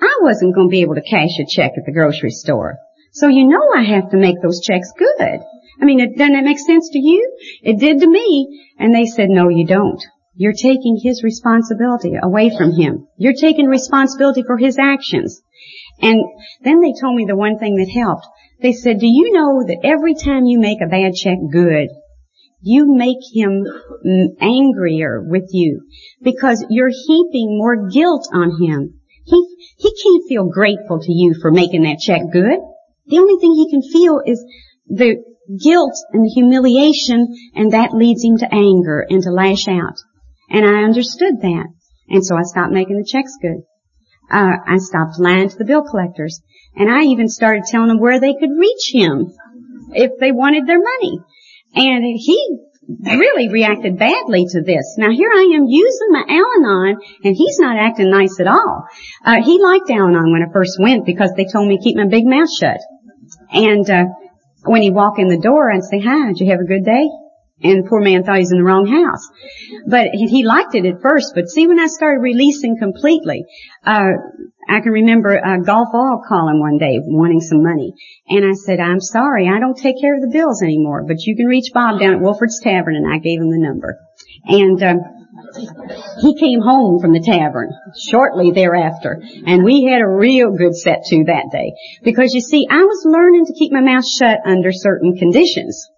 I 0.00 0.18
wasn't 0.22 0.54
going 0.54 0.68
to 0.68 0.70
be 0.70 0.82
able 0.82 0.94
to 0.94 1.10
cash 1.10 1.38
a 1.40 1.46
check 1.48 1.72
at 1.76 1.84
the 1.86 1.92
grocery 1.92 2.30
store. 2.30 2.78
So 3.12 3.28
you 3.28 3.48
know 3.48 3.62
I 3.74 3.82
have 3.82 4.10
to 4.10 4.16
make 4.16 4.36
those 4.42 4.60
checks 4.60 4.92
good. 4.96 5.40
I 5.80 5.84
mean, 5.84 5.98
doesn't 5.98 6.32
that 6.32 6.44
make 6.44 6.58
sense 6.58 6.90
to 6.92 6.98
you? 6.98 7.36
It 7.62 7.80
did 7.80 8.00
to 8.00 8.08
me. 8.08 8.66
And 8.78 8.94
they 8.94 9.06
said, 9.06 9.28
no, 9.28 9.48
you 9.48 9.66
don't. 9.66 10.02
You're 10.34 10.52
taking 10.52 11.00
his 11.02 11.22
responsibility 11.22 12.12
away 12.22 12.50
from 12.56 12.72
him. 12.72 13.08
You're 13.16 13.34
taking 13.38 13.66
responsibility 13.66 14.42
for 14.46 14.58
his 14.58 14.78
actions. 14.78 15.40
And 16.00 16.20
then 16.62 16.80
they 16.80 16.92
told 17.00 17.16
me 17.16 17.24
the 17.26 17.36
one 17.36 17.58
thing 17.58 17.76
that 17.76 17.88
helped. 17.88 18.26
They 18.60 18.72
said, 18.72 18.98
do 18.98 19.06
you 19.06 19.32
know 19.32 19.64
that 19.66 19.84
every 19.84 20.14
time 20.14 20.44
you 20.44 20.58
make 20.58 20.80
a 20.80 20.88
bad 20.88 21.14
check 21.14 21.38
good, 21.52 21.88
you 22.62 22.86
make 22.96 23.22
him 23.32 23.64
angrier 24.40 25.22
with 25.22 25.50
you 25.52 25.82
because 26.22 26.64
you're 26.70 26.90
heaping 26.90 27.58
more 27.58 27.88
guilt 27.88 28.28
on 28.32 28.60
him. 28.60 29.00
He, 29.24 29.46
he 29.78 29.90
can't 30.02 30.28
feel 30.28 30.48
grateful 30.48 31.00
to 31.00 31.12
you 31.12 31.34
for 31.40 31.50
making 31.50 31.82
that 31.82 31.98
check 31.98 32.22
good. 32.32 32.58
The 33.06 33.18
only 33.18 33.38
thing 33.40 33.52
he 33.52 33.70
can 33.70 33.82
feel 33.82 34.20
is 34.24 34.42
the 34.88 35.22
guilt 35.62 35.94
and 36.12 36.24
the 36.24 36.32
humiliation 36.34 37.28
and 37.54 37.72
that 37.72 37.92
leads 37.92 38.24
him 38.24 38.38
to 38.38 38.52
anger 38.52 39.06
and 39.08 39.22
to 39.22 39.30
lash 39.30 39.68
out. 39.68 39.96
And 40.48 40.64
I 40.64 40.84
understood 40.84 41.40
that. 41.42 41.66
And 42.08 42.24
so 42.24 42.36
I 42.36 42.42
stopped 42.42 42.72
making 42.72 42.96
the 42.96 43.08
checks 43.08 43.36
good. 43.40 43.62
Uh, 44.30 44.56
I 44.66 44.78
stopped 44.78 45.18
lying 45.18 45.48
to 45.48 45.56
the 45.56 45.64
bill 45.64 45.82
collectors. 45.82 46.40
And 46.76 46.90
I 46.90 47.04
even 47.04 47.28
started 47.28 47.64
telling 47.64 47.88
them 47.88 48.00
where 48.00 48.20
they 48.20 48.34
could 48.34 48.50
reach 48.50 48.90
him 48.92 49.32
if 49.92 50.12
they 50.20 50.32
wanted 50.32 50.66
their 50.66 50.78
money. 50.78 51.20
And 51.74 52.04
he 52.04 52.58
really 52.88 53.48
reacted 53.48 53.98
badly 53.98 54.44
to 54.50 54.62
this. 54.62 54.94
Now 54.98 55.10
here 55.10 55.30
I 55.34 55.52
am 55.56 55.64
using 55.66 56.08
my 56.10 56.24
Al-Anon 56.28 57.00
and 57.24 57.36
he's 57.36 57.58
not 57.58 57.78
acting 57.78 58.10
nice 58.10 58.38
at 58.38 58.46
all. 58.46 58.84
Uh, 59.24 59.42
he 59.42 59.60
liked 59.60 59.90
Al-Anon 59.90 60.32
when 60.32 60.42
I 60.42 60.52
first 60.52 60.78
went 60.80 61.06
because 61.06 61.32
they 61.36 61.46
told 61.46 61.68
me 61.68 61.78
to 61.78 61.82
keep 61.82 61.96
my 61.96 62.06
big 62.06 62.26
mouth 62.26 62.48
shut. 62.60 62.78
And, 63.50 63.88
uh, 63.88 64.04
when 64.64 64.82
he 64.82 64.90
walk 64.90 65.18
in 65.18 65.28
the 65.28 65.38
door, 65.38 65.70
I'd 65.70 65.84
say, 65.84 66.00
hi, 66.00 66.28
did 66.28 66.40
you 66.40 66.50
have 66.50 66.60
a 66.60 66.64
good 66.64 66.84
day? 66.84 67.08
And 67.62 67.86
poor 67.86 68.02
man 68.02 68.22
thought 68.22 68.36
he 68.36 68.40
was 68.40 68.52
in 68.52 68.58
the 68.58 68.64
wrong 68.64 68.86
house. 68.86 69.26
But 69.86 70.08
he 70.12 70.44
liked 70.44 70.74
it 70.74 70.84
at 70.84 71.00
first. 71.00 71.32
But 71.34 71.48
see, 71.48 71.66
when 71.66 71.80
I 71.80 71.86
started 71.86 72.20
releasing 72.20 72.76
completely, 72.78 73.46
uh, 73.84 74.12
I 74.68 74.80
can 74.80 74.92
remember 74.92 75.38
uh, 75.38 75.58
Gulf 75.64 75.88
Oil 75.94 76.22
calling 76.28 76.60
one 76.60 76.76
day 76.76 77.00
wanting 77.00 77.40
some 77.40 77.62
money. 77.62 77.94
And 78.28 78.44
I 78.44 78.52
said, 78.52 78.78
I'm 78.78 79.00
sorry, 79.00 79.48
I 79.48 79.58
don't 79.58 79.76
take 79.76 80.00
care 80.00 80.16
of 80.16 80.20
the 80.20 80.30
bills 80.30 80.62
anymore, 80.62 81.04
but 81.06 81.24
you 81.24 81.34
can 81.34 81.46
reach 81.46 81.72
Bob 81.72 81.98
down 81.98 82.14
at 82.14 82.20
Wolford's 82.20 82.60
Tavern. 82.60 82.94
And 82.94 83.10
I 83.10 83.18
gave 83.18 83.40
him 83.40 83.50
the 83.50 83.58
number. 83.58 83.98
And, 84.44 84.82
uh, 84.82 84.94
he 86.20 86.38
came 86.38 86.60
home 86.60 87.00
from 87.00 87.12
the 87.12 87.20
tavern 87.20 87.70
shortly 87.98 88.50
thereafter, 88.50 89.22
and 89.46 89.64
we 89.64 89.84
had 89.84 90.00
a 90.00 90.08
real 90.08 90.50
good 90.50 90.74
set 90.74 91.04
to 91.06 91.24
that 91.24 91.50
day. 91.52 91.72
Because 92.02 92.34
you 92.34 92.40
see, 92.40 92.66
I 92.70 92.84
was 92.84 93.04
learning 93.04 93.46
to 93.46 93.54
keep 93.54 93.72
my 93.72 93.80
mouth 93.80 94.06
shut 94.06 94.40
under 94.44 94.72
certain 94.72 95.16
conditions. 95.16 95.88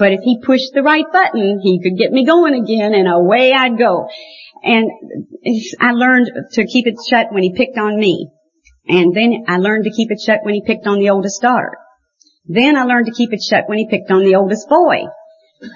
But 0.00 0.12
if 0.12 0.20
he 0.24 0.40
pushed 0.42 0.72
the 0.72 0.82
right 0.82 1.04
button, 1.12 1.60
he 1.62 1.78
could 1.82 1.98
get 1.98 2.10
me 2.10 2.24
going 2.24 2.54
again 2.54 2.94
and 2.94 3.06
away 3.06 3.52
I'd 3.52 3.76
go. 3.76 4.08
And 4.64 4.90
I 5.78 5.92
learned 5.92 6.30
to 6.52 6.66
keep 6.66 6.86
it 6.86 6.96
shut 7.06 7.26
when 7.32 7.42
he 7.42 7.52
picked 7.54 7.76
on 7.76 8.00
me. 8.00 8.30
And 8.88 9.14
then 9.14 9.44
I 9.46 9.58
learned 9.58 9.84
to 9.84 9.90
keep 9.90 10.10
it 10.10 10.18
shut 10.24 10.40
when 10.42 10.54
he 10.54 10.62
picked 10.66 10.86
on 10.86 11.00
the 11.00 11.10
oldest 11.10 11.42
daughter. 11.42 11.76
Then 12.46 12.76
I 12.76 12.84
learned 12.84 13.06
to 13.06 13.12
keep 13.12 13.34
it 13.34 13.42
shut 13.42 13.68
when 13.68 13.76
he 13.76 13.88
picked 13.88 14.10
on 14.10 14.24
the 14.24 14.36
oldest 14.36 14.70
boy. 14.70 15.04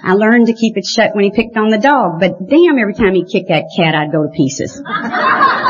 I 0.03 0.13
learned 0.13 0.47
to 0.47 0.53
keep 0.53 0.75
it 0.75 0.85
shut 0.85 1.13
when 1.13 1.25
he 1.25 1.31
picked 1.31 1.55
on 1.55 1.69
the 1.69 1.77
dog, 1.77 2.19
but 2.19 2.49
damn, 2.49 2.79
every 2.79 2.95
time 2.95 3.13
he 3.13 3.23
kicked 3.23 3.49
that 3.49 3.69
cat, 3.77 3.93
I'd 3.93 4.11
go 4.11 4.23
to 4.23 4.29
pieces. 4.35 4.81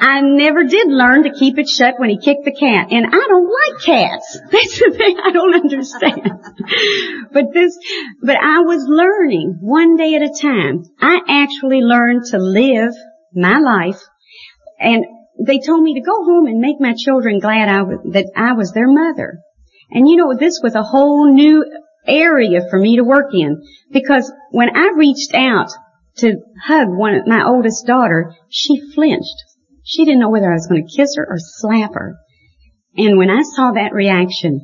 I 0.00 0.20
never 0.20 0.64
did 0.64 0.88
learn 0.88 1.24
to 1.24 1.32
keep 1.32 1.58
it 1.58 1.68
shut 1.68 1.94
when 1.98 2.10
he 2.10 2.18
kicked 2.18 2.44
the 2.44 2.52
cat. 2.52 2.88
And 2.90 3.06
I 3.06 3.26
don't 3.28 3.50
like 3.50 3.84
cats. 3.84 4.40
That's 4.50 4.78
the 4.78 4.94
thing 4.96 5.18
I 5.22 5.32
don't 5.32 5.54
understand. 5.54 6.30
but 7.32 7.52
this, 7.52 7.76
but 8.22 8.36
I 8.36 8.60
was 8.60 8.84
learning 8.88 9.58
one 9.60 9.96
day 9.96 10.14
at 10.14 10.22
a 10.22 10.34
time. 10.40 10.84
I 11.00 11.20
actually 11.28 11.80
learned 11.80 12.26
to 12.30 12.38
live 12.38 12.94
my 13.34 13.58
life 13.58 14.00
and 14.78 15.04
they 15.44 15.60
told 15.60 15.82
me 15.82 15.94
to 15.94 16.00
go 16.00 16.24
home 16.24 16.46
and 16.46 16.60
make 16.60 16.80
my 16.80 16.94
children 16.96 17.38
glad 17.38 17.68
I 17.68 17.82
was, 17.82 17.98
that 18.12 18.30
I 18.36 18.54
was 18.54 18.72
their 18.72 18.88
mother. 18.88 19.38
And 19.90 20.08
you 20.08 20.16
know, 20.16 20.34
this 20.38 20.60
was 20.62 20.74
a 20.74 20.82
whole 20.82 21.32
new 21.32 21.64
area 22.06 22.60
for 22.70 22.78
me 22.78 22.96
to 22.96 23.04
work 23.04 23.32
in 23.32 23.62
because 23.92 24.32
when 24.50 24.76
I 24.76 24.92
reached 24.96 25.34
out 25.34 25.70
to 26.18 26.36
hug 26.62 26.88
one 26.88 27.14
of 27.14 27.26
my 27.26 27.44
oldest 27.44 27.86
daughter, 27.86 28.34
she 28.48 28.80
flinched. 28.94 29.44
She 29.88 30.04
didn't 30.04 30.20
know 30.20 30.28
whether 30.28 30.50
I 30.50 30.54
was 30.54 30.66
going 30.66 30.86
to 30.86 30.96
kiss 30.96 31.16
her 31.16 31.26
or 31.26 31.38
slap 31.38 31.94
her. 31.94 32.16
And 32.94 33.16
when 33.16 33.30
I 33.30 33.40
saw 33.40 33.72
that 33.72 33.94
reaction, 33.94 34.60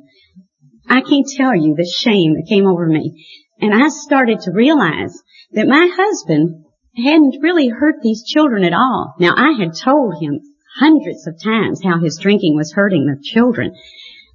I 0.87 1.01
can't 1.01 1.27
tell 1.27 1.57
you 1.57 1.75
the 1.75 1.91
shame 1.99 2.35
that 2.35 2.47
came 2.47 2.67
over 2.67 2.87
me. 2.87 3.25
And 3.59 3.73
I 3.73 3.89
started 3.89 4.41
to 4.41 4.53
realize 4.53 5.19
that 5.53 5.67
my 5.67 5.89
husband 5.91 6.67
hadn't 6.95 7.43
really 7.43 7.69
hurt 7.69 7.97
these 8.03 8.23
children 8.23 8.65
at 8.65 8.75
all. 8.75 9.15
Now 9.19 9.33
I 9.35 9.53
had 9.59 9.73
told 9.75 10.21
him 10.21 10.41
hundreds 10.79 11.27
of 11.27 11.43
times 11.43 11.81
how 11.83 12.01
his 12.01 12.19
drinking 12.21 12.55
was 12.55 12.75
hurting 12.75 13.07
the 13.07 13.23
children. 13.23 13.73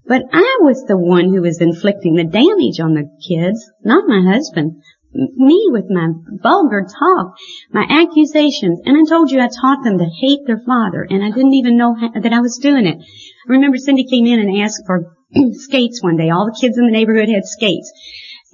But 0.07 0.23
I 0.33 0.57
was 0.61 0.85
the 0.87 0.97
one 0.97 1.25
who 1.25 1.41
was 1.41 1.61
inflicting 1.61 2.15
the 2.15 2.23
damage 2.23 2.79
on 2.79 2.95
the 2.95 3.07
kids, 3.27 3.69
not 3.83 4.07
my 4.07 4.23
husband. 4.33 4.81
Me 5.11 5.69
with 5.71 5.85
my 5.89 6.09
vulgar 6.43 6.85
talk, 6.85 7.35
my 7.71 7.83
accusations, 7.89 8.79
and 8.85 8.95
I 8.95 9.09
told 9.09 9.31
you 9.31 9.39
I 9.39 9.47
taught 9.47 9.83
them 9.83 9.97
to 9.97 10.05
hate 10.05 10.45
their 10.45 10.61
father, 10.65 11.05
and 11.09 11.23
I 11.23 11.31
didn't 11.31 11.55
even 11.55 11.77
know 11.77 11.95
how, 11.95 12.11
that 12.19 12.31
I 12.31 12.41
was 12.41 12.59
doing 12.61 12.85
it. 12.85 12.97
I 12.97 13.51
remember 13.51 13.77
Cindy 13.77 14.05
came 14.05 14.27
in 14.27 14.39
and 14.39 14.61
asked 14.61 14.83
for 14.85 15.15
skates 15.53 16.03
one 16.03 16.17
day. 16.17 16.29
All 16.29 16.45
the 16.45 16.57
kids 16.59 16.77
in 16.77 16.85
the 16.85 16.91
neighborhood 16.91 17.29
had 17.29 17.45
skates. 17.45 17.91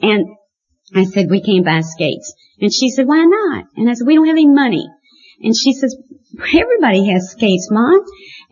And 0.02 0.28
I 0.96 1.04
said, 1.04 1.30
we 1.30 1.42
can't 1.42 1.66
buy 1.66 1.82
skates. 1.82 2.34
And 2.60 2.74
she 2.74 2.90
said, 2.90 3.08
why 3.08 3.26
not? 3.26 3.66
And 3.76 3.90
I 3.90 3.94
said, 3.94 4.08
we 4.08 4.16
don't 4.16 4.28
have 4.28 4.36
any 4.36 4.48
money. 4.48 4.88
And 5.42 5.54
she 5.56 5.74
says, 5.74 5.96
everybody 6.40 7.12
has 7.12 7.32
skates, 7.32 7.70
Mom. 7.70 8.00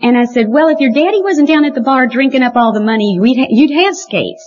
And 0.01 0.18
I 0.18 0.26
said, 0.26 0.47
well, 0.49 0.68
if 0.68 0.80
your 0.80 0.91
daddy 0.91 1.22
wasn't 1.22 1.47
down 1.47 1.64
at 1.64 1.74
the 1.74 1.82
bar 1.82 2.08
drinking 2.08 2.43
up 2.43 2.56
all 2.56 2.74
the 2.74 2.84
money, 2.84 3.18
ha- 3.18 3.47
you'd 3.49 3.72
have 3.72 3.95
skates. 3.95 4.43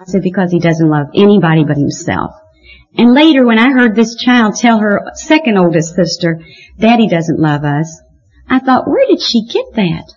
I 0.00 0.04
said, 0.06 0.22
because 0.22 0.50
he 0.50 0.58
doesn't 0.58 0.88
love 0.88 1.08
anybody 1.14 1.64
but 1.64 1.76
himself. 1.76 2.32
And 2.96 3.14
later 3.14 3.46
when 3.46 3.58
I 3.58 3.70
heard 3.70 3.94
this 3.94 4.16
child 4.16 4.56
tell 4.56 4.78
her 4.78 5.10
second 5.14 5.56
oldest 5.56 5.94
sister, 5.94 6.40
daddy 6.78 7.08
doesn't 7.08 7.38
love 7.38 7.64
us, 7.64 8.00
I 8.48 8.58
thought, 8.58 8.88
where 8.88 9.06
did 9.06 9.22
she 9.22 9.46
get 9.46 9.66
that? 9.74 10.12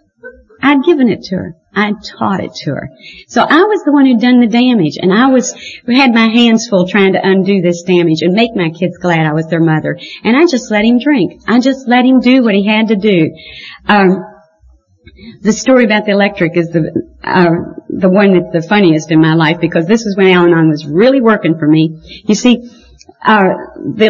I'd 0.61 0.83
given 0.83 1.09
it 1.09 1.23
to 1.23 1.35
her. 1.35 1.55
I'd 1.75 2.03
taught 2.03 2.43
it 2.43 2.53
to 2.63 2.71
her. 2.71 2.89
So 3.27 3.41
I 3.41 3.63
was 3.63 3.83
the 3.83 3.91
one 3.91 4.05
who'd 4.05 4.21
done 4.21 4.39
the 4.39 4.47
damage 4.47 4.97
and 4.99 5.13
I 5.13 5.27
was, 5.27 5.51
had 5.87 6.13
my 6.13 6.27
hands 6.27 6.67
full 6.69 6.87
trying 6.87 7.13
to 7.13 7.19
undo 7.21 7.61
this 7.61 7.83
damage 7.83 8.21
and 8.21 8.33
make 8.33 8.55
my 8.55 8.69
kids 8.69 8.97
glad 8.97 9.25
I 9.25 9.33
was 9.33 9.47
their 9.47 9.59
mother. 9.59 9.97
And 10.23 10.37
I 10.37 10.45
just 10.45 10.71
let 10.71 10.85
him 10.85 10.99
drink. 10.99 11.41
I 11.47 11.59
just 11.59 11.87
let 11.87 12.05
him 12.05 12.21
do 12.21 12.43
what 12.43 12.55
he 12.55 12.65
had 12.65 12.87
to 12.89 12.95
do. 12.95 13.35
Um, 13.87 14.23
the 15.41 15.51
story 15.51 15.85
about 15.85 16.05
the 16.05 16.11
electric 16.11 16.57
is 16.57 16.69
the 16.69 17.09
uh, 17.23 17.49
the 17.89 18.09
one 18.09 18.33
that's 18.33 18.63
the 18.63 18.67
funniest 18.67 19.11
in 19.11 19.21
my 19.21 19.33
life 19.33 19.59
because 19.61 19.85
this 19.85 20.05
is 20.05 20.17
when 20.17 20.27
Al-Anon 20.27 20.69
was 20.69 20.85
really 20.85 21.21
working 21.21 21.57
for 21.57 21.67
me. 21.67 22.01
You 22.25 22.35
see, 22.35 22.69
uh, 23.23 23.43
the 23.75 24.09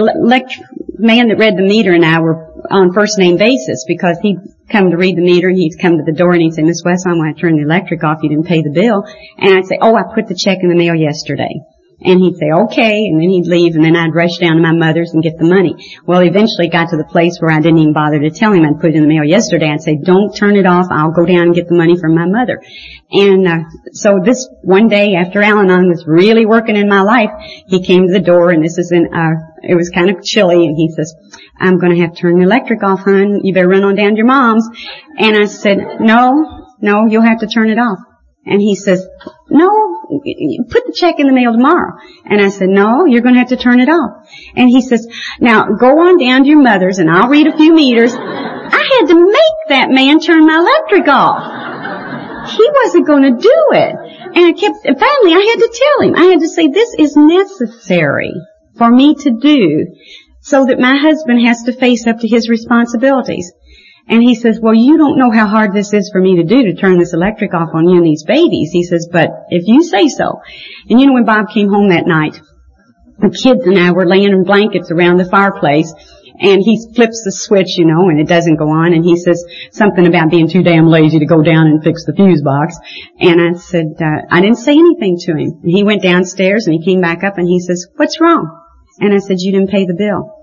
man 0.97 1.27
that 1.29 1.37
read 1.37 1.57
the 1.57 1.63
meter 1.63 1.93
and 1.93 2.05
I 2.05 2.19
were 2.19 2.51
on 2.69 2.93
first 2.93 3.17
name 3.17 3.37
basis 3.37 3.85
because 3.87 4.17
he'd 4.21 4.39
come 4.69 4.89
to 4.91 4.97
read 4.97 5.17
the 5.17 5.21
meter 5.21 5.49
and 5.49 5.57
he'd 5.57 5.77
come 5.79 5.97
to 5.97 6.03
the 6.03 6.17
door 6.17 6.31
and 6.31 6.41
he'd 6.41 6.53
say, 6.53 6.63
Miss 6.63 6.81
West, 6.83 7.05
I 7.05 7.11
want 7.13 7.35
to 7.35 7.41
turn 7.41 7.57
the 7.57 7.63
electric 7.63 8.03
off. 8.03 8.19
You 8.23 8.29
didn't 8.29 8.47
pay 8.47 8.61
the 8.61 8.71
bill. 8.71 9.03
And 9.37 9.57
I'd 9.57 9.65
say, 9.65 9.77
oh, 9.81 9.95
I 9.95 10.13
put 10.13 10.27
the 10.27 10.35
check 10.35 10.59
in 10.61 10.69
the 10.69 10.75
mail 10.75 10.95
yesterday. 10.95 11.61
And 12.05 12.19
he'd 12.19 12.35
say, 12.35 12.51
okay, 12.51 12.99
and 13.07 13.15
then 13.21 13.29
he'd 13.29 13.47
leave, 13.47 13.75
and 13.75 13.83
then 13.83 13.95
I'd 13.95 14.13
rush 14.13 14.37
down 14.37 14.57
to 14.57 14.61
my 14.61 14.73
mother's 14.73 15.11
and 15.13 15.23
get 15.23 15.37
the 15.39 15.47
money. 15.47 15.73
Well, 16.05 16.19
eventually 16.19 16.67
got 16.67 16.89
to 16.89 16.97
the 16.97 17.07
place 17.07 17.37
where 17.39 17.49
I 17.49 17.61
didn't 17.61 17.79
even 17.79 17.93
bother 17.93 18.19
to 18.19 18.29
tell 18.29 18.51
him 18.51 18.65
I'd 18.65 18.81
put 18.81 18.91
it 18.91 18.95
in 18.95 19.03
the 19.03 19.07
mail 19.07 19.23
yesterday. 19.23 19.71
I'd 19.71 19.81
say, 19.81 19.97
don't 20.03 20.35
turn 20.35 20.57
it 20.57 20.65
off. 20.65 20.87
I'll 20.91 21.15
go 21.15 21.25
down 21.25 21.47
and 21.47 21.55
get 21.55 21.69
the 21.69 21.75
money 21.75 21.95
from 21.97 22.13
my 22.13 22.27
mother. 22.27 22.61
And 23.09 23.47
uh, 23.47 23.59
so 23.93 24.19
this 24.23 24.47
one 24.63 24.89
day 24.89 25.15
after 25.15 25.41
Al-Anon 25.41 25.87
was 25.87 26.03
really 26.05 26.45
working 26.45 26.75
in 26.75 26.89
my 26.89 27.01
life, 27.01 27.31
he 27.67 27.81
came 27.81 28.07
to 28.07 28.11
the 28.11 28.19
door, 28.19 28.51
and 28.51 28.63
this 28.63 28.77
is 28.77 28.91
in, 28.91 29.07
uh, 29.13 29.39
it 29.63 29.75
was 29.75 29.89
kind 29.89 30.09
of 30.09 30.21
chilly, 30.23 30.65
and 30.65 30.75
he 30.75 30.91
says, 30.91 31.15
I'm 31.57 31.79
going 31.79 31.95
to 31.95 32.01
have 32.01 32.15
to 32.15 32.21
turn 32.21 32.37
the 32.37 32.43
electric 32.43 32.83
off, 32.83 32.99
hon. 32.99 33.39
You 33.43 33.53
better 33.53 33.69
run 33.69 33.83
on 33.83 33.95
down 33.95 34.11
to 34.11 34.17
your 34.17 34.27
mom's. 34.27 34.67
And 35.17 35.37
I 35.37 35.45
said, 35.45 35.77
no, 36.01 36.67
no, 36.81 37.05
you'll 37.07 37.23
have 37.23 37.39
to 37.39 37.47
turn 37.47 37.69
it 37.69 37.79
off. 37.79 37.99
And 38.45 38.59
he 38.59 38.75
says, 38.75 39.07
no, 39.49 39.92
put 40.69 40.85
the 40.85 40.93
check 40.95 41.19
in 41.19 41.27
the 41.27 41.33
mail 41.33 41.53
tomorrow. 41.53 41.97
And 42.25 42.41
I 42.41 42.49
said, 42.49 42.69
no, 42.69 43.05
you're 43.05 43.21
going 43.21 43.35
to 43.35 43.39
have 43.39 43.49
to 43.49 43.57
turn 43.57 43.79
it 43.79 43.89
off. 43.89 44.27
And 44.55 44.69
he 44.69 44.81
says, 44.81 45.07
now 45.39 45.65
go 45.79 45.99
on 45.99 46.19
down 46.19 46.43
to 46.43 46.49
your 46.49 46.61
mother's 46.61 46.99
and 46.99 47.09
I'll 47.09 47.29
read 47.29 47.47
a 47.47 47.57
few 47.57 47.73
meters. 47.73 48.13
I 48.13 48.89
had 48.99 49.07
to 49.07 49.15
make 49.15 49.57
that 49.69 49.89
man 49.89 50.19
turn 50.19 50.45
my 50.45 50.57
electric 50.57 51.07
off. 51.07 52.49
He 52.51 52.69
wasn't 52.83 53.07
going 53.07 53.23
to 53.23 53.41
do 53.41 53.59
it. 53.71 53.95
And 54.35 54.45
I 54.45 54.51
kept, 54.51 54.83
finally 54.83 55.33
I 55.33 55.45
had 55.49 55.59
to 55.59 55.81
tell 55.81 56.07
him, 56.07 56.15
I 56.15 56.25
had 56.31 56.39
to 56.41 56.49
say, 56.49 56.67
this 56.67 56.93
is 56.97 57.15
necessary 57.15 58.33
for 58.77 58.89
me 58.89 59.15
to 59.15 59.31
do 59.39 59.85
so 60.41 60.65
that 60.65 60.79
my 60.79 60.97
husband 60.97 61.45
has 61.47 61.63
to 61.63 61.73
face 61.73 62.05
up 62.05 62.19
to 62.19 62.27
his 62.27 62.49
responsibilities. 62.49 63.51
And 64.07 64.21
he 64.21 64.35
says, 64.35 64.59
well, 64.61 64.75
you 64.75 64.97
don't 64.97 65.17
know 65.17 65.31
how 65.31 65.47
hard 65.47 65.73
this 65.73 65.93
is 65.93 66.09
for 66.11 66.19
me 66.19 66.37
to 66.37 66.43
do 66.43 66.63
to 66.63 66.75
turn 66.75 66.99
this 66.99 67.13
electric 67.13 67.53
off 67.53 67.69
on 67.73 67.87
you 67.87 67.97
and 67.97 68.05
these 68.05 68.23
babies. 68.23 68.71
He 68.71 68.83
says, 68.83 69.07
but 69.11 69.29
if 69.49 69.63
you 69.65 69.81
say 69.81 70.09
so. 70.09 70.41
And 70.89 70.99
you 70.99 71.07
know 71.07 71.13
when 71.13 71.25
Bob 71.25 71.47
came 71.53 71.69
home 71.69 71.89
that 71.89 72.05
night, 72.05 72.39
the 73.19 73.29
kids 73.29 73.65
and 73.65 73.79
I 73.79 73.91
were 73.91 74.05
laying 74.05 74.33
in 74.33 74.43
blankets 74.43 74.91
around 74.91 75.17
the 75.17 75.29
fireplace 75.29 75.93
and 76.39 76.61
he 76.61 76.91
flips 76.95 77.23
the 77.23 77.31
switch, 77.31 77.77
you 77.77 77.85
know, 77.85 78.09
and 78.09 78.19
it 78.19 78.27
doesn't 78.27 78.57
go 78.57 78.67
on 78.69 78.91
and 78.91 79.05
he 79.05 79.15
says 79.15 79.45
something 79.71 80.05
about 80.05 80.31
being 80.31 80.49
too 80.49 80.63
damn 80.63 80.87
lazy 80.87 81.19
to 81.19 81.25
go 81.25 81.41
down 81.41 81.67
and 81.67 81.83
fix 81.83 82.05
the 82.05 82.13
fuse 82.13 82.41
box. 82.41 82.75
And 83.19 83.39
I 83.39 83.57
said, 83.57 83.95
uh, 84.01 84.27
I 84.29 84.41
didn't 84.41 84.57
say 84.57 84.73
anything 84.73 85.17
to 85.21 85.31
him. 85.31 85.61
And 85.63 85.71
he 85.71 85.83
went 85.83 86.01
downstairs 86.01 86.67
and 86.67 86.75
he 86.75 86.83
came 86.83 86.99
back 86.99 87.23
up 87.23 87.37
and 87.37 87.47
he 87.47 87.59
says, 87.59 87.87
what's 87.95 88.19
wrong? 88.19 88.49
And 88.99 89.13
I 89.13 89.19
said, 89.19 89.37
you 89.39 89.53
didn't 89.53 89.69
pay 89.69 89.85
the 89.85 89.95
bill. 89.95 90.35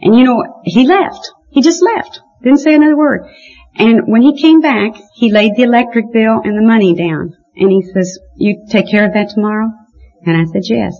And 0.00 0.16
you 0.16 0.24
know, 0.24 0.62
he 0.64 0.86
left. 0.86 1.32
He 1.50 1.60
just 1.60 1.82
left. 1.82 2.20
Didn't 2.46 2.60
say 2.60 2.76
another 2.76 2.96
word. 2.96 3.26
And 3.74 4.02
when 4.06 4.22
he 4.22 4.40
came 4.40 4.60
back, 4.60 4.92
he 5.14 5.32
laid 5.32 5.56
the 5.56 5.64
electric 5.64 6.12
bill 6.12 6.40
and 6.44 6.56
the 6.56 6.64
money 6.64 6.94
down. 6.94 7.34
And 7.56 7.72
he 7.72 7.82
says, 7.92 8.20
you 8.36 8.66
take 8.70 8.88
care 8.88 9.04
of 9.04 9.14
that 9.14 9.30
tomorrow? 9.30 9.66
And 10.24 10.36
I 10.36 10.44
said, 10.44 10.62
yes. 10.62 10.94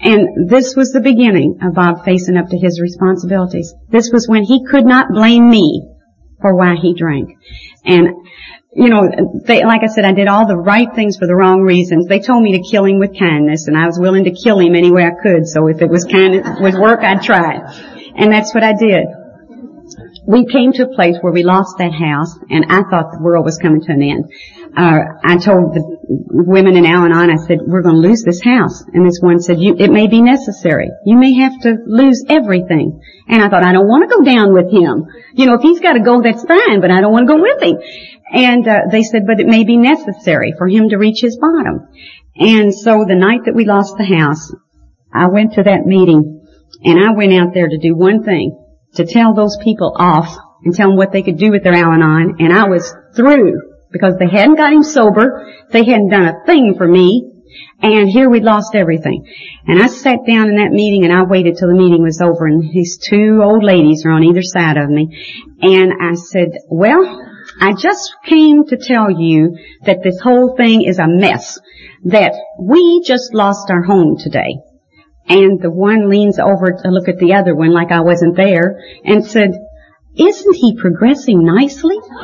And 0.00 0.50
this 0.50 0.76
was 0.76 0.92
the 0.92 1.00
beginning 1.00 1.60
of 1.62 1.72
Bob 1.72 2.04
facing 2.04 2.36
up 2.36 2.50
to 2.50 2.58
his 2.58 2.78
responsibilities. 2.78 3.72
This 3.88 4.10
was 4.12 4.28
when 4.28 4.42
he 4.42 4.66
could 4.66 4.84
not 4.84 5.06
blame 5.14 5.48
me 5.48 5.88
for 6.42 6.54
why 6.54 6.74
he 6.76 6.92
drank. 6.92 7.30
And, 7.86 8.08
you 8.74 8.90
know, 8.90 9.08
they, 9.46 9.64
like 9.64 9.80
I 9.82 9.86
said, 9.86 10.04
I 10.04 10.12
did 10.12 10.28
all 10.28 10.46
the 10.46 10.58
right 10.58 10.88
things 10.94 11.16
for 11.16 11.26
the 11.26 11.34
wrong 11.34 11.62
reasons. 11.62 12.06
They 12.06 12.20
told 12.20 12.42
me 12.42 12.60
to 12.60 12.70
kill 12.70 12.84
him 12.84 12.98
with 12.98 13.18
kindness, 13.18 13.66
and 13.66 13.78
I 13.78 13.86
was 13.86 13.98
willing 13.98 14.24
to 14.24 14.32
kill 14.32 14.60
him 14.60 14.74
any 14.74 14.92
way 14.92 15.06
I 15.06 15.12
could. 15.22 15.46
So 15.46 15.68
if 15.68 15.80
it 15.80 15.88
was 15.88 16.04
kind 16.04 16.34
of, 16.34 16.60
was 16.60 16.76
work, 16.76 17.00
I'd 17.00 17.22
try. 17.22 17.56
And 18.14 18.30
that's 18.30 18.54
what 18.54 18.62
I 18.62 18.74
did 18.74 19.06
we 20.26 20.44
came 20.44 20.72
to 20.72 20.90
a 20.90 20.94
place 20.94 21.16
where 21.20 21.32
we 21.32 21.44
lost 21.44 21.78
that 21.78 21.94
house, 21.94 22.34
and 22.50 22.66
I 22.68 22.82
thought 22.82 23.14
the 23.14 23.22
world 23.22 23.44
was 23.44 23.58
coming 23.58 23.80
to 23.82 23.92
an 23.92 24.02
end. 24.02 24.24
Uh, 24.76 24.98
I 25.22 25.38
told 25.38 25.72
the 25.72 25.86
women 26.08 26.76
in 26.76 26.84
Al-Anon, 26.84 27.30
I 27.30 27.38
said, 27.46 27.62
we're 27.64 27.82
going 27.82 27.94
to 27.94 28.08
lose 28.08 28.24
this 28.26 28.42
house. 28.42 28.82
And 28.92 29.06
this 29.06 29.20
one 29.22 29.40
said, 29.40 29.56
it 29.60 29.90
may 29.90 30.08
be 30.08 30.20
necessary. 30.20 30.90
You 31.06 31.16
may 31.16 31.32
have 31.38 31.60
to 31.62 31.78
lose 31.86 32.24
everything. 32.28 33.00
And 33.28 33.40
I 33.40 33.48
thought, 33.48 33.62
I 33.62 33.72
don't 33.72 33.86
want 33.86 34.02
to 34.02 34.16
go 34.16 34.24
down 34.26 34.52
with 34.52 34.66
him. 34.66 35.06
You 35.32 35.46
know, 35.46 35.54
if 35.54 35.62
he's 35.62 35.80
got 35.80 35.94
to 35.94 36.02
go, 36.02 36.20
that's 36.20 36.44
fine, 36.44 36.80
but 36.80 36.90
I 36.90 37.00
don't 37.00 37.12
want 37.12 37.28
to 37.28 37.32
go 37.32 37.40
with 37.40 37.62
him. 37.62 37.78
And 38.32 38.66
uh, 38.66 38.90
they 38.90 39.04
said, 39.04 39.26
but 39.26 39.38
it 39.38 39.46
may 39.46 39.62
be 39.62 39.76
necessary 39.76 40.52
for 40.58 40.66
him 40.66 40.90
to 40.90 40.98
reach 40.98 41.22
his 41.22 41.38
bottom. 41.38 41.86
And 42.34 42.74
so 42.74 43.06
the 43.06 43.14
night 43.14 43.46
that 43.46 43.54
we 43.54 43.64
lost 43.64 43.94
the 43.96 44.04
house, 44.04 44.52
I 45.14 45.28
went 45.28 45.54
to 45.54 45.62
that 45.62 45.86
meeting, 45.86 46.42
and 46.82 46.98
I 46.98 47.14
went 47.14 47.32
out 47.32 47.54
there 47.54 47.68
to 47.68 47.78
do 47.78 47.94
one 47.94 48.24
thing 48.24 48.65
to 48.96 49.06
tell 49.06 49.34
those 49.34 49.56
people 49.62 49.94
off 49.96 50.36
and 50.64 50.74
tell 50.74 50.88
them 50.88 50.96
what 50.96 51.12
they 51.12 51.22
could 51.22 51.38
do 51.38 51.50
with 51.50 51.62
their 51.62 51.74
Al-Anon, 51.74 52.36
and 52.40 52.52
I 52.52 52.68
was 52.68 52.92
through 53.14 53.60
because 53.92 54.14
they 54.18 54.28
hadn't 54.28 54.56
got 54.56 54.72
him 54.72 54.82
sober, 54.82 55.52
they 55.70 55.84
hadn't 55.84 56.10
done 56.10 56.24
a 56.24 56.44
thing 56.44 56.74
for 56.76 56.86
me, 56.86 57.32
and 57.80 58.08
here 58.08 58.28
we'd 58.28 58.42
lost 58.42 58.74
everything. 58.74 59.26
And 59.66 59.82
I 59.82 59.86
sat 59.86 60.20
down 60.26 60.48
in 60.48 60.56
that 60.56 60.72
meeting 60.72 61.04
and 61.04 61.12
I 61.12 61.24
waited 61.24 61.56
till 61.56 61.68
the 61.68 61.74
meeting 61.74 62.02
was 62.02 62.20
over 62.20 62.46
and 62.46 62.62
these 62.62 62.98
two 62.98 63.40
old 63.42 63.62
ladies 63.62 64.04
are 64.04 64.12
on 64.12 64.24
either 64.24 64.42
side 64.42 64.76
of 64.76 64.88
me. 64.88 65.08
And 65.60 65.92
I 66.00 66.14
said, 66.14 66.58
well, 66.68 67.22
I 67.60 67.72
just 67.72 68.14
came 68.24 68.66
to 68.66 68.76
tell 68.76 69.10
you 69.10 69.56
that 69.84 70.02
this 70.02 70.20
whole 70.20 70.56
thing 70.56 70.82
is 70.82 70.98
a 70.98 71.06
mess. 71.06 71.58
That 72.04 72.34
we 72.60 73.02
just 73.04 73.34
lost 73.34 73.70
our 73.70 73.82
home 73.82 74.16
today. 74.18 74.56
And 75.28 75.60
the 75.60 75.70
one 75.70 76.08
leans 76.08 76.38
over 76.38 76.78
to 76.82 76.88
look 76.88 77.08
at 77.08 77.18
the 77.18 77.34
other 77.34 77.54
one 77.54 77.72
like 77.72 77.90
I 77.90 78.00
wasn't 78.00 78.36
there 78.36 78.80
and 79.04 79.26
said, 79.26 79.50
isn't 80.16 80.54
he 80.54 80.76
progressing 80.76 81.44
nicely? 81.44 81.96
now 82.10 82.22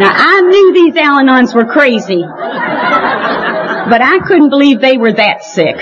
I 0.00 0.40
knew 0.40 0.72
these 0.72 0.96
Al-Anons 0.96 1.54
were 1.54 1.66
crazy, 1.66 2.20
but 2.20 4.02
I 4.02 4.18
couldn't 4.26 4.50
believe 4.50 4.80
they 4.80 4.96
were 4.96 5.12
that 5.12 5.44
sick. 5.44 5.76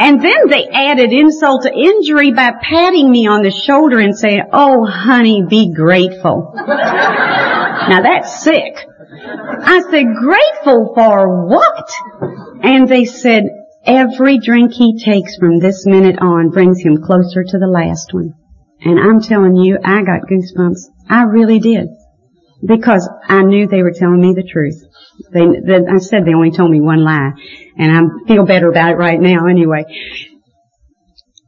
And 0.00 0.20
then 0.22 0.48
they 0.48 0.66
added 0.72 1.12
insult 1.12 1.62
to 1.62 1.72
injury 1.72 2.32
by 2.32 2.52
patting 2.62 3.10
me 3.10 3.26
on 3.26 3.42
the 3.42 3.50
shoulder 3.50 3.98
and 3.98 4.16
saying, 4.16 4.42
oh 4.52 4.86
honey, 4.86 5.44
be 5.48 5.72
grateful. 5.72 6.52
now 6.56 8.00
that's 8.02 8.42
sick. 8.42 8.86
I 9.62 9.82
said, 9.90 10.06
grateful 10.14 10.92
for 10.94 11.46
what? 11.46 11.90
And 12.62 12.88
they 12.88 13.04
said, 13.04 13.44
every 13.84 14.38
drink 14.38 14.72
he 14.72 15.02
takes 15.02 15.36
from 15.36 15.58
this 15.58 15.86
minute 15.86 16.18
on 16.20 16.50
brings 16.50 16.80
him 16.80 17.02
closer 17.02 17.42
to 17.42 17.58
the 17.58 17.66
last 17.66 18.12
one. 18.12 18.34
And 18.82 18.98
I'm 18.98 19.20
telling 19.20 19.56
you, 19.56 19.78
I 19.82 20.02
got 20.02 20.28
goosebumps. 20.30 20.80
I 21.08 21.22
really 21.22 21.58
did. 21.58 21.88
Because 22.64 23.08
I 23.28 23.42
knew 23.42 23.66
they 23.66 23.82
were 23.82 23.94
telling 23.94 24.20
me 24.20 24.34
the 24.34 24.46
truth. 24.46 24.82
They, 25.32 25.40
they, 25.40 25.86
I 25.86 25.98
said 25.98 26.24
they 26.24 26.34
only 26.34 26.50
told 26.50 26.70
me 26.70 26.80
one 26.80 27.04
lie, 27.04 27.32
and 27.76 27.92
I 27.92 28.00
feel 28.26 28.46
better 28.46 28.68
about 28.68 28.92
it 28.92 28.96
right 28.96 29.20
now 29.20 29.46
anyway. 29.46 29.84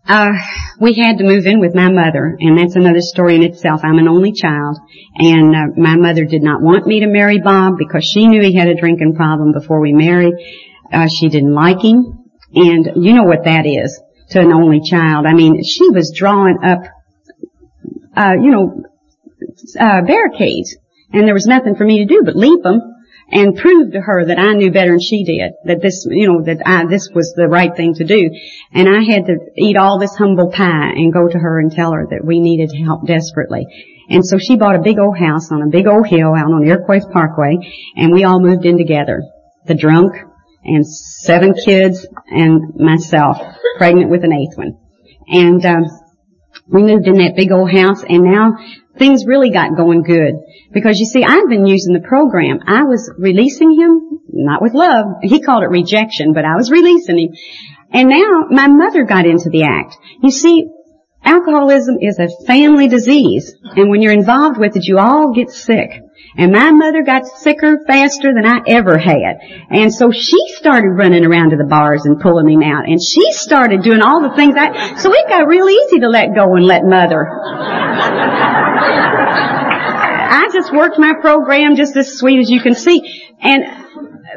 Uh, 0.06 0.32
we 0.80 0.94
had 0.94 1.18
to 1.18 1.24
move 1.24 1.46
in 1.46 1.60
with 1.60 1.74
my 1.74 1.90
mother, 1.90 2.36
and 2.38 2.58
that's 2.58 2.76
another 2.76 3.00
story 3.00 3.36
in 3.36 3.42
itself. 3.42 3.82
I'm 3.84 3.98
an 3.98 4.08
only 4.08 4.32
child, 4.32 4.76
and 5.16 5.54
uh, 5.54 5.66
my 5.76 5.96
mother 5.96 6.24
did 6.24 6.42
not 6.42 6.60
want 6.60 6.86
me 6.86 7.00
to 7.00 7.06
marry 7.06 7.40
Bob 7.40 7.74
because 7.78 8.04
she 8.04 8.26
knew 8.26 8.42
he 8.42 8.54
had 8.54 8.68
a 8.68 8.74
drinking 8.74 9.14
problem 9.14 9.52
before 9.52 9.80
we 9.80 9.92
married. 9.92 10.34
Uh, 10.92 11.08
she 11.08 11.28
didn't 11.28 11.54
like 11.54 11.82
him, 11.82 12.18
and 12.54 12.90
you 12.96 13.14
know 13.14 13.24
what 13.24 13.44
that 13.44 13.66
is 13.66 14.00
to 14.30 14.40
an 14.40 14.52
only 14.52 14.80
child. 14.80 15.26
I 15.26 15.34
mean, 15.34 15.62
she 15.62 15.90
was 15.90 16.14
drawing 16.16 16.58
up, 16.62 16.80
uh, 18.16 18.34
you 18.40 18.50
know, 18.50 18.82
uh, 19.78 20.02
barricades, 20.02 20.76
and 21.12 21.26
there 21.26 21.34
was 21.34 21.46
nothing 21.46 21.76
for 21.76 21.84
me 21.84 21.98
to 21.98 22.06
do 22.06 22.22
but 22.24 22.36
leap 22.36 22.62
them 22.62 22.80
and 23.32 23.56
prove 23.56 23.92
to 23.92 24.00
her 24.00 24.26
that 24.26 24.38
I 24.38 24.52
knew 24.52 24.70
better 24.70 24.90
than 24.90 25.00
she 25.00 25.24
did, 25.24 25.52
that 25.64 25.80
this, 25.80 26.06
you 26.10 26.28
know, 26.28 26.42
that 26.44 26.60
I, 26.66 26.84
this 26.86 27.08
was 27.14 27.32
the 27.34 27.48
right 27.48 27.74
thing 27.74 27.94
to 27.94 28.04
do. 28.04 28.28
And 28.74 28.88
I 28.88 29.02
had 29.10 29.24
to 29.26 29.36
eat 29.56 29.78
all 29.78 29.98
this 29.98 30.14
humble 30.14 30.50
pie 30.50 30.92
and 30.94 31.12
go 31.12 31.26
to 31.26 31.38
her 31.38 31.58
and 31.58 31.72
tell 31.72 31.92
her 31.92 32.06
that 32.10 32.24
we 32.24 32.40
needed 32.40 32.70
help 32.84 33.06
desperately. 33.06 33.64
And 34.10 34.24
so 34.24 34.36
she 34.36 34.56
bought 34.56 34.76
a 34.76 34.82
big 34.82 34.98
old 34.98 35.16
house 35.16 35.50
on 35.50 35.62
a 35.62 35.70
big 35.70 35.86
old 35.86 36.06
hill 36.06 36.34
out 36.36 36.52
on 36.52 36.66
Iroquois 36.66 37.08
Parkway, 37.10 37.56
and 37.96 38.12
we 38.12 38.24
all 38.24 38.38
moved 38.38 38.66
in 38.66 38.76
together. 38.76 39.22
The 39.64 39.74
drunk, 39.74 40.12
and 40.64 40.86
seven 40.86 41.54
kids, 41.54 42.06
and 42.28 42.74
myself, 42.76 43.38
pregnant 43.78 44.10
with 44.10 44.24
an 44.24 44.32
eighth 44.32 44.56
one. 44.56 44.78
And, 45.28 45.64
um, 45.64 45.84
we 46.68 46.82
moved 46.82 47.06
in 47.06 47.14
that 47.14 47.34
big 47.36 47.50
old 47.50 47.70
house, 47.70 48.02
and 48.02 48.24
now 48.24 48.56
things 48.98 49.26
really 49.26 49.50
got 49.50 49.76
going 49.76 50.02
good. 50.02 50.34
Because 50.72 50.98
you 50.98 51.06
see, 51.06 51.24
I've 51.24 51.48
been 51.48 51.66
using 51.66 51.92
the 51.92 52.06
program. 52.06 52.60
I 52.66 52.84
was 52.84 53.10
releasing 53.18 53.72
him, 53.72 54.20
not 54.28 54.62
with 54.62 54.74
love. 54.74 55.06
He 55.22 55.40
called 55.40 55.64
it 55.64 55.70
rejection, 55.70 56.32
but 56.32 56.44
I 56.44 56.56
was 56.56 56.70
releasing 56.70 57.18
him. 57.18 57.30
And 57.92 58.08
now 58.08 58.46
my 58.50 58.68
mother 58.68 59.04
got 59.04 59.26
into 59.26 59.50
the 59.50 59.64
act. 59.64 59.96
You 60.22 60.30
see, 60.30 60.68
alcoholism 61.24 61.98
is 62.00 62.18
a 62.18 62.28
family 62.46 62.88
disease. 62.88 63.54
And 63.76 63.90
when 63.90 64.00
you're 64.00 64.12
involved 64.12 64.58
with 64.58 64.76
it, 64.76 64.86
you 64.86 64.98
all 64.98 65.34
get 65.34 65.50
sick. 65.50 65.90
And 66.36 66.50
my 66.52 66.70
mother 66.70 67.02
got 67.02 67.26
sicker 67.26 67.78
faster 67.86 68.32
than 68.32 68.46
I 68.46 68.60
ever 68.66 68.96
had. 68.96 69.38
And 69.70 69.92
so 69.92 70.10
she 70.10 70.38
started 70.56 70.88
running 70.88 71.26
around 71.26 71.50
to 71.50 71.56
the 71.56 71.66
bars 71.68 72.06
and 72.06 72.20
pulling 72.20 72.48
him 72.48 72.62
out. 72.62 72.88
And 72.88 72.98
she 73.02 73.32
started 73.32 73.82
doing 73.82 74.00
all 74.00 74.22
the 74.22 74.34
things 74.34 74.54
I, 74.56 74.96
so 74.96 75.12
it 75.12 75.28
got 75.28 75.46
real 75.46 75.68
easy 75.68 76.00
to 76.00 76.08
let 76.08 76.34
go 76.34 76.54
and 76.56 76.64
let 76.64 76.84
mother. 76.84 77.28
I 80.32 80.48
just 80.52 80.72
worked 80.72 80.98
my 80.98 81.12
program 81.20 81.76
just 81.76 81.96
as 81.96 82.16
sweet 82.16 82.40
as 82.40 82.48
you 82.50 82.60
can 82.60 82.74
see. 82.74 83.02
And, 83.40 83.64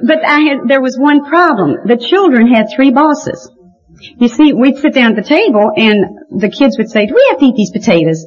but 0.05 0.25
I 0.25 0.39
had, 0.41 0.57
there 0.67 0.81
was 0.81 0.97
one 0.99 1.23
problem. 1.23 1.77
The 1.85 1.95
children 1.97 2.53
had 2.53 2.67
three 2.75 2.91
bosses. 2.91 3.49
You 4.17 4.27
see, 4.27 4.51
we'd 4.51 4.77
sit 4.77 4.93
down 4.93 5.17
at 5.17 5.23
the 5.23 5.27
table 5.27 5.71
and 5.75 6.41
the 6.41 6.49
kids 6.49 6.77
would 6.77 6.89
say, 6.89 7.05
do 7.05 7.13
we 7.15 7.25
have 7.29 7.39
to 7.39 7.45
eat 7.45 7.55
these 7.55 7.71
potatoes? 7.71 8.25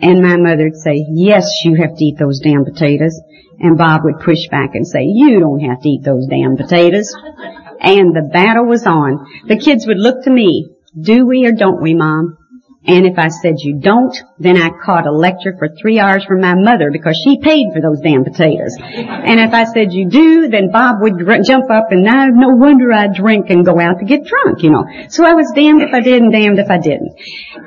And 0.00 0.22
my 0.22 0.36
mother 0.36 0.64
would 0.64 0.76
say, 0.76 1.04
yes, 1.12 1.64
you 1.64 1.76
have 1.76 1.96
to 1.96 2.04
eat 2.04 2.18
those 2.18 2.40
damn 2.40 2.64
potatoes. 2.64 3.20
And 3.58 3.76
Bob 3.76 4.04
would 4.04 4.20
push 4.20 4.48
back 4.50 4.70
and 4.74 4.86
say, 4.86 5.04
you 5.04 5.40
don't 5.40 5.60
have 5.60 5.82
to 5.82 5.88
eat 5.88 6.02
those 6.04 6.26
damn 6.26 6.56
potatoes. 6.56 7.14
And 7.80 8.14
the 8.14 8.28
battle 8.32 8.66
was 8.66 8.86
on. 8.86 9.26
The 9.46 9.58
kids 9.58 9.86
would 9.86 9.98
look 9.98 10.24
to 10.24 10.30
me, 10.30 10.70
do 10.98 11.26
we 11.26 11.46
or 11.46 11.52
don't 11.52 11.82
we, 11.82 11.94
Mom? 11.94 12.36
And 12.86 13.06
if 13.06 13.18
I 13.18 13.28
said 13.28 13.56
you 13.58 13.78
don't, 13.78 14.16
then 14.38 14.56
I 14.56 14.70
caught 14.70 15.06
a 15.06 15.12
lecture 15.12 15.54
for 15.58 15.68
three 15.68 15.98
hours 15.98 16.24
from 16.24 16.40
my 16.40 16.54
mother 16.54 16.90
because 16.90 17.20
she 17.22 17.38
paid 17.38 17.66
for 17.74 17.82
those 17.82 18.00
damn 18.00 18.24
potatoes. 18.24 18.74
And 18.80 19.38
if 19.38 19.52
I 19.52 19.64
said 19.64 19.92
you 19.92 20.08
do, 20.08 20.48
then 20.48 20.70
Bob 20.72 20.96
would 21.00 21.18
jump 21.44 21.70
up 21.70 21.92
and 21.92 22.02
now 22.02 22.26
no 22.28 22.56
wonder 22.56 22.90
I 22.90 23.08
drink 23.08 23.50
and 23.50 23.66
go 23.66 23.78
out 23.78 23.98
to 23.98 24.06
get 24.06 24.24
drunk, 24.24 24.62
you 24.62 24.70
know. 24.70 24.84
So 25.10 25.26
I 25.26 25.34
was 25.34 25.52
damned 25.54 25.82
if 25.82 25.92
I 25.92 26.00
did 26.00 26.22
and 26.22 26.32
damned 26.32 26.58
if 26.58 26.70
I 26.70 26.78
didn't. 26.78 27.12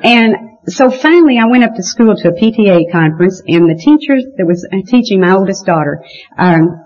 And 0.02 0.53
so 0.68 0.90
finally 0.90 1.38
I 1.38 1.46
went 1.46 1.64
up 1.64 1.76
to 1.76 1.84
school 1.84 2.16
to 2.16 2.30
a 2.30 2.34
PTA 2.34 2.92
conference 2.92 3.42
and 3.48 3.70
the 3.70 3.76
teacher 3.76 4.16
that 4.38 4.46
was 4.46 4.68
teaching 4.88 5.20
my 5.20 5.36
oldest 5.36 5.66
daughter, 5.66 6.04
um, 6.38 6.84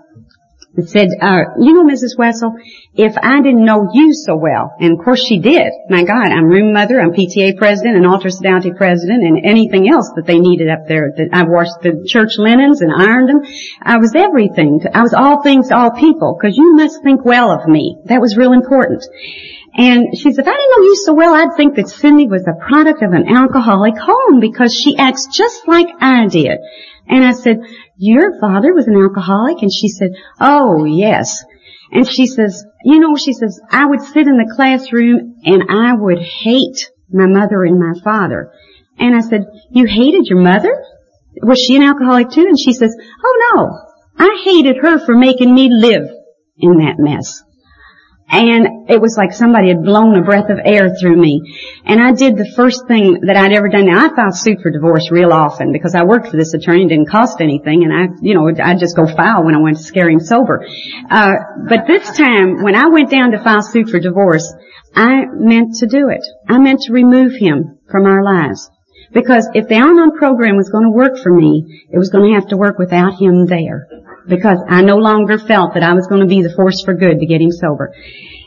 said, 0.86 1.08
uh, 1.20 1.58
you 1.58 1.74
know, 1.74 1.84
Mrs. 1.84 2.16
Wessel, 2.16 2.54
if 2.94 3.16
I 3.20 3.42
didn't 3.42 3.64
know 3.64 3.90
you 3.92 4.12
so 4.14 4.36
well, 4.36 4.74
and 4.78 4.98
of 4.98 5.04
course 5.04 5.24
she 5.24 5.40
did, 5.40 5.72
my 5.88 6.04
God, 6.04 6.30
I'm 6.30 6.46
room 6.46 6.72
mother, 6.72 7.00
I'm 7.00 7.12
PTA 7.12 7.56
president, 7.56 7.96
and 7.96 8.06
altar 8.06 8.28
Sedante 8.28 8.76
president, 8.76 9.24
and 9.24 9.44
anything 9.44 9.88
else 9.90 10.12
that 10.14 10.26
they 10.26 10.38
needed 10.38 10.68
up 10.68 10.86
there. 10.86 11.12
That 11.16 11.30
I 11.32 11.44
washed 11.44 11.82
the 11.82 12.06
church 12.06 12.38
linens 12.38 12.80
and 12.80 12.92
ironed 12.92 13.28
them. 13.28 13.42
I 13.82 13.98
was 13.98 14.14
everything. 14.14 14.80
I 14.94 15.02
was 15.02 15.14
all 15.14 15.42
things 15.42 15.68
to 15.68 15.76
all 15.76 15.90
people, 15.92 16.38
because 16.38 16.56
you 16.56 16.76
must 16.76 17.02
think 17.02 17.24
well 17.24 17.50
of 17.50 17.66
me. 17.66 17.98
That 18.04 18.20
was 18.20 18.36
real 18.36 18.52
important. 18.52 19.02
And 19.78 20.08
she 20.12 20.32
said, 20.32 20.42
if 20.42 20.48
I 20.48 20.56
didn't 20.56 20.70
know 20.76 20.82
you 20.82 20.96
so 20.96 21.14
well, 21.14 21.34
I'd 21.34 21.56
think 21.56 21.76
that 21.76 21.88
Cindy 21.88 22.26
was 22.26 22.44
a 22.48 22.66
product 22.66 23.00
of 23.00 23.12
an 23.12 23.28
alcoholic 23.28 23.94
home 23.96 24.40
because 24.40 24.74
she 24.74 24.96
acts 24.98 25.28
just 25.32 25.68
like 25.68 25.86
I 26.00 26.26
did. 26.26 26.58
And 27.06 27.24
I 27.24 27.30
said, 27.30 27.58
your 27.96 28.40
father 28.40 28.74
was 28.74 28.88
an 28.88 28.96
alcoholic? 28.96 29.62
And 29.62 29.72
she 29.72 29.86
said, 29.86 30.10
oh 30.40 30.84
yes. 30.84 31.44
And 31.92 32.08
she 32.08 32.26
says, 32.26 32.64
you 32.84 32.98
know, 32.98 33.14
she 33.14 33.32
says, 33.32 33.60
I 33.70 33.86
would 33.86 34.02
sit 34.02 34.26
in 34.26 34.36
the 34.36 34.52
classroom 34.56 35.36
and 35.44 35.62
I 35.70 35.94
would 35.94 36.18
hate 36.18 36.90
my 37.08 37.26
mother 37.26 37.62
and 37.62 37.78
my 37.78 37.98
father. 38.02 38.50
And 38.98 39.14
I 39.14 39.20
said, 39.20 39.46
you 39.70 39.86
hated 39.86 40.26
your 40.26 40.40
mother? 40.40 40.74
Was 41.40 41.58
she 41.60 41.76
an 41.76 41.84
alcoholic 41.84 42.30
too? 42.30 42.46
And 42.48 42.58
she 42.58 42.72
says, 42.72 42.96
oh 43.24 43.52
no, 43.54 44.26
I 44.26 44.42
hated 44.44 44.78
her 44.82 44.98
for 44.98 45.16
making 45.16 45.54
me 45.54 45.68
live 45.70 46.10
in 46.58 46.78
that 46.78 46.96
mess. 46.98 47.44
And 48.30 48.90
it 48.90 49.00
was 49.00 49.16
like 49.16 49.32
somebody 49.32 49.68
had 49.68 49.82
blown 49.82 50.14
a 50.14 50.22
breath 50.22 50.50
of 50.50 50.58
air 50.62 50.94
through 51.00 51.16
me. 51.16 51.40
And 51.84 52.00
I 52.00 52.12
did 52.12 52.36
the 52.36 52.52
first 52.54 52.86
thing 52.86 53.20
that 53.22 53.36
I'd 53.36 53.52
ever 53.52 53.68
done. 53.68 53.86
Now 53.86 54.04
I 54.04 54.14
filed 54.14 54.36
suit 54.36 54.60
for 54.60 54.70
divorce 54.70 55.10
real 55.10 55.32
often 55.32 55.72
because 55.72 55.94
I 55.94 56.04
worked 56.04 56.28
for 56.28 56.36
this 56.36 56.52
attorney. 56.52 56.84
It 56.84 56.88
didn't 56.88 57.08
cost 57.08 57.40
anything. 57.40 57.84
And 57.84 57.92
I, 57.92 58.14
you 58.20 58.34
know, 58.34 58.48
I'd 58.48 58.78
just 58.78 58.96
go 58.96 59.06
file 59.06 59.44
when 59.44 59.54
I 59.54 59.60
went 59.60 59.78
to 59.78 59.82
scare 59.82 60.10
him 60.10 60.20
sober. 60.20 60.66
Uh, 61.10 61.32
but 61.68 61.86
this 61.86 62.16
time 62.16 62.62
when 62.62 62.74
I 62.74 62.88
went 62.88 63.10
down 63.10 63.32
to 63.32 63.42
file 63.42 63.62
suit 63.62 63.88
for 63.88 63.98
divorce, 63.98 64.52
I 64.94 65.24
meant 65.32 65.76
to 65.76 65.86
do 65.86 66.10
it. 66.10 66.24
I 66.46 66.58
meant 66.58 66.82
to 66.82 66.92
remove 66.92 67.32
him 67.32 67.78
from 67.90 68.04
our 68.04 68.22
lives. 68.22 68.70
Because 69.10 69.48
if 69.54 69.68
the 69.68 69.76
Al-Anon 69.76 70.18
program 70.18 70.56
was 70.56 70.68
going 70.68 70.84
to 70.84 70.90
work 70.90 71.16
for 71.22 71.32
me, 71.32 71.86
it 71.90 71.96
was 71.96 72.10
going 72.10 72.30
to 72.30 72.34
have 72.38 72.48
to 72.48 72.58
work 72.58 72.78
without 72.78 73.14
him 73.18 73.46
there 73.46 73.88
because 74.28 74.58
I 74.68 74.82
no 74.82 74.96
longer 74.96 75.38
felt 75.38 75.74
that 75.74 75.82
I 75.82 75.94
was 75.94 76.06
going 76.06 76.20
to 76.20 76.28
be 76.28 76.42
the 76.42 76.54
force 76.54 76.82
for 76.84 76.94
good 76.94 77.18
to 77.20 77.26
get 77.26 77.40
him 77.40 77.50
sober. 77.50 77.94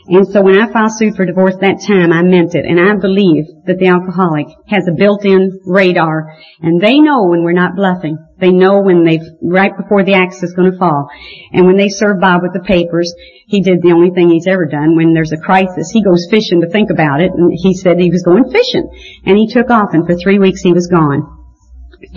And 0.06 0.26
so 0.26 0.42
when 0.42 0.58
I 0.58 0.66
filed 0.66 0.90
suit 0.98 1.14
for 1.14 1.24
divorce 1.24 1.54
that 1.62 1.78
time, 1.86 2.10
I 2.10 2.26
meant 2.26 2.58
it. 2.58 2.66
And 2.66 2.74
I 2.74 2.98
believe 2.98 3.46
that 3.70 3.78
the 3.78 3.86
alcoholic 3.86 4.50
has 4.66 4.90
a 4.90 4.98
built-in 4.98 5.62
radar. 5.62 6.34
And 6.58 6.82
they 6.82 6.98
know 6.98 7.30
when 7.30 7.46
we're 7.46 7.54
not 7.54 7.78
bluffing. 7.78 8.18
They 8.42 8.50
know 8.50 8.82
when 8.82 9.06
they've, 9.06 9.22
right 9.40 9.70
before 9.70 10.02
the 10.02 10.18
axe 10.18 10.42
is 10.42 10.58
going 10.58 10.72
to 10.72 10.78
fall. 10.78 11.06
And 11.52 11.66
when 11.66 11.78
they 11.78 11.88
serve 11.88 12.18
Bob 12.18 12.42
with 12.42 12.50
the 12.50 12.66
papers, 12.66 13.14
he 13.46 13.62
did 13.62 13.78
the 13.80 13.94
only 13.94 14.10
thing 14.10 14.30
he's 14.30 14.50
ever 14.50 14.66
done. 14.66 14.96
When 14.96 15.14
there's 15.14 15.30
a 15.30 15.38
crisis, 15.38 15.94
he 15.94 16.02
goes 16.02 16.26
fishing 16.26 16.62
to 16.62 16.68
think 16.68 16.90
about 16.90 17.22
it. 17.22 17.30
And 17.30 17.54
he 17.54 17.74
said 17.74 18.02
he 18.02 18.10
was 18.10 18.26
going 18.26 18.50
fishing. 18.50 18.90
And 19.22 19.38
he 19.38 19.46
took 19.46 19.70
off 19.70 19.94
and 19.94 20.02
for 20.02 20.18
three 20.18 20.40
weeks 20.42 20.62
he 20.62 20.74
was 20.74 20.90
gone. 20.90 21.30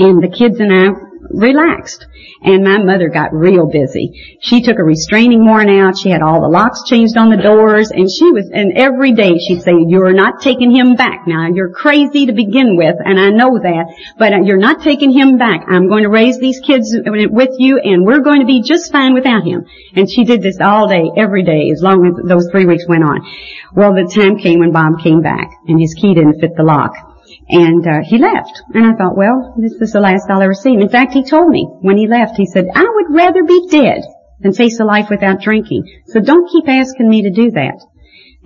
And 0.02 0.26
the 0.26 0.34
kids 0.34 0.58
and 0.60 0.74
I 0.74 0.90
relaxed. 1.30 2.06
And 2.42 2.64
my 2.64 2.78
mother 2.84 3.10
got 3.10 3.34
real 3.34 3.68
busy. 3.68 4.38
She 4.42 4.62
took 4.62 4.78
a 4.80 4.84
restraining 4.84 5.46
warrant 5.46 5.70
out. 5.72 5.98
She 5.98 6.10
had 6.10 6.22
all 6.22 6.42
the 6.42 6.48
locks 6.48 6.84
changed 6.88 7.18
on 7.18 7.30
the 7.30 7.42
doors. 7.42 7.92
And 7.92 8.10
she 8.10 8.32
was, 8.32 8.50
and 8.54 8.74
every 8.76 9.14
day 9.14 9.38
she'd 9.38 9.62
say, 9.62 9.74
you're 9.88 10.14
not 10.14 10.42
taking 10.42 10.76
him 10.76 10.96
back. 10.96 11.28
Now 11.28 11.48
you're 11.48 11.72
crazy 11.72 12.28
to 12.28 12.34
begin 12.34 12.78
with, 12.78 12.96
and 13.04 13.20
I 13.20 13.30
know 13.30 13.58
that, 13.58 13.86
but 14.18 14.46
you're 14.46 14.58
not 14.58 14.82
taking 14.82 15.12
him 15.12 15.38
back. 15.38 15.66
I'm 15.68 15.88
going 15.88 16.04
to 16.04 16.10
raise 16.10 16.40
these 16.40 16.60
kids 16.60 16.96
with 17.06 17.56
you, 17.58 17.80
and 17.80 18.06
we're 18.06 18.22
going 18.22 18.42
to 18.42 18.46
be 18.46 18.62
just 18.62 18.92
fine 18.92 19.14
without 19.14 19.44
him. 19.44 19.66
And 19.96 20.10
she 20.10 20.24
did 20.24 20.42
this 20.42 20.60
all 20.60 20.88
day, 20.88 21.10
every 21.18 21.44
day, 21.44 21.72
as 21.72 21.82
long 21.82 22.06
as 22.06 22.28
those 22.28 22.48
three 22.52 22.66
weeks 22.66 22.88
went 22.88 23.04
on. 23.04 23.22
Well, 23.74 23.94
the 23.94 24.12
time 24.14 24.38
came 24.38 24.60
when 24.60 24.72
Bob 24.72 25.02
came 25.04 25.22
back, 25.22 25.50
and 25.68 25.80
his 25.80 25.96
key 26.00 26.14
didn't 26.14 26.40
fit 26.40 26.56
the 26.56 26.64
lock. 26.64 27.15
And 27.48 27.86
uh, 27.86 28.02
he 28.04 28.18
left. 28.18 28.64
And 28.74 28.86
I 28.86 28.94
thought, 28.98 29.16
well, 29.16 29.54
this 29.58 29.74
is 29.74 29.92
the 29.92 30.00
last 30.00 30.30
I'll 30.30 30.42
ever 30.42 30.54
see 30.54 30.74
him. 30.74 30.82
In 30.82 30.90
fact, 30.90 31.14
he 31.14 31.24
told 31.24 31.50
me 31.50 31.68
when 31.82 31.98
he 31.98 32.08
left, 32.08 32.38
he 32.38 32.46
said, 32.46 32.66
I 32.74 32.86
would 32.86 33.16
rather 33.16 33.44
be 33.44 33.68
dead 33.70 34.02
than 34.40 34.54
face 34.54 34.80
a 34.80 34.86
life 34.86 35.08
without 35.10 35.42
drinking. 35.42 36.02
So 36.08 36.20
don't 36.20 36.50
keep 36.50 36.68
asking 36.68 37.10
me 37.10 37.24
to 37.24 37.32
do 37.32 37.52
that. 37.52 37.86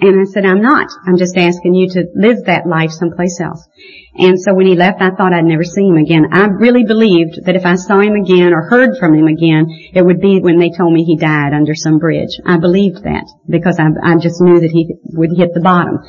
And 0.01 0.21
I 0.21 0.23
said, 0.23 0.45
I'm 0.45 0.61
not. 0.61 0.87
I'm 1.05 1.17
just 1.17 1.35
asking 1.35 1.73
you 1.73 1.89
to 1.89 2.07
live 2.15 2.45
that 2.45 2.65
life 2.65 2.91
someplace 2.91 3.39
else. 3.41 3.67
And 4.15 4.39
so 4.39 4.53
when 4.53 4.65
he 4.65 4.75
left, 4.75 5.01
I 5.01 5.11
thought 5.11 5.33
I'd 5.33 5.43
never 5.43 5.65
see 5.65 5.83
him 5.83 5.97
again. 5.97 6.31
I 6.31 6.47
really 6.47 6.85
believed 6.85 7.43
that 7.43 7.55
if 7.55 7.65
I 7.65 7.75
saw 7.75 7.99
him 7.99 8.15
again 8.15 8.53
or 8.53 8.69
heard 8.69 8.97
from 8.97 9.13
him 9.13 9.27
again, 9.27 9.67
it 9.93 10.05
would 10.05 10.21
be 10.21 10.39
when 10.39 10.57
they 10.57 10.71
told 10.71 10.93
me 10.93 11.03
he 11.03 11.17
died 11.17 11.53
under 11.53 11.75
some 11.75 11.99
bridge. 11.99 12.39
I 12.45 12.57
believed 12.59 13.03
that 13.03 13.27
because 13.49 13.77
I, 13.77 13.91
I 14.01 14.15
just 14.15 14.39
knew 14.39 14.61
that 14.61 14.71
he 14.71 14.95
would 15.15 15.31
hit 15.35 15.53
the 15.53 15.59
bottom. 15.59 15.99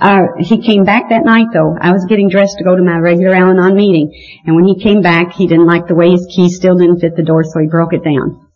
Uh, 0.00 0.22
he 0.38 0.60
came 0.62 0.84
back 0.84 1.08
that 1.08 1.24
night 1.24 1.46
though. 1.52 1.76
I 1.80 1.92
was 1.92 2.04
getting 2.06 2.28
dressed 2.28 2.58
to 2.58 2.64
go 2.64 2.76
to 2.76 2.82
my 2.82 2.98
regular 2.98 3.34
Al-Anon 3.34 3.74
meeting. 3.74 4.12
And 4.44 4.54
when 4.54 4.64
he 4.64 4.82
came 4.82 5.02
back, 5.02 5.32
he 5.32 5.46
didn't 5.46 5.66
like 5.66 5.86
the 5.86 5.94
way 5.94 6.10
his 6.10 6.26
key 6.34 6.50
still 6.50 6.76
didn't 6.76 7.00
fit 7.00 7.16
the 7.16 7.22
door, 7.22 7.44
so 7.44 7.60
he 7.60 7.66
broke 7.66 7.92
it 7.92 8.04
down. 8.04 8.46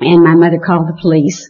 And 0.00 0.24
my 0.24 0.34
mother 0.34 0.58
called 0.58 0.88
the 0.88 0.98
police. 1.00 1.48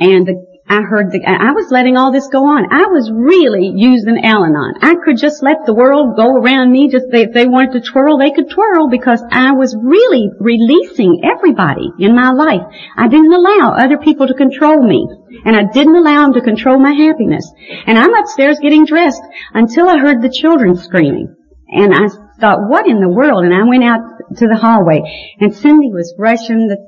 And 0.00 0.26
the 0.26 0.53
I 0.66 0.80
heard 0.80 1.12
the, 1.12 1.20
I 1.20 1.52
was 1.52 1.68
letting 1.70 1.96
all 1.96 2.10
this 2.10 2.28
go 2.32 2.48
on. 2.48 2.72
I 2.72 2.88
was 2.88 3.12
really 3.12 3.68
using 3.76 4.24
Al-Anon. 4.24 4.80
I 4.80 4.96
could 4.96 5.20
just 5.20 5.42
let 5.44 5.66
the 5.66 5.76
world 5.76 6.16
go 6.16 6.40
around 6.40 6.72
me. 6.72 6.88
Just 6.88 7.12
they, 7.12 7.28
if 7.28 7.36
they 7.36 7.44
wanted 7.44 7.76
to 7.76 7.84
twirl, 7.84 8.16
they 8.16 8.32
could 8.32 8.48
twirl 8.48 8.88
because 8.88 9.20
I 9.30 9.52
was 9.52 9.76
really 9.76 10.32
releasing 10.40 11.20
everybody 11.20 11.92
in 12.00 12.16
my 12.16 12.32
life. 12.32 12.64
I 12.96 13.08
didn't 13.08 13.36
allow 13.36 13.76
other 13.76 13.98
people 13.98 14.26
to 14.26 14.34
control 14.34 14.80
me. 14.80 15.04
And 15.44 15.54
I 15.54 15.68
didn't 15.68 16.00
allow 16.00 16.24
them 16.24 16.40
to 16.40 16.40
control 16.40 16.80
my 16.80 16.96
happiness. 16.96 17.44
And 17.86 17.98
I'm 17.98 18.16
upstairs 18.16 18.56
getting 18.62 18.86
dressed 18.86 19.22
until 19.52 19.86
I 19.86 20.00
heard 20.00 20.22
the 20.22 20.32
children 20.32 20.76
screaming. 20.80 21.36
And 21.68 21.92
I 21.92 22.08
thought, 22.40 22.70
what 22.72 22.88
in 22.88 23.00
the 23.00 23.12
world? 23.12 23.44
And 23.44 23.52
I 23.52 23.68
went 23.68 23.84
out 23.84 24.13
to 24.36 24.46
the 24.46 24.56
hallway 24.56 25.02
and 25.40 25.54
Cindy 25.54 25.90
was 25.90 26.14
rushing 26.18 26.68
the 26.68 26.78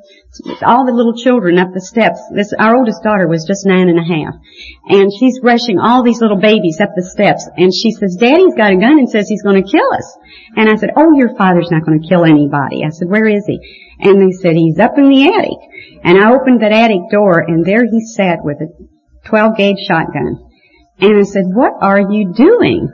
all 0.65 0.85
the 0.85 0.93
little 0.93 1.17
children 1.17 1.59
up 1.59 1.73
the 1.73 1.81
steps. 1.81 2.21
This, 2.35 2.53
our 2.59 2.77
oldest 2.77 3.03
daughter 3.03 3.27
was 3.27 3.47
just 3.47 3.65
nine 3.65 3.89
and 3.89 3.99
a 3.99 4.05
half. 4.05 4.35
And 4.89 5.09
she's 5.09 5.41
rushing 5.43 5.79
all 5.79 6.03
these 6.03 6.21
little 6.21 6.39
babies 6.39 6.81
up 6.81 6.91
the 6.95 7.05
steps. 7.05 7.49
And 7.57 7.73
she 7.73 7.93
says, 7.93 8.17
Daddy's 8.21 8.55
got 8.55 8.73
a 8.73 8.77
gun 8.77 8.99
and 8.99 9.09
says 9.09 9.29
he's 9.29 9.43
going 9.43 9.63
to 9.63 9.71
kill 9.71 9.87
us. 9.93 10.07
And 10.57 10.69
I 10.69 10.77
said, 10.77 10.91
oh, 10.97 11.17
your 11.17 11.35
father's 11.37 11.71
not 11.71 11.85
going 11.85 12.03
to 12.03 12.09
kill 12.09 12.25
anybody. 12.25 12.85
I 12.85 12.91
said, 12.91 13.09
where 13.09 13.27
is 13.27 13.45
he? 13.47 13.59
And 14.01 14.21
they 14.21 14.33
said, 14.37 14.57
he's 14.57 14.79
up 14.79 14.99
in 14.99 15.09
the 15.09 15.25
attic. 15.25 15.61
And 16.05 16.21
I 16.21 16.33
opened 16.33 16.61
that 16.61 16.73
attic 16.73 17.09
door 17.11 17.41
and 17.41 17.65
there 17.65 17.85
he 17.85 18.05
sat 18.05 18.45
with 18.45 18.59
a 18.61 18.69
12 19.29 19.57
gauge 19.57 19.81
shotgun. 19.89 20.45
And 20.99 21.17
I 21.17 21.25
said, 21.25 21.45
what 21.49 21.73
are 21.81 22.01
you 22.01 22.33
doing? 22.35 22.89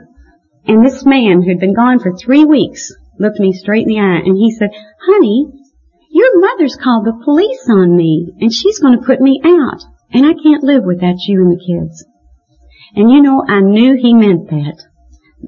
And 0.65 0.85
this 0.85 1.05
man 1.05 1.43
who'd 1.43 1.59
been 1.59 1.75
gone 1.75 1.99
for 1.99 2.15
three 2.15 2.45
weeks 2.45 2.91
looked 3.19 3.39
me 3.39 3.53
straight 3.53 3.87
in 3.87 3.93
the 3.93 3.99
eye 3.99 4.21
and 4.25 4.37
he 4.37 4.51
said, 4.51 4.69
honey, 4.99 5.63
your 6.13 6.39
mother's 6.39 6.77
called 6.81 7.05
the 7.05 7.21
police 7.25 7.67
on 7.69 7.95
me, 7.95 8.29
and 8.39 8.53
she's 8.53 8.79
going 8.79 8.99
to 8.99 9.05
put 9.05 9.19
me 9.19 9.41
out, 9.43 9.81
and 10.11 10.25
I 10.25 10.33
can't 10.33 10.63
live 10.63 10.83
without 10.85 11.17
you 11.27 11.41
and 11.41 11.51
the 11.51 11.57
kids. 11.57 12.05
And 12.95 13.09
you 13.09 13.21
know, 13.21 13.43
I 13.47 13.61
knew 13.61 13.97
he 13.97 14.13
meant 14.13 14.47
that. 14.49 14.77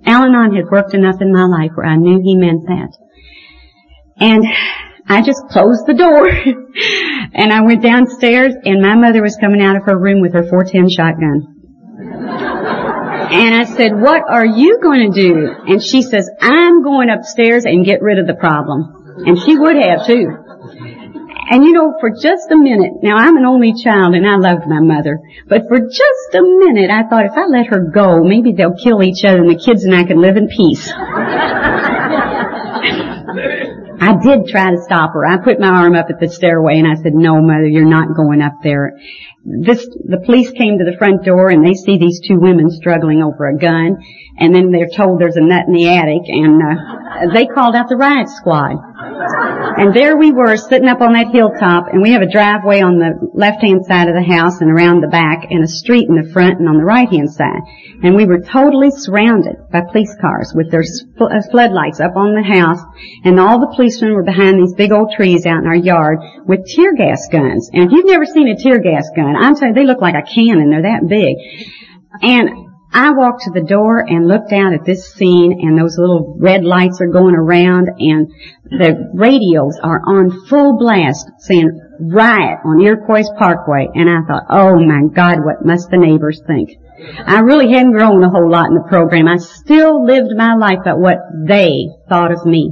Al-Anon 0.06 0.56
had 0.56 0.66
worked 0.72 0.96
enough 0.96 1.22
in 1.22 1.32
my 1.32 1.46
life 1.46 1.72
where 1.76 1.86
I 1.86 1.98
knew 1.98 2.20
he 2.24 2.36
meant 2.36 2.66
that. 2.66 2.98
And 4.18 4.44
I 5.08 5.22
just 5.22 5.42
closed 5.52 5.86
the 5.86 5.94
door 5.94 6.28
and 7.34 7.54
I 7.54 7.62
went 7.62 7.84
downstairs 7.84 8.56
and 8.64 8.82
my 8.82 8.96
mother 8.96 9.22
was 9.22 9.38
coming 9.40 9.62
out 9.62 9.76
of 9.76 9.84
her 9.86 9.98
room 9.98 10.22
with 10.22 10.34
her 10.34 10.44
410 10.44 10.90
shotgun. 10.90 11.55
And 13.32 13.56
I 13.56 13.64
said, 13.66 13.92
what 14.00 14.22
are 14.30 14.46
you 14.46 14.80
going 14.82 15.12
to 15.12 15.22
do? 15.22 15.48
And 15.68 15.84
she 15.84 16.02
says, 16.02 16.30
I'm 16.40 16.84
going 16.84 17.10
upstairs 17.10 17.66
and 17.66 17.86
get 17.86 18.02
rid 18.02 18.20
of 18.20 18.28
the 18.28 18.36
problem. 18.36 19.24
And 19.26 19.40
she 19.40 19.58
would 19.58 19.76
have 19.76 20.06
too. 20.06 20.28
And 21.48 21.64
you 21.64 21.74
know, 21.74 21.94
for 22.00 22.10
just 22.10 22.50
a 22.52 22.58
minute, 22.58 23.04
now 23.04 23.18
I'm 23.18 23.38
an 23.38 23.46
only 23.46 23.74
child 23.74 24.16
and 24.16 24.26
I 24.26 24.36
loved 24.38 24.68
my 24.68 24.80
mother, 24.80 25.20
but 25.48 25.68
for 25.68 25.80
just 25.80 26.34
a 26.34 26.42
minute 26.42 26.90
I 26.90 27.08
thought 27.08 27.26
if 27.26 27.34
I 27.38 27.46
let 27.46 27.68
her 27.68 27.92
go, 27.94 28.24
maybe 28.24 28.54
they'll 28.54 28.76
kill 28.76 29.04
each 29.04 29.24
other 29.24 29.42
and 29.42 29.50
the 29.50 29.64
kids 29.64 29.84
and 29.84 29.94
I 29.94 30.06
can 30.06 30.20
live 30.20 30.38
in 30.38 30.48
peace. 30.48 30.92
I 34.00 34.18
did 34.22 34.48
try 34.48 34.72
to 34.72 34.82
stop 34.84 35.14
her. 35.14 35.26
I 35.26 35.38
put 35.38 35.60
my 35.60 35.70
arm 35.70 35.96
up 35.96 36.08
at 36.10 36.20
the 36.20 36.30
stairway 36.30 36.80
and 36.80 36.88
I 36.88 36.96
said, 36.96 37.14
no 37.14 37.42
mother, 37.42 37.68
you're 37.68 37.86
not 37.86 38.16
going 38.16 38.42
up 38.42 38.62
there. 38.64 38.98
This, 39.44 39.86
the 39.86 40.22
police 40.26 40.52
came 40.52 40.80
to 40.80 40.86
the 40.86 40.98
front 40.98 41.24
door 41.24 41.50
and 41.50 41.66
they 41.66 41.74
see 41.74 41.98
these 41.98 42.20
two 42.20 42.40
women 42.40 42.70
struggling 42.70 43.22
over 43.22 43.48
a 43.48 43.58
gun 43.58 43.98
and 44.38 44.54
then 44.54 44.72
they're 44.72 44.90
told 44.90 45.20
there's 45.20 45.38
a 45.38 45.42
nut 45.42 45.68
in 45.68 45.74
the 45.74 45.88
attic 45.88 46.28
and, 46.28 46.62
uh, 46.62 47.34
they 47.34 47.48
called 47.48 47.76
out 47.76 47.88
the 47.88 47.96
riot 47.96 48.28
squad. 48.28 48.76
And 49.78 49.94
there 49.94 50.18
we 50.18 50.32
were 50.32 50.58
sitting 50.58 50.88
up 50.88 51.02
on 51.02 51.14
that 51.14 51.32
hilltop 51.32 51.88
and 51.92 52.02
we 52.02 52.12
have 52.12 52.22
a 52.22 52.30
driveway 52.30 52.82
on 52.82 53.00
the 53.00 53.32
left 53.34 53.62
hand 53.64 53.86
side 53.86 54.08
of 54.08 54.16
the 54.16 54.24
house 54.24 54.60
and 54.60 54.72
around 54.72 55.02
the 55.02 55.08
back 55.08 55.48
and 55.50 55.64
a 55.64 55.68
street 55.68 56.08
in 56.08 56.16
the 56.16 56.32
front 56.32 56.60
and 56.60 56.68
on 56.68 56.78
the 56.78 56.84
right 56.84 57.08
hand 57.08 57.32
side. 57.32 57.64
And 58.04 58.16
we 58.16 58.26
were 58.26 58.44
totally 58.44 58.92
surrounded 58.92 59.56
by 59.72 59.82
police 59.88 60.14
cars 60.20 60.52
with 60.56 60.72
their 60.72 60.84
uh, 60.84 61.42
floodlights 61.52 62.00
up 62.00 62.16
on 62.16 62.36
the 62.36 62.44
house 62.44 62.84
and 63.24 63.40
all 63.40 63.60
the 63.60 63.72
policemen 63.76 64.14
were 64.14 64.24
behind 64.28 64.60
these 64.60 64.76
big 64.76 64.92
old 64.92 65.12
trees 65.16 65.46
out 65.46 65.64
in 65.64 65.68
our 65.68 65.76
yard 65.80 66.20
with 66.46 66.68
tear 66.68 66.96
gas 66.96 67.28
guns. 67.32 67.70
And 67.72 67.88
if 67.88 67.92
you've 67.92 68.08
never 68.12 68.26
seen 68.26 68.48
a 68.48 68.58
tear 68.60 68.80
gas 68.80 69.08
gun, 69.16 69.36
I'm 69.36 69.56
telling 69.56 69.76
you, 69.76 69.82
they 69.82 69.88
look 69.88 70.02
like 70.02 70.16
a 70.16 70.28
cannon. 70.28 70.70
They're 70.70 70.88
that 70.88 71.08
big. 71.08 71.36
And 72.22 72.75
I 72.96 73.12
walked 73.12 73.44
to 73.44 73.52
the 73.52 73.68
door 73.68 74.00
and 74.00 74.26
looked 74.26 74.54
out 74.54 74.72
at 74.72 74.86
this 74.86 75.12
scene 75.12 75.60
and 75.62 75.78
those 75.78 75.98
little 75.98 76.38
red 76.40 76.64
lights 76.64 77.02
are 77.02 77.12
going 77.12 77.36
around 77.36 77.90
and 78.00 78.32
the 78.64 79.12
radios 79.14 79.78
are 79.84 80.00
on 80.00 80.48
full 80.48 80.78
blast 80.80 81.28
saying 81.40 81.76
riot 82.00 82.60
on 82.64 82.80
Iroquois 82.80 83.28
Parkway 83.38 83.90
and 83.94 84.10
I 84.10 84.24
thought, 84.26 84.48
oh 84.50 84.80
my 84.80 85.12
God, 85.14 85.44
what 85.44 85.66
must 85.66 85.92
the 85.92 85.98
neighbors 85.98 86.42
think? 86.48 86.70
I 87.28 87.42
really 87.42 87.70
hadn't 87.70 87.92
grown 87.92 88.24
a 88.24 88.30
whole 88.30 88.50
lot 88.50 88.70
in 88.70 88.76
the 88.76 88.88
program. 88.88 89.28
I 89.28 89.44
still 89.44 90.06
lived 90.06 90.32
my 90.34 90.56
life 90.56 90.88
at 90.88 90.98
what 90.98 91.18
they 91.46 91.92
thought 92.08 92.32
of 92.32 92.46
me. 92.46 92.72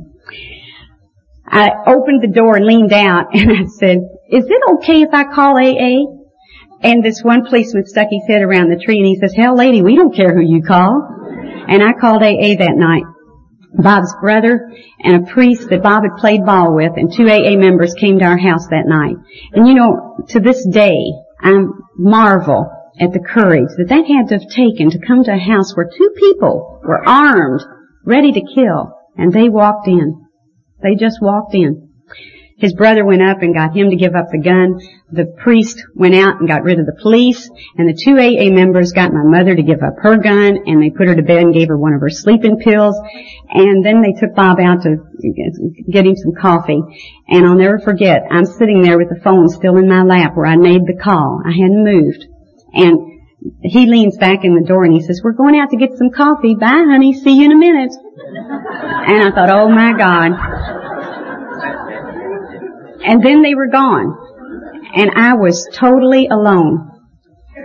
I 1.45 1.69
opened 1.85 2.23
the 2.23 2.31
door 2.33 2.55
and 2.55 2.65
leaned 2.65 2.93
out 2.93 3.27
and 3.33 3.51
I 3.51 3.65
said, 3.77 3.97
is 4.31 4.45
it 4.47 4.61
okay 4.75 5.01
if 5.01 5.09
I 5.11 5.25
call 5.25 5.57
AA? 5.57 6.22
And 6.83 7.03
this 7.03 7.21
one 7.23 7.45
policeman 7.45 7.85
stuck 7.85 8.09
his 8.11 8.27
head 8.27 8.41
around 8.41 8.69
the 8.69 8.83
tree 8.83 8.97
and 8.97 9.07
he 9.07 9.15
says, 9.15 9.33
hell 9.33 9.55
lady, 9.55 9.81
we 9.81 9.95
don't 9.95 10.15
care 10.15 10.35
who 10.35 10.41
you 10.41 10.61
call. 10.61 11.01
And 11.67 11.81
I 11.81 11.93
called 11.93 12.21
AA 12.21 12.59
that 12.59 12.75
night. 12.75 13.03
Bob's 13.75 14.13
brother 14.21 14.69
and 14.99 15.23
a 15.23 15.31
priest 15.31 15.69
that 15.69 15.81
Bob 15.81 16.03
had 16.03 16.19
played 16.19 16.45
ball 16.45 16.75
with 16.75 16.91
and 16.95 17.11
two 17.11 17.27
AA 17.27 17.57
members 17.57 17.95
came 17.95 18.19
to 18.19 18.25
our 18.25 18.37
house 18.37 18.67
that 18.67 18.85
night. 18.85 19.15
And 19.53 19.67
you 19.67 19.73
know, 19.73 20.17
to 20.29 20.39
this 20.39 20.67
day, 20.69 20.99
I 21.41 21.53
marvel 21.97 22.69
at 22.99 23.11
the 23.11 23.19
courage 23.19 23.69
that 23.77 23.89
that 23.89 24.05
had 24.05 24.27
to 24.29 24.37
have 24.37 24.49
taken 24.49 24.91
to 24.91 24.99
come 24.99 25.23
to 25.23 25.33
a 25.33 25.39
house 25.39 25.75
where 25.75 25.89
two 25.89 26.11
people 26.17 26.79
were 26.83 27.07
armed, 27.07 27.61
ready 28.05 28.31
to 28.33 28.41
kill, 28.41 28.93
and 29.17 29.33
they 29.33 29.49
walked 29.49 29.87
in. 29.87 30.21
They 30.83 30.95
just 30.95 31.17
walked 31.21 31.55
in. 31.55 31.89
His 32.63 32.73
brother 32.73 33.03
went 33.03 33.21
up 33.21 33.41
and 33.41 33.53
got 33.53 33.75
him 33.75 33.89
to 33.89 33.97
give 33.97 34.15
up 34.15 34.31
the 34.31 34.39
gun. 34.39 34.79
The 35.11 35.35
priest 35.43 35.83
went 35.95 36.15
out 36.15 36.39
and 36.39 36.47
got 36.47 36.63
rid 36.63 36.79
of 36.79 36.85
the 36.85 36.95
police. 37.01 37.51
And 37.75 37.89
the 37.89 37.93
two 37.93 38.15
AA 38.15 38.55
members 38.55 38.93
got 38.93 39.11
my 39.11 39.21
mother 39.21 39.53
to 39.53 39.61
give 39.61 39.83
up 39.83 39.99
her 39.99 40.15
gun 40.15 40.63
and 40.65 40.81
they 40.81 40.89
put 40.89 41.07
her 41.07 41.15
to 41.15 41.23
bed 41.23 41.43
and 41.43 41.53
gave 41.53 41.67
her 41.67 41.77
one 41.77 41.91
of 41.91 41.99
her 41.99 42.09
sleeping 42.09 42.63
pills. 42.63 42.95
And 43.49 43.83
then 43.83 44.01
they 44.01 44.13
took 44.15 44.33
Bob 44.33 44.61
out 44.61 44.83
to 44.83 44.95
get 45.91 46.07
him 46.07 46.15
some 46.15 46.39
coffee. 46.39 46.79
And 47.27 47.45
I'll 47.45 47.59
never 47.59 47.79
forget, 47.79 48.23
I'm 48.31 48.45
sitting 48.45 48.81
there 48.81 48.97
with 48.97 49.09
the 49.09 49.19
phone 49.21 49.49
still 49.49 49.75
in 49.75 49.89
my 49.89 50.03
lap 50.03 50.31
where 50.37 50.45
I 50.45 50.55
made 50.55 50.87
the 50.87 50.95
call. 50.95 51.43
I 51.43 51.51
hadn't 51.51 51.83
moved. 51.83 52.23
And 52.71 53.11
he 53.61 53.87
leans 53.87 54.15
back 54.15 54.45
in 54.45 54.55
the 54.55 54.65
door 54.65 54.85
and 54.85 54.93
he 54.93 55.01
says, 55.01 55.19
we're 55.21 55.33
going 55.33 55.59
out 55.59 55.71
to 55.71 55.75
get 55.77 55.97
some 55.97 56.11
coffee. 56.11 56.55
Bye 56.55 56.87
honey, 56.87 57.11
see 57.11 57.35
you 57.39 57.43
in 57.43 57.51
a 57.51 57.57
minute. 57.57 57.91
And 57.91 59.27
I 59.27 59.31
thought, 59.35 59.49
oh 59.49 59.67
my 59.67 59.91
God. 59.97 60.92
And 63.03 63.23
then 63.23 63.41
they 63.41 63.55
were 63.55 63.67
gone. 63.67 64.17
And 64.95 65.11
I 65.15 65.33
was 65.33 65.67
totally 65.73 66.27
alone. 66.27 66.89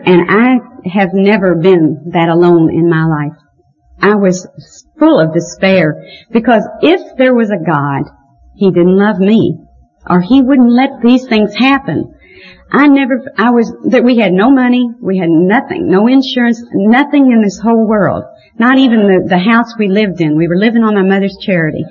And 0.04 0.30
I 0.30 0.88
have 0.88 1.10
never 1.12 1.54
been 1.54 2.10
that 2.12 2.28
alone 2.28 2.72
in 2.72 2.88
my 2.88 3.04
life. 3.04 3.38
I 4.00 4.14
was 4.14 4.46
full 4.98 5.20
of 5.20 5.34
despair 5.34 6.02
because 6.30 6.62
if 6.82 7.16
there 7.16 7.34
was 7.34 7.50
a 7.50 7.64
God, 7.64 8.04
He 8.54 8.70
didn't 8.70 8.96
love 8.96 9.18
me 9.18 9.58
or 10.08 10.20
He 10.20 10.40
wouldn't 10.40 10.70
let 10.70 11.02
these 11.02 11.26
things 11.26 11.54
happen. 11.54 12.14
I 12.70 12.86
never, 12.86 13.24
I 13.36 13.50
was, 13.50 13.72
that 13.90 14.04
we 14.04 14.18
had 14.18 14.32
no 14.32 14.50
money, 14.50 14.86
we 15.00 15.18
had 15.18 15.30
nothing, 15.30 15.88
no 15.88 16.06
insurance, 16.06 16.62
nothing 16.72 17.32
in 17.32 17.42
this 17.42 17.58
whole 17.58 17.88
world. 17.88 18.24
Not 18.58 18.78
even 18.78 19.00
the, 19.00 19.26
the 19.28 19.38
house 19.38 19.74
we 19.78 19.88
lived 19.88 20.20
in. 20.20 20.36
We 20.36 20.48
were 20.48 20.58
living 20.58 20.82
on 20.82 20.94
my 20.94 21.02
mother's 21.02 21.36
charity. 21.40 21.84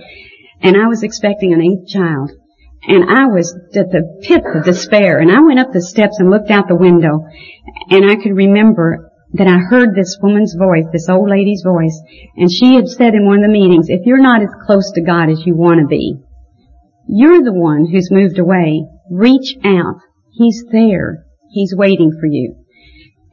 And 0.61 0.77
I 0.77 0.87
was 0.87 1.03
expecting 1.03 1.53
an 1.53 1.61
eighth 1.61 1.87
child. 1.87 2.31
And 2.83 3.09
I 3.09 3.27
was 3.27 3.53
at 3.75 3.91
the 3.91 4.19
pit 4.21 4.43
of 4.53 4.65
despair. 4.65 5.19
And 5.19 5.31
I 5.31 5.41
went 5.41 5.59
up 5.59 5.73
the 5.73 5.81
steps 5.81 6.19
and 6.19 6.29
looked 6.29 6.51
out 6.51 6.67
the 6.67 6.75
window. 6.75 7.25
And 7.89 8.09
I 8.09 8.15
could 8.15 8.35
remember 8.35 9.11
that 9.33 9.47
I 9.47 9.57
heard 9.57 9.93
this 9.93 10.17
woman's 10.21 10.55
voice, 10.57 10.85
this 10.91 11.09
old 11.09 11.29
lady's 11.29 11.63
voice, 11.63 11.99
and 12.37 12.49
she 12.51 12.75
had 12.75 12.87
said 12.87 13.13
in 13.13 13.25
one 13.25 13.39
of 13.39 13.43
the 13.43 13.51
meetings, 13.51 13.89
if 13.89 14.05
you're 14.05 14.21
not 14.21 14.41
as 14.41 14.53
close 14.65 14.91
to 14.93 15.01
God 15.01 15.29
as 15.29 15.45
you 15.45 15.55
want 15.55 15.81
to 15.81 15.87
be, 15.87 16.15
you're 17.09 17.43
the 17.43 17.53
one 17.53 17.85
who's 17.85 18.11
moved 18.11 18.39
away. 18.39 18.83
Reach 19.11 19.57
out. 19.63 19.99
He's 20.31 20.63
there. 20.71 21.25
He's 21.49 21.75
waiting 21.75 22.11
for 22.19 22.25
you. 22.25 22.55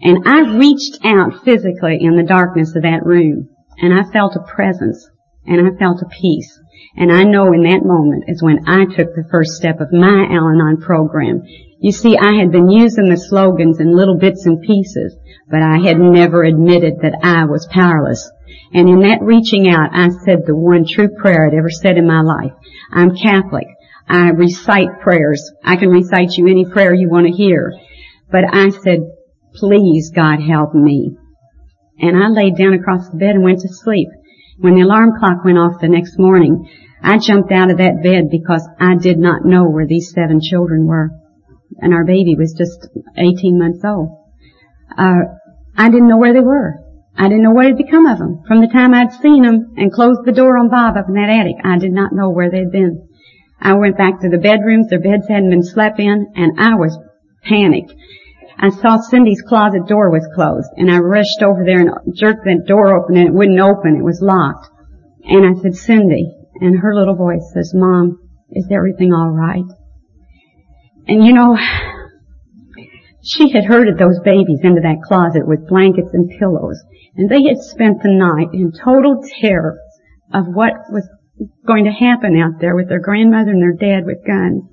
And 0.00 0.26
I 0.26 0.56
reached 0.56 0.98
out 1.04 1.44
physically 1.44 1.98
in 2.00 2.16
the 2.16 2.26
darkness 2.26 2.74
of 2.76 2.82
that 2.82 3.04
room, 3.04 3.48
and 3.78 3.94
I 3.94 4.02
felt 4.12 4.36
a 4.36 4.52
presence, 4.52 5.08
and 5.46 5.66
I 5.66 5.78
felt 5.78 6.02
a 6.02 6.08
peace. 6.08 6.60
And 6.96 7.10
I 7.10 7.24
know 7.24 7.52
in 7.52 7.62
that 7.64 7.84
moment 7.84 8.24
is 8.28 8.42
when 8.42 8.68
I 8.68 8.84
took 8.84 9.14
the 9.14 9.28
first 9.30 9.52
step 9.52 9.80
of 9.80 9.92
my 9.92 10.26
Al-Anon 10.30 10.80
program. 10.80 11.42
You 11.80 11.92
see, 11.92 12.16
I 12.16 12.38
had 12.38 12.52
been 12.52 12.70
using 12.70 13.10
the 13.10 13.16
slogans 13.16 13.80
in 13.80 13.96
little 13.96 14.16
bits 14.16 14.46
and 14.46 14.62
pieces, 14.62 15.16
but 15.50 15.60
I 15.60 15.78
had 15.84 15.98
never 15.98 16.44
admitted 16.44 17.00
that 17.02 17.18
I 17.22 17.44
was 17.44 17.68
powerless. 17.70 18.30
And 18.72 18.88
in 18.88 19.00
that 19.00 19.22
reaching 19.22 19.68
out, 19.68 19.90
I 19.92 20.08
said 20.24 20.46
the 20.46 20.54
one 20.56 20.86
true 20.88 21.08
prayer 21.20 21.46
I'd 21.46 21.58
ever 21.58 21.70
said 21.70 21.98
in 21.98 22.06
my 22.06 22.22
life. 22.22 22.52
I'm 22.92 23.16
Catholic. 23.16 23.66
I 24.08 24.30
recite 24.30 25.00
prayers. 25.00 25.50
I 25.64 25.76
can 25.76 25.88
recite 25.88 26.36
you 26.36 26.46
any 26.48 26.64
prayer 26.64 26.94
you 26.94 27.08
want 27.08 27.26
to 27.26 27.32
hear. 27.32 27.72
But 28.30 28.44
I 28.52 28.68
said, 28.70 29.00
please 29.54 30.10
God 30.14 30.40
help 30.40 30.74
me. 30.74 31.16
And 31.98 32.16
I 32.16 32.28
laid 32.28 32.56
down 32.56 32.74
across 32.74 33.08
the 33.08 33.16
bed 33.16 33.36
and 33.36 33.44
went 33.44 33.60
to 33.60 33.68
sleep. 33.68 34.08
When 34.58 34.74
the 34.74 34.82
alarm 34.82 35.18
clock 35.18 35.44
went 35.44 35.58
off 35.58 35.80
the 35.80 35.88
next 35.88 36.18
morning, 36.18 36.68
I 37.02 37.18
jumped 37.18 37.50
out 37.50 37.70
of 37.70 37.78
that 37.78 38.02
bed 38.02 38.30
because 38.30 38.66
I 38.78 38.94
did 38.96 39.18
not 39.18 39.44
know 39.44 39.64
where 39.64 39.86
these 39.86 40.12
seven 40.14 40.40
children 40.40 40.86
were. 40.86 41.10
And 41.78 41.92
our 41.92 42.04
baby 42.04 42.36
was 42.36 42.54
just 42.56 42.88
18 43.16 43.58
months 43.58 43.84
old. 43.84 44.16
Uh, 44.96 45.36
I 45.76 45.88
didn't 45.90 46.08
know 46.08 46.18
where 46.18 46.32
they 46.32 46.40
were. 46.40 46.74
I 47.16 47.28
didn't 47.28 47.42
know 47.42 47.50
what 47.50 47.66
had 47.66 47.76
become 47.76 48.06
of 48.06 48.18
them. 48.18 48.42
From 48.46 48.60
the 48.60 48.68
time 48.68 48.94
I'd 48.94 49.12
seen 49.12 49.42
them 49.42 49.74
and 49.76 49.92
closed 49.92 50.24
the 50.24 50.32
door 50.32 50.56
on 50.56 50.68
Bob 50.68 50.96
up 50.96 51.08
in 51.08 51.14
that 51.14 51.30
attic, 51.30 51.56
I 51.64 51.78
did 51.78 51.92
not 51.92 52.12
know 52.12 52.30
where 52.30 52.50
they'd 52.50 52.70
been. 52.70 53.08
I 53.60 53.74
went 53.74 53.96
back 53.96 54.20
to 54.20 54.28
the 54.28 54.38
bedrooms. 54.38 54.88
Their 54.88 55.00
beds 55.00 55.26
hadn't 55.28 55.50
been 55.50 55.62
slept 55.64 55.98
in, 55.98 56.32
and 56.36 56.60
I 56.60 56.74
was 56.74 56.98
panicked. 57.42 57.92
I 58.58 58.70
saw 58.70 58.98
Cindy's 58.98 59.42
closet 59.42 59.86
door 59.88 60.10
was 60.10 60.28
closed, 60.34 60.70
and 60.76 60.90
I 60.90 60.98
rushed 60.98 61.42
over 61.42 61.64
there 61.64 61.80
and 61.80 61.90
jerked 62.14 62.44
that 62.44 62.64
door 62.66 62.96
open, 62.96 63.16
and 63.16 63.28
it 63.28 63.34
wouldn't 63.34 63.60
open. 63.60 63.96
It 63.96 64.04
was 64.04 64.20
locked. 64.22 64.68
And 65.24 65.44
I 65.44 65.60
said, 65.60 65.74
Cindy, 65.74 66.32
and 66.60 66.78
her 66.78 66.94
little 66.94 67.16
voice 67.16 67.50
says, 67.52 67.72
Mom, 67.74 68.18
is 68.50 68.68
everything 68.70 69.12
all 69.12 69.30
right? 69.30 69.64
And 71.06 71.24
you 71.24 71.32
know, 71.32 71.58
she 73.22 73.50
had 73.50 73.64
herded 73.64 73.98
those 73.98 74.20
babies 74.24 74.60
into 74.62 74.82
that 74.82 75.02
closet 75.02 75.46
with 75.46 75.68
blankets 75.68 76.10
and 76.12 76.30
pillows, 76.38 76.80
and 77.16 77.28
they 77.28 77.42
had 77.44 77.58
spent 77.58 78.02
the 78.02 78.12
night 78.12 78.52
in 78.52 78.72
total 78.72 79.22
terror 79.40 79.78
of 80.32 80.46
what 80.46 80.72
was 80.90 81.08
going 81.66 81.84
to 81.84 81.90
happen 81.90 82.36
out 82.36 82.60
there 82.60 82.76
with 82.76 82.88
their 82.88 83.00
grandmother 83.00 83.50
and 83.50 83.62
their 83.62 83.72
dad 83.72 84.06
with 84.06 84.24
guns. 84.26 84.64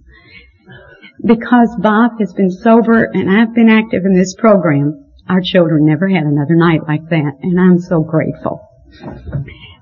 Because 1.23 1.75
Bob 1.79 2.11
has 2.19 2.33
been 2.33 2.49
sober 2.49 3.03
and 3.03 3.29
I've 3.29 3.53
been 3.53 3.69
active 3.69 4.05
in 4.05 4.17
this 4.17 4.35
program, 4.35 5.05
our 5.29 5.41
children 5.43 5.85
never 5.85 6.07
had 6.07 6.23
another 6.23 6.55
night 6.55 6.81
like 6.87 7.07
that, 7.09 7.33
and 7.41 7.59
I'm 7.59 7.79
so 7.79 8.01
grateful. 8.01 8.59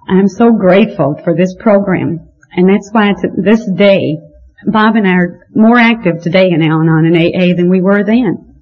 I'm 0.08 0.28
so 0.28 0.52
grateful 0.52 1.20
for 1.24 1.36
this 1.36 1.56
program. 1.60 2.30
And 2.52 2.68
that's 2.68 2.90
why 2.92 3.12
it's 3.12 3.24
this 3.38 3.66
day, 3.78 4.18
Bob 4.66 4.96
and 4.96 5.08
I 5.08 5.12
are 5.12 5.48
more 5.56 5.78
active 5.78 6.22
today 6.22 6.50
in 6.52 6.62
Al-Anon 6.62 7.06
and 7.06 7.16
AA 7.16 7.56
than 7.56 7.70
we 7.70 7.82
were 7.82 8.04
then. 8.04 8.62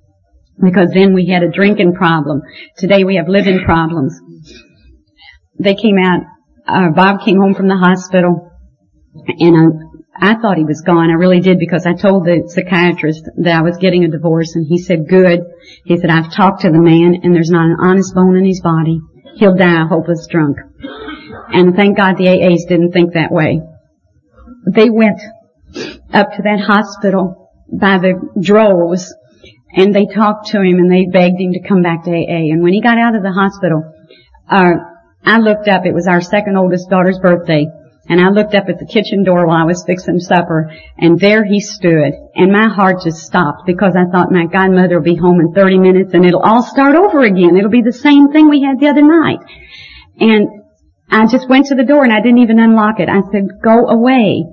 Because 0.61 0.89
then 0.93 1.13
we 1.13 1.28
had 1.28 1.43
a 1.43 1.51
drinking 1.51 1.93
problem. 1.93 2.41
Today 2.78 3.03
we 3.03 3.15
have 3.15 3.28
living 3.28 3.61
problems. 3.65 4.19
They 5.59 5.75
came 5.75 5.97
out, 5.97 6.21
uh, 6.67 6.89
Bob 6.95 7.21
came 7.25 7.39
home 7.39 7.55
from 7.55 7.67
the 7.67 7.78
hospital 7.78 8.51
and 9.39 9.86
I, 10.20 10.36
thought 10.36 10.57
he 10.57 10.63
was 10.63 10.82
gone. 10.82 11.09
I 11.09 11.13
really 11.13 11.39
did 11.39 11.59
because 11.59 11.86
I 11.86 11.93
told 11.93 12.26
the 12.26 12.43
psychiatrist 12.47 13.30
that 13.38 13.55
I 13.55 13.61
was 13.61 13.78
getting 13.78 14.03
a 14.03 14.09
divorce 14.09 14.55
and 14.55 14.65
he 14.68 14.78
said, 14.78 15.07
good. 15.07 15.41
He 15.86 15.97
said, 15.97 16.09
I've 16.09 16.34
talked 16.34 16.61
to 16.61 16.72
the 16.72 16.80
man 16.80 17.22
and 17.24 17.34
there's 17.34 17.51
not 17.51 17.65
an 17.65 17.78
honest 17.80 18.13
bone 18.13 18.38
in 18.38 18.45
his 18.45 18.61
body. 18.61 18.99
He'll 19.36 19.55
die 19.55 19.86
hopeless 19.88 20.28
drunk. 20.30 20.57
And 21.49 21.76
thank 21.76 21.97
God 21.97 22.18
the 22.18 22.28
AAs 22.28 22.68
didn't 22.68 22.91
think 22.91 23.13
that 23.13 23.32
way. 23.32 23.61
They 24.74 24.89
went 24.89 25.20
up 26.13 26.32
to 26.32 26.41
that 26.43 26.59
hospital 26.65 27.51
by 27.72 27.99
the 27.99 28.13
droves 28.41 29.13
and 29.76 29.93
they 29.93 30.05
talked 30.05 30.47
to 30.47 30.61
him 30.61 30.80
and 30.80 30.91
they 30.91 31.05
begged 31.05 31.39
him 31.39 31.53
to 31.53 31.68
come 31.68 31.84
back 31.84 32.03
to 32.05 32.11
AA. 32.11 32.51
And 32.51 32.63
when 32.63 32.74
he 32.74 32.82
got 32.82 32.97
out 32.97 33.15
of 33.15 33.24
the 33.24 33.32
hospital, 33.32 33.84
uh, 34.49 34.74
I 35.24 35.39
looked 35.39 35.68
up, 35.68 35.86
it 35.86 35.93
was 35.93 36.07
our 36.07 36.22
second 36.22 36.57
oldest 36.57 36.89
daughter's 36.89 37.20
birthday, 37.20 37.68
and 38.10 38.22
I 38.22 38.30
looked 38.30 38.55
up 38.55 38.70
at 38.70 38.80
the 38.80 38.86
kitchen 38.86 39.24
door 39.24 39.45
while 39.45 39.62
I 39.62 39.66
was 39.66 39.84
fixing 39.86 40.20
supper, 40.20 40.72
and 40.97 41.20
there 41.20 41.43
he 41.43 41.60
stood, 41.60 42.14
and 42.36 42.51
my 42.51 42.68
heart 42.68 43.01
just 43.03 43.26
stopped 43.26 43.66
because 43.66 43.95
I 43.95 44.10
thought 44.12 44.32
my 44.32 44.45
godmother 44.45 44.97
will 44.97 45.03
be 45.03 45.16
home 45.16 45.41
in 45.41 45.53
30 45.53 45.80
minutes 45.80 46.14
and 46.14 46.26
it'll 46.26 46.41
all 46.41 46.64
start 46.64 46.95
over 46.95 47.22
again. 47.24 47.58
It'll 47.58 47.70
be 47.70 47.82
the 47.82 47.91
same 47.91 48.30
thing 48.30 48.49
we 48.49 48.62
had 48.62 48.80
the 48.80 48.88
other 48.88 49.01
night. 49.01 49.39
And 50.20 50.47
I 51.10 51.28
just 51.28 51.49
went 51.49 51.68
to 51.68 51.76
the 51.76 51.86
door 51.86 52.03
and 52.03 52.14
I 52.14 52.22
didn't 52.22 52.39
even 52.39 52.60
unlock 52.60 52.99
it. 52.99 53.10
I 53.10 53.22
said, 53.32 53.62
go 53.64 53.88
away. 53.88 54.43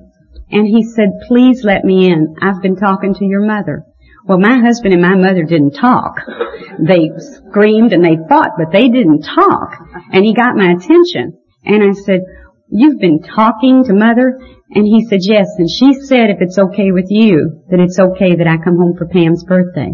And 0.50 0.66
he 0.66 0.84
said, 0.84 1.26
please 1.26 1.64
let 1.64 1.84
me 1.84 2.06
in. 2.06 2.36
I've 2.40 2.62
been 2.62 2.76
talking 2.76 3.14
to 3.14 3.24
your 3.24 3.44
mother. 3.44 3.84
Well, 4.26 4.38
my 4.38 4.58
husband 4.58 4.94
and 4.94 5.02
my 5.02 5.16
mother 5.16 5.42
didn't 5.42 5.72
talk. 5.72 6.16
They 6.78 7.10
screamed 7.18 7.92
and 7.92 8.04
they 8.04 8.16
fought, 8.28 8.52
but 8.56 8.72
they 8.72 8.88
didn't 8.88 9.22
talk. 9.22 9.76
And 10.12 10.24
he 10.24 10.32
got 10.32 10.56
my 10.56 10.72
attention. 10.72 11.38
And 11.64 11.82
I 11.82 11.92
said, 11.92 12.20
you've 12.68 13.00
been 13.00 13.22
talking 13.22 13.84
to 13.84 13.94
mother? 13.94 14.38
And 14.70 14.86
he 14.86 15.06
said, 15.08 15.20
yes. 15.22 15.46
And 15.58 15.68
she 15.70 15.94
said, 15.94 16.30
if 16.30 16.38
it's 16.40 16.58
okay 16.58 16.90
with 16.90 17.06
you, 17.08 17.62
that 17.70 17.80
it's 17.80 17.98
okay 17.98 18.36
that 18.36 18.46
I 18.46 18.56
come 18.56 18.76
home 18.76 18.96
for 18.96 19.06
Pam's 19.06 19.44
birthday. 19.44 19.92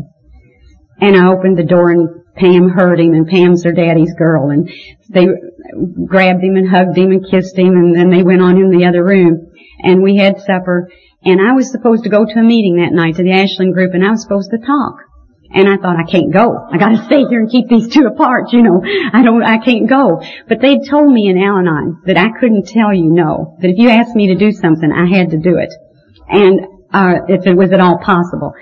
And 1.00 1.16
I 1.16 1.28
opened 1.32 1.58
the 1.58 1.64
door 1.64 1.90
and 1.90 2.08
Pam 2.36 2.68
heard 2.68 3.00
him 3.00 3.12
and 3.12 3.26
Pam's 3.26 3.62
their 3.62 3.72
daddy's 3.72 4.14
girl 4.14 4.50
and 4.50 4.70
they 5.10 5.26
grabbed 6.06 6.42
him 6.42 6.56
and 6.56 6.68
hugged 6.68 6.96
him 6.96 7.10
and 7.10 7.26
kissed 7.30 7.58
him 7.58 7.74
and 7.74 7.94
then 7.94 8.10
they 8.10 8.22
went 8.22 8.40
on 8.40 8.56
in 8.56 8.70
the 8.70 8.86
other 8.86 9.04
room 9.04 9.50
and 9.82 10.02
we 10.02 10.16
had 10.16 10.40
supper 10.40 10.88
and 11.24 11.40
I 11.40 11.52
was 11.52 11.70
supposed 11.70 12.04
to 12.04 12.10
go 12.10 12.24
to 12.24 12.38
a 12.38 12.42
meeting 12.42 12.76
that 12.76 12.94
night 12.94 13.16
to 13.16 13.22
the 13.22 13.32
Ashland 13.32 13.74
group 13.74 13.92
and 13.92 14.04
I 14.04 14.10
was 14.10 14.22
supposed 14.22 14.50
to 14.52 14.58
talk. 14.58 15.09
And 15.52 15.68
I 15.68 15.76
thought, 15.76 15.96
I 15.96 16.08
can't 16.08 16.32
go. 16.32 16.68
I 16.70 16.78
gotta 16.78 17.04
stay 17.06 17.24
here 17.28 17.40
and 17.40 17.50
keep 17.50 17.68
these 17.68 17.88
two 17.88 18.06
apart, 18.06 18.52
you 18.52 18.62
know. 18.62 18.82
I 19.12 19.22
don't, 19.22 19.42
I 19.42 19.58
can't 19.58 19.88
go. 19.88 20.22
But 20.48 20.60
they 20.60 20.78
told 20.88 21.12
me 21.12 21.28
in 21.28 21.38
Al-Anon 21.38 22.02
that 22.06 22.16
I 22.16 22.28
couldn't 22.38 22.68
tell 22.68 22.94
you 22.94 23.10
no. 23.10 23.56
That 23.60 23.70
if 23.70 23.78
you 23.78 23.88
asked 23.88 24.14
me 24.14 24.28
to 24.28 24.36
do 24.36 24.52
something, 24.52 24.90
I 24.90 25.06
had 25.06 25.30
to 25.30 25.38
do 25.38 25.58
it. 25.58 25.72
And, 26.28 26.60
uh, 26.92 27.14
if 27.28 27.46
it 27.46 27.56
was 27.56 27.72
at 27.72 27.80
all 27.80 27.98
possible. 27.98 28.52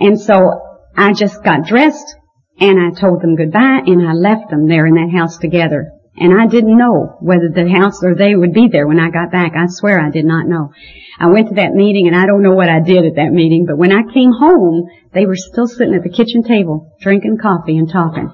And 0.00 0.20
so 0.20 0.82
I 0.96 1.12
just 1.12 1.42
got 1.42 1.66
dressed 1.66 2.16
and 2.58 2.80
I 2.80 2.98
told 2.98 3.22
them 3.22 3.36
goodbye 3.36 3.82
and 3.86 4.06
I 4.06 4.12
left 4.12 4.50
them 4.50 4.66
there 4.66 4.86
in 4.86 4.94
that 4.94 5.10
house 5.16 5.38
together. 5.38 5.92
And 6.18 6.32
I 6.32 6.46
didn't 6.46 6.78
know 6.78 7.16
whether 7.20 7.48
the 7.48 7.68
house 7.68 8.02
or 8.02 8.14
they 8.14 8.34
would 8.34 8.54
be 8.54 8.68
there 8.68 8.86
when 8.86 8.98
I 8.98 9.10
got 9.10 9.30
back. 9.30 9.52
I 9.54 9.66
swear 9.68 10.00
I 10.00 10.10
did 10.10 10.24
not 10.24 10.48
know. 10.48 10.72
I 11.18 11.26
went 11.28 11.48
to 11.48 11.54
that 11.56 11.72
meeting 11.72 12.06
and 12.06 12.16
I 12.16 12.26
don't 12.26 12.42
know 12.42 12.54
what 12.54 12.70
I 12.70 12.80
did 12.80 13.04
at 13.04 13.16
that 13.16 13.32
meeting, 13.32 13.66
but 13.66 13.76
when 13.76 13.92
I 13.92 14.02
came 14.12 14.32
home, 14.32 14.88
they 15.12 15.26
were 15.26 15.36
still 15.36 15.66
sitting 15.66 15.94
at 15.94 16.02
the 16.02 16.10
kitchen 16.10 16.42
table 16.42 16.94
drinking 17.00 17.38
coffee 17.40 17.76
and 17.76 17.90
talking. 17.90 18.32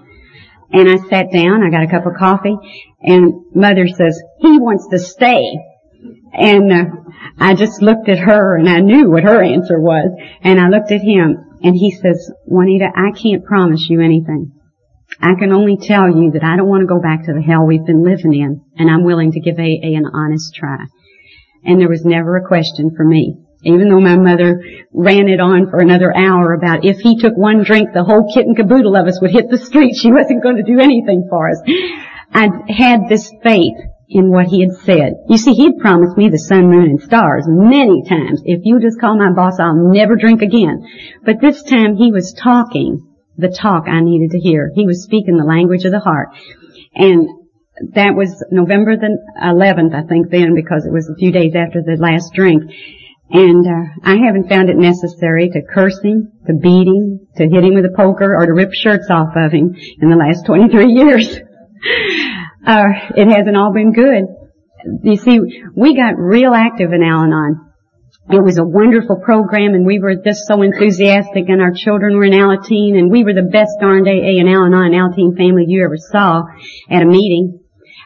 And 0.72 0.89
I 0.89 0.97
sat 1.09 1.33
down, 1.33 1.62
I 1.62 1.70
got 1.70 1.83
a 1.83 1.91
cup 1.91 2.07
of 2.07 2.14
coffee, 2.18 2.57
and 3.03 3.45
mother 3.55 3.87
says, 3.89 4.20
he 4.39 4.59
wants 4.59 4.89
to 4.91 4.99
stay. 4.99 5.59
And 6.33 6.72
uh, 6.72 6.85
I 7.39 7.55
just 7.55 7.83
looked 7.83 8.09
at 8.09 8.18
her 8.18 8.57
and 8.57 8.68
I 8.68 8.80
knew 8.80 9.11
what 9.11 9.24
her 9.24 9.43
answer 9.43 9.78
was. 9.78 10.18
And 10.43 10.59
I 10.59 10.68
looked 10.68 10.91
at 10.91 11.03
him 11.03 11.59
and 11.62 11.76
he 11.76 11.91
says, 11.91 12.30
Juanita, 12.47 12.89
I 12.95 13.11
can't 13.11 13.45
promise 13.45 13.87
you 13.89 14.01
anything. 14.01 14.53
I 15.21 15.35
can 15.39 15.53
only 15.53 15.77
tell 15.77 16.09
you 16.09 16.33
that 16.33 16.45
I 16.45 16.57
don't 16.57 16.69
want 16.69 16.83
to 16.83 16.87
go 16.87 17.01
back 17.01 17.27
to 17.27 17.33
the 17.33 17.43
hell 17.43 17.67
we've 17.67 17.85
been 17.85 18.05
living 18.05 18.35
in, 18.35 18.65
and 18.77 18.91
I'm 18.91 19.05
willing 19.05 19.33
to 19.33 19.41
give 19.41 19.59
AA 19.59 19.95
an 19.95 20.07
honest 20.13 20.55
try. 20.55 20.87
And 21.65 21.81
there 21.81 21.89
was 21.89 22.05
never 22.05 22.37
a 22.37 22.47
question 22.47 22.91
for 22.97 23.05
me. 23.05 23.39
Even 23.65 23.89
though 23.89 24.01
my 24.01 24.17
mother 24.17 24.61
ran 24.93 25.29
it 25.29 25.39
on 25.39 25.71
for 25.71 25.79
another 25.79 26.11
hour 26.15 26.53
about 26.53 26.85
if 26.85 26.99
he 26.99 27.17
took 27.17 27.37
one 27.37 27.63
drink, 27.63 27.91
the 27.95 28.03
whole 28.03 28.27
kit 28.35 28.47
and 28.47 28.57
caboodle 28.57 28.97
of 28.97 29.07
us 29.07 29.21
would 29.21 29.31
hit 29.31 29.51
the 29.51 29.59
street. 29.59 29.95
She 30.03 30.11
wasn't 30.11 30.43
going 30.43 30.57
to 30.57 30.67
do 30.67 30.81
anything 30.81 31.29
for 31.31 31.49
us. 31.49 31.63
I 32.35 32.49
had 32.69 33.09
this 33.09 33.31
faith 33.45 33.79
in 34.09 34.31
what 34.31 34.47
he 34.47 34.61
had 34.67 34.75
said. 34.85 35.13
You 35.29 35.39
see, 35.39 35.55
he'd 35.55 35.79
promised 35.79 36.17
me 36.17 36.29
the 36.29 36.39
sun, 36.39 36.69
moon, 36.69 36.91
and 36.91 37.01
stars 37.01 37.45
many 37.47 38.03
times. 38.09 38.43
If 38.45 38.63
you 38.65 38.81
just 38.81 39.01
call 39.01 39.17
my 39.17 39.33
boss, 39.33 39.61
I'll 39.61 39.93
never 39.93 40.17
drink 40.17 40.43
again. 40.43 40.83
But 41.25 41.41
this 41.41 41.63
time 41.63 41.95
he 41.95 42.11
was 42.11 42.35
talking 42.35 43.12
the 43.37 43.49
talk 43.49 43.85
I 43.87 44.01
needed 44.01 44.30
to 44.33 44.39
hear. 44.39 44.70
He 44.74 44.87
was 44.87 45.03
speaking 45.03 45.37
the 45.37 45.45
language 45.45 45.85
of 45.85 45.93
the 45.93 46.01
heart. 46.01 46.28
And 46.95 47.28
that 47.95 48.14
was 48.14 48.45
November 48.51 48.97
the 48.97 49.18
11th, 49.43 49.95
I 49.95 50.07
think 50.07 50.30
then, 50.30 50.55
because 50.55 50.85
it 50.85 50.93
was 50.93 51.09
a 51.09 51.16
few 51.16 51.33
days 51.33 51.55
after 51.57 51.83
the 51.83 51.97
last 51.99 52.33
drink. 52.35 52.62
And 53.30 53.66
uh, 53.66 53.89
I 54.05 54.16
haven't 54.26 54.51
found 54.51 54.68
it 54.68 54.76
necessary 54.76 55.49
to 55.49 55.62
curse 55.62 55.99
him, 56.03 56.33
to 56.47 56.53
beat 56.53 56.87
him, 56.87 57.26
to 57.37 57.49
hit 57.49 57.64
him 57.64 57.74
with 57.74 57.87
a 57.87 57.97
poker, 57.97 58.37
or 58.37 58.45
to 58.45 58.53
rip 58.53 58.72
shirts 58.74 59.09
off 59.11 59.33
of 59.35 59.53
him 59.53 59.74
in 60.01 60.11
the 60.11 60.16
last 60.16 60.45
23 60.45 60.93
years. 60.93 61.28
uh, 62.66 62.89
it 63.16 63.28
hasn't 63.28 63.57
all 63.57 63.72
been 63.72 63.93
good. 63.93 64.24
You 65.03 65.16
see, 65.16 65.41
we 65.74 65.97
got 65.97 66.18
real 66.18 66.53
active 66.53 66.93
in 66.93 67.03
Al-Anon. 67.03 67.72
It 68.31 68.43
was 68.43 68.57
a 68.57 68.64
wonderful 68.64 69.16
program 69.16 69.75
and 69.75 69.85
we 69.85 69.99
were 69.99 70.14
just 70.14 70.47
so 70.47 70.62
enthusiastic 70.62 71.49
and 71.49 71.61
our 71.61 71.73
children 71.73 72.16
were 72.16 72.25
in 72.25 72.33
Alateen 72.33 72.97
and 72.97 73.11
we 73.11 73.25
were 73.25 73.35
the 73.35 73.51
best 73.51 73.73
darned 73.81 74.07
AA 74.07 74.39
and 74.39 74.49
Al-Anon 74.49 74.93
Alateen 74.93 75.37
family 75.37 75.64
you 75.66 75.85
ever 75.85 75.97
saw 75.97 76.45
at 76.89 77.03
a 77.03 77.07
meeting. 77.07 77.61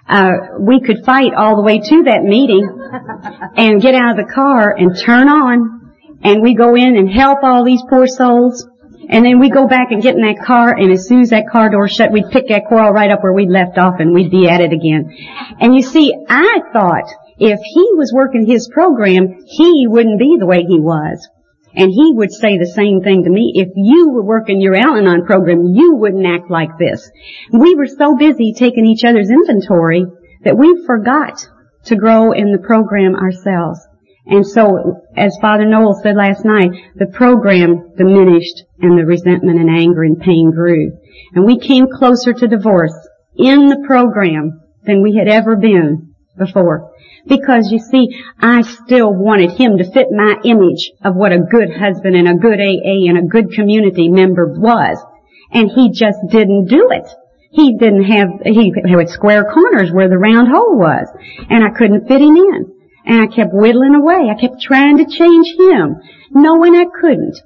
Uh, 0.08 0.30
we 0.58 0.80
could 0.80 1.04
fight 1.04 1.34
all 1.34 1.56
the 1.56 1.62
way 1.62 1.80
to 1.80 2.04
that 2.04 2.22
meeting 2.22 2.66
and 3.56 3.82
get 3.82 3.94
out 3.94 4.18
of 4.18 4.26
the 4.26 4.32
car 4.32 4.74
and 4.74 4.96
turn 4.98 5.28
on 5.28 5.94
and 6.22 6.42
we 6.42 6.54
go 6.54 6.74
in 6.74 6.96
and 6.96 7.10
help 7.10 7.40
all 7.42 7.62
these 7.62 7.82
poor 7.90 8.06
souls 8.06 8.66
and 9.08 9.24
then 9.24 9.38
we 9.38 9.50
go 9.50 9.68
back 9.68 9.92
and 9.92 10.02
get 10.02 10.16
in 10.16 10.22
that 10.22 10.44
car, 10.44 10.74
and 10.76 10.90
as 10.90 11.06
soon 11.06 11.20
as 11.20 11.30
that 11.30 11.44
car 11.48 11.70
door 11.70 11.86
shut, 11.86 12.10
we'd 12.10 12.28
pick 12.32 12.48
that 12.48 12.64
quarrel 12.66 12.90
right 12.90 13.10
up 13.10 13.22
where 13.22 13.32
we'd 13.32 13.50
left 13.50 13.78
off, 13.78 14.00
and 14.00 14.12
we'd 14.12 14.32
be 14.32 14.48
at 14.48 14.60
it 14.60 14.72
again. 14.72 15.14
And 15.60 15.76
you 15.76 15.82
see, 15.82 16.12
I 16.28 16.58
thought 16.72 17.04
if 17.38 17.60
he 17.62 17.90
was 17.94 18.12
working 18.14 18.46
his 18.46 18.68
program, 18.72 19.44
he 19.46 19.86
wouldn't 19.86 20.18
be 20.18 20.36
the 20.38 20.46
way 20.46 20.62
he 20.62 20.80
was. 20.80 21.28
And 21.74 21.90
he 21.90 22.12
would 22.14 22.32
say 22.32 22.56
the 22.56 22.72
same 22.74 23.02
thing 23.02 23.24
to 23.24 23.30
me. 23.30 23.52
If 23.54 23.68
you 23.76 24.08
were 24.08 24.24
working 24.24 24.62
your 24.62 24.74
Al-Anon 24.74 25.26
program, 25.26 25.74
you 25.74 25.96
wouldn't 25.96 26.26
act 26.26 26.50
like 26.50 26.78
this. 26.78 27.10
We 27.52 27.74
were 27.74 27.86
so 27.86 28.16
busy 28.16 28.54
taking 28.56 28.86
each 28.86 29.04
other's 29.04 29.28
inventory 29.28 30.06
that 30.44 30.56
we 30.56 30.84
forgot 30.86 31.46
to 31.84 31.96
grow 31.96 32.32
in 32.32 32.50
the 32.50 32.64
program 32.66 33.14
ourselves. 33.14 33.78
And 34.24 34.44
so, 34.44 35.02
as 35.14 35.36
Father 35.40 35.66
Noel 35.66 36.00
said 36.02 36.16
last 36.16 36.44
night, 36.44 36.70
the 36.96 37.06
program 37.06 37.94
diminished 37.96 38.64
and 38.80 38.98
the 38.98 39.04
resentment 39.04 39.60
and 39.60 39.70
anger 39.70 40.02
and 40.02 40.18
pain 40.18 40.50
grew. 40.50 40.98
And 41.34 41.44
we 41.44 41.58
came 41.58 41.86
closer 41.92 42.32
to 42.32 42.48
divorce 42.48 42.96
in 43.36 43.68
the 43.68 43.84
program 43.86 44.62
than 44.84 45.02
we 45.02 45.14
had 45.14 45.28
ever 45.28 45.56
been 45.56 46.14
before. 46.36 46.92
Because 47.26 47.70
you 47.72 47.78
see, 47.78 48.22
I 48.40 48.62
still 48.62 49.12
wanted 49.12 49.52
him 49.52 49.78
to 49.78 49.90
fit 49.90 50.06
my 50.10 50.36
image 50.44 50.92
of 51.02 51.16
what 51.16 51.32
a 51.32 51.38
good 51.38 51.74
husband 51.74 52.14
and 52.14 52.28
a 52.28 52.34
good 52.34 52.60
AA 52.60 53.08
and 53.08 53.18
a 53.18 53.26
good 53.26 53.52
community 53.52 54.08
member 54.08 54.46
was. 54.46 55.02
And 55.52 55.70
he 55.70 55.90
just 55.90 56.18
didn't 56.30 56.66
do 56.66 56.90
it. 56.90 57.08
He 57.50 57.76
didn't 57.76 58.04
have, 58.04 58.28
he 58.44 58.72
had 58.88 59.08
square 59.08 59.44
corners 59.52 59.90
where 59.90 60.08
the 60.08 60.18
round 60.18 60.48
hole 60.48 60.78
was. 60.78 61.08
And 61.48 61.64
I 61.64 61.70
couldn't 61.70 62.06
fit 62.06 62.20
him 62.20 62.36
in. 62.36 62.72
And 63.06 63.20
I 63.20 63.26
kept 63.26 63.52
whittling 63.52 63.94
away. 63.94 64.28
I 64.30 64.40
kept 64.40 64.60
trying 64.60 64.98
to 64.98 65.06
change 65.06 65.48
him, 65.58 65.96
knowing 66.30 66.74
I 66.74 66.86
couldn't. 67.00 67.38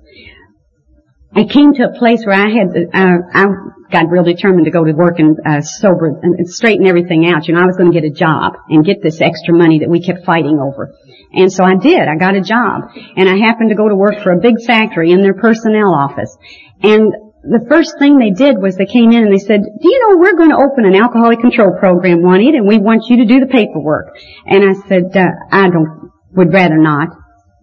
I 1.34 1.44
came 1.44 1.72
to 1.74 1.84
a 1.84 1.98
place 1.98 2.26
where 2.26 2.34
I 2.34 2.50
had, 2.50 2.74
uh, 2.92 3.18
I 3.32 3.46
got 3.90 4.10
real 4.10 4.24
determined 4.24 4.64
to 4.64 4.72
go 4.72 4.82
to 4.82 4.92
work 4.92 5.18
and 5.18 5.38
uh, 5.46 5.60
sober 5.60 6.18
and 6.22 6.48
straighten 6.48 6.86
everything 6.86 7.26
out. 7.26 7.46
You 7.46 7.54
know, 7.54 7.62
I 7.62 7.66
was 7.66 7.76
going 7.76 7.92
to 7.92 8.00
get 8.00 8.08
a 8.08 8.12
job 8.12 8.54
and 8.68 8.84
get 8.84 9.02
this 9.02 9.20
extra 9.20 9.54
money 9.54 9.78
that 9.80 9.88
we 9.88 10.02
kept 10.02 10.24
fighting 10.24 10.58
over. 10.58 10.92
And 11.32 11.52
so 11.52 11.62
I 11.62 11.76
did. 11.76 12.08
I 12.08 12.16
got 12.16 12.34
a 12.34 12.40
job, 12.40 12.90
and 13.16 13.28
I 13.28 13.36
happened 13.36 13.70
to 13.70 13.76
go 13.76 13.88
to 13.88 13.94
work 13.94 14.20
for 14.22 14.32
a 14.32 14.40
big 14.40 14.60
factory 14.66 15.12
in 15.12 15.22
their 15.22 15.34
personnel 15.34 15.94
office. 15.94 16.36
And 16.82 17.12
the 17.42 17.64
first 17.70 17.94
thing 17.98 18.18
they 18.18 18.30
did 18.30 18.58
was 18.58 18.76
they 18.76 18.86
came 18.86 19.12
in 19.12 19.22
and 19.22 19.32
they 19.32 19.38
said, 19.38 19.62
do 19.62 19.88
you 19.88 20.00
know 20.02 20.18
we're 20.18 20.36
going 20.36 20.50
to 20.50 20.58
open 20.58 20.84
an 20.84 20.96
alcoholic 20.96 21.38
control 21.40 21.78
program, 21.78 22.22
Juanita, 22.22 22.58
and 22.58 22.66
we 22.66 22.78
want 22.78 23.06
you 23.08 23.18
to 23.18 23.24
do 23.24 23.38
the 23.38 23.46
paperwork. 23.46 24.18
And 24.46 24.66
I 24.68 24.74
said, 24.88 25.14
uh, 25.14 25.30
I 25.52 25.70
don't, 25.70 26.10
would 26.32 26.52
rather 26.52 26.76
not. 26.76 27.08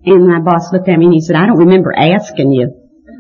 And 0.05 0.25
my 0.25 0.39
boss 0.39 0.71
looked 0.71 0.87
at 0.87 0.97
me 0.97 1.05
and 1.05 1.13
he 1.13 1.21
said, 1.21 1.35
I 1.35 1.45
don't 1.45 1.59
remember 1.59 1.93
asking 1.93 2.53
you. 2.53 2.76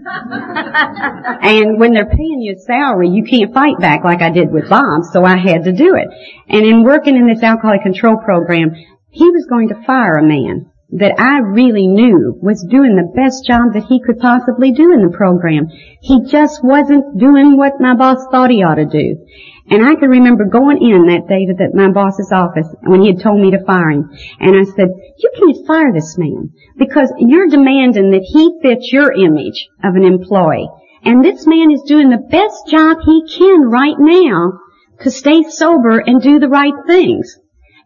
and 1.41 1.79
when 1.79 1.93
they're 1.93 2.09
paying 2.09 2.41
you 2.41 2.55
a 2.55 2.59
salary, 2.59 3.09
you 3.09 3.23
can't 3.23 3.53
fight 3.53 3.77
back 3.79 4.03
like 4.03 4.21
I 4.21 4.29
did 4.29 4.51
with 4.51 4.69
Bob, 4.69 5.03
so 5.11 5.23
I 5.25 5.37
had 5.37 5.63
to 5.65 5.73
do 5.73 5.95
it. 5.95 6.07
And 6.47 6.65
in 6.65 6.83
working 6.83 7.15
in 7.15 7.27
this 7.27 7.43
alcoholic 7.43 7.81
control 7.83 8.17
program, 8.23 8.71
he 9.09 9.25
was 9.29 9.45
going 9.49 9.69
to 9.69 9.83
fire 9.85 10.13
a 10.13 10.23
man 10.23 10.71
that 10.91 11.19
I 11.19 11.39
really 11.39 11.87
knew 11.87 12.39
was 12.41 12.65
doing 12.69 12.95
the 12.95 13.11
best 13.11 13.43
job 13.45 13.73
that 13.73 13.87
he 13.89 13.99
could 13.99 14.19
possibly 14.19 14.71
do 14.71 14.93
in 14.93 15.03
the 15.03 15.15
program. 15.15 15.67
He 16.01 16.23
just 16.23 16.63
wasn't 16.63 17.19
doing 17.19 17.57
what 17.57 17.81
my 17.81 17.93
boss 17.95 18.23
thought 18.31 18.51
he 18.51 18.63
ought 18.63 18.79
to 18.79 18.85
do. 18.85 19.27
And 19.69 19.85
I 19.85 19.95
can 19.95 20.09
remember 20.09 20.45
going 20.45 20.77
in 20.79 21.07
that 21.07 21.27
day 21.27 21.45
to 21.45 21.53
the, 21.53 21.75
my 21.75 21.91
boss's 21.91 22.31
office 22.31 22.67
when 22.83 23.01
he 23.01 23.11
had 23.11 23.19
told 23.19 23.41
me 23.41 23.51
to 23.51 23.65
fire 23.65 23.89
him. 23.89 24.09
And 24.39 24.55
I 24.55 24.63
said, 24.63 24.87
you 25.17 25.31
can't 25.35 25.67
fire 25.67 25.91
this 25.93 26.17
man 26.17 26.51
because 26.77 27.11
you're 27.19 27.47
demanding 27.47 28.11
that 28.11 28.23
he 28.23 28.59
fits 28.61 28.93
your 28.93 29.11
image 29.11 29.67
of 29.83 29.95
an 29.95 30.05
employee. 30.05 30.69
And 31.03 31.23
this 31.23 31.45
man 31.45 31.71
is 31.71 31.83
doing 31.85 32.09
the 32.09 32.27
best 32.31 32.67
job 32.67 32.97
he 33.03 33.27
can 33.27 33.69
right 33.69 33.99
now 33.99 34.53
to 35.01 35.11
stay 35.11 35.43
sober 35.43 35.99
and 35.99 36.21
do 36.21 36.39
the 36.39 36.49
right 36.49 36.73
things. 36.87 37.37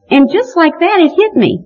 And 0.10 0.30
just 0.32 0.56
like 0.56 0.80
that, 0.80 1.00
it 1.00 1.16
hit 1.16 1.34
me. 1.36 1.66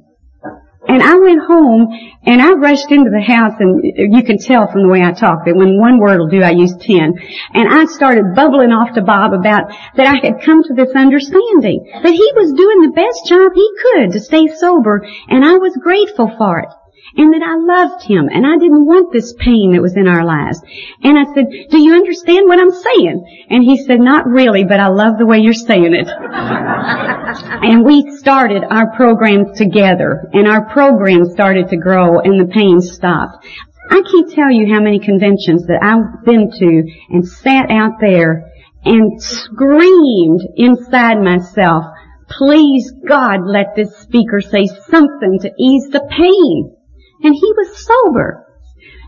And 0.88 1.02
I 1.02 1.18
went 1.18 1.42
home 1.42 1.90
and 2.26 2.42
I 2.42 2.54
rushed 2.54 2.92
into 2.92 3.10
the 3.10 3.26
house 3.26 3.54
and 3.60 3.82
you 3.84 4.24
can 4.24 4.38
tell 4.38 4.72
from 4.72 4.84
the 4.84 4.90
way 4.90 5.02
I 5.02 5.12
talk 5.12 5.46
that 5.46 5.56
when 5.56 5.80
one 5.80 6.00
word 6.00 6.20
will 6.20 6.30
do, 6.30 6.44
I 6.44 6.52
use 6.52 6.76
ten. 6.80 7.14
And 7.54 7.68
I 7.70 7.86
started 7.86 8.36
bubbling 8.36 8.72
off 8.72 8.94
to 8.96 9.02
Bob 9.02 9.34
about 9.34 9.74
that 9.98 10.08
I 10.08 10.22
had 10.22 10.46
come 10.46 10.64
to 10.64 10.74
this 10.74 10.94
understanding 10.96 11.90
that 12.04 12.14
he 12.14 12.30
was 12.36 12.54
doing 12.54 12.82
the 12.86 12.96
best 12.96 13.26
job 13.28 13.52
he 13.56 13.70
could 13.82 14.14
to 14.14 14.20
stay 14.20 14.48
sober 14.48 15.06
and 15.30 15.44
I 15.44 15.58
was 15.58 15.76
grateful 15.82 16.32
for 16.38 16.60
it 16.60 16.70
and 17.18 17.34
that 17.34 17.44
I 17.44 17.56
loved 17.56 18.04
him 18.04 18.28
and 18.28 18.46
I 18.46 18.58
didn't 18.60 18.86
want 18.86 19.14
this 19.14 19.34
pain 19.40 19.72
that 19.74 19.82
was 19.82 19.96
in 19.96 20.08
our 20.08 20.26
lives. 20.26 20.60
And 21.02 21.18
I 21.18 21.24
said, 21.34 21.48
do 21.72 21.80
you 21.80 21.96
understand 21.96 22.48
what 22.48 22.60
I'm 22.60 22.72
saying? 22.72 23.48
And 23.50 23.64
he 23.64 23.78
said, 23.84 24.00
not 24.00 24.28
really, 24.28 24.66
but 24.66 24.80
I 24.80 24.88
love 24.88 25.18
the 25.18 25.26
way 25.26 25.40
you're 25.40 25.54
saying 25.54 25.94
it. 25.96 26.08
and 26.12 27.86
we 27.86 28.16
started 28.18 28.64
our 28.70 28.96
program 28.96 29.56
together 29.56 30.30
and 30.34 30.48
our 30.48 30.66
program 30.72 31.26
started 31.32 31.70
to 31.70 31.78
grow 31.78 32.20
and 32.20 32.40
the 32.40 32.52
pain 32.52 32.82
stopped. 32.82 33.46
I 33.90 34.02
can't 34.02 34.32
tell 34.32 34.52
you 34.52 34.74
how 34.74 34.82
many 34.82 35.00
conventions 35.00 35.68
that 35.68 35.80
I've 35.82 36.26
been 36.26 36.50
to 36.52 36.70
and 37.12 37.28
sat 37.28 37.70
out 37.70 37.94
there 38.02 38.52
and 38.84 39.22
screamed 39.22 40.42
inside 40.56 41.22
myself, 41.22 41.86
please 42.30 42.92
God 43.08 43.46
let 43.46 43.76
this 43.76 43.96
speaker 44.00 44.42
say 44.42 44.68
something 44.90 45.40
to 45.42 45.52
ease 45.60 45.90
the 45.92 46.06
pain. 46.10 46.75
And 47.24 47.34
he 47.34 47.54
was 47.56 47.86
sober. 47.86 48.46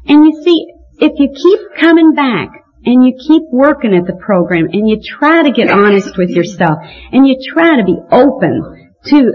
And 0.08 0.26
you 0.26 0.42
see, 0.44 0.68
if 1.00 1.14
you 1.18 1.30
keep 1.36 1.60
coming 1.80 2.14
back 2.14 2.50
and 2.86 3.06
you 3.06 3.14
keep 3.20 3.44
working 3.52 3.94
at 3.94 4.08
the 4.08 4.16
program 4.16 4.68
and 4.72 4.90
you 4.90 5.00
try 5.04 5.44
to 5.44 5.52
get 5.52 5.70
honest 5.70 6.18
with 6.18 6.30
yourself 6.30 6.80
and 7.12 7.28
you 7.28 7.36
try 7.54 7.78
to 7.78 7.84
be 7.84 7.98
open 8.12 8.90
to 9.06 9.32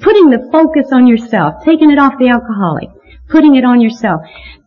putting 0.00 0.30
the 0.30 0.48
focus 0.52 0.92
on 0.92 1.06
yourself, 1.06 1.64
taking 1.64 1.90
it 1.90 1.98
off 1.98 2.14
the 2.18 2.28
alcoholic, 2.28 2.90
putting 3.28 3.56
it 3.56 3.64
on 3.64 3.80
yourself, 3.80 4.20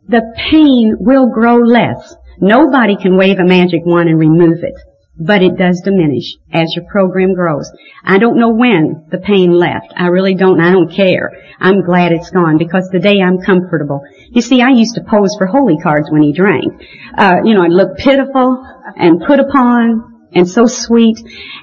the 0.07 0.21
pain 0.49 0.95
will 0.99 1.29
grow 1.29 1.57
less. 1.57 2.15
Nobody 2.39 2.97
can 2.97 3.17
wave 3.17 3.39
a 3.39 3.45
magic 3.45 3.81
wand 3.85 4.09
and 4.09 4.19
remove 4.19 4.63
it 4.63 4.75
but 5.20 5.41
it 5.41 5.57
does 5.57 5.82
diminish 5.84 6.36
as 6.51 6.74
your 6.76 6.86
program 6.86 7.34
grows. 7.34 7.72
I 8.03 8.20
don't 8.20 8.38
know 8.38 8.53
when 8.53 9.07
the 9.09 9.18
pain 9.18 9.51
left. 9.51 9.93
I 9.95 10.07
really 10.07 10.36
don't. 10.36 10.61
I 10.61 10.72
don't 10.72 10.91
care. 10.91 11.32
I'm 11.59 11.84
glad 11.84 12.11
it's 12.11 12.30
gone 12.30 12.57
because 12.57 12.89
today 12.91 13.20
I'm 13.22 13.39
comfortable. 13.39 14.01
You 14.30 14.41
see, 14.41 14.61
I 14.61 14.70
used 14.70 14.95
to 14.95 15.03
pose 15.03 15.36
for 15.38 15.47
holy 15.47 15.78
cards 15.78 16.09
when 16.11 16.22
he 16.22 16.34
drank. 16.34 16.65
Uh, 17.18 17.38
you 17.43 17.53
know, 17.55 17.63
I'd 17.63 17.72
look 17.72 17.97
pitiful 17.97 18.63
and 18.95 19.22
put 19.26 19.39
upon 19.39 20.30
and 20.34 20.47
so 20.47 20.65
sweet. 20.68 21.18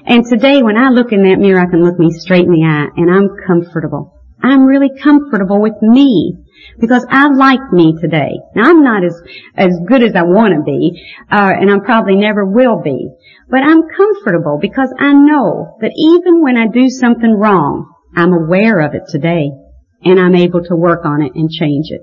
And 0.05 0.25
today 0.25 0.61
when 0.61 0.77
I 0.77 0.89
look 0.89 1.11
in 1.11 1.23
that 1.23 1.39
mirror, 1.39 1.61
I 1.61 1.69
can 1.69 1.83
look 1.83 1.97
me 1.97 2.11
straight 2.11 2.45
in 2.45 2.51
the 2.51 2.65
eye 2.65 2.89
and 2.97 3.09
I'm 3.09 3.29
comfortable. 3.47 4.14
I'm 4.45 4.65
really 4.65 4.91
comfortable 5.01 5.61
with 5.61 5.81
me 5.81 6.37
because 6.79 7.05
I 7.09 7.27
like 7.29 7.71
me 7.71 7.95
today. 7.99 8.39
Now 8.55 8.69
I'm 8.69 8.83
not 8.83 9.03
as 9.03 9.21
as 9.55 9.79
good 9.87 10.03
as 10.03 10.15
I 10.15 10.23
want 10.23 10.53
to 10.53 10.63
be, 10.63 11.01
uh, 11.31 11.53
and 11.59 11.71
I 11.71 11.79
probably 11.79 12.15
never 12.15 12.45
will 12.45 12.81
be. 12.81 13.09
But 13.49 13.63
I'm 13.63 13.83
comfortable 13.95 14.57
because 14.61 14.93
I 14.99 15.13
know 15.13 15.77
that 15.81 15.93
even 15.95 16.41
when 16.41 16.57
I 16.57 16.67
do 16.67 16.89
something 16.89 17.31
wrong, 17.31 17.91
I'm 18.15 18.33
aware 18.33 18.79
of 18.81 18.93
it 18.93 19.03
today, 19.09 19.51
and 20.03 20.19
I'm 20.19 20.35
able 20.35 20.63
to 20.63 20.75
work 20.75 21.05
on 21.05 21.21
it 21.21 21.33
and 21.35 21.49
change 21.49 21.87
it. 21.89 22.01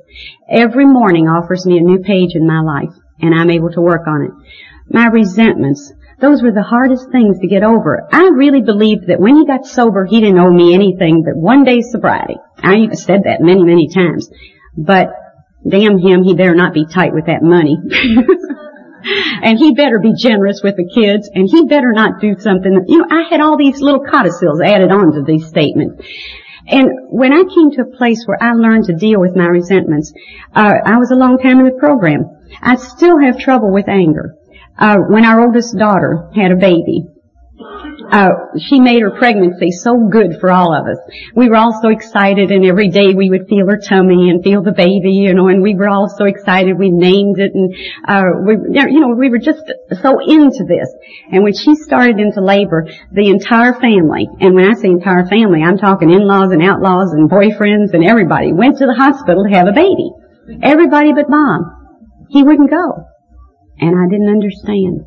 Every 0.51 0.87
morning 0.87 1.29
offers 1.29 1.67
me 1.67 1.79
a 1.79 1.83
new 1.83 2.01
page 2.01 2.35
in 2.35 2.47
my 2.47 2.61
life, 2.61 2.95
and 3.21 3.35
I'm 3.35 3.51
able 3.51 3.71
to 3.71 3.81
work 3.81 4.07
on 4.07 4.23
it. 4.23 4.31
My 4.89 5.07
resentments, 5.07 5.93
those 6.23 6.41
were 6.41 6.53
the 6.53 6.63
hardest 6.63 7.11
things 7.11 7.41
to 7.41 7.49
get 7.49 7.65
over. 7.65 8.07
I 8.13 8.29
really 8.29 8.63
believed 8.63 9.09
that 9.09 9.19
when 9.19 9.37
he 9.37 9.45
got 9.45 9.67
sober, 9.67 10.07
he 10.07 10.21
didn't 10.21 10.39
owe 10.39 10.53
me 10.53 10.73
anything 10.73 11.25
but 11.25 11.35
one 11.37 11.65
day's 11.65 11.91
sobriety. 11.91 12.37
I 12.63 12.89
said 12.95 13.25
that 13.25 13.43
many, 13.43 13.65
many 13.65 13.89
times. 13.89 14.31
But 14.79 15.11
damn 15.69 15.99
him, 15.99 16.23
he 16.23 16.37
better 16.37 16.55
not 16.55 16.75
be 16.75 16.87
tight 16.87 17.13
with 17.13 17.27
that 17.27 17.43
money. 17.43 17.77
and 19.43 19.59
he 19.59 19.75
better 19.75 19.99
be 19.99 20.15
generous 20.17 20.61
with 20.63 20.77
the 20.77 20.87
kids, 20.87 21.29
and 21.35 21.51
he 21.51 21.67
better 21.67 21.93
not 21.93 22.21
do 22.21 22.37
something. 22.39 22.85
you 22.87 22.99
know, 22.99 23.07
I 23.11 23.29
had 23.29 23.41
all 23.41 23.59
these 23.59 23.81
little 23.81 24.07
codicils 24.09 24.61
added 24.63 24.93
on 24.93 25.13
to 25.15 25.23
these 25.27 25.49
statements. 25.49 26.07
And 26.69 26.87
when 27.11 27.33
I 27.33 27.43
came 27.43 27.73
to 27.73 27.83
a 27.83 27.97
place 27.97 28.23
where 28.27 28.41
I 28.41 28.53
learned 28.53 28.85
to 28.85 28.95
deal 28.95 29.19
with 29.19 29.35
my 29.35 29.47
resentments, 29.47 30.13
uh, 30.55 30.75
I 30.87 30.99
was 30.99 31.11
a 31.11 31.17
long 31.17 31.39
time 31.39 31.59
in 31.59 31.65
the 31.65 31.79
program. 31.79 32.31
I 32.63 32.77
still 32.77 33.19
have 33.19 33.39
trouble 33.39 33.73
with 33.73 33.89
anger. 33.89 34.37
Uh, 34.79 34.97
when 35.09 35.25
our 35.25 35.41
oldest 35.41 35.77
daughter 35.77 36.31
had 36.35 36.53
a 36.53 36.57
baby, 36.57 37.07
uh, 38.11 38.29
she 38.59 38.81
made 38.81 39.01
her 39.01 39.11
pregnancy 39.11 39.71
so 39.71 40.09
good 40.11 40.37
for 40.41 40.51
all 40.51 40.75
of 40.75 40.87
us. 40.87 40.99
We 41.35 41.49
were 41.49 41.57
all 41.57 41.79
so 41.81 41.89
excited 41.89 42.51
and 42.51 42.65
every 42.65 42.89
day 42.89 43.15
we 43.15 43.31
would 43.31 43.49
feel 43.49 43.67
her 43.67 43.79
tummy 43.79 44.29
and 44.29 44.45
feel 44.45 44.63
the 44.63 44.73
baby, 44.73 45.13
you 45.13 45.35
know, 45.35 45.49
and 45.49 45.63
we 45.63 45.75
were 45.75 45.89
all 45.89 46.09
so 46.09 46.27
excited. 46.27 46.79
We 46.79 46.91
named 46.91 47.39
it 47.39 47.53
and, 47.55 47.73
uh, 48.07 48.25
we, 48.47 48.55
you 48.73 49.01
know, 49.01 49.15
we 49.17 49.31
were 49.31 49.39
just 49.39 49.63
so 50.03 50.19
into 50.21 50.65
this. 50.69 50.89
And 51.31 51.43
when 51.43 51.55
she 51.55 51.75
started 51.75 52.19
into 52.19 52.43
labor, 52.43 52.89
the 53.13 53.29
entire 53.29 53.75
family, 53.75 54.29
and 54.41 54.55
when 54.55 54.65
I 54.65 54.75
say 54.75 54.89
entire 54.89 55.27
family, 55.27 55.63
I'm 55.63 55.79
talking 55.79 56.11
in-laws 56.11 56.53
and 56.53 56.63
outlaws 56.63 57.13
and 57.13 57.31
boyfriends 57.31 57.95
and 57.95 58.05
everybody, 58.05 58.53
went 58.53 58.79
to 58.79 58.87
the 58.87 58.95
hospital 58.95 59.45
to 59.45 59.57
have 59.57 59.69
a 59.69 59.73
baby. 59.73 60.11
Everybody 60.63 61.13
but 61.13 61.31
mom. 61.31 61.79
He 62.29 62.43
wouldn't 62.43 62.71
go. 62.71 63.12
And 63.79 63.97
I 63.99 64.09
didn't 64.11 64.31
understand. 64.31 65.07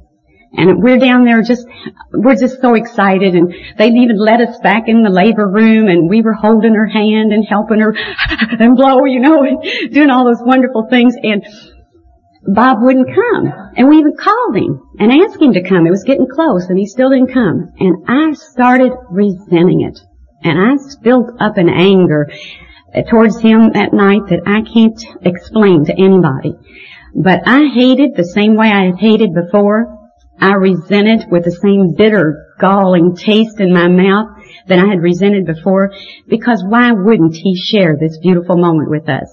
And 0.57 0.81
we're 0.81 0.99
down 0.99 1.25
there 1.25 1.41
just, 1.41 1.67
we're 2.13 2.35
just 2.35 2.61
so 2.61 2.75
excited 2.75 3.35
and 3.35 3.53
they 3.77 3.87
even 3.87 4.17
let 4.17 4.39
us 4.39 4.57
back 4.59 4.83
in 4.87 5.03
the 5.03 5.09
labor 5.09 5.49
room 5.49 5.89
and 5.89 6.09
we 6.09 6.21
were 6.21 6.33
holding 6.33 6.73
her 6.73 6.87
hand 6.87 7.33
and 7.33 7.45
helping 7.45 7.79
her 7.79 7.93
and 8.29 8.77
blow, 8.77 9.03
you 9.03 9.19
know, 9.19 9.43
and 9.43 9.93
doing 9.93 10.09
all 10.09 10.25
those 10.25 10.41
wonderful 10.41 10.87
things 10.89 11.15
and 11.21 11.43
Bob 12.47 12.77
wouldn't 12.81 13.07
come. 13.07 13.51
And 13.75 13.89
we 13.89 13.97
even 13.97 14.15
called 14.15 14.55
him 14.55 14.81
and 14.99 15.11
asked 15.11 15.41
him 15.41 15.53
to 15.53 15.67
come. 15.67 15.87
It 15.87 15.91
was 15.91 16.03
getting 16.03 16.27
close 16.27 16.69
and 16.69 16.77
he 16.77 16.85
still 16.85 17.09
didn't 17.09 17.33
come. 17.33 17.73
And 17.79 18.05
I 18.07 18.33
started 18.33 18.91
resenting 19.09 19.81
it. 19.81 19.99
And 20.43 20.59
I 20.59 20.75
built 21.01 21.31
up 21.39 21.57
an 21.57 21.69
anger 21.69 22.29
towards 23.09 23.39
him 23.39 23.71
that 23.73 23.93
night 23.93 24.27
that 24.29 24.43
I 24.45 24.61
can't 24.61 25.25
explain 25.25 25.85
to 25.85 25.93
anybody. 25.93 26.53
But 27.15 27.47
I 27.47 27.69
hated 27.73 28.15
the 28.15 28.25
same 28.25 28.55
way 28.55 28.67
I 28.67 28.85
had 28.85 28.99
hated 28.99 29.33
before 29.33 29.95
I 30.39 30.53
resented 30.55 31.31
with 31.31 31.45
the 31.45 31.51
same 31.51 31.95
bitter, 31.95 32.53
galling 32.59 33.15
taste 33.15 33.59
in 33.59 33.73
my 33.73 33.87
mouth 33.87 34.27
that 34.67 34.79
I 34.79 34.87
had 34.87 35.01
resented 35.01 35.45
before 35.45 35.91
because 36.27 36.63
why 36.67 36.91
wouldn't 36.91 37.35
he 37.35 37.55
share 37.55 37.95
this 37.97 38.17
beautiful 38.21 38.57
moment 38.57 38.89
with 38.89 39.07
us? 39.07 39.31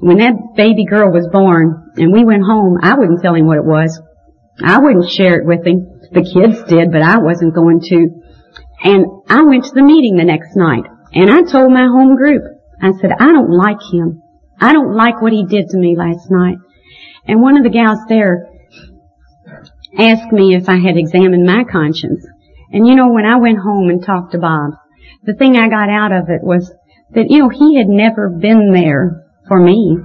When 0.00 0.18
that 0.18 0.56
baby 0.56 0.86
girl 0.86 1.12
was 1.12 1.28
born 1.28 1.92
and 1.96 2.12
we 2.12 2.24
went 2.24 2.44
home, 2.44 2.78
I 2.82 2.94
wouldn't 2.94 3.20
tell 3.20 3.34
him 3.34 3.46
what 3.46 3.58
it 3.58 3.64
was. 3.64 4.00
I 4.64 4.78
wouldn't 4.78 5.10
share 5.10 5.38
it 5.38 5.46
with 5.46 5.66
him. 5.66 5.84
The 6.12 6.24
kids 6.24 6.64
did, 6.64 6.90
but 6.90 7.02
I 7.02 7.18
wasn't 7.18 7.54
going 7.54 7.80
to. 7.80 8.08
And 8.84 9.04
I 9.28 9.42
went 9.42 9.64
to 9.64 9.74
the 9.74 9.82
meeting 9.82 10.16
the 10.16 10.24
next 10.24 10.56
night 10.56 10.84
and 11.12 11.30
I 11.30 11.42
told 11.42 11.72
my 11.72 11.86
home 11.86 12.16
group, 12.16 12.42
I 12.80 12.92
said, 13.00 13.12
I 13.12 13.32
don't 13.32 13.50
like 13.50 13.82
him. 13.92 14.22
I 14.60 14.72
don't 14.72 14.94
like 14.94 15.20
what 15.20 15.32
he 15.32 15.44
did 15.44 15.68
to 15.68 15.78
me 15.78 15.94
last 15.96 16.30
night. 16.30 16.56
And 17.28 17.42
one 17.42 17.56
of 17.56 17.62
the 17.62 17.70
gals 17.70 18.00
there 18.08 18.48
asked 19.98 20.32
me 20.32 20.54
if 20.54 20.68
I 20.68 20.76
had 20.76 20.96
examined 20.96 21.46
my 21.46 21.64
conscience. 21.70 22.26
And 22.72 22.86
you 22.86 22.94
know, 22.94 23.12
when 23.12 23.24
I 23.24 23.36
went 23.36 23.58
home 23.58 23.90
and 23.90 24.04
talked 24.04 24.32
to 24.32 24.38
Bob, 24.38 24.72
the 25.24 25.34
thing 25.34 25.56
I 25.56 25.68
got 25.68 25.88
out 25.88 26.12
of 26.12 26.30
it 26.30 26.42
was 26.42 26.72
that, 27.10 27.30
you 27.30 27.38
know, 27.38 27.48
he 27.48 27.76
had 27.76 27.88
never 27.88 28.28
been 28.28 28.72
there 28.72 29.26
for 29.46 29.60
me. 29.60 29.98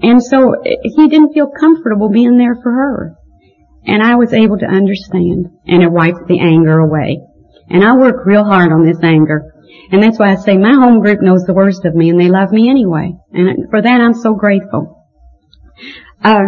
And 0.00 0.22
so 0.22 0.56
he 0.64 1.08
didn't 1.08 1.32
feel 1.32 1.48
comfortable 1.48 2.10
being 2.10 2.38
there 2.38 2.56
for 2.62 2.72
her. 2.72 3.16
And 3.84 4.02
I 4.02 4.16
was 4.16 4.32
able 4.32 4.58
to 4.58 4.66
understand 4.66 5.46
and 5.66 5.82
it 5.82 5.90
wiped 5.90 6.28
the 6.28 6.40
anger 6.40 6.78
away. 6.78 7.20
And 7.68 7.84
I 7.84 7.96
work 7.96 8.26
real 8.26 8.44
hard 8.44 8.72
on 8.72 8.84
this 8.84 8.98
anger. 9.02 9.52
And 9.90 10.02
that's 10.02 10.18
why 10.18 10.32
I 10.32 10.36
say 10.36 10.56
my 10.56 10.74
home 10.74 11.00
group 11.00 11.20
knows 11.22 11.44
the 11.44 11.54
worst 11.54 11.84
of 11.84 11.94
me 11.94 12.10
and 12.10 12.20
they 12.20 12.28
love 12.28 12.52
me 12.52 12.68
anyway. 12.68 13.12
And 13.32 13.70
for 13.70 13.80
that 13.80 14.00
I'm 14.00 14.14
so 14.14 14.34
grateful. 14.34 15.06
Uh, 16.22 16.44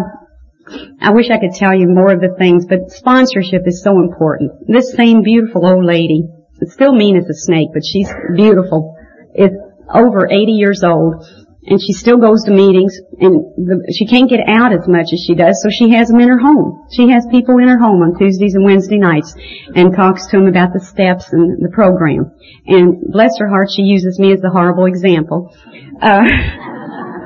I 1.01 1.11
wish 1.13 1.31
I 1.31 1.39
could 1.39 1.53
tell 1.55 1.75
you 1.75 1.89
more 1.89 2.13
of 2.13 2.21
the 2.21 2.35
things, 2.39 2.65
but 2.67 2.91
sponsorship 2.91 3.63
is 3.67 3.83
so 3.83 4.01
important. 4.01 4.53
This 4.67 4.95
same 4.95 5.23
beautiful 5.23 5.67
old 5.67 5.85
lady, 5.85 6.25
still 6.67 6.95
mean 6.95 7.17
as 7.17 7.29
a 7.29 7.35
snake, 7.35 7.69
but 7.75 7.83
she's 7.85 8.09
beautiful, 8.35 8.97
is 9.35 9.51
over 9.93 10.27
80 10.31 10.53
years 10.53 10.83
old, 10.83 11.27
and 11.67 11.81
she 11.81 11.93
still 11.93 12.19
goes 12.19 12.45
to 12.45 12.51
meetings, 12.51 12.97
and 13.21 13.45
the, 13.57 13.93
she 13.93 14.07
can't 14.07 14.31
get 14.31 14.41
out 14.47 14.73
as 14.73 14.87
much 14.87 15.13
as 15.13 15.21
she 15.27 15.35
does, 15.35 15.61
so 15.63 15.69
she 15.71 15.91
has 15.91 16.09
them 16.09 16.21
in 16.21 16.29
her 16.29 16.39
home. 16.39 16.87
She 16.93 17.09
has 17.11 17.27
people 17.31 17.59
in 17.59 17.69
her 17.69 17.79
home 17.79 18.01
on 18.01 18.19
Tuesdays 18.19 18.55
and 18.55 18.65
Wednesday 18.65 18.99
nights, 18.99 19.35
and 19.75 19.95
talks 19.95 20.27
to 20.29 20.39
them 20.39 20.47
about 20.47 20.73
the 20.73 20.81
steps 20.81 21.33
and 21.33 21.61
the 21.61 21.73
program. 21.73 22.33
And 22.67 23.01
bless 23.13 23.37
her 23.39 23.49
heart, 23.49 23.69
she 23.75 23.83
uses 23.83 24.19
me 24.19 24.33
as 24.33 24.41
the 24.41 24.51
horrible 24.51 24.87
example. 24.87 25.55
Uh, 26.01 26.25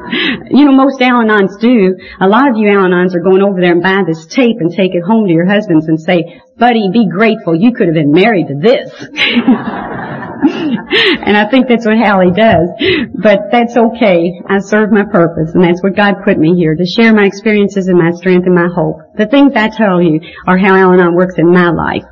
you 0.50 0.64
know, 0.64 0.72
most 0.72 1.00
Al-Anons 1.00 1.61
do. 1.61 1.96
A 2.20 2.28
lot 2.28 2.48
of 2.48 2.56
you 2.56 2.68
Al-Anons 2.68 3.14
are 3.14 3.20
going 3.20 3.42
over 3.42 3.61
there 3.61 3.72
and 3.72 3.82
buy 3.82 4.02
this 4.06 4.26
tape 4.26 4.56
and 4.61 4.70
take 4.70 4.94
it 4.94 5.02
home 5.02 5.26
to 5.26 5.32
your 5.32 5.46
husbands 5.46 5.88
and 5.88 6.00
say, 6.00 6.40
buddy, 6.56 6.88
be 6.92 7.09
grateful. 7.09 7.54
You 7.54 7.72
could 7.72 7.86
have 7.86 7.94
been 7.94 8.12
married 8.12 8.48
to 8.48 8.54
this. 8.59 8.92
and 10.38 11.36
I 11.36 11.48
think 11.50 11.68
that's 11.68 11.86
what 11.86 11.98
Hallie 11.98 12.32
does. 12.32 12.68
But 13.14 13.50
that's 13.50 13.76
okay. 13.76 14.40
I 14.48 14.59
serve 14.61 14.90
my 14.90 15.04
purpose 15.04 15.54
and 15.54 15.62
that's 15.62 15.82
what 15.82 15.96
God 15.96 16.22
put 16.24 16.38
me 16.38 16.54
here, 16.56 16.74
to 16.74 16.86
share 16.86 17.12
my 17.14 17.26
experiences 17.26 17.88
and 17.88 17.98
my 17.98 18.12
strength 18.12 18.46
and 18.46 18.54
my 18.54 18.68
hope. 18.72 19.00
The 19.16 19.26
things 19.26 19.52
I 19.54 19.68
tell 19.68 20.00
you 20.00 20.20
are 20.46 20.59
how 20.59 20.74
Al-Anon 20.76 21.14
works 21.14 21.34
in 21.38 21.52
my 21.52 21.70
life. 21.70 22.04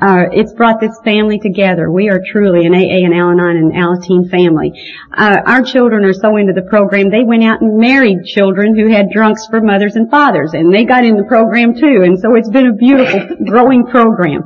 Uh, 0.00 0.24
it's 0.32 0.52
brought 0.52 0.80
this 0.80 0.96
family 1.04 1.38
together. 1.38 1.90
We 1.90 2.08
are 2.08 2.20
truly 2.24 2.66
an 2.66 2.74
AA 2.74 3.04
and 3.04 3.14
Al-Anon 3.14 3.56
and 3.56 3.72
Alateen 3.72 4.30
family. 4.30 4.72
Uh, 5.12 5.38
our 5.44 5.62
children 5.62 6.04
are 6.04 6.12
so 6.12 6.36
into 6.36 6.52
the 6.52 6.62
program, 6.68 7.10
they 7.10 7.24
went 7.24 7.44
out 7.44 7.60
and 7.60 7.78
married 7.78 8.24
children 8.24 8.78
who 8.78 8.88
had 8.88 9.10
drunks 9.10 9.46
for 9.48 9.60
mothers 9.60 9.96
and 9.96 10.10
fathers, 10.10 10.52
and 10.54 10.72
they 10.74 10.84
got 10.84 11.04
in 11.04 11.16
the 11.16 11.24
program 11.24 11.74
too, 11.74 12.02
and 12.04 12.18
so 12.18 12.34
it's 12.34 12.50
been 12.50 12.66
a 12.66 12.74
beautiful, 12.74 13.36
growing 13.46 13.86
program. 13.86 14.42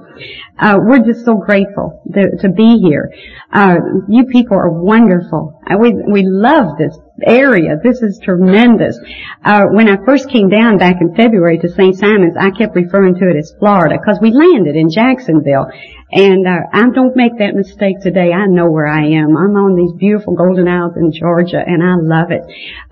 Uh, 0.58 0.78
we're 0.80 1.04
just 1.04 1.24
so 1.24 1.34
grateful 1.34 2.02
to, 2.12 2.36
to 2.40 2.48
be 2.48 2.78
here. 2.78 3.12
Uh, 3.52 3.76
you 4.08 4.26
people 4.26 4.56
are 4.56 4.70
wonderful. 4.70 5.60
Uh, 5.68 5.76
we 5.78 5.92
we 5.92 6.22
love 6.24 6.78
this 6.78 6.96
area. 7.22 7.76
This 7.82 8.02
is 8.02 8.20
tremendous. 8.22 8.98
Uh, 9.44 9.64
when 9.70 9.88
I 9.88 9.96
first 10.04 10.28
came 10.28 10.48
down 10.48 10.78
back 10.78 10.96
in 11.00 11.14
February 11.14 11.58
to 11.58 11.68
St. 11.68 11.96
Simons, 11.96 12.34
I 12.38 12.50
kept 12.50 12.74
referring 12.74 13.14
to 13.16 13.30
it 13.30 13.36
as 13.36 13.54
Florida 13.58 13.96
because 13.98 14.18
we 14.20 14.32
landed 14.32 14.74
in 14.74 14.90
Jacksonville. 14.90 15.66
And 16.10 16.46
uh, 16.46 16.60
I 16.72 16.88
don't 16.90 17.16
make 17.16 17.38
that 17.38 17.54
mistake 17.54 18.00
today. 18.00 18.32
I 18.32 18.46
know 18.46 18.70
where 18.70 18.86
I 18.86 19.06
am. 19.06 19.36
I'm 19.36 19.56
on 19.56 19.76
these 19.76 19.98
beautiful 19.98 20.34
Golden 20.34 20.68
Isles 20.68 20.96
in 20.96 21.12
Georgia, 21.12 21.62
and 21.64 21.82
I 21.82 21.96
love 21.96 22.30
it. 22.30 22.42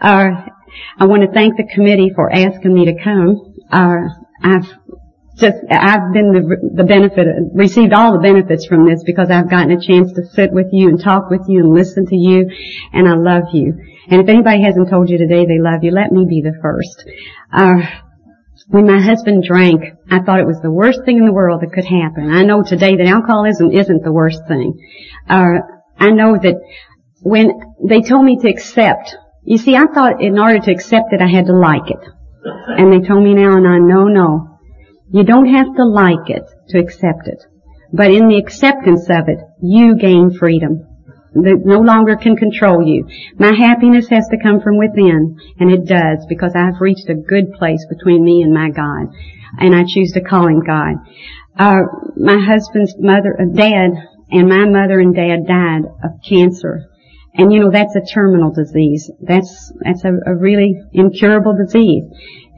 Uh, 0.01 0.51
I 0.99 1.05
want 1.07 1.23
to 1.23 1.33
thank 1.33 1.57
the 1.57 1.69
committee 1.73 2.11
for 2.15 2.33
asking 2.33 2.75
me 2.75 2.87
to 2.87 3.03
come. 3.03 3.55
Uh, 3.71 4.09
I've 4.43 4.69
just 5.43 5.59
I've 5.69 6.15
been 6.15 6.31
the, 6.31 6.85
benefit 6.87 7.27
received 7.53 7.93
all 7.93 8.15
the 8.15 8.23
benefits 8.23 8.65
from 8.65 8.87
this 8.87 9.03
because 9.03 9.29
I've 9.29 9.51
gotten 9.51 9.73
a 9.73 9.81
chance 9.81 10.13
to 10.15 10.23
sit 10.33 10.53
with 10.53 10.69
you 10.73 10.89
and 10.89 11.03
talk 11.03 11.31
with 11.31 11.43
you 11.49 11.61
and 11.67 11.75
listen 11.75 12.07
to 12.07 12.17
you, 12.17 12.49
and 12.93 13.09
I 13.09 13.15
love 13.19 13.51
you. 13.53 13.75
And 14.09 14.23
if 14.23 14.29
anybody 14.29 14.63
hasn't 14.63 14.89
told 14.89 15.11
you 15.11 15.19
today 15.19 15.45
they 15.45 15.59
love 15.59 15.83
you, 15.83 15.91
let 15.91 16.13
me 16.13 16.27
be 16.29 16.43
the 16.43 16.55
first. 16.63 17.05
Uh, 17.53 17.83
when 18.69 18.87
my 18.87 19.01
husband 19.03 19.43
drank, 19.43 19.83
I 20.11 20.21
thought 20.23 20.41
it 20.41 20.47
was 20.47 20.61
the 20.63 20.71
worst 20.71 21.05
thing 21.05 21.19
in 21.19 21.27
the 21.27 21.33
world 21.33 21.61
that 21.63 21.73
could 21.73 21.85
happen. 21.85 22.31
I 22.31 22.45
know 22.45 22.63
today 22.63 22.97
that 22.97 23.07
alcoholism 23.07 23.73
isn't 23.73 24.05
the 24.05 24.13
worst 24.13 24.41
thing. 24.47 24.79
Uh, 25.29 25.59
I 25.99 26.11
know 26.11 26.39
that 26.39 26.57
when 27.23 27.51
they 27.89 28.01
told 28.01 28.25
me 28.25 28.39
to 28.39 28.49
accept, 28.49 29.17
you 29.43 29.59
see, 29.59 29.75
I 29.75 29.87
thought 29.87 30.23
in 30.23 30.39
order 30.39 30.61
to 30.61 30.71
accept 30.71 31.13
it, 31.13 31.21
I 31.21 31.29
had 31.29 31.47
to 31.47 31.53
like 31.53 31.91
it. 31.91 32.03
And 32.45 32.93
they 32.93 33.07
told 33.07 33.25
me 33.25 33.35
now, 33.35 33.57
and 33.57 33.67
I 33.67 33.79
know, 33.79 34.05
no, 34.05 34.52
you 35.13 35.25
don't 35.25 35.53
have 35.53 35.77
to 35.77 35.85
like 35.85 36.29
it 36.29 36.45
to 36.69 36.79
accept 36.79 37.27
it. 37.29 37.45
But 37.93 38.11
in 38.11 38.29
the 38.29 38.39
acceptance 38.39 39.09
of 39.11 39.29
it, 39.29 39.39
you 39.61 39.97
gain 39.97 40.31
freedom. 40.39 40.89
That 41.35 41.63
no 41.65 41.81
longer 41.81 42.17
can 42.17 42.37
control 42.37 42.87
you. 42.87 43.09
My 43.39 43.55
happiness 43.55 44.09
has 44.11 44.29
to 44.29 44.43
come 44.43 44.61
from 44.61 44.77
within, 44.77 45.39
and 45.59 45.71
it 45.71 45.87
does 45.87 46.27
because 46.29 46.53
I've 46.55 46.81
reached 46.81 47.09
a 47.09 47.15
good 47.15 47.53
place 47.53 47.87
between 47.89 48.23
me 48.23 48.43
and 48.43 48.53
my 48.53 48.69
God, 48.69 49.09
and 49.59 49.75
I 49.75 49.85
choose 49.87 50.13
to 50.13 50.21
call 50.21 50.47
him 50.47 50.61
God. 50.61 50.97
Uh, 51.57 51.81
my 52.17 52.37
husband's 52.39 52.95
mother, 52.99 53.37
uh, 53.41 53.45
dad, 53.55 53.93
and 54.31 54.49
my 54.49 54.67
mother 54.67 55.01
and 55.01 55.15
dad 55.15 55.47
died 55.47 55.85
of 56.05 56.21
cancer, 56.27 56.85
and 57.35 57.53
you 57.53 57.61
know 57.61 57.71
that's 57.71 57.97
a 57.97 58.15
terminal 58.15 58.53
disease. 58.53 59.11
That's 59.21 59.73
that's 59.81 60.05
a, 60.05 60.13
a 60.27 60.37
really 60.37 60.75
incurable 60.93 61.57
disease. 61.57 62.05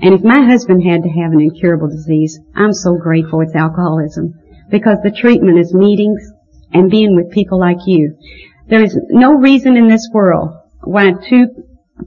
And 0.00 0.14
if 0.14 0.22
my 0.22 0.42
husband 0.42 0.82
had 0.82 1.02
to 1.02 1.08
have 1.08 1.32
an 1.32 1.40
incurable 1.40 1.88
disease, 1.88 2.38
I'm 2.54 2.72
so 2.72 2.96
grateful 2.96 3.40
it's 3.40 3.54
alcoholism. 3.54 4.34
Because 4.70 4.98
the 5.02 5.10
treatment 5.10 5.58
is 5.58 5.74
meetings 5.74 6.32
and 6.72 6.90
being 6.90 7.14
with 7.16 7.32
people 7.32 7.60
like 7.60 7.78
you. 7.86 8.16
There 8.68 8.82
is 8.82 8.98
no 9.10 9.34
reason 9.34 9.76
in 9.76 9.88
this 9.88 10.08
world 10.12 10.50
why 10.82 11.12
two 11.28 11.46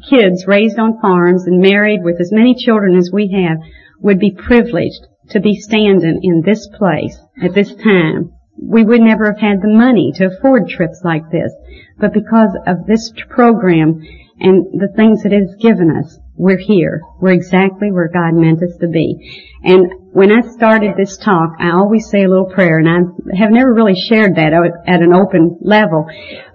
kids 0.09 0.45
raised 0.47 0.77
on 0.77 0.99
farms 1.01 1.45
and 1.45 1.61
married 1.61 2.03
with 2.03 2.19
as 2.19 2.31
many 2.31 2.55
children 2.55 2.97
as 2.97 3.09
we 3.11 3.31
have 3.31 3.57
would 4.01 4.19
be 4.19 4.31
privileged 4.31 5.07
to 5.30 5.39
be 5.39 5.55
standing 5.55 6.19
in 6.23 6.41
this 6.41 6.68
place 6.77 7.18
at 7.41 7.53
this 7.53 7.73
time 7.76 8.31
we 8.59 8.84
would 8.84 9.01
never 9.01 9.31
have 9.31 9.39
had 9.39 9.61
the 9.61 9.68
money 9.68 10.11
to 10.15 10.26
afford 10.26 10.68
trips 10.68 11.01
like 11.03 11.30
this. 11.31 11.53
But 11.97 12.14
because 12.14 12.57
of 12.65 12.85
this 12.88 13.11
program 13.30 14.01
and 14.39 14.80
the 14.80 14.91
things 14.95 15.23
it 15.26 15.31
has 15.31 15.55
given 15.61 15.91
us, 15.91 16.18
we're 16.38 16.57
here. 16.57 17.01
We're 17.19 17.34
exactly 17.34 17.91
where 17.91 18.09
God 18.09 18.34
meant 18.34 18.61
us 18.61 18.77
to 18.80 18.88
be. 18.88 19.49
And 19.64 20.14
when 20.14 20.31
I 20.31 20.41
started 20.51 20.93
this 20.95 21.18
talk, 21.18 21.51
I 21.59 21.72
always 21.72 22.09
say 22.09 22.23
a 22.23 22.30
little 22.30 22.49
prayer, 22.53 22.77
and 22.77 22.88
I 22.88 23.38
have 23.38 23.51
never 23.51 23.73
really 23.73 23.95
shared 23.95 24.35
that 24.35 24.53
at 24.53 25.01
an 25.01 25.14
open 25.14 25.57
level, 25.61 26.05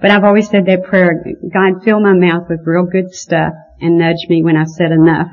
but 0.01 0.11
I've 0.11 0.25
always 0.25 0.49
said 0.49 0.67
that 0.67 0.85
prayer, 0.85 1.25
God 1.53 1.85
fill 1.85 2.01
my 2.01 2.15
mouth 2.15 2.45
with 2.49 2.61
real 2.65 2.87
good 2.87 3.13
stuff 3.13 3.53
and 3.81 3.99
nudge 3.99 4.29
me 4.29 4.43
when 4.43 4.57
I've 4.57 4.69
said 4.69 4.93
enough. 4.93 5.29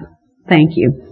Thank 0.48 0.72
you. 0.76 1.09